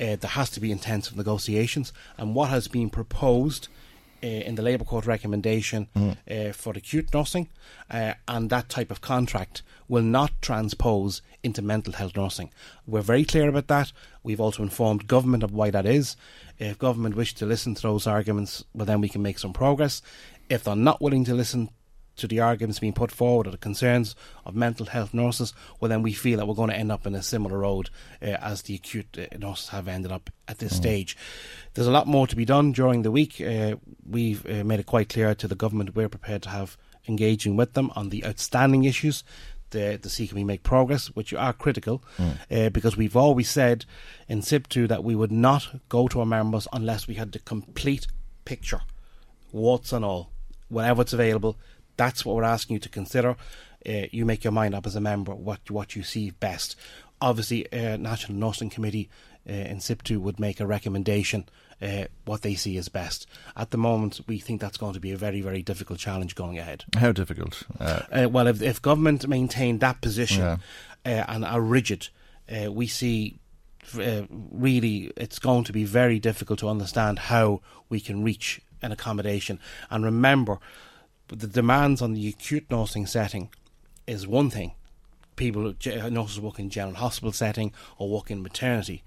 Uh, 0.00 0.16
there 0.16 0.30
has 0.30 0.50
to 0.50 0.60
be 0.60 0.72
intensive 0.72 1.16
negotiations, 1.16 1.92
and 2.16 2.34
what 2.34 2.48
has 2.50 2.68
been 2.68 2.88
proposed 2.90 3.68
uh, 4.22 4.26
in 4.26 4.54
the 4.54 4.62
Labour 4.62 4.84
Court 4.84 5.06
recommendation 5.06 5.88
Mm. 5.94 6.16
uh, 6.30 6.52
for 6.52 6.72
acute 6.76 7.12
nursing 7.14 7.48
uh, 7.90 8.14
and 8.28 8.50
that 8.50 8.68
type 8.68 8.90
of 8.90 9.00
contract 9.00 9.62
will 9.88 10.02
not 10.02 10.30
transpose 10.42 11.22
into 11.42 11.62
mental 11.62 11.94
health 11.94 12.16
nursing. 12.16 12.50
We're 12.86 13.00
very 13.00 13.24
clear 13.24 13.48
about 13.48 13.68
that. 13.68 13.92
We've 14.22 14.40
also 14.40 14.62
informed 14.62 15.06
government 15.08 15.42
of 15.42 15.52
why 15.52 15.70
that 15.70 15.86
is. 15.86 16.16
If 16.58 16.78
government 16.78 17.16
wish 17.16 17.34
to 17.36 17.46
listen 17.46 17.74
to 17.74 17.82
those 17.82 18.06
arguments, 18.06 18.64
well, 18.74 18.86
then 18.86 19.00
we 19.00 19.08
can 19.08 19.22
make 19.22 19.38
some 19.38 19.52
progress. 19.54 20.02
If 20.50 20.64
they're 20.64 20.76
not 20.76 21.00
willing 21.00 21.24
to 21.24 21.34
listen 21.34 21.70
to 22.20 22.28
the 22.28 22.40
arguments 22.40 22.78
being 22.78 22.92
put 22.92 23.10
forward 23.10 23.46
or 23.46 23.50
the 23.50 23.58
concerns 23.58 24.14
of 24.44 24.54
mental 24.54 24.86
health 24.86 25.12
nurses, 25.12 25.52
well, 25.78 25.88
then 25.88 26.02
we 26.02 26.12
feel 26.12 26.38
that 26.38 26.46
we're 26.46 26.54
going 26.54 26.70
to 26.70 26.76
end 26.76 26.92
up 26.92 27.06
in 27.06 27.14
a 27.14 27.22
similar 27.22 27.58
road 27.58 27.90
uh, 28.22 28.36
as 28.40 28.62
the 28.62 28.74
acute 28.74 29.18
uh, 29.18 29.36
nurses 29.36 29.68
have 29.68 29.88
ended 29.88 30.12
up 30.12 30.30
at 30.48 30.58
this 30.58 30.76
stage. 30.76 31.16
There's 31.74 31.86
a 31.86 31.92
lot 31.92 32.06
more 32.06 32.26
to 32.26 32.36
be 32.36 32.44
done 32.44 32.72
during 32.72 33.02
the 33.02 33.10
week. 33.10 33.40
Uh, 33.40 33.76
we've 34.08 34.44
uh, 34.46 34.64
made 34.64 34.80
it 34.80 34.86
quite 34.86 35.08
clear 35.08 35.34
to 35.34 35.48
the 35.48 35.54
government 35.54 35.94
we're 35.94 36.08
prepared 36.08 36.42
to 36.42 36.50
have 36.50 36.76
engaging 37.08 37.56
with 37.56 37.72
them 37.72 37.90
on 37.96 38.10
the 38.10 38.24
outstanding 38.24 38.84
issues 38.84 39.24
to, 39.70 39.98
to 39.98 40.08
see 40.08 40.26
can 40.26 40.36
we 40.36 40.44
make 40.44 40.62
progress, 40.62 41.08
which 41.08 41.32
are 41.32 41.52
critical, 41.52 42.02
uh, 42.50 42.68
because 42.70 42.96
we've 42.96 43.16
always 43.16 43.48
said 43.48 43.84
in 44.28 44.40
SIPTU 44.40 44.88
that 44.88 45.04
we 45.04 45.14
would 45.14 45.32
not 45.32 45.68
go 45.88 46.08
to 46.08 46.20
our 46.20 46.26
members 46.26 46.68
unless 46.72 47.06
we 47.06 47.14
had 47.14 47.32
the 47.32 47.38
complete 47.38 48.06
picture, 48.44 48.82
warts 49.52 49.92
and 49.92 50.04
all, 50.04 50.30
whenever 50.68 51.02
it's 51.02 51.12
available. 51.12 51.56
That's 52.00 52.24
what 52.24 52.34
we're 52.36 52.54
asking 52.56 52.74
you 52.76 52.80
to 52.80 52.88
consider. 53.00 53.30
Uh, 53.90 54.06
you 54.16 54.24
make 54.24 54.42
your 54.44 54.52
mind 54.60 54.74
up 54.74 54.86
as 54.86 54.96
a 54.96 55.00
member 55.00 55.34
what 55.34 55.70
what 55.70 55.88
you 55.96 56.02
see 56.02 56.30
best. 56.30 56.76
Obviously, 57.20 57.60
uh, 57.72 57.96
National 57.98 58.38
Nursing 58.38 58.70
Committee 58.74 59.06
uh, 59.48 59.52
in 59.72 59.78
SIPTU 59.80 60.16
would 60.24 60.38
make 60.40 60.58
a 60.60 60.66
recommendation 60.66 61.44
uh, 61.82 62.04
what 62.24 62.40
they 62.42 62.54
see 62.54 62.78
as 62.78 62.88
best. 62.88 63.26
At 63.54 63.70
the 63.70 63.78
moment, 63.78 64.20
we 64.26 64.38
think 64.38 64.60
that's 64.60 64.78
going 64.78 64.94
to 64.94 65.00
be 65.00 65.12
a 65.12 65.16
very 65.26 65.42
very 65.42 65.62
difficult 65.62 65.98
challenge 65.98 66.34
going 66.34 66.58
ahead. 66.58 66.84
How 66.96 67.12
difficult? 67.12 67.54
Uh, 67.78 68.00
Uh, 68.10 68.28
well, 68.34 68.46
if, 68.48 68.62
if 68.62 68.80
government 68.80 69.26
maintain 69.28 69.78
that 69.78 70.00
position 70.00 70.42
Yeah. 70.42 70.56
uh, 71.04 71.24
and 71.32 71.44
are 71.44 71.60
rigid, 71.60 72.08
uh, 72.48 72.72
we 72.72 72.86
see 72.86 73.36
uh, 73.94 74.22
really 74.66 75.10
it's 75.16 75.38
going 75.38 75.64
to 75.66 75.72
be 75.72 75.84
very 75.84 76.18
difficult 76.18 76.58
to 76.60 76.68
understand 76.68 77.18
how 77.18 77.60
we 77.90 78.00
can 78.00 78.24
reach 78.24 78.60
an 78.82 78.92
accommodation. 78.92 79.58
And 79.90 80.04
remember, 80.04 80.58
the 81.38 81.46
demands 81.46 82.02
on 82.02 82.12
the 82.12 82.28
acute 82.28 82.70
nursing 82.70 83.06
setting 83.06 83.50
is 84.06 84.26
one 84.26 84.50
thing. 84.50 84.72
People, 85.36 85.74
nurses 85.84 86.40
work 86.40 86.58
in 86.58 86.70
general 86.70 86.96
hospital 86.96 87.32
setting 87.32 87.72
or 87.98 88.10
work 88.10 88.30
in 88.30 88.42
maternity. 88.42 89.02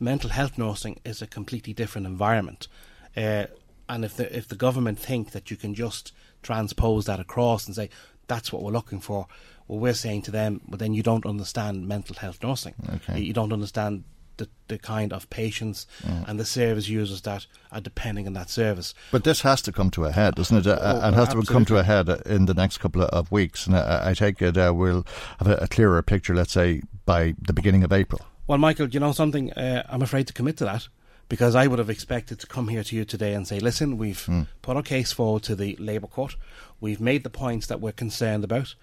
Mental 0.00 0.30
health 0.30 0.58
nursing 0.58 1.00
is 1.04 1.22
a 1.22 1.26
completely 1.26 1.72
different 1.72 2.06
environment. 2.06 2.68
Uh, 3.16 3.46
and 3.88 4.04
if 4.04 4.16
the 4.16 4.36
if 4.36 4.48
the 4.48 4.56
government 4.56 4.98
think 4.98 5.32
that 5.32 5.50
you 5.50 5.56
can 5.56 5.74
just 5.74 6.12
transpose 6.42 7.06
that 7.06 7.20
across 7.20 7.66
and 7.66 7.74
say 7.74 7.90
that's 8.28 8.52
what 8.52 8.62
we're 8.62 8.70
looking 8.70 9.00
for, 9.00 9.26
well, 9.66 9.78
we're 9.78 9.94
saying 9.94 10.22
to 10.22 10.30
them, 10.30 10.60
well, 10.68 10.78
then 10.78 10.94
you 10.94 11.02
don't 11.02 11.26
understand 11.26 11.88
mental 11.88 12.16
health 12.16 12.42
nursing. 12.42 12.74
Okay. 12.94 13.20
You 13.20 13.32
don't 13.32 13.52
understand 13.52 14.04
the, 14.40 14.48
the 14.68 14.78
kind 14.78 15.12
of 15.12 15.28
patients 15.30 15.86
Mm. 16.04 16.28
and 16.28 16.40
the 16.40 16.44
service 16.44 16.88
users 16.88 17.20
that 17.22 17.46
are 17.70 17.80
depending 17.80 18.26
on 18.26 18.32
that 18.34 18.50
service. 18.50 18.92
But 19.12 19.22
this 19.24 19.42
has 19.42 19.62
to 19.62 19.72
come 19.72 19.90
to 19.92 20.04
a 20.06 20.10
head, 20.12 20.34
doesn't 20.34 20.56
it? 20.58 20.66
Uh, 20.66 20.78
Oh, 20.82 21.08
it 21.08 21.14
has 21.14 21.28
to 21.28 21.42
come 21.42 21.64
to 21.66 21.76
a 21.78 21.82
head 21.84 22.08
uh, 22.08 22.16
in 22.26 22.46
the 22.46 22.54
next 22.54 22.78
couple 22.78 23.02
of 23.02 23.30
weeks. 23.30 23.66
And 23.66 23.76
I, 23.76 24.10
I 24.10 24.14
take 24.14 24.42
it 24.42 24.56
uh, 24.56 24.72
we'll 24.74 25.06
have 25.38 25.48
a, 25.48 25.56
a 25.64 25.68
clearer 25.68 26.02
picture, 26.02 26.34
let's 26.34 26.52
say, 26.52 26.82
by 27.06 27.34
the 27.40 27.52
beginning 27.52 27.84
of 27.84 27.92
April. 27.92 28.20
Well, 28.46 28.58
Michael, 28.58 28.86
do 28.88 28.94
you 28.94 29.00
know 29.00 29.12
something? 29.12 29.52
Uh, 29.52 29.84
I'm 29.88 30.02
afraid 30.02 30.26
to 30.26 30.32
commit 30.32 30.56
to 30.58 30.64
that 30.64 30.88
because 31.28 31.54
I 31.54 31.66
would 31.68 31.78
have 31.78 31.90
expected 31.90 32.40
to 32.40 32.46
come 32.48 32.66
here 32.68 32.82
to 32.82 32.96
you 32.96 33.04
today 33.04 33.34
and 33.34 33.46
say, 33.46 33.60
listen, 33.60 33.96
we've 33.98 34.28
put 34.62 34.76
our 34.76 34.82
case 34.82 35.12
forward 35.12 35.44
to 35.44 35.54
the 35.54 35.76
Labour 35.78 36.08
Court. 36.08 36.34
We've 36.80 37.00
made 37.00 37.22
the 37.22 37.30
points 37.30 37.66
that 37.68 37.80
we're 37.80 37.92
concerned 37.92 38.42
about. 38.44 38.74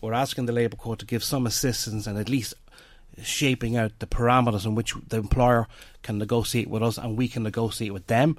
We're 0.00 0.14
asking 0.14 0.46
the 0.46 0.52
Labour 0.54 0.76
Court 0.76 0.98
to 1.00 1.06
give 1.06 1.22
some 1.22 1.46
assistance 1.46 2.06
and 2.06 2.16
at 2.18 2.28
least 2.30 2.54
shaping 3.22 3.76
out 3.76 3.98
the 3.98 4.06
parameters 4.06 4.64
in 4.66 4.74
which 4.74 4.94
the 5.08 5.18
employer 5.18 5.66
can 6.02 6.18
negotiate 6.18 6.68
with 6.68 6.82
us 6.82 6.98
and 6.98 7.16
we 7.16 7.28
can 7.28 7.42
negotiate 7.42 7.92
with 7.92 8.06
them. 8.06 8.38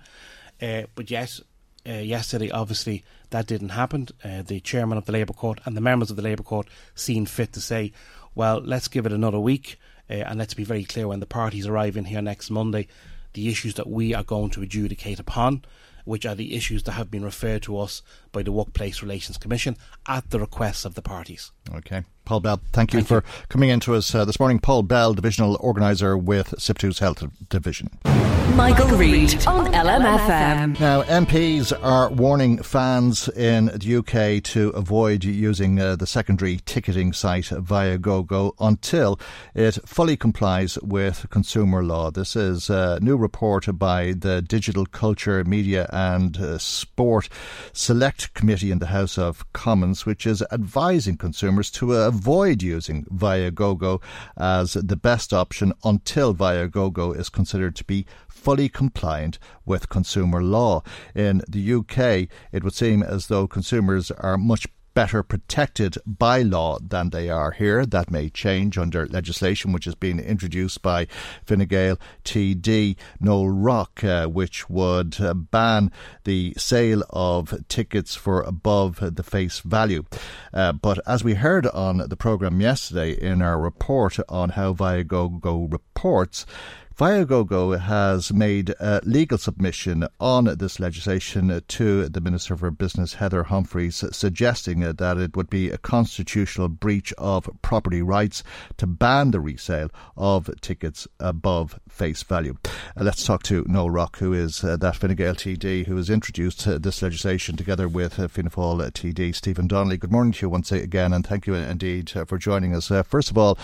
Uh, 0.62 0.84
but 0.96 1.10
yet, 1.10 1.40
uh, 1.88 1.94
yesterday, 1.94 2.50
obviously, 2.52 3.04
that 3.32 3.48
didn't 3.48 3.70
happen. 3.70 4.08
Uh, 4.24 4.42
the 4.42 4.60
chairman 4.60 4.98
of 4.98 5.06
the 5.06 5.12
Labour 5.12 5.34
Court 5.34 5.60
and 5.66 5.76
the 5.76 5.82
members 5.82 6.10
of 6.10 6.16
the 6.16 6.22
Labour 6.22 6.44
Court 6.44 6.68
seen 6.96 7.26
fit 7.26 7.54
to 7.54 7.62
say, 7.62 7.92
well, 8.36 8.62
let's 8.64 8.88
give 8.88 9.06
it 9.06 9.12
another 9.12 9.40
week 9.40 9.80
uh, 10.10 10.14
and 10.14 10.38
let's 10.38 10.54
be 10.54 10.64
very 10.64 10.84
clear 10.84 11.08
when 11.08 11.20
the 11.20 11.26
parties 11.26 11.68
arrive 11.68 11.98
in 11.98 12.06
here 12.06 12.22
next 12.22 12.50
Monday, 12.50 12.88
the 13.34 13.48
issues 13.48 13.76
that 13.76 13.88
we 13.88 14.14
are 14.14 14.24
going 14.24 14.50
to 14.52 14.62
adjudicate 14.62 15.20
upon, 15.20 15.64
which 16.04 16.26
are 16.26 16.36
the 16.36 16.56
issues 16.56 16.84
that 16.84 16.94
have 16.94 17.10
been 17.10 17.24
referred 17.24 17.64
to 17.64 17.78
us 17.78 18.02
by 18.32 18.44
the 18.44 18.52
Workplace 18.52 19.02
Relations 19.02 19.38
Commission 19.38 19.78
at 20.08 20.30
the 20.30 20.40
request 20.40 20.86
of 20.86 20.96
the 20.96 21.02
parties. 21.02 21.52
Okay. 21.74 22.04
Paul 22.32 22.40
Bell, 22.40 22.62
thank 22.72 22.94
you 22.94 23.04
for 23.04 23.26
coming 23.50 23.72
in 23.72 23.82
to 23.82 23.94
us 23.94 24.16
uh, 24.16 24.24
this 24.24 24.40
morning. 24.40 24.58
Paul 24.58 24.84
Bell, 24.84 25.14
Divisional 25.14 25.58
Organiser 25.60 26.18
with 26.18 26.56
SIPTU's 26.58 27.00
Health 27.00 27.26
Division. 27.50 27.90
Michael 28.56 28.98
Reade 28.98 29.48
on 29.48 29.66
LMFM. 29.68 30.78
Now, 30.80 31.04
MPs 31.04 31.72
are 31.82 32.10
warning 32.10 32.62
fans 32.62 33.30
in 33.30 33.66
the 33.66 33.96
UK 33.96 34.44
to 34.52 34.70
avoid 34.70 35.24
using 35.24 35.80
uh, 35.80 35.96
the 35.96 36.06
secondary 36.06 36.58
ticketing 36.66 37.14
site 37.14 37.46
Viagogo 37.46 38.52
until 38.60 39.20
it 39.56 39.78
fully 39.86 40.18
complies 40.18 40.78
with 40.82 41.28
consumer 41.30 41.82
law. 41.82 42.12
This 42.12 42.36
is 42.36 42.70
a 42.70 43.00
new 43.02 43.16
report 43.16 43.68
by 43.80 44.14
the 44.18 44.42
Digital 44.42 44.86
Culture, 44.86 45.44
Media 45.46 45.90
and 45.92 46.38
uh, 46.38 46.58
Sport 46.58 47.30
Select 47.72 48.34
Committee 48.34 48.72
in 48.72 48.80
the 48.80 48.88
House 48.88 49.18
of 49.18 49.50
Commons, 49.54 50.06
which 50.06 50.26
is 50.26 50.44
advising 50.52 51.16
consumers 51.16 51.72
to 51.72 51.94
avoid 52.22 52.62
using 52.62 53.04
Viagogo 53.06 54.00
as 54.38 54.74
the 54.74 54.96
best 54.96 55.34
option 55.34 55.74
until 55.84 56.36
Viagogo 56.36 57.18
is 57.18 57.30
considered 57.30 57.76
to 57.76 57.84
be 57.84 58.06
fully 58.30 58.70
compliant 58.70 59.40
with 59.66 59.90
consumer 59.90 60.44
law. 60.44 60.84
In 61.16 61.42
the 61.48 61.74
UK, 61.74 62.30
it 62.52 62.64
would 62.64 62.76
seem 62.76 63.02
as 63.02 63.26
though 63.26 63.48
consumers 63.48 64.12
are 64.12 64.38
much 64.38 64.68
better 64.94 65.24
protected 65.24 65.98
by 66.06 66.42
law 66.42 66.78
than 66.80 67.10
they 67.10 67.30
are 67.30 67.52
here. 67.52 67.86
That 67.86 68.12
may 68.12 68.30
change 68.30 68.78
under 68.78 69.08
legislation 69.08 69.72
which 69.72 69.86
has 69.86 69.96
been 69.96 70.20
introduced 70.20 70.82
by 70.82 71.08
Fine 71.46 71.66
Gael 71.66 71.98
TD 72.24 72.96
Noel 73.20 73.50
Rock, 73.50 74.04
uh, 74.04 74.28
which 74.28 74.70
would 74.70 75.20
uh, 75.20 75.34
ban 75.34 75.92
the 76.24 76.54
sale 76.58 77.04
of 77.10 77.54
tickets 77.68 78.16
for 78.16 78.42
above 78.42 79.16
the 79.16 79.24
face 79.24 79.60
value. 79.60 80.04
Uh, 80.54 80.74
but 80.74 81.00
as 81.08 81.24
we 81.24 81.36
heard 81.36 81.68
on 81.68 81.98
the 81.98 82.18
programme 82.18 82.62
yesterday 82.62 83.12
in 83.12 83.42
our 83.42 83.60
report 83.60 84.18
on 84.30 84.50
how 84.50 84.74
Viagogo 84.74 85.72
reports, 85.72 86.46
Viagogo 87.02 87.80
has 87.80 88.32
made 88.32 88.76
a 88.80 89.02
legal 89.04 89.40
submission 89.40 90.08
on 90.20 90.44
this 90.60 90.80
legislation 90.80 91.60
to 91.68 92.08
the 92.08 92.22
Minister 92.22 92.56
for 92.56 92.70
Business, 92.70 93.16
Heather 93.16 93.42
Humphreys, 93.42 94.04
suggesting 94.12 94.82
that 94.82 95.18
it 95.18 95.36
would 95.36 95.50
be 95.50 95.72
a 95.72 95.80
constitutional 95.80 96.68
breach 96.68 97.12
of 97.18 97.50
property 97.64 98.04
rights 98.04 98.44
to 98.78 98.86
ban 98.86 99.32
the 99.32 99.40
resale 99.40 99.90
of 100.16 100.48
tickets 100.62 101.08
above 101.20 101.80
face 101.90 102.22
value. 102.22 102.56
Uh, 102.96 103.04
let's 103.04 103.26
talk 103.26 103.42
to 103.42 103.66
Noel 103.68 103.90
Rock, 103.90 104.20
who 104.20 104.32
is 104.34 104.64
uh, 104.64 104.78
that 104.78 104.96
Fine 104.96 105.16
Gael 105.16 105.34
TD 105.34 105.88
who 105.88 105.96
has 105.96 106.12
introduced 106.12 106.68
uh, 106.68 106.78
this 106.78 107.02
legislation 107.02 107.58
together 107.58 107.88
with 107.88 108.14
Fianna 108.32 108.52
Fáil 108.52 108.80
TD 108.92 109.34
Stephen 109.34 109.66
Donnelly. 109.66 109.98
Good 109.98 110.12
morning 110.12 110.34
to 110.34 110.46
you 110.46 110.50
once 110.50 110.72
again, 110.72 111.14
and 111.14 111.26
thank 111.26 111.48
you 111.48 111.56
indeed 111.56 112.12
for 112.28 112.38
joining 112.38 112.76
us. 112.76 112.92
First 113.08 113.32
of 113.32 113.40
all, 113.40 113.58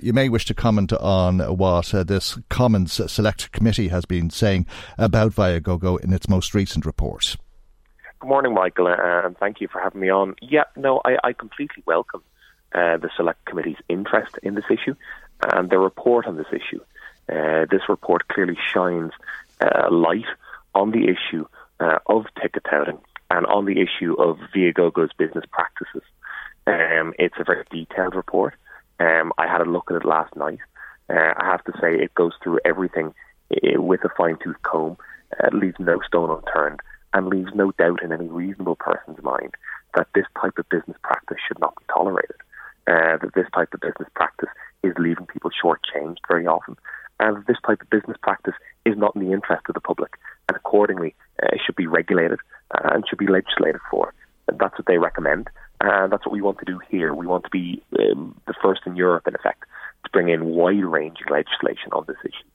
you 0.00 0.14
may 0.14 0.30
wish 0.30 0.46
to 0.46 0.54
comment 0.54 0.94
on 0.94 1.40
what 1.40 1.92
this 2.06 2.18
this 2.18 2.38
Select 2.86 3.52
Committee 3.52 3.88
has 3.88 4.04
been 4.04 4.30
saying 4.30 4.66
about 4.96 5.32
Viagogo 5.32 6.00
in 6.00 6.12
its 6.12 6.28
most 6.28 6.54
recent 6.54 6.84
report. 6.84 7.36
Good 8.20 8.28
morning, 8.28 8.54
Michael, 8.54 8.88
and 8.88 9.36
thank 9.38 9.60
you 9.60 9.68
for 9.68 9.80
having 9.80 10.00
me 10.00 10.10
on. 10.10 10.34
Yeah, 10.40 10.64
no, 10.76 11.00
I, 11.04 11.16
I 11.22 11.32
completely 11.32 11.82
welcome 11.86 12.22
the 12.72 13.10
Select 13.16 13.44
Committee's 13.44 13.76
interest 13.88 14.38
in 14.42 14.54
this 14.54 14.64
issue 14.70 14.94
and 15.54 15.70
their 15.70 15.80
report 15.80 16.26
on 16.26 16.36
this 16.36 16.52
issue. 16.52 16.80
this 17.28 17.88
report 17.88 18.28
clearly 18.28 18.56
shines 18.72 19.12
light 19.90 20.26
on 20.74 20.90
the 20.90 21.08
issue 21.08 21.44
uh, 21.80 21.98
of 22.06 22.26
ticket 22.40 22.64
touting 22.68 22.98
and 23.30 23.46
on 23.46 23.64
the 23.64 23.80
issue 23.80 24.14
of 24.14 24.38
Viagogo's 24.54 25.12
business 25.16 25.44
practices. 25.50 26.02
Um, 26.66 27.14
it's 27.18 27.34
a 27.38 27.44
very 27.44 27.64
detailed 27.70 28.14
report. 28.14 28.54
Um, 29.00 29.32
I 29.38 29.46
had 29.46 29.60
a 29.60 29.70
look 29.70 29.90
at 29.90 29.96
it 29.96 30.04
last 30.04 30.34
night. 30.34 30.58
Uh, 31.10 31.34
I 31.36 31.44
have 31.44 31.64
to 31.64 31.72
say, 31.80 31.94
it 31.94 32.14
goes 32.14 32.32
through 32.42 32.60
everything 32.64 33.14
uh, 33.52 33.80
with 33.80 34.04
a 34.04 34.10
fine 34.16 34.36
tooth 34.42 34.60
comb, 34.62 34.96
uh, 35.42 35.48
leaves 35.56 35.76
no 35.78 36.00
stone 36.06 36.30
unturned, 36.30 36.80
and 37.14 37.28
leaves 37.28 37.50
no 37.54 37.72
doubt 37.72 38.02
in 38.02 38.12
any 38.12 38.28
reasonable 38.28 38.76
person's 38.76 39.22
mind 39.22 39.54
that 39.96 40.08
this 40.14 40.26
type 40.40 40.58
of 40.58 40.68
business 40.68 40.96
practice 41.02 41.38
should 41.46 41.58
not 41.60 41.74
be 41.76 41.84
tolerated. 41.92 42.36
Uh, 42.86 43.18
that 43.20 43.34
this 43.34 43.46
type 43.54 43.68
of 43.74 43.80
business 43.80 44.08
practice 44.14 44.48
is 44.82 44.94
leaving 44.98 45.26
people 45.26 45.50
shortchanged 45.62 46.18
very 46.26 46.46
often, 46.46 46.76
and 47.20 47.44
this 47.46 47.58
type 47.66 47.82
of 47.82 47.90
business 47.90 48.16
practice 48.22 48.54
is 48.86 48.96
not 48.96 49.14
in 49.14 49.24
the 49.24 49.32
interest 49.32 49.62
of 49.68 49.74
the 49.74 49.80
public, 49.80 50.12
and 50.48 50.56
accordingly 50.56 51.14
uh, 51.42 51.56
should 51.64 51.76
be 51.76 51.86
regulated 51.86 52.38
uh, 52.74 52.88
and 52.92 53.04
should 53.06 53.18
be 53.18 53.26
legislated 53.26 53.80
for. 53.90 54.14
And 54.46 54.58
that's 54.58 54.78
what 54.78 54.86
they 54.86 54.96
recommend, 54.96 55.50
and 55.82 56.10
that's 56.10 56.24
what 56.24 56.32
we 56.32 56.40
want 56.40 56.58
to 56.60 56.64
do 56.64 56.80
here. 56.90 57.12
We 57.14 57.26
want 57.26 57.44
to 57.44 57.50
be 57.50 57.82
um, 57.98 58.40
the 58.46 58.54
first 58.62 58.80
in 58.86 58.96
Europe, 58.96 59.26
in 59.26 59.34
effect, 59.34 59.64
to 60.08 60.12
bring 60.12 60.28
in 60.28 60.46
wide-ranging 60.46 61.26
legislation 61.30 61.92
on 61.92 62.04
this 62.06 62.16
issue, 62.24 62.48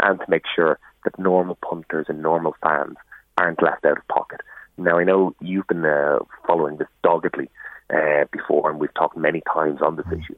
and 0.00 0.18
to 0.18 0.26
make 0.28 0.42
sure 0.54 0.78
that 1.04 1.18
normal 1.18 1.56
punters 1.68 2.06
and 2.08 2.20
normal 2.20 2.54
fans 2.62 2.96
aren't 3.38 3.62
left 3.62 3.84
out 3.84 3.98
of 3.98 4.08
pocket. 4.08 4.40
Now, 4.76 4.98
I 4.98 5.04
know 5.04 5.34
you've 5.40 5.66
been 5.68 5.84
uh, 5.84 6.18
following 6.46 6.76
this 6.78 6.88
doggedly 7.02 7.48
uh, 7.94 8.24
before, 8.32 8.70
and 8.70 8.80
we've 8.80 8.92
talked 8.94 9.16
many 9.16 9.42
times 9.52 9.80
on 9.80 9.96
this 9.96 10.06
issue. 10.12 10.36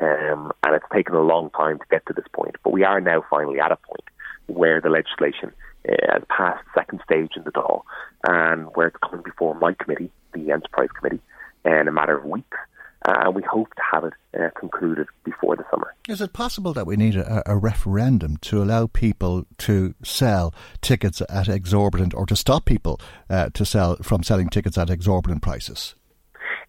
Um, 0.00 0.52
and 0.64 0.74
it's 0.74 0.84
taken 0.92 1.14
a 1.14 1.20
long 1.20 1.50
time 1.50 1.78
to 1.78 1.84
get 1.90 2.06
to 2.06 2.12
this 2.12 2.26
point, 2.32 2.56
but 2.62 2.72
we 2.72 2.84
are 2.84 3.00
now 3.00 3.24
finally 3.28 3.58
at 3.58 3.72
a 3.72 3.76
point 3.76 4.04
where 4.46 4.80
the 4.80 4.88
legislation 4.88 5.52
uh, 5.88 6.12
has 6.12 6.22
passed 6.28 6.64
second 6.74 7.00
stage 7.04 7.32
in 7.36 7.42
the 7.42 7.50
Dáil 7.50 7.82
and 8.28 8.66
where 8.74 8.88
it's 8.88 8.96
coming 9.02 9.22
before 9.24 9.54
my 9.54 9.74
committee, 9.74 10.10
the 10.34 10.52
Enterprise 10.52 10.90
Committee, 10.96 11.20
in 11.64 11.88
a 11.88 11.92
matter 11.92 12.16
of 12.16 12.24
weeks. 12.24 12.58
Uh, 13.06 13.14
and 13.26 13.34
we 13.34 13.42
hope 13.42 13.72
to 13.74 13.82
have 13.92 14.04
it 14.04 14.12
uh, 14.38 14.48
concluded 14.58 15.06
before 15.24 15.56
the 15.56 15.64
summer. 15.70 15.94
Is 16.08 16.20
it 16.20 16.32
possible 16.32 16.72
that 16.72 16.86
we 16.86 16.96
need 16.96 17.14
a, 17.14 17.42
a, 17.46 17.56
referendum 17.56 18.38
to 18.38 18.60
allow 18.60 18.88
people 18.88 19.46
to 19.58 19.94
sell 20.02 20.52
tickets 20.82 21.22
at 21.28 21.48
exorbitant, 21.48 22.12
or 22.12 22.26
to 22.26 22.34
stop 22.34 22.64
people 22.64 23.00
uh, 23.30 23.50
to 23.50 23.64
sell 23.64 23.96
from 24.02 24.22
selling 24.24 24.48
tickets 24.48 24.76
at 24.76 24.90
exorbitant 24.90 25.42
prices? 25.42 25.94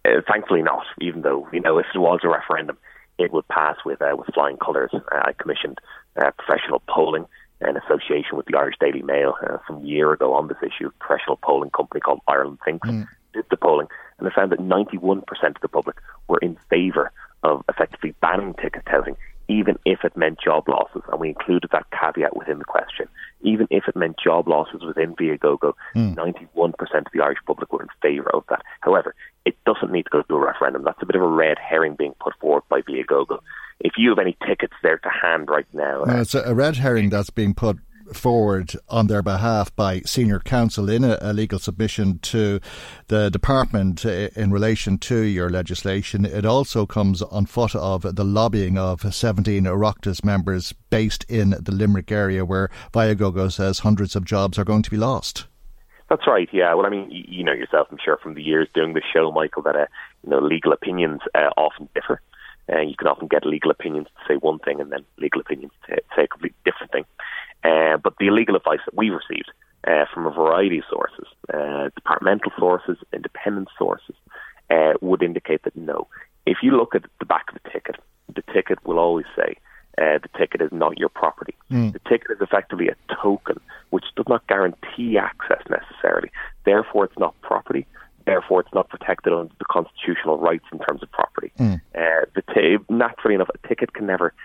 Uh, 0.05 0.21
thankfully, 0.31 0.61
not. 0.61 0.85
Even 1.01 1.21
though 1.23 1.47
you 1.51 1.61
know, 1.61 1.79
if 1.79 1.87
it 1.93 1.99
was 1.99 2.19
a 2.23 2.29
referendum, 2.29 2.77
it 3.17 3.33
would 3.33 3.47
pass 3.47 3.77
with 3.83 4.01
uh, 4.01 4.15
with 4.15 4.27
flying 4.33 4.57
colours. 4.57 4.91
Uh, 4.93 4.99
I 5.11 5.33
commissioned 5.33 5.79
uh, 6.15 6.31
professional 6.37 6.81
polling 6.87 7.25
in 7.61 7.75
association 7.75 8.37
with 8.37 8.45
the 8.45 8.57
Irish 8.57 8.75
Daily 8.79 9.01
Mail 9.01 9.35
uh, 9.43 9.57
some 9.67 9.83
year 9.83 10.13
ago 10.13 10.33
on 10.33 10.47
this 10.47 10.57
issue. 10.61 10.87
A 10.87 11.03
professional 11.03 11.37
polling 11.43 11.71
company 11.71 11.99
called 11.99 12.21
Ireland 12.27 12.59
Thinks 12.63 12.87
mm. 12.87 13.07
did 13.33 13.45
the 13.49 13.57
polling, 13.57 13.87
and 14.19 14.29
they 14.29 14.33
found 14.33 14.51
that 14.51 14.59
91% 14.59 15.23
of 15.43 15.61
the 15.61 15.67
public 15.67 15.97
were 16.27 16.39
in 16.39 16.57
favour 16.69 17.11
of 17.43 17.63
effectively 17.69 18.13
banning 18.21 18.53
ticket 18.55 18.83
touting, 18.85 19.15
even 19.47 19.77
if 19.85 19.99
it 20.03 20.15
meant 20.15 20.39
job 20.43 20.67
losses. 20.67 21.01
And 21.11 21.19
we 21.19 21.29
included 21.29 21.69
that 21.71 21.85
caveat 21.91 22.35
within 22.35 22.59
the 22.59 22.65
question. 22.65 23.07
Even 23.41 23.67
if 23.71 23.87
it 23.87 23.95
meant 23.95 24.17
job 24.21 24.47
losses 24.47 24.81
within 24.85 25.15
Viagogo, 25.15 25.73
mm. 25.95 26.15
91% 26.15 26.75
of 26.79 27.05
the 27.13 27.21
Irish 27.21 27.39
public 27.47 27.71
were 27.71 27.81
in 27.81 27.87
favour 28.01 28.29
of 28.33 28.43
that. 28.49 28.61
However, 28.81 29.15
it 29.45 29.55
doesn't 29.65 29.91
need 29.91 30.03
to 30.03 30.09
go 30.09 30.21
to 30.21 30.35
a 30.35 30.45
referendum. 30.45 30.83
That's 30.83 31.01
a 31.01 31.05
bit 31.05 31.15
of 31.15 31.21
a 31.21 31.27
red 31.27 31.57
herring 31.57 31.95
being 31.95 32.13
put 32.19 32.35
forward 32.39 32.63
by 32.69 32.81
Viagogo. 32.81 33.39
If 33.79 33.93
you 33.97 34.09
have 34.09 34.19
any 34.19 34.37
tickets 34.45 34.73
there 34.83 34.97
to 34.97 35.09
hand 35.09 35.49
right 35.49 35.65
now, 35.73 36.03
no, 36.03 36.19
it's 36.19 36.35
a 36.35 36.53
red 36.53 36.75
herring 36.75 37.09
that's 37.09 37.29
being 37.29 37.53
put 37.53 37.79
forward 38.13 38.73
on 38.87 39.07
their 39.07 39.21
behalf 39.21 39.75
by 39.75 40.01
senior 40.01 40.39
counsel 40.39 40.89
in 40.89 41.03
a, 41.03 41.17
a, 41.21 41.33
legal 41.33 41.59
submission 41.59 42.19
to 42.19 42.59
the 43.07 43.29
department 43.29 44.05
in 44.05 44.51
relation 44.51 44.97
to 44.97 45.21
your 45.21 45.49
legislation. 45.49 46.25
It 46.25 46.45
also 46.45 46.85
comes 46.85 47.21
on 47.21 47.45
foot 47.45 47.75
of 47.75 48.15
the 48.15 48.23
lobbying 48.23 48.77
of 48.77 49.01
17 49.13 49.63
Oireachtas 49.63 50.23
members 50.23 50.73
based 50.89 51.25
in 51.29 51.51
the 51.51 51.71
Limerick 51.71 52.11
area 52.11 52.45
where 52.45 52.69
Viagogo 52.93 53.51
says 53.51 53.79
hundreds 53.79 54.15
of 54.15 54.25
jobs 54.25 54.57
are 54.57 54.65
going 54.65 54.83
to 54.83 54.91
be 54.91 54.97
lost. 54.97 55.45
That's 56.09 56.25
right. 56.25 56.49
Yeah. 56.51 56.73
Well, 56.73 56.87
I 56.87 56.89
mean, 56.89 57.07
you 57.11 57.43
know 57.43 57.53
yourself, 57.53 57.87
I'm 57.91 57.99
sure, 58.03 58.17
from 58.17 58.33
the 58.33 58.41
years 58.41 58.67
doing 58.73 58.93
the 58.93 59.01
show, 59.13 59.31
Michael, 59.31 59.61
that 59.63 59.75
uh, 59.75 59.85
you 60.23 60.31
know 60.31 60.39
legal 60.39 60.73
opinions 60.73 61.21
uh, 61.35 61.51
often 61.55 61.87
differ. 61.93 62.19
Uh, 62.71 62.81
you 62.81 62.95
can 62.95 63.07
often 63.07 63.27
get 63.27 63.45
legal 63.45 63.71
opinions 63.71 64.07
to 64.07 64.33
say 64.33 64.37
one 64.37 64.59
thing 64.59 64.79
and 64.79 64.91
then 64.91 65.03
legal 65.17 65.41
opinions 65.41 65.71
to 65.87 65.97
say 66.15 66.23
a 66.23 66.27
completely 66.27 66.57
different 66.65 66.91
thing. 66.91 67.05
Uh, 67.63 67.97
but 67.97 68.13
the 68.19 68.29
legal 68.29 68.55
advice 68.55 68.79
that 68.85 68.95
we 68.95 69.09
received 69.09 69.51
uh, 69.87 70.05
from 70.13 70.25
a 70.25 70.31
variety 70.31 70.79
of 70.79 70.83
sources, 70.89 71.27
uh, 71.53 71.89
departmental 71.95 72.51
sources, 72.57 72.97
independent 73.13 73.67
sources, 73.77 74.15
uh, 74.69 74.93
would 75.01 75.23
indicate 75.23 75.63
that 75.63 75.75
no. 75.75 76.07
If 76.45 76.57
you 76.61 76.71
look 76.71 76.95
at 76.95 77.03
the 77.19 77.25
back 77.25 77.45
of 77.49 77.61
the 77.61 77.69
ticket, 77.69 77.95
the 78.33 78.43
ticket 78.53 78.85
will 78.85 78.99
always 78.99 79.25
say 79.35 79.55
uh, 79.97 80.19
the 80.19 80.29
ticket 80.37 80.61
is 80.61 80.71
not 80.71 80.97
your 80.97 81.09
property. 81.09 81.55
Mm. 81.71 81.93
The 81.93 81.99
ticket 82.07 82.31
is 82.31 82.37
effectively 82.41 82.87
a 82.87 83.15
token 83.21 83.59
which 83.89 84.05
does 84.15 84.27
not 84.29 84.45
guarantee 84.47 85.17
access 85.17 85.61
necessarily. 85.69 86.31
Therefore, 86.65 87.05
it's 87.05 87.17
not 87.17 87.39
property. 87.41 87.85
Therefore, 88.29 88.61
it's 88.61 88.73
not 88.75 88.89
protected 88.89 89.33
under 89.33 89.51
the 89.57 89.65
constitutional 89.65 90.37
rights 90.37 90.65
in 90.71 90.77
terms 90.77 91.01
of 91.01 91.11
property. 91.11 91.51
Mm. 91.57 91.81
Uh, 91.95 92.25
the 92.35 92.43
t- 92.53 92.77
naturally 92.87 93.33
enough, 93.33 93.49
a 93.55 93.67
ticket 93.67 93.93
can 93.93 94.05
never 94.05 94.35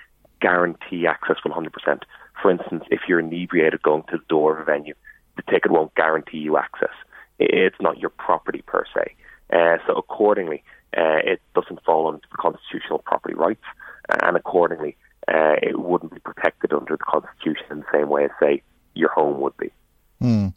guarantee 0.40 1.06
access 1.06 1.36
100%. 1.44 2.02
For 2.40 2.51
instance, 2.51 2.85
if 2.90 3.01
you're 3.06 3.20
inebriated 3.20 3.82
going 3.82 4.05
to 4.05 4.16
the 4.16 4.24
door 4.31 4.55
of 4.55 4.61
a 4.61 4.65
venue, 4.65 4.94
the 5.36 5.43
ticket 5.43 5.70
won't 5.70 5.94
guarantee 5.97 6.39
you 6.39 6.56
access. 6.56 6.94
It's 7.39 7.77
not 7.78 7.98
your 7.98 8.09
property 8.09 8.62
per 8.66 8.85
se. 8.94 9.15
Uh, 9.52 9.77
so 9.86 9.93
accordingly, 9.97 10.65
uh, 10.97 11.20
it 11.23 11.43
doesn't 11.55 11.85
fall 11.85 12.09
under 12.09 12.23
the 12.31 12.36
constitutional 12.39 13.01
property 13.01 13.35
rights, 13.35 13.65
and 14.23 14.35
accordingly, 14.35 14.97
uh, 15.28 15.56
it 15.62 15.78
wouldn't 15.78 16.15
be 16.15 16.20
protected 16.20 16.73
under 16.73 16.97
the 16.97 17.05
constitution 17.05 17.66
in 17.70 17.78
the 17.81 17.86
same 17.93 18.09
way 18.09 18.24
as, 18.24 18.31
say, 18.40 18.62
your 18.94 19.11
home 19.11 19.40
would 19.40 19.56
be. 19.59 19.70
Hmm. 20.20 20.48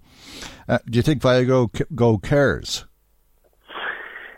Uh, 0.70 0.80
do 0.90 0.96
you 0.98 1.04
think 1.04 1.22
Viago 1.22 1.70
Go 1.94 2.18
cares? 2.18 2.86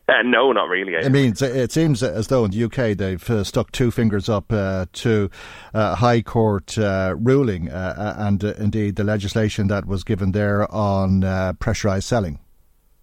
Uh, 0.10 0.24
no, 0.24 0.52
not 0.52 0.68
really. 0.70 0.98
I 0.98 1.08
mean, 1.10 1.36
it 1.40 1.72
seems 1.72 2.02
as 2.02 2.28
though 2.28 2.44
in 2.46 2.52
the 2.52 2.64
UK 2.64 2.98
they've 2.98 3.30
uh, 3.30 3.44
stuck 3.44 3.72
two 3.72 3.92
fingers 3.92 4.28
up 4.28 4.52
uh, 4.52 4.88
to 4.94 5.30
uh, 5.74 5.96
High 5.96 6.24
Court 6.24 6.78
uh, 6.80 7.16
ruling 7.20 7.70
uh, 7.70 8.16
and 8.18 8.44
indeed 8.44 8.96
the 8.96 9.04
legislation 9.04 9.68
that 9.68 9.86
was 9.86 10.04
given 10.04 10.32
there 10.32 10.72
on 10.74 11.22
pressurised 11.60 12.04
selling. 12.04 12.40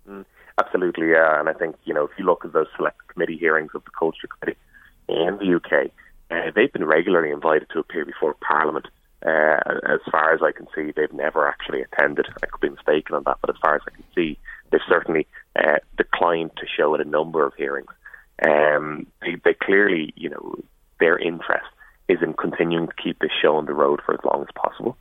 Mm, 0.08 0.24
absolutely, 0.58 1.10
yeah. 1.10 1.38
And 1.38 1.48
I 1.48 1.52
think, 1.52 1.76
you 1.84 1.94
know, 1.94 2.04
if 2.04 2.10
you 2.18 2.24
look 2.24 2.44
at 2.44 2.52
those 2.52 2.66
select 2.76 3.06
committee 3.06 3.36
hearings 3.36 3.70
of 3.74 3.84
the 3.84 3.92
Culture 3.96 4.26
Committee 4.40 4.58
in 5.08 5.38
the 5.38 5.54
UK, 5.54 6.54
they've 6.56 6.72
been 6.72 6.86
regularly 6.86 7.30
invited 7.30 7.68
to 7.72 7.78
appear 7.78 8.04
before 8.04 8.34
Parliament. 8.40 8.86
as 9.22 10.00
far 10.10 10.34
as 10.34 10.40
I 10.42 10.50
can 10.50 10.66
see, 10.74 10.92
they've 10.96 11.12
never 11.12 11.46
actually 11.46 11.82
attended. 11.82 12.26
I 12.42 12.46
could 12.46 12.60
be 12.60 12.70
mistaken 12.70 13.14
on 13.14 13.22
that, 13.26 13.38
but 13.40 13.50
as 13.50 13.56
far 13.62 13.76
as 13.76 13.82
I 13.86 13.94
can 13.94 14.04
see, 14.12 14.38
they've 14.72 14.80
certainly 14.88 15.28
uh, 15.56 15.78
declined 15.96 16.50
to 16.56 16.66
show 16.66 16.94
at 16.94 17.00
a 17.00 17.04
number 17.04 17.46
of 17.46 17.54
hearings. 17.54 17.90
Um, 18.46 19.06
they, 19.22 19.36
they 19.44 19.54
clearly, 19.54 20.12
you 20.16 20.28
know, 20.28 20.56
their 21.00 21.18
interest 21.18 21.66
is 22.08 22.18
in 22.22 22.34
continuing 22.34 22.88
to 22.88 22.94
keep 23.02 23.18
this 23.18 23.30
show 23.40 23.56
on 23.56 23.66
the 23.66 23.74
road 23.74 24.00
for 24.04 24.14
as 24.14 24.20
long 24.24 24.42
as 24.42 24.48
possible. 24.54 24.96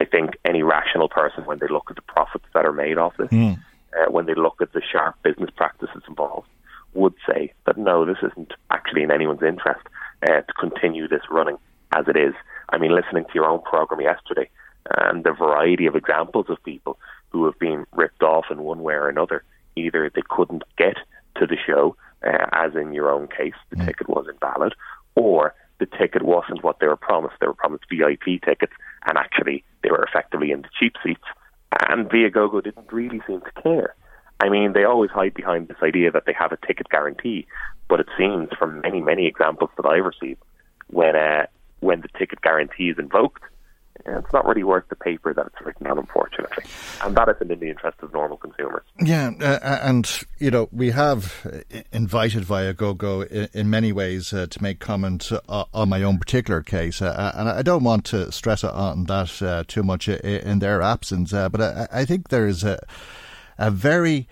I 0.00 0.04
think 0.04 0.38
any 0.44 0.62
rational 0.62 1.08
person, 1.08 1.44
when 1.44 1.58
they 1.58 1.68
look 1.68 1.90
at 1.90 1.96
the 1.96 2.02
profits 2.02 2.46
that 2.54 2.64
are 2.64 2.72
made 2.72 2.98
off 2.98 3.16
this, 3.16 3.28
mm. 3.28 3.58
uh, 3.96 4.10
when 4.10 4.26
they 4.26 4.34
look 4.34 4.60
at 4.60 4.72
the 4.72 4.82
sharp 4.92 5.16
business 5.22 5.50
practices 5.56 6.02
involved, 6.08 6.48
would 6.94 7.14
say 7.28 7.52
that 7.66 7.76
no, 7.76 8.04
this 8.04 8.18
isn't 8.22 8.52
actually 8.70 9.02
in 9.02 9.10
anyone's 9.10 9.42
interest 9.42 9.80
uh, 10.22 10.40
to 10.40 10.52
continue 10.58 11.06
this 11.08 11.22
running 11.30 11.58
as 11.92 12.06
it 12.08 12.16
is. 12.16 12.34
I 12.70 12.78
mean, 12.78 12.94
listening 12.94 13.24
to 13.24 13.34
your 13.34 13.46
own 13.46 13.62
program 13.62 14.00
yesterday 14.00 14.48
and 14.90 15.24
the 15.24 15.32
variety 15.32 15.86
of 15.86 15.96
examples 15.96 16.46
of 16.48 16.62
people 16.64 16.98
who 17.30 17.44
have 17.44 17.58
been 17.58 17.86
ripped 17.92 18.22
off 18.22 18.46
in 18.50 18.62
one 18.62 18.82
way 18.82 18.94
or 18.94 19.08
another. 19.08 19.42
Either 19.78 20.10
they 20.14 20.22
couldn't 20.28 20.62
get 20.76 20.96
to 21.36 21.46
the 21.46 21.56
show, 21.66 21.96
uh, 22.26 22.46
as 22.52 22.74
in 22.74 22.92
your 22.92 23.10
own 23.10 23.28
case, 23.28 23.54
the 23.70 23.76
mm. 23.76 23.86
ticket 23.86 24.08
was 24.08 24.26
invalid, 24.28 24.74
or 25.14 25.54
the 25.78 25.86
ticket 25.86 26.22
wasn't 26.22 26.62
what 26.64 26.80
they 26.80 26.86
were 26.86 26.96
promised. 26.96 27.36
They 27.40 27.46
were 27.46 27.54
promised 27.54 27.84
VIP 27.90 28.42
tickets, 28.44 28.72
and 29.06 29.16
actually 29.16 29.64
they 29.82 29.90
were 29.90 30.04
effectively 30.04 30.50
in 30.50 30.62
the 30.62 30.68
cheap 30.78 30.94
seats. 31.02 31.24
And 31.88 32.08
Viagogo 32.08 32.62
didn't 32.62 32.92
really 32.92 33.20
seem 33.26 33.40
to 33.40 33.62
care. 33.62 33.94
I 34.40 34.48
mean, 34.48 34.72
they 34.72 34.84
always 34.84 35.10
hide 35.10 35.34
behind 35.34 35.68
this 35.68 35.76
idea 35.82 36.10
that 36.12 36.24
they 36.26 36.32
have 36.32 36.52
a 36.52 36.66
ticket 36.66 36.88
guarantee, 36.88 37.46
but 37.88 38.00
it 38.00 38.06
seems 38.16 38.48
from 38.58 38.80
many, 38.80 39.00
many 39.00 39.26
examples 39.26 39.70
that 39.76 39.86
I've 39.86 40.04
received, 40.04 40.42
when 40.88 41.16
uh, 41.16 41.46
when 41.80 42.00
the 42.00 42.08
ticket 42.18 42.40
guarantee 42.40 42.90
is 42.90 42.98
invoked, 42.98 43.42
it's 44.06 44.32
not 44.32 44.46
really 44.46 44.64
worth 44.64 44.88
the 44.88 44.96
paper 44.96 45.32
that 45.34 45.46
it's 45.46 45.60
written 45.64 45.86
on, 45.86 45.98
unfortunately. 45.98 46.64
And 47.02 47.16
that 47.16 47.28
isn't 47.28 47.50
in 47.50 47.58
the 47.60 47.68
interest 47.68 47.98
of 48.02 48.12
normal 48.12 48.36
consumers. 48.36 48.82
Yeah, 49.00 49.30
uh, 49.40 49.78
and, 49.82 50.10
you 50.38 50.50
know, 50.50 50.68
we 50.72 50.90
have 50.90 51.46
uh, 51.46 51.80
invited 51.92 52.44
Viagogo 52.44 53.26
in, 53.26 53.48
in 53.52 53.70
many 53.70 53.92
ways 53.92 54.32
uh, 54.32 54.46
to 54.48 54.62
make 54.62 54.80
comment 54.80 55.30
uh, 55.32 55.64
on 55.72 55.88
my 55.88 56.02
own 56.02 56.18
particular 56.18 56.62
case. 56.62 57.02
Uh, 57.02 57.32
and 57.34 57.48
I 57.48 57.62
don't 57.62 57.84
want 57.84 58.04
to 58.06 58.30
stress 58.32 58.64
on 58.64 59.04
that 59.04 59.64
too 59.68 59.82
much 59.82 60.08
in 60.08 60.58
their 60.58 60.82
absence, 60.82 61.32
but 61.32 61.60
I, 61.60 61.88
I, 61.92 62.04
think 62.04 62.28
there 62.28 62.46
is 62.46 62.64
a, 62.64 62.78
a 63.58 63.70
very 63.70 64.28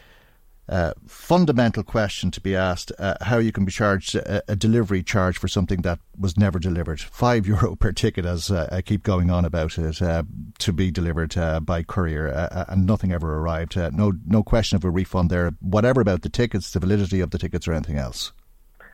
uh, 0.69 0.93
fundamental 1.07 1.83
question 1.83 2.31
to 2.33 2.41
be 2.41 2.57
asked 2.57 2.91
uh, 2.99 3.15
how 3.21 3.39
you 3.39 3.53
can 3.53 3.65
be 3.65 3.71
charged 3.71 4.17
a, 4.17 4.43
a, 4.49 4.57
delivery 4.57 5.03
charge 5.03 5.39
for 5.39 5.47
something 5.47 5.83
that 5.83 6.01
was 6.19 6.37
never 6.37 6.59
delivered. 6.59 7.01
Five 7.01 7.47
euro 7.47 7.77
per 7.77 7.93
ticket, 7.93 8.25
as 8.25 8.51
uh, 8.51 8.69
I 8.73 8.83
keep 8.83 9.03
going 9.03 9.31
on 9.31 9.45
about 9.45 9.79
it, 9.79 10.03
uh, 10.03 10.25
to 10.59 10.73
be 10.73 10.91
delivered 10.91 11.37
uh, 11.37 11.61
by 11.61 11.83
courier, 11.83 12.29
uh, 12.29 12.65
and 12.69 12.87
nothing 12.87 13.13
ever 13.13 13.39
arrived. 13.39 13.77
no, 13.77 14.13
no 14.27 14.43
question 14.43 14.77
of 14.77 14.85
a 14.85 14.91
refund 14.91 15.31
there, 15.31 15.53
whatever 15.61 16.01
about 16.01 16.23
the 16.23 16.29
tickets, 16.29 16.73
the 16.73 16.81
validity 16.81 17.21
of 17.21 17.31
the 17.31 17.39
tickets, 17.39 17.69
or 17.69 17.73
anything 17.73 17.99
else. 17.99 18.33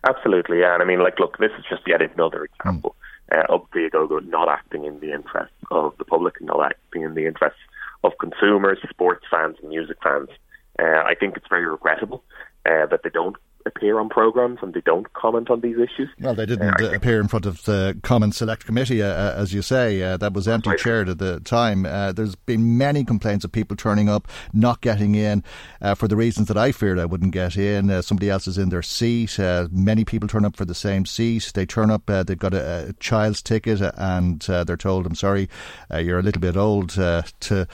Absolutely, 0.04 0.60
yeah. 0.60 0.74
And 0.74 0.82
I 0.82 0.86
mean, 0.86 1.02
like, 1.02 1.18
look, 1.18 1.38
this 1.38 1.52
is 1.58 1.64
just 1.70 1.82
yet 1.86 2.02
another 2.02 2.44
example 2.44 2.96
mm. 3.32 3.46
of 3.46 3.70
Viagogo 3.70 4.26
not 4.26 4.48
acting 4.48 4.84
in 4.84 5.00
the 5.00 5.12
interests 5.12 5.54
of 5.70 5.96
the 5.98 6.04
public, 6.04 6.34
and 6.38 6.48
not 6.48 6.66
acting 6.66 7.02
in 7.02 7.14
the 7.14 7.26
interests 7.26 7.60
of 8.04 8.12
consumers, 8.18 8.78
sports 8.90 9.24
fans, 9.30 9.56
and 9.62 9.70
music 9.70 9.96
fans. 10.02 10.28
Uh, 10.78 11.02
I 11.04 11.14
think 11.18 11.36
it's 11.36 11.48
very 11.48 11.66
regrettable 11.66 12.24
uh, 12.66 12.86
that 12.86 13.02
they 13.02 13.10
don't 13.10 13.36
appear 13.66 13.98
on 13.98 14.08
programs 14.08 14.58
and 14.62 14.74
they 14.74 14.80
don't 14.80 15.12
comment 15.12 15.50
on 15.50 15.60
these 15.60 15.76
issues. 15.76 16.08
Well, 16.20 16.34
they 16.34 16.46
didn't 16.46 16.80
uh, 16.80 16.90
appear 16.90 17.20
in 17.20 17.28
front 17.28 17.46
of 17.46 17.64
the 17.64 17.98
Common 18.02 18.32
Select 18.32 18.64
Committee, 18.66 19.02
uh, 19.02 19.06
uh 19.06 19.34
as 19.36 19.52
you 19.52 19.62
say, 19.62 20.02
uh, 20.02 20.16
that 20.16 20.32
was 20.32 20.48
empty 20.48 20.70
right. 20.70 20.78
chaired 20.78 21.08
at 21.08 21.18
the 21.18 21.40
time. 21.40 21.86
Uh, 21.86 22.12
there's 22.12 22.34
been 22.34 22.76
many 22.76 23.04
complaints 23.04 23.44
of 23.44 23.52
people 23.52 23.76
turning 23.76 24.08
up, 24.08 24.28
not 24.52 24.80
getting 24.80 25.14
in 25.14 25.44
uh, 25.80 25.94
for 25.94 26.08
the 26.08 26.16
reasons 26.16 26.48
that 26.48 26.56
I 26.56 26.72
feared 26.72 26.98
I 26.98 27.04
wouldn't 27.04 27.32
get 27.32 27.56
in. 27.56 28.02
somebody 28.02 28.30
else 28.30 28.46
is 28.46 28.58
in 28.58 28.68
their 28.68 28.82
seat. 28.82 29.38
many 29.70 30.04
people 30.04 30.28
turn 30.28 30.44
up 30.44 30.56
for 30.56 30.64
the 30.64 30.74
same 30.74 31.06
seat. 31.06 31.52
They 31.54 31.66
turn 31.66 31.90
up, 31.90 32.06
they've 32.06 32.38
got 32.38 32.54
a, 32.54 32.88
a 32.88 32.92
child's 32.94 33.42
ticket, 33.42 33.80
and 33.96 34.40
they're 34.40 34.76
told, 34.76 35.06
"I'm 35.06 35.14
sorry, 35.14 35.48
you're 35.96 36.18
a 36.18 36.22
little 36.22 36.40
bit 36.40 36.56
old 36.56 36.90
to." 36.90 37.66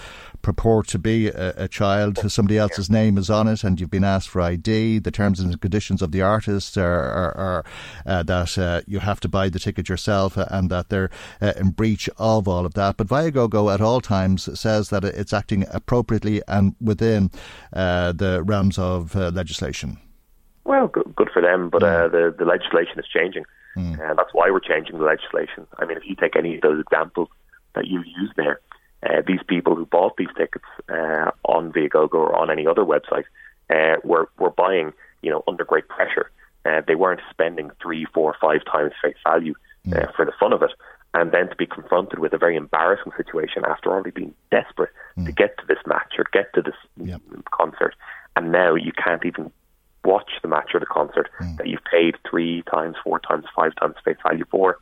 Purport 0.42 0.86
to 0.88 0.98
be 0.98 1.28
a, 1.28 1.54
a, 1.56 1.68
child, 1.68 2.18
somebody 2.30 2.58
else's 2.58 2.90
name 2.90 3.18
is 3.18 3.30
on 3.30 3.48
it, 3.48 3.64
and 3.64 3.80
you've 3.80 3.90
been 3.90 4.04
asked 4.04 4.28
for 4.28 4.40
ID. 4.40 4.98
The 4.98 5.10
terms 5.10 5.40
and 5.40 5.60
conditions 5.60 6.02
of 6.02 6.12
the 6.12 6.22
artist 6.22 6.76
are, 6.76 7.02
are, 7.02 7.36
are 7.36 7.64
uh, 8.06 8.22
that 8.24 8.58
uh, 8.58 8.80
you 8.86 9.00
have 9.00 9.20
to 9.20 9.28
buy 9.28 9.48
the 9.48 9.58
ticket 9.58 9.88
yourself 9.88 10.36
and 10.36 10.70
that 10.70 10.88
they're 10.88 11.10
uh, 11.40 11.52
in 11.56 11.70
breach 11.70 12.08
of 12.18 12.48
all 12.48 12.64
of 12.64 12.74
that. 12.74 12.96
But 12.96 13.08
Viagogo 13.08 13.72
at 13.72 13.80
all 13.80 14.00
times 14.00 14.58
says 14.58 14.90
that 14.90 15.04
it's 15.04 15.32
acting 15.32 15.64
appropriately 15.72 16.42
and 16.48 16.74
within 16.80 17.30
uh, 17.72 18.12
the 18.12 18.42
realms 18.42 18.78
of 18.78 19.16
uh, 19.16 19.30
legislation. 19.30 19.98
Well, 20.64 20.88
good, 20.88 21.14
good 21.16 21.30
for 21.32 21.40
them, 21.40 21.70
but 21.70 21.82
uh, 21.82 22.08
the, 22.08 22.34
the 22.38 22.44
legislation 22.44 22.98
is 22.98 23.06
changing. 23.06 23.44
Mm. 23.76 24.10
And 24.10 24.18
that's 24.18 24.34
why 24.34 24.50
we're 24.50 24.60
changing 24.60 24.98
the 24.98 25.04
legislation. 25.04 25.66
I 25.78 25.86
mean, 25.86 25.96
if 25.96 26.02
you 26.06 26.14
take 26.14 26.36
any 26.36 26.56
of 26.56 26.62
those 26.62 26.80
examples 26.80 27.28
that 27.74 27.86
you 27.86 28.00
use 28.00 28.30
there, 28.36 28.60
uh, 29.02 29.22
these 29.26 29.40
people 29.46 29.74
who 29.74 29.86
bought 29.86 30.16
these 30.16 30.28
tickets 30.36 30.64
uh, 30.88 31.30
on 31.44 31.72
Viagogo 31.72 32.14
or 32.14 32.36
on 32.36 32.50
any 32.50 32.66
other 32.66 32.82
website 32.82 33.24
uh, 33.70 33.96
were 34.04 34.28
were 34.38 34.50
buying, 34.50 34.92
you 35.22 35.30
know, 35.30 35.42
under 35.46 35.64
great 35.64 35.88
pressure. 35.88 36.30
Uh, 36.64 36.82
they 36.86 36.94
weren't 36.94 37.20
spending 37.30 37.70
three, 37.80 38.06
four, 38.12 38.34
five 38.40 38.64
times 38.64 38.92
face 39.02 39.16
value 39.24 39.54
uh, 39.86 39.90
mm. 39.90 40.16
for 40.16 40.24
the 40.24 40.32
fun 40.38 40.52
of 40.52 40.62
it, 40.62 40.72
and 41.14 41.30
then 41.32 41.48
to 41.48 41.56
be 41.56 41.66
confronted 41.66 42.18
with 42.18 42.32
a 42.32 42.38
very 42.38 42.56
embarrassing 42.56 43.12
situation 43.16 43.62
after 43.64 43.90
already 43.90 44.10
being 44.10 44.34
desperate 44.50 44.90
mm. 45.16 45.24
to 45.24 45.32
get 45.32 45.56
to 45.58 45.66
this 45.66 45.78
match 45.86 46.14
or 46.18 46.24
get 46.32 46.52
to 46.54 46.62
this 46.62 46.74
yep. 46.96 47.20
concert, 47.52 47.94
and 48.34 48.50
now 48.50 48.74
you 48.74 48.92
can't 48.92 49.24
even 49.24 49.50
watch 50.04 50.30
the 50.42 50.48
match 50.48 50.70
or 50.74 50.80
the 50.80 50.86
concert 50.86 51.28
mm. 51.40 51.56
that 51.58 51.68
you've 51.68 51.84
paid 51.90 52.16
three 52.28 52.62
times, 52.62 52.96
four 53.04 53.20
times, 53.20 53.44
five 53.54 53.74
times 53.76 53.94
face 54.04 54.16
value 54.24 54.44
for. 54.50 54.78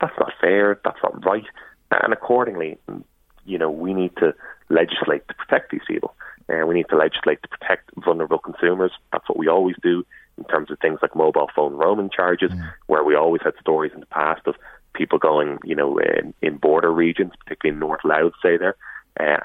That's 0.00 0.18
not 0.18 0.32
fair. 0.40 0.78
That's 0.84 0.98
not 1.02 1.24
right. 1.24 1.46
And 1.90 2.12
accordingly, 2.12 2.76
you 3.44 3.58
know, 3.58 3.70
we 3.70 3.92
need 3.94 4.16
to 4.18 4.34
legislate 4.68 5.26
to 5.28 5.34
protect 5.34 5.70
these 5.70 5.82
people. 5.86 6.14
And 6.48 6.64
uh, 6.64 6.66
we 6.66 6.74
need 6.74 6.88
to 6.90 6.96
legislate 6.96 7.42
to 7.42 7.48
protect 7.48 7.90
vulnerable 8.04 8.38
consumers. 8.38 8.92
That's 9.12 9.28
what 9.28 9.38
we 9.38 9.48
always 9.48 9.76
do 9.82 10.04
in 10.36 10.44
terms 10.44 10.70
of 10.70 10.78
things 10.80 10.98
like 11.00 11.14
mobile 11.14 11.48
phone 11.54 11.74
roaming 11.74 12.10
charges, 12.14 12.50
mm. 12.50 12.72
where 12.86 13.04
we 13.04 13.14
always 13.14 13.42
had 13.42 13.54
stories 13.60 13.92
in 13.94 14.00
the 14.00 14.06
past 14.06 14.46
of 14.46 14.56
people 14.94 15.18
going, 15.18 15.58
you 15.64 15.74
know, 15.74 15.98
in, 15.98 16.34
in 16.42 16.56
border 16.56 16.92
regions, 16.92 17.32
particularly 17.38 17.74
in 17.74 17.80
North 17.80 18.00
Louth, 18.04 18.32
say 18.42 18.56
there, 18.56 18.76
uh, 19.18 19.36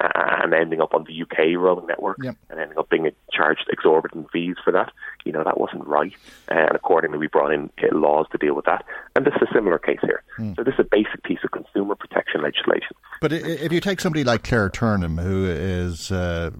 and 0.43 0.53
ending 0.53 0.81
up 0.81 0.93
on 0.93 1.05
the 1.05 1.21
UK 1.21 1.57
roaming 1.57 1.87
network 1.87 2.17
yep. 2.23 2.35
and 2.49 2.59
ending 2.59 2.77
up 2.77 2.89
being 2.89 3.09
charged 3.31 3.67
exorbitant 3.71 4.27
fees 4.31 4.55
for 4.63 4.71
that. 4.71 4.91
You 5.25 5.31
know, 5.31 5.43
that 5.43 5.59
wasn't 5.59 5.85
right. 5.85 6.13
And 6.47 6.71
accordingly, 6.71 7.17
we 7.17 7.27
brought 7.27 7.51
in 7.51 7.69
uh, 7.81 7.95
laws 7.95 8.27
to 8.31 8.37
deal 8.37 8.55
with 8.55 8.65
that. 8.65 8.85
And 9.15 9.25
this 9.25 9.33
is 9.35 9.47
a 9.49 9.53
similar 9.53 9.77
case 9.77 9.99
here. 10.01 10.23
Mm. 10.37 10.55
So 10.55 10.63
this 10.63 10.73
is 10.75 10.79
a 10.79 10.87
basic 10.89 11.23
piece 11.23 11.39
of 11.43 11.51
consumer 11.51 11.95
protection 11.95 12.41
legislation. 12.41 12.95
But 13.21 13.33
if 13.33 13.71
you 13.71 13.81
take 13.81 13.99
somebody 13.99 14.23
like 14.23 14.43
Claire 14.43 14.69
Turnham, 14.69 15.17
who 15.17 15.45
is 15.45 16.11
uh, 16.11 16.51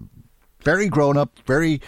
very 0.62 0.88
grown 0.88 1.16
up, 1.16 1.38
very 1.46 1.80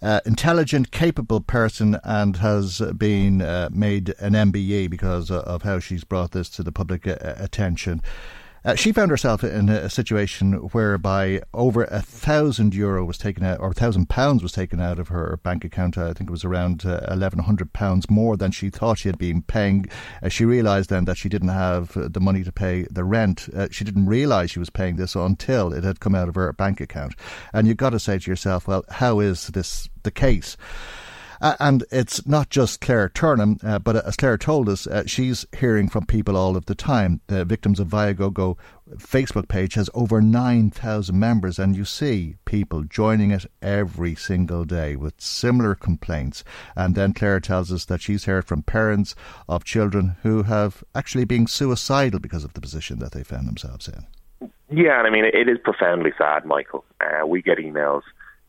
uh, 0.00 0.20
intelligent, 0.24 0.90
capable 0.90 1.40
person 1.40 1.98
and 2.04 2.36
has 2.36 2.80
been 2.96 3.42
uh, 3.42 3.68
made 3.72 4.14
an 4.20 4.32
MBE 4.32 4.88
because 4.90 5.30
of 5.30 5.62
how 5.62 5.78
she's 5.78 6.04
brought 6.04 6.32
this 6.32 6.48
to 6.50 6.62
the 6.62 6.72
public 6.72 7.06
uh, 7.06 7.16
attention. 7.20 8.02
Uh, 8.64 8.74
she 8.74 8.92
found 8.92 9.10
herself 9.10 9.44
in 9.44 9.68
a 9.68 9.88
situation 9.88 10.54
whereby 10.72 11.40
over 11.54 11.84
a 11.84 12.02
thousand 12.02 12.74
euro 12.74 13.04
was 13.04 13.16
taken 13.18 13.44
out, 13.44 13.60
or 13.60 13.70
a 13.70 13.74
thousand 13.74 14.08
pounds 14.08 14.42
was 14.42 14.52
taken 14.52 14.80
out 14.80 14.98
of 14.98 15.08
her 15.08 15.38
bank 15.42 15.64
account. 15.64 15.96
I 15.96 16.12
think 16.12 16.28
it 16.28 16.32
was 16.32 16.44
around 16.44 16.84
uh, 16.84 17.00
eleven 17.10 17.38
hundred 17.38 17.72
pounds 17.72 18.10
more 18.10 18.36
than 18.36 18.50
she 18.50 18.70
thought 18.70 18.98
she 18.98 19.08
had 19.08 19.18
been 19.18 19.42
paying. 19.42 19.86
Uh, 20.22 20.28
she 20.28 20.44
realised 20.44 20.90
then 20.90 21.04
that 21.04 21.16
she 21.16 21.28
didn't 21.28 21.48
have 21.48 21.92
the 21.94 22.20
money 22.20 22.44
to 22.44 22.52
pay 22.52 22.82
the 22.90 23.04
rent. 23.04 23.48
Uh, 23.54 23.68
she 23.70 23.84
didn't 23.84 24.06
realise 24.06 24.50
she 24.50 24.58
was 24.58 24.70
paying 24.70 24.96
this 24.96 25.14
until 25.14 25.72
it 25.72 25.84
had 25.84 26.00
come 26.00 26.14
out 26.14 26.28
of 26.28 26.34
her 26.34 26.52
bank 26.52 26.80
account. 26.80 27.14
And 27.52 27.66
you've 27.66 27.76
got 27.76 27.90
to 27.90 28.00
say 28.00 28.18
to 28.18 28.30
yourself, 28.30 28.66
well, 28.66 28.84
how 28.88 29.20
is 29.20 29.48
this 29.48 29.88
the 30.02 30.10
case? 30.10 30.56
Uh, 31.40 31.54
and 31.60 31.84
it's 31.90 32.26
not 32.26 32.50
just 32.50 32.80
Claire 32.80 33.08
Turnham, 33.08 33.58
uh, 33.62 33.78
but 33.78 33.96
as 34.04 34.16
Claire 34.16 34.38
told 34.38 34.68
us, 34.68 34.86
uh, 34.86 35.04
she's 35.06 35.46
hearing 35.56 35.88
from 35.88 36.06
people 36.06 36.36
all 36.36 36.56
of 36.56 36.66
the 36.66 36.74
time. 36.74 37.20
The 37.28 37.44
Victims 37.44 37.80
of 37.80 37.88
Viagogo 37.88 38.56
Facebook 38.96 39.48
page 39.48 39.74
has 39.74 39.90
over 39.94 40.20
9,000 40.20 41.18
members, 41.18 41.58
and 41.58 41.76
you 41.76 41.84
see 41.84 42.36
people 42.44 42.84
joining 42.84 43.30
it 43.30 43.46
every 43.60 44.14
single 44.14 44.64
day 44.64 44.96
with 44.96 45.20
similar 45.20 45.74
complaints. 45.74 46.42
And 46.74 46.94
then 46.94 47.12
Claire 47.12 47.40
tells 47.40 47.70
us 47.70 47.84
that 47.86 48.00
she's 48.00 48.24
heard 48.24 48.46
from 48.46 48.62
parents 48.62 49.14
of 49.48 49.64
children 49.64 50.16
who 50.22 50.44
have 50.44 50.82
actually 50.94 51.24
been 51.24 51.46
suicidal 51.46 52.20
because 52.20 52.44
of 52.44 52.54
the 52.54 52.60
position 52.60 52.98
that 53.00 53.12
they 53.12 53.22
found 53.22 53.46
themselves 53.46 53.88
in. 53.88 54.06
Yeah, 54.70 54.98
and 54.98 55.06
I 55.06 55.10
mean, 55.10 55.24
it 55.24 55.48
is 55.48 55.58
profoundly 55.62 56.12
sad, 56.18 56.44
Michael. 56.44 56.84
Uh, 57.00 57.26
we 57.26 57.40
get 57.40 57.58
emails 57.58 58.02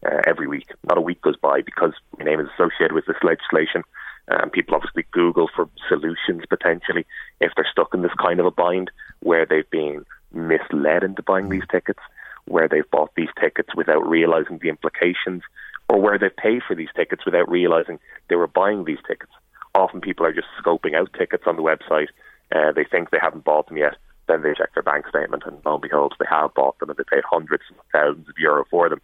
uh, 0.05 0.21
every 0.25 0.47
week. 0.47 0.67
Not 0.87 0.97
a 0.97 1.01
week 1.01 1.21
goes 1.21 1.37
by 1.37 1.61
because 1.61 1.93
my 2.17 2.25
name 2.25 2.39
is 2.39 2.47
associated 2.53 2.93
with 2.93 3.05
this 3.05 3.17
legislation. 3.23 3.83
Um, 4.29 4.49
people 4.49 4.75
obviously 4.75 5.05
Google 5.11 5.49
for 5.55 5.67
solutions 5.87 6.43
potentially 6.47 7.05
if 7.41 7.51
they're 7.55 7.67
stuck 7.71 7.93
in 7.93 8.03
this 8.03 8.11
kind 8.21 8.39
of 8.39 8.45
a 8.45 8.51
bind 8.51 8.91
where 9.21 9.45
they've 9.45 9.69
been 9.69 10.05
misled 10.31 11.03
into 11.03 11.23
buying 11.23 11.49
these 11.49 11.63
tickets, 11.71 11.99
where 12.45 12.67
they've 12.67 12.89
bought 12.91 13.11
these 13.15 13.29
tickets 13.39 13.69
without 13.75 14.07
realizing 14.07 14.59
the 14.59 14.69
implications, 14.69 15.41
or 15.89 15.99
where 15.99 16.19
they've 16.19 16.35
paid 16.35 16.61
for 16.67 16.75
these 16.75 16.89
tickets 16.95 17.25
without 17.25 17.49
realizing 17.49 17.99
they 18.29 18.35
were 18.35 18.47
buying 18.47 18.85
these 18.85 18.99
tickets. 19.07 19.31
Often 19.73 20.01
people 20.01 20.25
are 20.25 20.33
just 20.33 20.47
scoping 20.63 20.95
out 20.95 21.11
tickets 21.17 21.43
on 21.47 21.55
the 21.55 21.63
website. 21.63 22.09
Uh, 22.55 22.71
they 22.71 22.83
think 22.83 23.09
they 23.09 23.17
haven't 23.19 23.43
bought 23.43 23.67
them 23.67 23.77
yet. 23.77 23.95
Then 24.27 24.43
they 24.43 24.53
check 24.53 24.73
their 24.75 24.83
bank 24.83 25.07
statement, 25.07 25.43
and 25.47 25.57
lo 25.65 25.73
and 25.73 25.81
behold, 25.81 26.13
they 26.19 26.25
have 26.29 26.53
bought 26.53 26.77
them, 26.77 26.89
and 26.89 26.97
they 26.97 27.03
paid 27.09 27.23
hundreds 27.27 27.63
of 27.71 27.77
thousands 27.91 28.29
of 28.29 28.35
euro 28.37 28.63
for 28.69 28.89
them 28.89 29.01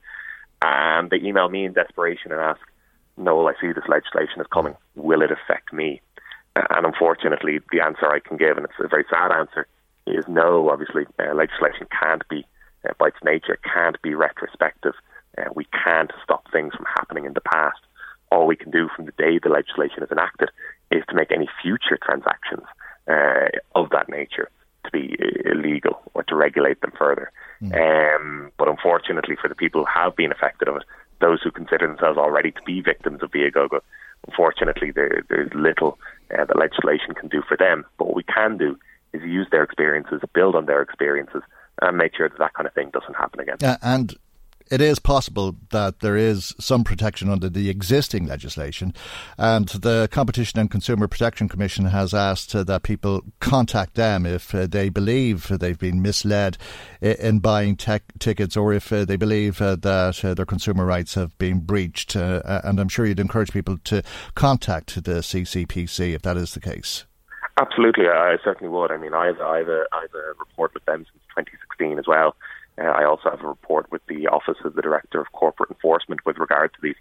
and 0.66 1.10
they 1.10 1.18
email 1.18 1.50
me 1.50 1.66
in 1.66 1.74
desperation 1.74 2.32
and 2.32 2.42
ask, 2.42 2.62
Noel, 3.18 3.48
I 3.48 3.54
see 3.62 3.72
this 3.72 3.88
legislation 3.88 4.42
is 4.42 4.48
coming. 4.52 4.76
Will 4.96 5.22
it 5.22 5.32
affect 5.32 5.72
me? 5.72 6.02
And 6.56 6.86
unfortunately, 6.86 7.60
the 7.72 7.82
answer 7.82 8.08
I 8.08 8.20
can 8.20 8.38
give, 8.38 8.58
and 8.58 8.66
it's 8.66 8.74
a 8.80 8.88
very 8.88 9.06
sad 9.10 9.32
answer, 9.32 9.68
is 10.08 10.26
no, 10.28 10.70
obviously, 10.70 11.06
uh, 11.20 11.34
legislation 11.34 11.88
can't 11.92 12.28
be, 12.30 12.46
uh, 12.88 12.94
by 12.98 13.08
its 13.08 13.24
nature, 13.24 13.58
can't 13.64 14.02
be 14.02 14.16
retrospective. 14.16 14.94
Uh, 15.38 15.50
we 15.54 15.66
can't 15.66 16.12
stop 16.24 16.50
things 16.52 16.74
from 16.74 16.86
happening 16.86 17.26
in 17.26 17.34
the 17.34 17.42
past. 17.42 17.80
All 18.32 18.48
we 18.48 18.56
can 18.56 18.72
do 18.72 18.90
from 18.96 19.06
the 19.06 19.12
day 19.12 19.38
the 19.38 19.50
legislation 19.50 20.02
is 20.02 20.12
enacted 20.12 20.50
is 20.92 21.04
to 21.10 21.16
make 21.16 21.32
any 21.32 21.48
future 21.62 21.98
transactions 22.02 22.66
uh, 23.08 23.50
of 23.76 23.90
that 23.92 24.10
nature 24.10 24.50
to 24.86 24.92
be 24.92 25.16
illegal 25.46 26.02
or 26.14 26.24
to 26.24 26.36
regulate 26.36 26.82
them 26.82 26.94
further. 26.98 27.32
Mm. 27.62 28.16
Um, 28.16 28.52
but 28.58 28.68
unfortunately, 28.68 29.36
for 29.40 29.48
the 29.48 29.56
people 29.56 29.82
who 29.82 30.02
have 30.02 30.16
been 30.16 30.32
affected 30.32 30.68
of 30.68 30.78
it, 30.78 30.84
those 31.22 31.42
who 31.44 31.52
consider 31.52 31.88
themselves 31.88 32.18
already 32.18 32.52
to 32.52 32.62
be 32.66 32.82
victims 32.82 33.24
of 33.24 33.32
Viagogo, 33.32 33.80
unfortunately, 34.28 34.92
there, 34.92 35.24
there's 35.30 35.52
little 35.54 35.98
uh, 36.32 36.46
that 36.46 36.58
legislation 36.58 37.14
can 37.14 37.30
do 37.30 37.42
for 37.48 37.58
them. 37.58 37.86
But 37.98 38.08
what 38.08 38.16
we 38.16 38.24
can 38.24 38.58
do 38.58 38.78
is 39.14 39.22
use 39.24 39.48
their 39.52 39.64
experiences, 39.64 40.22
build 40.34 40.56
on 40.56 40.66
their 40.66 40.82
experiences, 40.82 41.42
and 41.82 41.98
make 41.98 42.16
sure 42.16 42.30
that 42.30 42.40
that 42.40 42.54
kind 42.54 42.68
of 42.68 42.74
thing 42.74 42.90
doesn't 42.92 43.16
happen 43.16 43.40
again. 43.40 43.58
Uh, 43.64 43.78
and 43.82 44.16
it 44.72 44.82
is 44.82 45.00
possible 45.00 45.56
that 45.72 46.00
there 46.00 46.18
is 46.18 46.54
some 46.60 46.84
protection 46.84 47.30
under 47.30 47.50
the 47.50 47.70
existing 47.70 48.28
legislation, 48.28 48.94
and 49.38 49.68
the 49.70 50.10
Competition 50.12 50.60
and 50.60 50.72
Consumer 50.72 51.08
Protection 51.08 51.48
Commission 51.48 51.86
has 51.86 52.14
asked 52.14 52.54
that 52.54 52.84
people 52.84 53.22
contact 53.40 53.96
them 53.96 54.26
if 54.26 54.54
uh, 54.56 54.68
they 54.68 54.90
believe 54.90 55.48
they've 55.48 55.78
been 55.78 56.02
misled 56.02 56.58
in 57.02 57.40
buying 57.40 57.76
tech 57.76 58.04
tickets 58.20 58.58
or 58.58 58.74
if 58.74 58.92
uh, 58.92 59.06
they 59.06 59.16
believe 59.16 59.62
uh, 59.62 59.76
that 59.76 60.34
their 60.36 60.46
consumer 60.46 60.86
rights 60.86 61.14
have 61.16 61.38
been 61.38 61.60
breached. 61.60 62.16
And 62.16 62.80
I'm 62.80 62.90
sure 62.90 63.06
you'd 63.06 63.20
encourage 63.20 63.52
people 63.52 63.78
to 63.86 64.02
contact 64.34 65.04
the 65.04 65.22
CCPC 65.22 66.14
if 66.16 66.22
that 66.24 66.38
is 66.38 66.54
the 66.54 66.60
case. 66.60 67.06
Absolutely, 67.58 68.08
I 68.08 68.36
certainly 68.44 68.70
would. 68.70 68.92
I 68.92 68.98
mean, 68.98 69.14
I've, 69.14 69.40
I've, 69.40 69.70
a, 69.70 69.86
I've 69.94 70.14
a 70.14 70.34
report 70.40 70.74
with 70.74 70.84
them 70.86 71.06
since 71.06 71.24
2016 71.38 72.00
as 72.00 72.06
well. 72.06 72.36
Uh, 72.78 72.84
I 72.84 73.06
also 73.06 73.30
have 73.30 73.42
a 73.42 73.48
report 73.48 73.92
with 73.92 74.06
the 74.08 74.28
Office 74.28 74.58
of 74.64 74.76
the 74.76 74.82
Director 74.82 75.22
of 75.22 75.32
Corporate 75.32 75.72
Enforcement 75.72 76.26
with 76.26 76.38
regard 76.38 76.74
to 76.74 76.80
these 76.82 76.96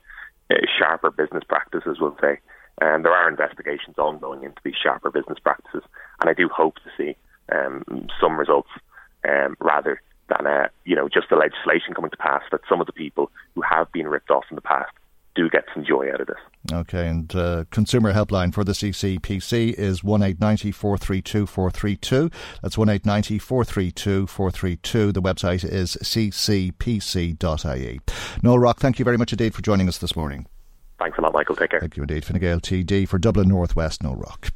uh, 0.51 0.57
sharper 0.79 1.11
business 1.11 1.43
practices, 1.49 1.99
we'll 2.01 2.17
say. 2.21 2.39
And 2.81 3.05
there 3.05 3.13
are 3.13 3.29
investigations 3.29 3.99
ongoing 3.99 4.43
into 4.45 4.61
these 4.65 4.75
sharper 4.81 5.11
business 5.11 5.39
practices, 5.39 5.83
and 6.21 6.29
I 6.29 6.35
do 6.35 6.49
hope 6.49 6.77
to 6.77 6.91
see 6.97 7.17
um, 7.53 8.09
some 8.21 8.39
results 8.39 8.71
um, 9.29 9.57
rather 9.61 10.01
than 10.29 10.47
uh, 10.47 10.69
you 10.85 10.97
know 10.97 11.09
just 11.09 11.29
the 11.31 11.37
legislation 11.37 11.95
coming 11.95 12.11
to 12.11 12.17
pass. 12.17 12.43
That 12.51 12.63
some 12.69 12.81
of 12.81 12.87
the 12.87 12.93
people 12.93 13.31
who 13.55 13.63
have 13.63 13.93
been 13.93 14.09
ripped 14.09 14.31
off 14.31 14.45
in 14.51 14.57
the 14.57 14.61
past 14.61 14.91
do 15.35 15.49
get 15.51 15.65
some 15.75 15.85
joy 15.85 16.11
out 16.13 16.21
of 16.21 16.27
this. 16.27 16.37
Okay, 16.73 17.09
and 17.09 17.35
uh, 17.35 17.65
consumer 17.71 18.13
helpline 18.13 18.53
for 18.55 18.65
the 18.65 18.73
CCPC 18.73 19.75
is 19.75 20.03
one 20.03 20.23
eight 20.23 20.41
ninety 20.41 20.73
four 20.73 20.97
three 20.97 21.21
two 21.21 21.47
four 21.47 21.71
three 21.71 21.97
two. 21.97 22.31
That's 22.63 22.79
one 22.79 22.89
eight 22.89 23.05
ninety 23.05 23.39
four 23.39 23.65
three 23.65 23.91
two 23.91 24.27
four 24.27 24.51
three 24.51 24.77
two. 24.77 25.13
The 25.13 25.23
website 25.23 25.65
is 25.65 25.97
ccpc.ie. 26.03 27.41
Noel 28.43 28.59
Rock, 28.59 28.81
thank 28.81 28.99
you 28.99 29.05
very 29.05 29.19
much 29.19 29.33
indeed 29.33 29.55
for 29.55 29.63
joining 29.63 29.89
us 29.89 29.99
this 29.99 30.17
morning. 30.17 30.47
Thanks 31.05 31.19
a 31.19 31.21
lot, 31.21 31.35
Michael. 31.35 31.55
Take 31.55 31.69
care. 31.69 31.81
Thank 31.81 31.99
you 31.99 32.03
indeed. 32.03 32.25
Fine 32.25 32.41
Gael 32.41 32.61
TD 32.61 33.07
for 33.07 33.19
Dublin 33.19 33.47
Northwest, 33.47 34.03
Noel 34.03 34.17
Rock. 34.17 34.51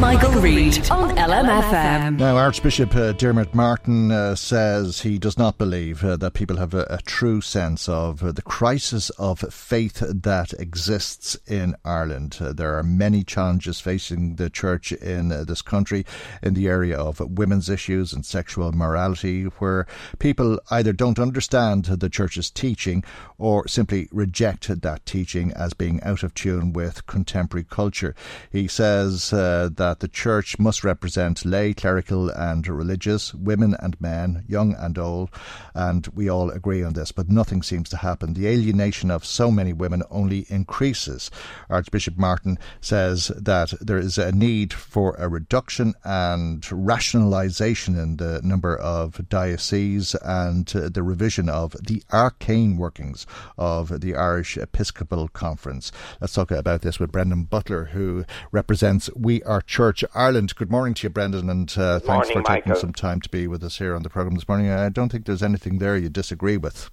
Michael, 0.00 0.32
Reade 0.42 0.90
on 0.90 1.16
LMFM. 1.16 2.18
Now, 2.18 2.36
Archbishop 2.36 2.94
uh, 2.94 3.12
Diarmuid 3.12 3.54
Martin 3.54 4.10
uh, 4.10 4.34
says 4.34 5.00
he 5.00 5.18
does 5.18 5.38
not 5.38 5.56
believe 5.56 6.04
uh, 6.04 6.16
that 6.16 6.34
people 6.34 6.58
have 6.58 6.74
a, 6.74 6.86
a 6.90 7.00
true 7.06 7.40
sense 7.40 7.88
of 7.88 8.22
uh, 8.22 8.30
the 8.30 8.42
crisis 8.42 9.08
of 9.10 9.38
faith 9.38 10.02
that 10.06 10.52
exists 10.58 11.38
in 11.46 11.76
Ireland. 11.82 12.36
Uh, 12.38 12.52
there 12.52 12.76
are 12.76 12.82
many 12.82 13.24
challenges 13.24 13.80
facing 13.80 14.36
the 14.36 14.50
church 14.50 14.92
in 14.92 15.32
uh, 15.32 15.44
this 15.44 15.62
country 15.62 16.04
in 16.42 16.52
the 16.52 16.68
area 16.68 16.98
of 16.98 17.20
women's 17.20 17.70
issues 17.70 18.12
and 18.12 18.26
sexual 18.26 18.72
morality, 18.72 19.44
where 19.44 19.86
people 20.18 20.60
either 20.70 20.92
don't 20.92 21.18
understand 21.18 21.86
the 21.86 22.10
church's 22.10 22.50
teaching 22.50 23.02
or 23.38 23.66
simply 23.66 24.08
reject 24.12 24.68
that 24.82 25.06
teaching 25.06 25.52
as 25.52 25.72
being 25.78 26.02
out 26.02 26.22
of 26.22 26.34
tune 26.34 26.72
with 26.72 27.06
contemporary 27.06 27.64
culture. 27.64 28.14
He 28.50 28.68
says 28.68 29.32
uh, 29.32 29.70
that 29.74 30.00
the 30.00 30.08
church 30.08 30.58
must 30.58 30.84
represent 30.84 31.44
lay, 31.44 31.74
clerical, 31.74 32.30
and 32.30 32.66
religious, 32.66 33.34
women 33.34 33.76
and 33.80 34.00
men, 34.00 34.44
young 34.48 34.74
and 34.74 34.98
old, 34.98 35.30
and 35.74 36.06
we 36.08 36.28
all 36.28 36.50
agree 36.50 36.82
on 36.82 36.94
this, 36.94 37.12
but 37.12 37.28
nothing 37.28 37.62
seems 37.62 37.88
to 37.90 37.98
happen. 37.98 38.34
The 38.34 38.48
alienation 38.48 39.10
of 39.10 39.24
so 39.24 39.50
many 39.50 39.72
women 39.72 40.02
only 40.10 40.46
increases. 40.48 41.30
Archbishop 41.68 42.16
Martin 42.16 42.58
says 42.80 43.28
that 43.36 43.74
there 43.80 43.98
is 43.98 44.18
a 44.18 44.32
need 44.32 44.72
for 44.72 45.14
a 45.16 45.28
reduction 45.28 45.94
and 46.04 46.62
rationalisation 46.62 48.00
in 48.00 48.16
the 48.16 48.40
number 48.42 48.76
of 48.76 49.28
dioceses 49.28 50.14
and 50.22 50.66
the 50.66 51.02
revision 51.02 51.48
of 51.48 51.72
the 51.86 52.02
arcane 52.12 52.76
workings 52.76 53.26
of 53.58 54.00
the 54.00 54.14
Irish 54.14 54.56
Episcopal 54.56 55.28
Conference. 55.28 55.55
Let's 55.64 56.32
talk 56.32 56.50
about 56.50 56.82
this 56.82 56.98
with 56.98 57.12
Brendan 57.12 57.44
Butler, 57.44 57.86
who 57.86 58.24
represents 58.52 59.10
We 59.14 59.42
Are 59.44 59.60
Church 59.60 60.04
Ireland. 60.14 60.54
Good 60.54 60.70
morning 60.70 60.94
to 60.94 61.04
you, 61.04 61.10
Brendan, 61.10 61.48
and 61.48 61.70
uh, 61.76 61.98
thanks 62.00 62.28
morning, 62.28 62.32
for 62.32 62.42
taking 62.42 62.70
Michael. 62.70 62.80
some 62.80 62.92
time 62.92 63.20
to 63.22 63.28
be 63.28 63.46
with 63.46 63.62
us 63.64 63.78
here 63.78 63.94
on 63.94 64.02
the 64.02 64.10
programme 64.10 64.34
this 64.34 64.48
morning. 64.48 64.70
I 64.70 64.88
don't 64.88 65.10
think 65.10 65.26
there's 65.26 65.42
anything 65.42 65.78
there 65.78 65.96
you 65.96 66.08
disagree 66.08 66.56
with. 66.56 66.90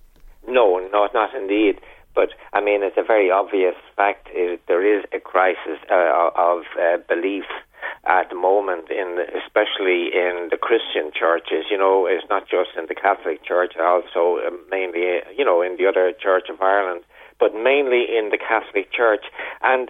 No, 0.47 0.79
no, 0.91 1.07
not 1.13 1.33
indeed. 1.35 1.79
But 2.15 2.29
I 2.53 2.61
mean, 2.61 2.83
it's 2.83 2.97
a 2.97 3.03
very 3.03 3.31
obvious 3.31 3.75
fact. 3.95 4.27
It, 4.31 4.61
there 4.67 4.85
is 4.85 5.03
a 5.13 5.19
crisis 5.19 5.79
uh, 5.89 6.29
of 6.35 6.63
uh, 6.79 6.97
belief 7.07 7.45
at 8.05 8.29
the 8.29 8.35
moment, 8.35 8.91
in 8.91 9.15
the, 9.15 9.25
especially 9.43 10.11
in 10.13 10.49
the 10.51 10.57
Christian 10.57 11.11
churches. 11.13 11.65
You 11.71 11.77
know, 11.77 12.05
it's 12.05 12.27
not 12.29 12.43
just 12.47 12.71
in 12.77 12.85
the 12.87 12.95
Catholic 12.95 13.43
Church, 13.43 13.73
also 13.79 14.37
uh, 14.45 14.51
mainly, 14.69 15.21
you 15.35 15.45
know, 15.45 15.61
in 15.61 15.77
the 15.77 15.87
other 15.87 16.13
Church 16.13 16.49
of 16.49 16.61
Ireland, 16.61 17.03
but 17.39 17.53
mainly 17.55 18.05
in 18.17 18.29
the 18.29 18.37
Catholic 18.37 18.91
Church. 18.91 19.25
And 19.61 19.89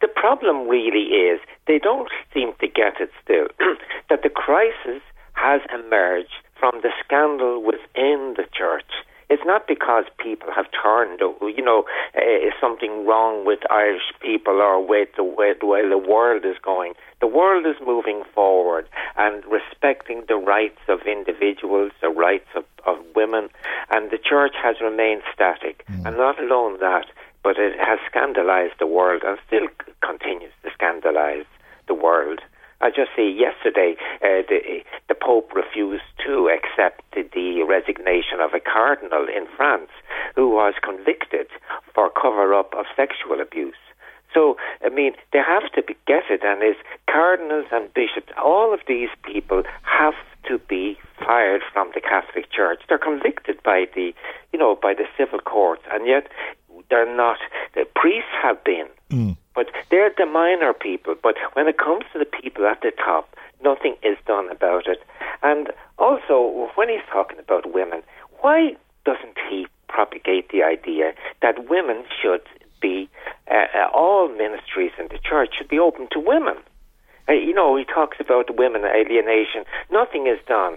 the 0.00 0.08
problem 0.08 0.68
really 0.68 1.14
is 1.14 1.40
they 1.66 1.78
don't 1.78 2.08
seem 2.32 2.52
to 2.60 2.66
get 2.66 3.00
it 3.00 3.10
still 3.22 3.48
that 4.10 4.22
the 4.22 4.30
crisis 4.30 5.02
has 5.34 5.60
emerged 5.72 6.34
from 6.58 6.80
the 6.82 6.90
scandal 7.04 7.62
within 7.62 8.34
the 8.36 8.46
church. 8.52 8.90
It's 9.30 9.42
not 9.44 9.66
because 9.66 10.04
people 10.18 10.48
have 10.54 10.66
turned, 10.70 11.20
you 11.20 11.64
know, 11.64 11.84
uh, 12.16 12.20
something 12.60 13.06
wrong 13.06 13.46
with 13.46 13.60
Irish 13.70 14.12
people 14.20 14.60
or 14.60 14.84
with 14.84 15.08
the 15.16 15.24
way, 15.24 15.54
the 15.58 15.66
way 15.66 15.88
the 15.88 15.98
world 15.98 16.44
is 16.44 16.56
going. 16.62 16.94
The 17.20 17.26
world 17.26 17.66
is 17.66 17.76
moving 17.84 18.22
forward 18.34 18.88
and 19.16 19.42
respecting 19.46 20.24
the 20.28 20.36
rights 20.36 20.80
of 20.88 21.00
individuals, 21.06 21.92
the 22.00 22.10
rights 22.10 22.48
of, 22.54 22.64
of 22.86 22.98
women, 23.16 23.48
and 23.90 24.10
the 24.10 24.18
church 24.18 24.54
has 24.62 24.76
remained 24.80 25.22
static. 25.32 25.84
Mm. 25.90 26.06
And 26.06 26.16
not 26.16 26.38
alone 26.42 26.78
that, 26.80 27.06
but 27.42 27.58
it 27.58 27.78
has 27.78 27.98
scandalized 28.08 28.74
the 28.78 28.86
world 28.86 29.22
and 29.24 29.38
still 29.46 29.68
continues 30.02 30.52
to 30.64 30.70
scandalize 30.72 31.46
the 31.86 31.94
world. 31.94 32.40
I 32.84 32.90
just 32.90 33.16
say 33.16 33.24
yesterday 33.26 33.96
uh, 34.20 34.44
the, 34.44 34.84
the 35.08 35.14
Pope 35.14 35.52
refused 35.54 36.04
to 36.26 36.52
accept 36.52 37.00
the 37.14 37.64
resignation 37.66 38.40
of 38.40 38.52
a 38.52 38.60
cardinal 38.60 39.24
in 39.24 39.46
France 39.56 39.88
who 40.36 40.50
was 40.50 40.74
convicted 40.82 41.46
for 41.94 42.10
cover 42.10 42.52
up 42.52 42.74
of 42.76 42.84
sexual 42.94 43.40
abuse. 43.40 43.80
So, 44.34 44.58
I 44.84 44.90
mean, 44.90 45.12
they 45.32 45.38
have 45.38 45.72
to 45.72 45.82
be, 45.82 45.96
get 46.06 46.24
it, 46.28 46.42
and 46.44 46.62
is 46.62 46.76
cardinals 47.10 47.66
and 47.72 47.88
bishops, 47.94 48.32
all 48.36 48.74
of 48.74 48.80
these 48.86 49.08
people 49.22 49.62
have 49.84 50.14
to 50.48 50.58
be 50.58 50.98
fired 51.18 51.62
from 51.72 51.90
the 51.94 52.00
Catholic 52.00 52.50
Church. 52.50 52.80
They're 52.88 52.98
convicted 52.98 53.62
by 53.62 53.86
the, 53.94 54.14
you 54.52 54.58
know, 54.58 54.76
by 54.80 54.94
the 54.94 55.04
civil 55.16 55.38
courts, 55.40 55.82
and 55.92 56.06
yet 56.06 56.28
they're 56.90 57.16
not. 57.16 57.38
The 57.74 57.86
priests 57.94 58.30
have 58.42 58.62
been, 58.64 58.88
mm. 59.10 59.36
but 59.54 59.66
they're 59.90 60.12
the 60.16 60.26
minor 60.26 60.72
people. 60.72 61.14
But 61.20 61.36
when 61.54 61.68
it 61.68 61.78
comes 61.78 62.04
to 62.12 62.18
the 62.18 62.24
people 62.24 62.66
at 62.66 62.80
the 62.82 62.92
top, 62.92 63.34
nothing 63.62 63.96
is 64.02 64.16
done 64.26 64.50
about 64.50 64.86
it. 64.86 65.02
And 65.42 65.68
also, 65.98 66.70
when 66.74 66.88
he's 66.88 67.06
talking 67.10 67.38
about 67.38 67.72
women, 67.72 68.02
why 68.40 68.76
doesn't 69.04 69.38
he 69.50 69.66
propagate 69.88 70.50
the 70.50 70.62
idea 70.62 71.12
that 71.42 71.68
women 71.68 72.04
should 72.20 72.42
be 72.80 73.08
uh, 73.50 73.66
uh, 73.74 73.88
all 73.94 74.28
ministries 74.28 74.92
in 74.98 75.08
the 75.08 75.18
church 75.18 75.54
should 75.56 75.68
be 75.68 75.78
open 75.78 76.08
to 76.12 76.20
women? 76.20 76.56
Uh, 77.28 77.32
you 77.32 77.54
know, 77.54 77.76
he 77.76 77.84
talks 77.84 78.18
about 78.20 78.56
women 78.56 78.84
alienation. 78.84 79.64
Nothing 79.90 80.26
is 80.26 80.38
done. 80.46 80.76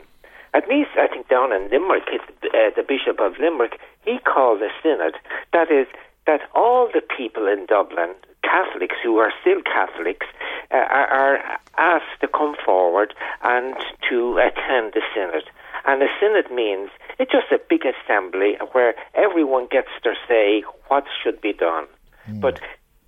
At 0.53 0.67
least, 0.69 0.91
I 0.97 1.07
think 1.07 1.27
down 1.27 1.51
in 1.51 1.69
Limerick, 1.69 2.07
uh, 2.09 2.71
the 2.75 2.83
Bishop 2.87 3.19
of 3.19 3.37
Limerick, 3.39 3.79
he 4.05 4.17
called 4.19 4.61
a 4.61 4.69
synod. 4.81 5.15
That 5.53 5.69
is, 5.71 5.87
that 6.25 6.41
all 6.55 6.89
the 6.93 7.01
people 7.01 7.47
in 7.47 7.65
Dublin, 7.65 8.13
Catholics 8.43 8.95
who 9.03 9.17
are 9.17 9.31
still 9.41 9.61
Catholics, 9.61 10.25
uh, 10.71 10.77
are, 10.77 11.07
are 11.07 11.59
asked 11.77 12.21
to 12.21 12.27
come 12.27 12.55
forward 12.65 13.13
and 13.43 13.75
to 14.09 14.37
attend 14.37 14.93
the 14.93 15.01
synod. 15.13 15.43
And 15.85 16.01
a 16.01 16.07
synod 16.19 16.51
means 16.51 16.89
it's 17.19 17.31
just 17.31 17.51
a 17.51 17.59
big 17.69 17.83
assembly 17.85 18.57
where 18.71 18.95
everyone 19.15 19.67
gets 19.69 19.89
their 20.03 20.17
say 20.27 20.63
what 20.87 21.05
should 21.23 21.39
be 21.39 21.53
done. 21.53 21.85
Mm. 22.29 22.41
But 22.41 22.59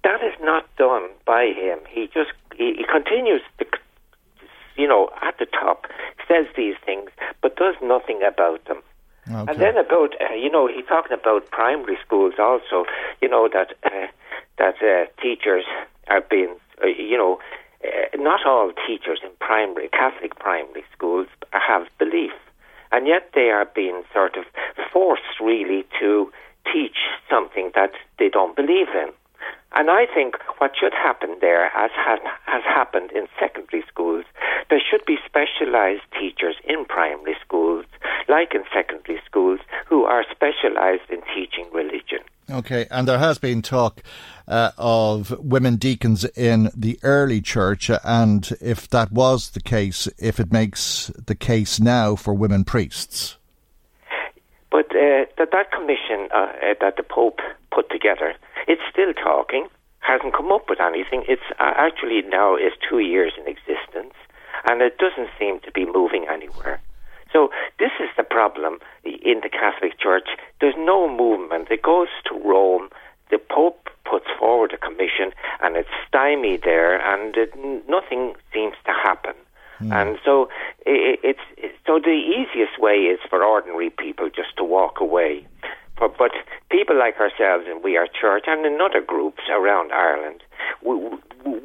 that 0.03 0.23
is 0.23 0.33
not 0.41 0.65
done 0.77 1.09
by 1.25 1.53
him. 1.55 1.79
He 1.89 2.07
just 2.07 2.31
he, 2.55 2.75
he 2.77 2.85
continues 2.85 3.41
to 3.59 3.65
you 4.79 4.87
know, 4.87 5.09
at 5.21 5.37
the 5.37 5.45
top, 5.45 5.85
says 6.25 6.45
these 6.55 6.75
things, 6.85 7.09
but 7.41 7.57
does 7.57 7.75
nothing 7.83 8.21
about 8.23 8.63
them. 8.65 8.81
Okay. 9.29 9.51
And 9.51 9.61
then 9.61 9.77
about, 9.77 10.15
uh, 10.21 10.33
you 10.33 10.49
know, 10.49 10.67
he's 10.67 10.85
talking 10.87 11.11
about 11.11 11.51
primary 11.51 11.97
schools 12.03 12.35
also, 12.39 12.85
you 13.21 13.27
know, 13.27 13.49
that 13.51 13.73
uh, 13.83 14.07
that 14.57 14.75
uh, 14.81 15.05
teachers 15.21 15.65
are 16.07 16.21
being, 16.21 16.55
uh, 16.81 16.87
you 16.87 17.17
know, 17.17 17.39
uh, 17.83 18.17
not 18.17 18.45
all 18.45 18.71
teachers 18.87 19.19
in 19.21 19.29
primary, 19.39 19.89
Catholic 19.89 20.39
primary 20.39 20.83
schools 20.95 21.27
have 21.51 21.85
belief. 21.99 22.31
And 22.91 23.05
yet 23.05 23.29
they 23.35 23.49
are 23.51 23.65
being 23.75 24.01
sort 24.13 24.35
of 24.35 24.45
forced 24.91 25.39
really 25.39 25.85
to 25.99 26.31
teach 26.71 26.97
something 27.29 27.71
that 27.75 27.91
they 28.17 28.29
don't 28.29 28.55
believe 28.55 28.87
in. 28.95 29.09
And 29.73 29.89
I 29.89 30.05
think 30.13 30.35
what 30.57 30.71
should 30.79 30.93
happen 30.93 31.37
there, 31.41 31.65
as 31.75 31.91
has, 31.95 32.19
has 32.45 32.63
happened 32.63 33.11
in 33.11 33.27
secondary 33.39 33.83
schools, 33.87 34.25
there 34.69 34.81
should 34.81 35.05
be 35.05 35.17
specialised 35.25 36.03
teachers 36.19 36.55
in 36.63 36.85
primary 36.85 37.35
schools, 37.41 37.85
like 38.27 38.53
in 38.53 38.63
secondary 38.73 39.21
schools, 39.25 39.59
who 39.87 40.05
are 40.05 40.25
specialised 40.31 41.09
in 41.09 41.21
teaching 41.35 41.67
religion. 41.71 42.19
Okay, 42.51 42.87
and 42.89 43.07
there 43.07 43.19
has 43.19 43.37
been 43.37 43.61
talk 43.61 44.01
uh, 44.47 44.71
of 44.77 45.37
women 45.39 45.75
deacons 45.75 46.25
in 46.35 46.71
the 46.75 46.99
early 47.03 47.41
church, 47.41 47.89
uh, 47.91 47.99
and 48.03 48.51
if 48.59 48.89
that 48.89 49.11
was 49.11 49.51
the 49.51 49.61
case, 49.61 50.07
if 50.17 50.39
it 50.39 50.51
makes 50.51 51.11
the 51.27 51.35
case 51.35 51.79
now 51.79 52.15
for 52.15 52.33
women 52.33 52.63
priests. 52.63 53.37
But 54.71 54.87
uh, 54.95 55.25
that 55.37 55.49
that 55.51 55.71
commission 55.71 56.29
uh, 56.33 56.37
uh, 56.37 56.73
that 56.81 56.95
the 56.97 57.03
Pope 57.03 57.39
put 57.71 57.89
together, 57.91 58.33
it's 58.69 58.85
still 58.89 59.13
talking, 59.13 59.67
hasn't 59.99 60.33
come 60.33 60.51
up 60.51 60.69
with 60.69 60.79
anything. 60.79 61.25
It's 61.27 61.49
uh, 61.59 61.73
actually 61.75 62.21
now 62.29 62.55
is 62.55 62.71
two 62.87 62.99
years 62.99 63.33
in 63.37 63.47
existence, 63.47 64.13
and 64.69 64.81
it 64.81 64.97
doesn't 64.97 65.29
seem 65.37 65.59
to 65.61 65.71
be 65.71 65.85
moving 65.85 66.25
anywhere. 66.31 66.79
So 67.33 67.49
this 67.79 67.91
is 67.99 68.09
the 68.15 68.23
problem 68.23 68.79
in 69.03 69.41
the 69.41 69.49
Catholic 69.49 69.99
Church. 69.99 70.29
There's 70.61 70.77
no 70.77 71.09
movement. 71.09 71.69
It 71.69 71.81
goes 71.81 72.07
to 72.27 72.39
Rome. 72.39 72.89
The 73.31 73.39
Pope 73.39 73.89
puts 74.09 74.25
forward 74.39 74.73
a 74.73 74.77
commission, 74.77 75.31
and 75.61 75.75
it's 75.75 75.89
stymied 76.07 76.61
there, 76.63 76.97
and 76.97 77.35
it, 77.35 77.53
nothing 77.89 78.33
seems 78.53 78.75
to 78.85 78.91
happen. 78.91 79.35
And 79.93 80.19
so 80.25 80.49
it, 80.85 81.19
it's 81.23 81.73
so 81.87 81.99
the 81.99 82.11
easiest 82.11 82.79
way 82.79 82.95
is 82.95 83.19
for 83.29 83.43
ordinary 83.43 83.89
people 83.89 84.29
just 84.29 84.57
to 84.57 84.63
walk 84.63 84.99
away. 84.99 85.45
But, 85.99 86.17
but 86.17 86.31
people 86.71 86.97
like 86.97 87.19
ourselves 87.19 87.65
and 87.67 87.83
we 87.83 87.97
are 87.97 88.07
church 88.07 88.45
and 88.47 88.65
in 88.65 88.79
other 88.81 89.01
groups 89.01 89.43
around 89.51 89.91
Ireland, 89.91 90.41
we, 90.81 90.95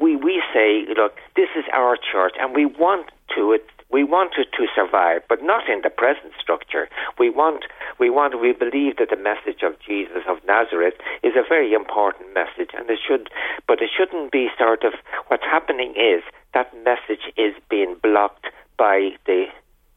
we 0.01 0.15
we 0.15 0.43
say, 0.53 0.85
look, 0.95 1.15
this 1.35 1.49
is 1.55 1.65
our 1.73 1.97
church, 1.97 2.33
and 2.39 2.53
we 2.55 2.65
want 2.65 3.07
to 3.35 3.53
it. 3.53 3.65
We 3.91 4.03
want 4.03 4.33
it 4.37 4.47
to 4.57 4.65
survive, 4.75 5.21
but 5.29 5.43
not 5.43 5.69
in 5.69 5.81
the 5.83 5.89
present 5.89 6.33
structure. 6.41 6.89
We 7.17 7.29
want, 7.29 7.63
we 7.99 8.09
want, 8.09 8.41
we 8.41 8.51
believe 8.51 8.97
that 8.97 9.09
the 9.09 9.15
message 9.15 9.61
of 9.63 9.79
Jesus 9.79 10.23
of 10.27 10.37
Nazareth 10.45 10.95
is 11.23 11.33
a 11.37 11.47
very 11.47 11.71
important 11.71 12.33
message, 12.33 12.71
and 12.73 12.89
it 12.89 12.99
should, 12.99 13.29
but 13.67 13.81
it 13.81 13.89
shouldn't 13.95 14.31
be 14.31 14.49
sort 14.57 14.83
of. 14.83 14.93
What's 15.27 15.43
happening 15.43 15.93
is 15.95 16.23
that 16.53 16.73
message 16.83 17.31
is 17.37 17.53
being 17.69 17.95
blocked 18.01 18.47
by 18.77 19.11
the 19.27 19.45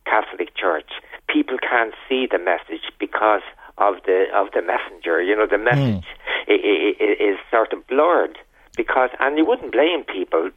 Catholic 0.04 0.54
Church. 0.54 0.90
People 1.28 1.56
can't 1.58 1.94
see 2.08 2.28
the 2.30 2.38
message 2.38 2.92
because 3.00 3.42
of 3.78 3.94
the 4.06 4.26
of 4.34 4.48
the 4.52 4.62
messenger. 4.62 5.22
You 5.22 5.36
know, 5.36 5.46
the 5.46 5.58
message 5.58 6.04
hmm. 6.04 6.52
i 6.52 6.54
i 6.54 6.94
i 7.00 7.30
is 7.30 7.38
sort 7.50 7.72
of 7.72 7.86
blurred 7.86 8.38
because, 8.76 9.10
and 9.20 9.38
you 9.38 9.44
wouldn't 9.44 9.72
blame 9.72 10.04
people 10.04 10.50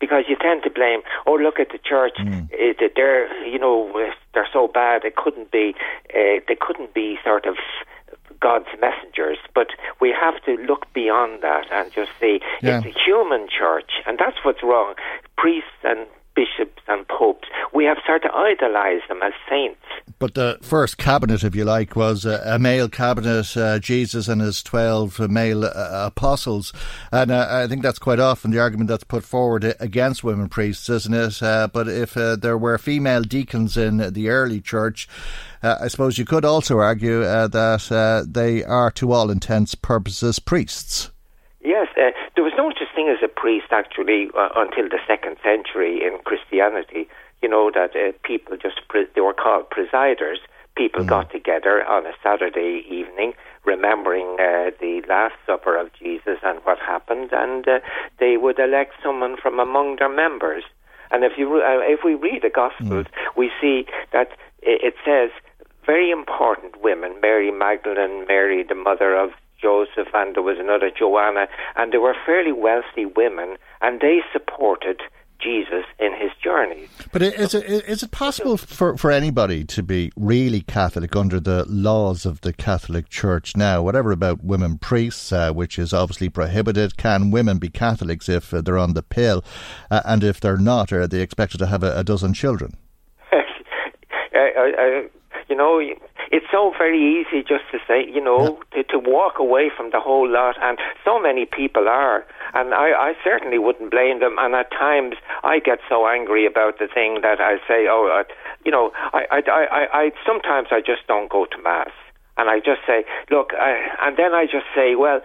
because 0.00 0.24
you 0.28 0.36
tend 0.36 0.62
to 0.64 0.70
blame. 0.70 1.00
Oh, 1.26 1.34
look 1.34 1.58
at 1.60 1.70
the 1.70 1.78
church; 1.78 2.16
hmm. 2.16 2.32
uh, 2.32 2.46
it, 2.52 2.92
they're 2.96 3.26
you 3.46 3.58
know 3.58 3.92
they're 4.34 4.48
so 4.52 4.68
bad. 4.68 5.04
It 5.04 5.16
couldn't 5.16 5.50
be. 5.50 5.74
Uh, 6.10 6.40
they 6.46 6.56
couldn't 6.60 6.94
be 6.94 7.18
sort 7.24 7.46
of. 7.46 7.56
God's 8.40 8.68
messengers, 8.80 9.38
but 9.52 9.68
we 10.00 10.14
have 10.14 10.40
to 10.44 10.52
look 10.64 10.86
beyond 10.92 11.42
that 11.42 11.66
and 11.72 11.90
just 11.92 12.12
say 12.20 12.38
Yeah. 12.62 12.78
it's 12.78 12.86
a 12.86 13.00
human 13.04 13.48
church, 13.48 13.90
and 14.06 14.16
that's 14.16 14.36
what's 14.44 14.62
wrong. 14.62 14.94
Priests 15.36 15.82
and 15.82 16.06
bishops 16.38 16.80
and 16.86 17.06
popes, 17.08 17.48
we 17.74 17.84
have 17.84 17.96
started 18.04 18.28
to 18.28 18.34
idolize 18.34 19.00
them 19.08 19.20
as 19.24 19.32
saints. 19.50 19.80
But 20.20 20.34
the 20.34 20.58
first 20.62 20.96
cabinet, 20.96 21.42
if 21.42 21.56
you 21.56 21.64
like, 21.64 21.96
was 21.96 22.24
uh, 22.24 22.40
a 22.44 22.60
male 22.60 22.88
cabinet, 22.88 23.56
uh, 23.56 23.80
Jesus 23.80 24.28
and 24.28 24.40
his 24.40 24.62
12 24.62 25.28
male 25.28 25.64
uh, 25.64 25.70
apostles. 26.06 26.72
And 27.10 27.32
uh, 27.32 27.48
I 27.50 27.66
think 27.66 27.82
that's 27.82 27.98
quite 27.98 28.20
often 28.20 28.52
the 28.52 28.60
argument 28.60 28.88
that's 28.88 29.02
put 29.02 29.24
forward 29.24 29.74
against 29.80 30.22
women 30.22 30.48
priests, 30.48 30.88
isn't 30.88 31.12
it? 31.12 31.42
Uh, 31.42 31.66
but 31.66 31.88
if 31.88 32.16
uh, 32.16 32.36
there 32.36 32.56
were 32.56 32.78
female 32.78 33.22
deacons 33.22 33.76
in 33.76 34.12
the 34.12 34.28
early 34.28 34.60
church, 34.60 35.08
I 35.60 35.88
suppose 35.88 36.18
you 36.18 36.24
could 36.24 36.44
also 36.44 36.78
argue 36.78 37.20
that 37.22 38.28
they 38.28 38.62
are, 38.62 38.90
to 38.92 39.12
all 39.12 39.30
intents 39.30 39.74
purposes, 39.74 40.38
priests. 40.38 41.10
Yes, 41.68 41.88
uh, 41.98 42.12
there 42.34 42.42
was 42.42 42.54
no 42.56 42.70
such 42.70 42.88
thing 42.96 43.10
as 43.14 43.22
a 43.22 43.28
priest 43.28 43.66
actually 43.72 44.30
uh, 44.34 44.48
until 44.56 44.88
the 44.88 45.00
second 45.06 45.36
century 45.44 46.00
in 46.02 46.16
Christianity. 46.24 47.06
You 47.42 47.50
know 47.50 47.70
that 47.74 47.94
uh, 47.94 48.12
people 48.24 48.56
just 48.56 48.80
pre- 48.88 49.04
they 49.14 49.20
were 49.20 49.34
called 49.34 49.68
presiders. 49.68 50.38
People 50.76 51.04
got 51.04 51.30
together 51.30 51.84
on 51.84 52.06
a 52.06 52.12
Saturday 52.22 52.86
evening, 52.88 53.34
remembering 53.66 54.38
uh, 54.40 54.70
the 54.80 55.02
Last 55.10 55.34
Supper 55.44 55.76
of 55.76 55.92
Jesus 55.92 56.38
and 56.42 56.58
what 56.64 56.78
happened, 56.78 57.30
and 57.32 57.68
uh, 57.68 57.80
they 58.18 58.38
would 58.38 58.58
elect 58.58 58.94
someone 59.02 59.36
from 59.36 59.60
among 59.60 59.96
their 59.96 60.08
members. 60.08 60.64
And 61.10 61.22
if 61.22 61.32
you 61.36 61.54
re- 61.54 61.60
uh, 61.60 61.80
if 61.82 62.00
we 62.02 62.14
read 62.14 62.40
the 62.40 62.48
Gospels, 62.48 63.06
we 63.36 63.50
see 63.60 63.84
that 64.14 64.30
it 64.62 64.94
says 65.04 65.28
very 65.84 66.10
important 66.10 66.80
women: 66.80 67.20
Mary 67.20 67.50
Magdalene, 67.50 68.24
Mary, 68.26 68.62
the 68.62 68.74
mother 68.74 69.14
of 69.14 69.32
Joseph, 69.60 70.08
and 70.14 70.34
there 70.34 70.42
was 70.42 70.58
another 70.58 70.90
Joanna, 70.90 71.48
and 71.76 71.92
they 71.92 71.98
were 71.98 72.14
fairly 72.26 72.52
wealthy 72.52 73.06
women, 73.06 73.56
and 73.80 74.00
they 74.00 74.20
supported 74.32 75.00
Jesus 75.38 75.84
in 76.00 76.12
his 76.14 76.30
journey. 76.42 76.88
But 77.12 77.22
is 77.22 77.54
it, 77.54 77.64
is 77.64 78.02
it 78.02 78.10
possible 78.10 78.56
for, 78.56 78.96
for 78.96 79.10
anybody 79.10 79.64
to 79.64 79.82
be 79.82 80.10
really 80.16 80.60
Catholic 80.62 81.14
under 81.14 81.38
the 81.38 81.64
laws 81.68 82.26
of 82.26 82.40
the 82.40 82.52
Catholic 82.52 83.08
Church 83.08 83.56
now? 83.56 83.82
Whatever 83.82 84.10
about 84.10 84.42
women 84.42 84.78
priests, 84.78 85.32
uh, 85.32 85.52
which 85.52 85.78
is 85.78 85.92
obviously 85.92 86.28
prohibited, 86.28 86.96
can 86.96 87.30
women 87.30 87.58
be 87.58 87.68
Catholics 87.68 88.28
if 88.28 88.52
uh, 88.52 88.60
they're 88.60 88.78
on 88.78 88.94
the 88.94 89.02
pill? 89.02 89.44
Uh, 89.90 90.02
and 90.04 90.24
if 90.24 90.40
they're 90.40 90.56
not, 90.56 90.92
are 90.92 91.06
they 91.06 91.20
expected 91.20 91.58
to 91.58 91.66
have 91.66 91.84
a, 91.84 91.96
a 91.98 92.04
dozen 92.04 92.34
children? 92.34 92.76
uh, 93.32 93.38
uh, 94.36 95.02
you 95.48 95.56
know, 95.56 95.80
it's 96.30 96.46
so 96.52 96.72
very 96.76 97.00
easy 97.00 97.42
just 97.42 97.64
to 97.72 97.78
say, 97.86 98.04
you 98.06 98.22
know, 98.22 98.60
to, 98.72 98.82
to 98.84 98.98
walk 98.98 99.38
away 99.38 99.70
from 99.74 99.90
the 99.90 100.00
whole 100.00 100.28
lot, 100.30 100.56
and 100.62 100.78
so 101.04 101.20
many 101.20 101.46
people 101.46 101.88
are, 101.88 102.26
and 102.54 102.74
I, 102.74 102.90
I 102.92 103.12
certainly 103.24 103.58
wouldn't 103.58 103.90
blame 103.90 104.20
them. 104.20 104.36
And 104.38 104.54
at 104.54 104.70
times, 104.70 105.16
I 105.42 105.58
get 105.58 105.78
so 105.88 106.06
angry 106.06 106.46
about 106.46 106.78
the 106.78 106.88
thing 106.92 107.20
that 107.22 107.40
I 107.40 107.56
say, 107.66 107.86
oh, 107.88 108.08
uh, 108.08 108.24
you 108.64 108.72
know, 108.72 108.92
I, 109.12 109.24
I, 109.30 109.42
I, 109.50 109.64
I, 109.64 109.86
I 109.92 110.10
sometimes 110.26 110.68
I 110.70 110.80
just 110.80 111.06
don't 111.06 111.30
go 111.30 111.46
to 111.46 111.62
mass. 111.62 111.90
And 112.36 112.48
I 112.48 112.58
just 112.58 112.82
say, 112.86 113.04
look, 113.30 113.50
I, 113.58 113.74
and 114.06 114.16
then 114.16 114.32
I 114.32 114.44
just 114.44 114.66
say, 114.74 114.94
well, 114.94 115.20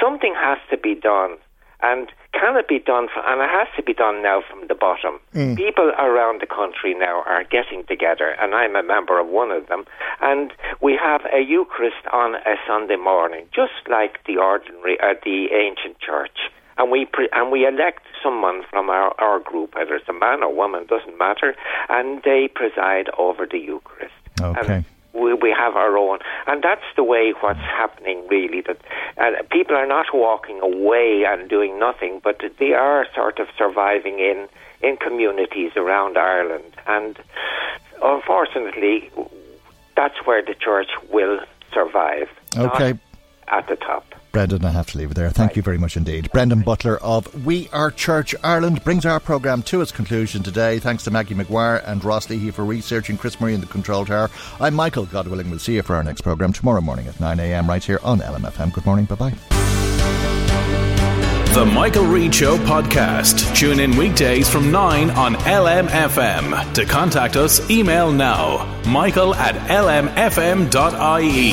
something 0.00 0.32
has 0.36 0.58
to 0.70 0.76
be 0.76 0.94
done. 0.94 1.36
And 1.82 2.08
can 2.32 2.56
it 2.56 2.66
be 2.68 2.78
done? 2.78 3.08
For, 3.12 3.20
and 3.26 3.40
it 3.40 3.50
has 3.50 3.68
to 3.76 3.82
be 3.82 3.94
done 3.94 4.22
now 4.22 4.42
from 4.48 4.66
the 4.68 4.74
bottom. 4.74 5.20
People 5.56 5.92
around 5.98 6.40
the 6.40 6.46
country 6.46 6.94
now 6.94 7.22
are 7.26 7.44
getting 7.44 7.84
together, 7.86 8.34
and 8.40 8.54
I'm 8.54 8.74
a 8.74 8.82
member 8.82 9.20
of 9.20 9.28
one 9.28 9.50
of 9.50 9.68
them. 9.68 9.84
And 10.20 10.52
we 10.80 10.98
have 11.02 11.22
a 11.32 11.40
Eucharist 11.40 12.04
on 12.12 12.34
a 12.34 12.56
Sunday 12.66 12.96
morning, 12.96 13.46
just 13.54 13.88
like 13.88 14.18
the 14.26 14.38
ordinary, 14.38 14.98
uh, 15.00 15.14
the 15.24 15.48
ancient 15.52 15.98
church. 16.00 16.50
And 16.78 16.90
we 16.90 17.04
pre- 17.04 17.28
and 17.32 17.52
we 17.52 17.66
elect 17.66 18.02
someone 18.22 18.62
from 18.70 18.88
our, 18.88 19.14
our 19.20 19.38
group, 19.38 19.74
whether 19.74 19.94
it's 19.94 20.08
a 20.08 20.12
man 20.12 20.42
or 20.42 20.52
woman, 20.54 20.86
doesn't 20.86 21.18
matter, 21.18 21.54
and 21.90 22.22
they 22.24 22.48
preside 22.48 23.08
over 23.18 23.46
the 23.46 23.58
Eucharist. 23.58 24.14
Okay. 24.40 24.84
We, 25.12 25.34
we 25.34 25.50
have 25.50 25.76
our 25.76 25.96
own, 25.96 26.18
and 26.46 26.62
that's 26.62 26.84
the 26.96 27.04
way 27.04 27.34
what's 27.40 27.60
happening. 27.60 28.26
Really, 28.28 28.62
that 28.62 28.78
uh, 29.18 29.42
people 29.50 29.76
are 29.76 29.86
not 29.86 30.06
walking 30.14 30.60
away 30.60 31.24
and 31.26 31.48
doing 31.48 31.78
nothing, 31.78 32.20
but 32.22 32.40
they 32.58 32.72
are 32.72 33.06
sort 33.14 33.38
of 33.38 33.48
surviving 33.56 34.18
in 34.18 34.48
in 34.82 34.96
communities 34.96 35.72
around 35.76 36.18
Ireland, 36.18 36.76
and 36.86 37.18
unfortunately, 38.02 39.10
that's 39.96 40.26
where 40.26 40.42
the 40.42 40.54
church 40.54 40.88
will 41.10 41.40
survive. 41.72 42.28
not 42.56 42.74
Okay. 42.74 42.98
At 43.48 43.68
the 43.68 43.76
top. 43.76 44.04
Brendan, 44.32 44.64
I 44.64 44.70
have 44.70 44.86
to 44.92 44.98
leave 44.98 45.10
it 45.10 45.14
there. 45.14 45.28
Thank 45.28 45.56
you 45.56 45.62
very 45.62 45.76
much 45.76 45.94
indeed. 45.96 46.30
Brendan 46.32 46.62
Butler 46.62 46.96
of 47.02 47.44
We 47.44 47.68
Are 47.70 47.90
Church 47.90 48.34
Ireland 48.42 48.82
brings 48.82 49.04
our 49.04 49.20
programme 49.20 49.62
to 49.64 49.82
its 49.82 49.92
conclusion 49.92 50.42
today. 50.42 50.78
Thanks 50.78 51.04
to 51.04 51.10
Maggie 51.10 51.34
McGuire 51.34 51.86
and 51.86 52.02
Ross 52.02 52.30
Leahy 52.30 52.50
for 52.50 52.64
researching 52.64 53.18
Chris 53.18 53.38
Murray 53.40 53.52
in 53.54 53.60
the 53.60 53.66
control 53.66 54.06
tower. 54.06 54.30
I'm 54.58 54.72
Michael, 54.72 55.04
God 55.04 55.28
willing. 55.28 55.50
We'll 55.50 55.58
see 55.58 55.74
you 55.74 55.82
for 55.82 55.94
our 55.96 56.02
next 56.02 56.22
programme 56.22 56.54
tomorrow 56.54 56.80
morning 56.80 57.08
at 57.08 57.16
9am 57.16 57.68
right 57.68 57.84
here 57.84 58.00
on 58.02 58.20
LMFM. 58.20 58.72
Good 58.72 58.86
morning. 58.86 59.04
Bye 59.04 59.16
bye. 59.16 59.34
The 61.52 61.66
Michael 61.66 62.06
Reade 62.06 62.34
Show 62.34 62.56
podcast. 62.56 63.54
Tune 63.54 63.80
in 63.80 63.94
weekdays 63.98 64.48
from 64.48 64.72
9 64.72 65.10
on 65.10 65.34
LMFM. 65.34 66.72
To 66.72 66.86
contact 66.86 67.36
us, 67.36 67.70
email 67.70 68.10
now 68.10 68.80
michael 68.86 69.34
at 69.34 69.54
lmfm.ie. 69.68 71.52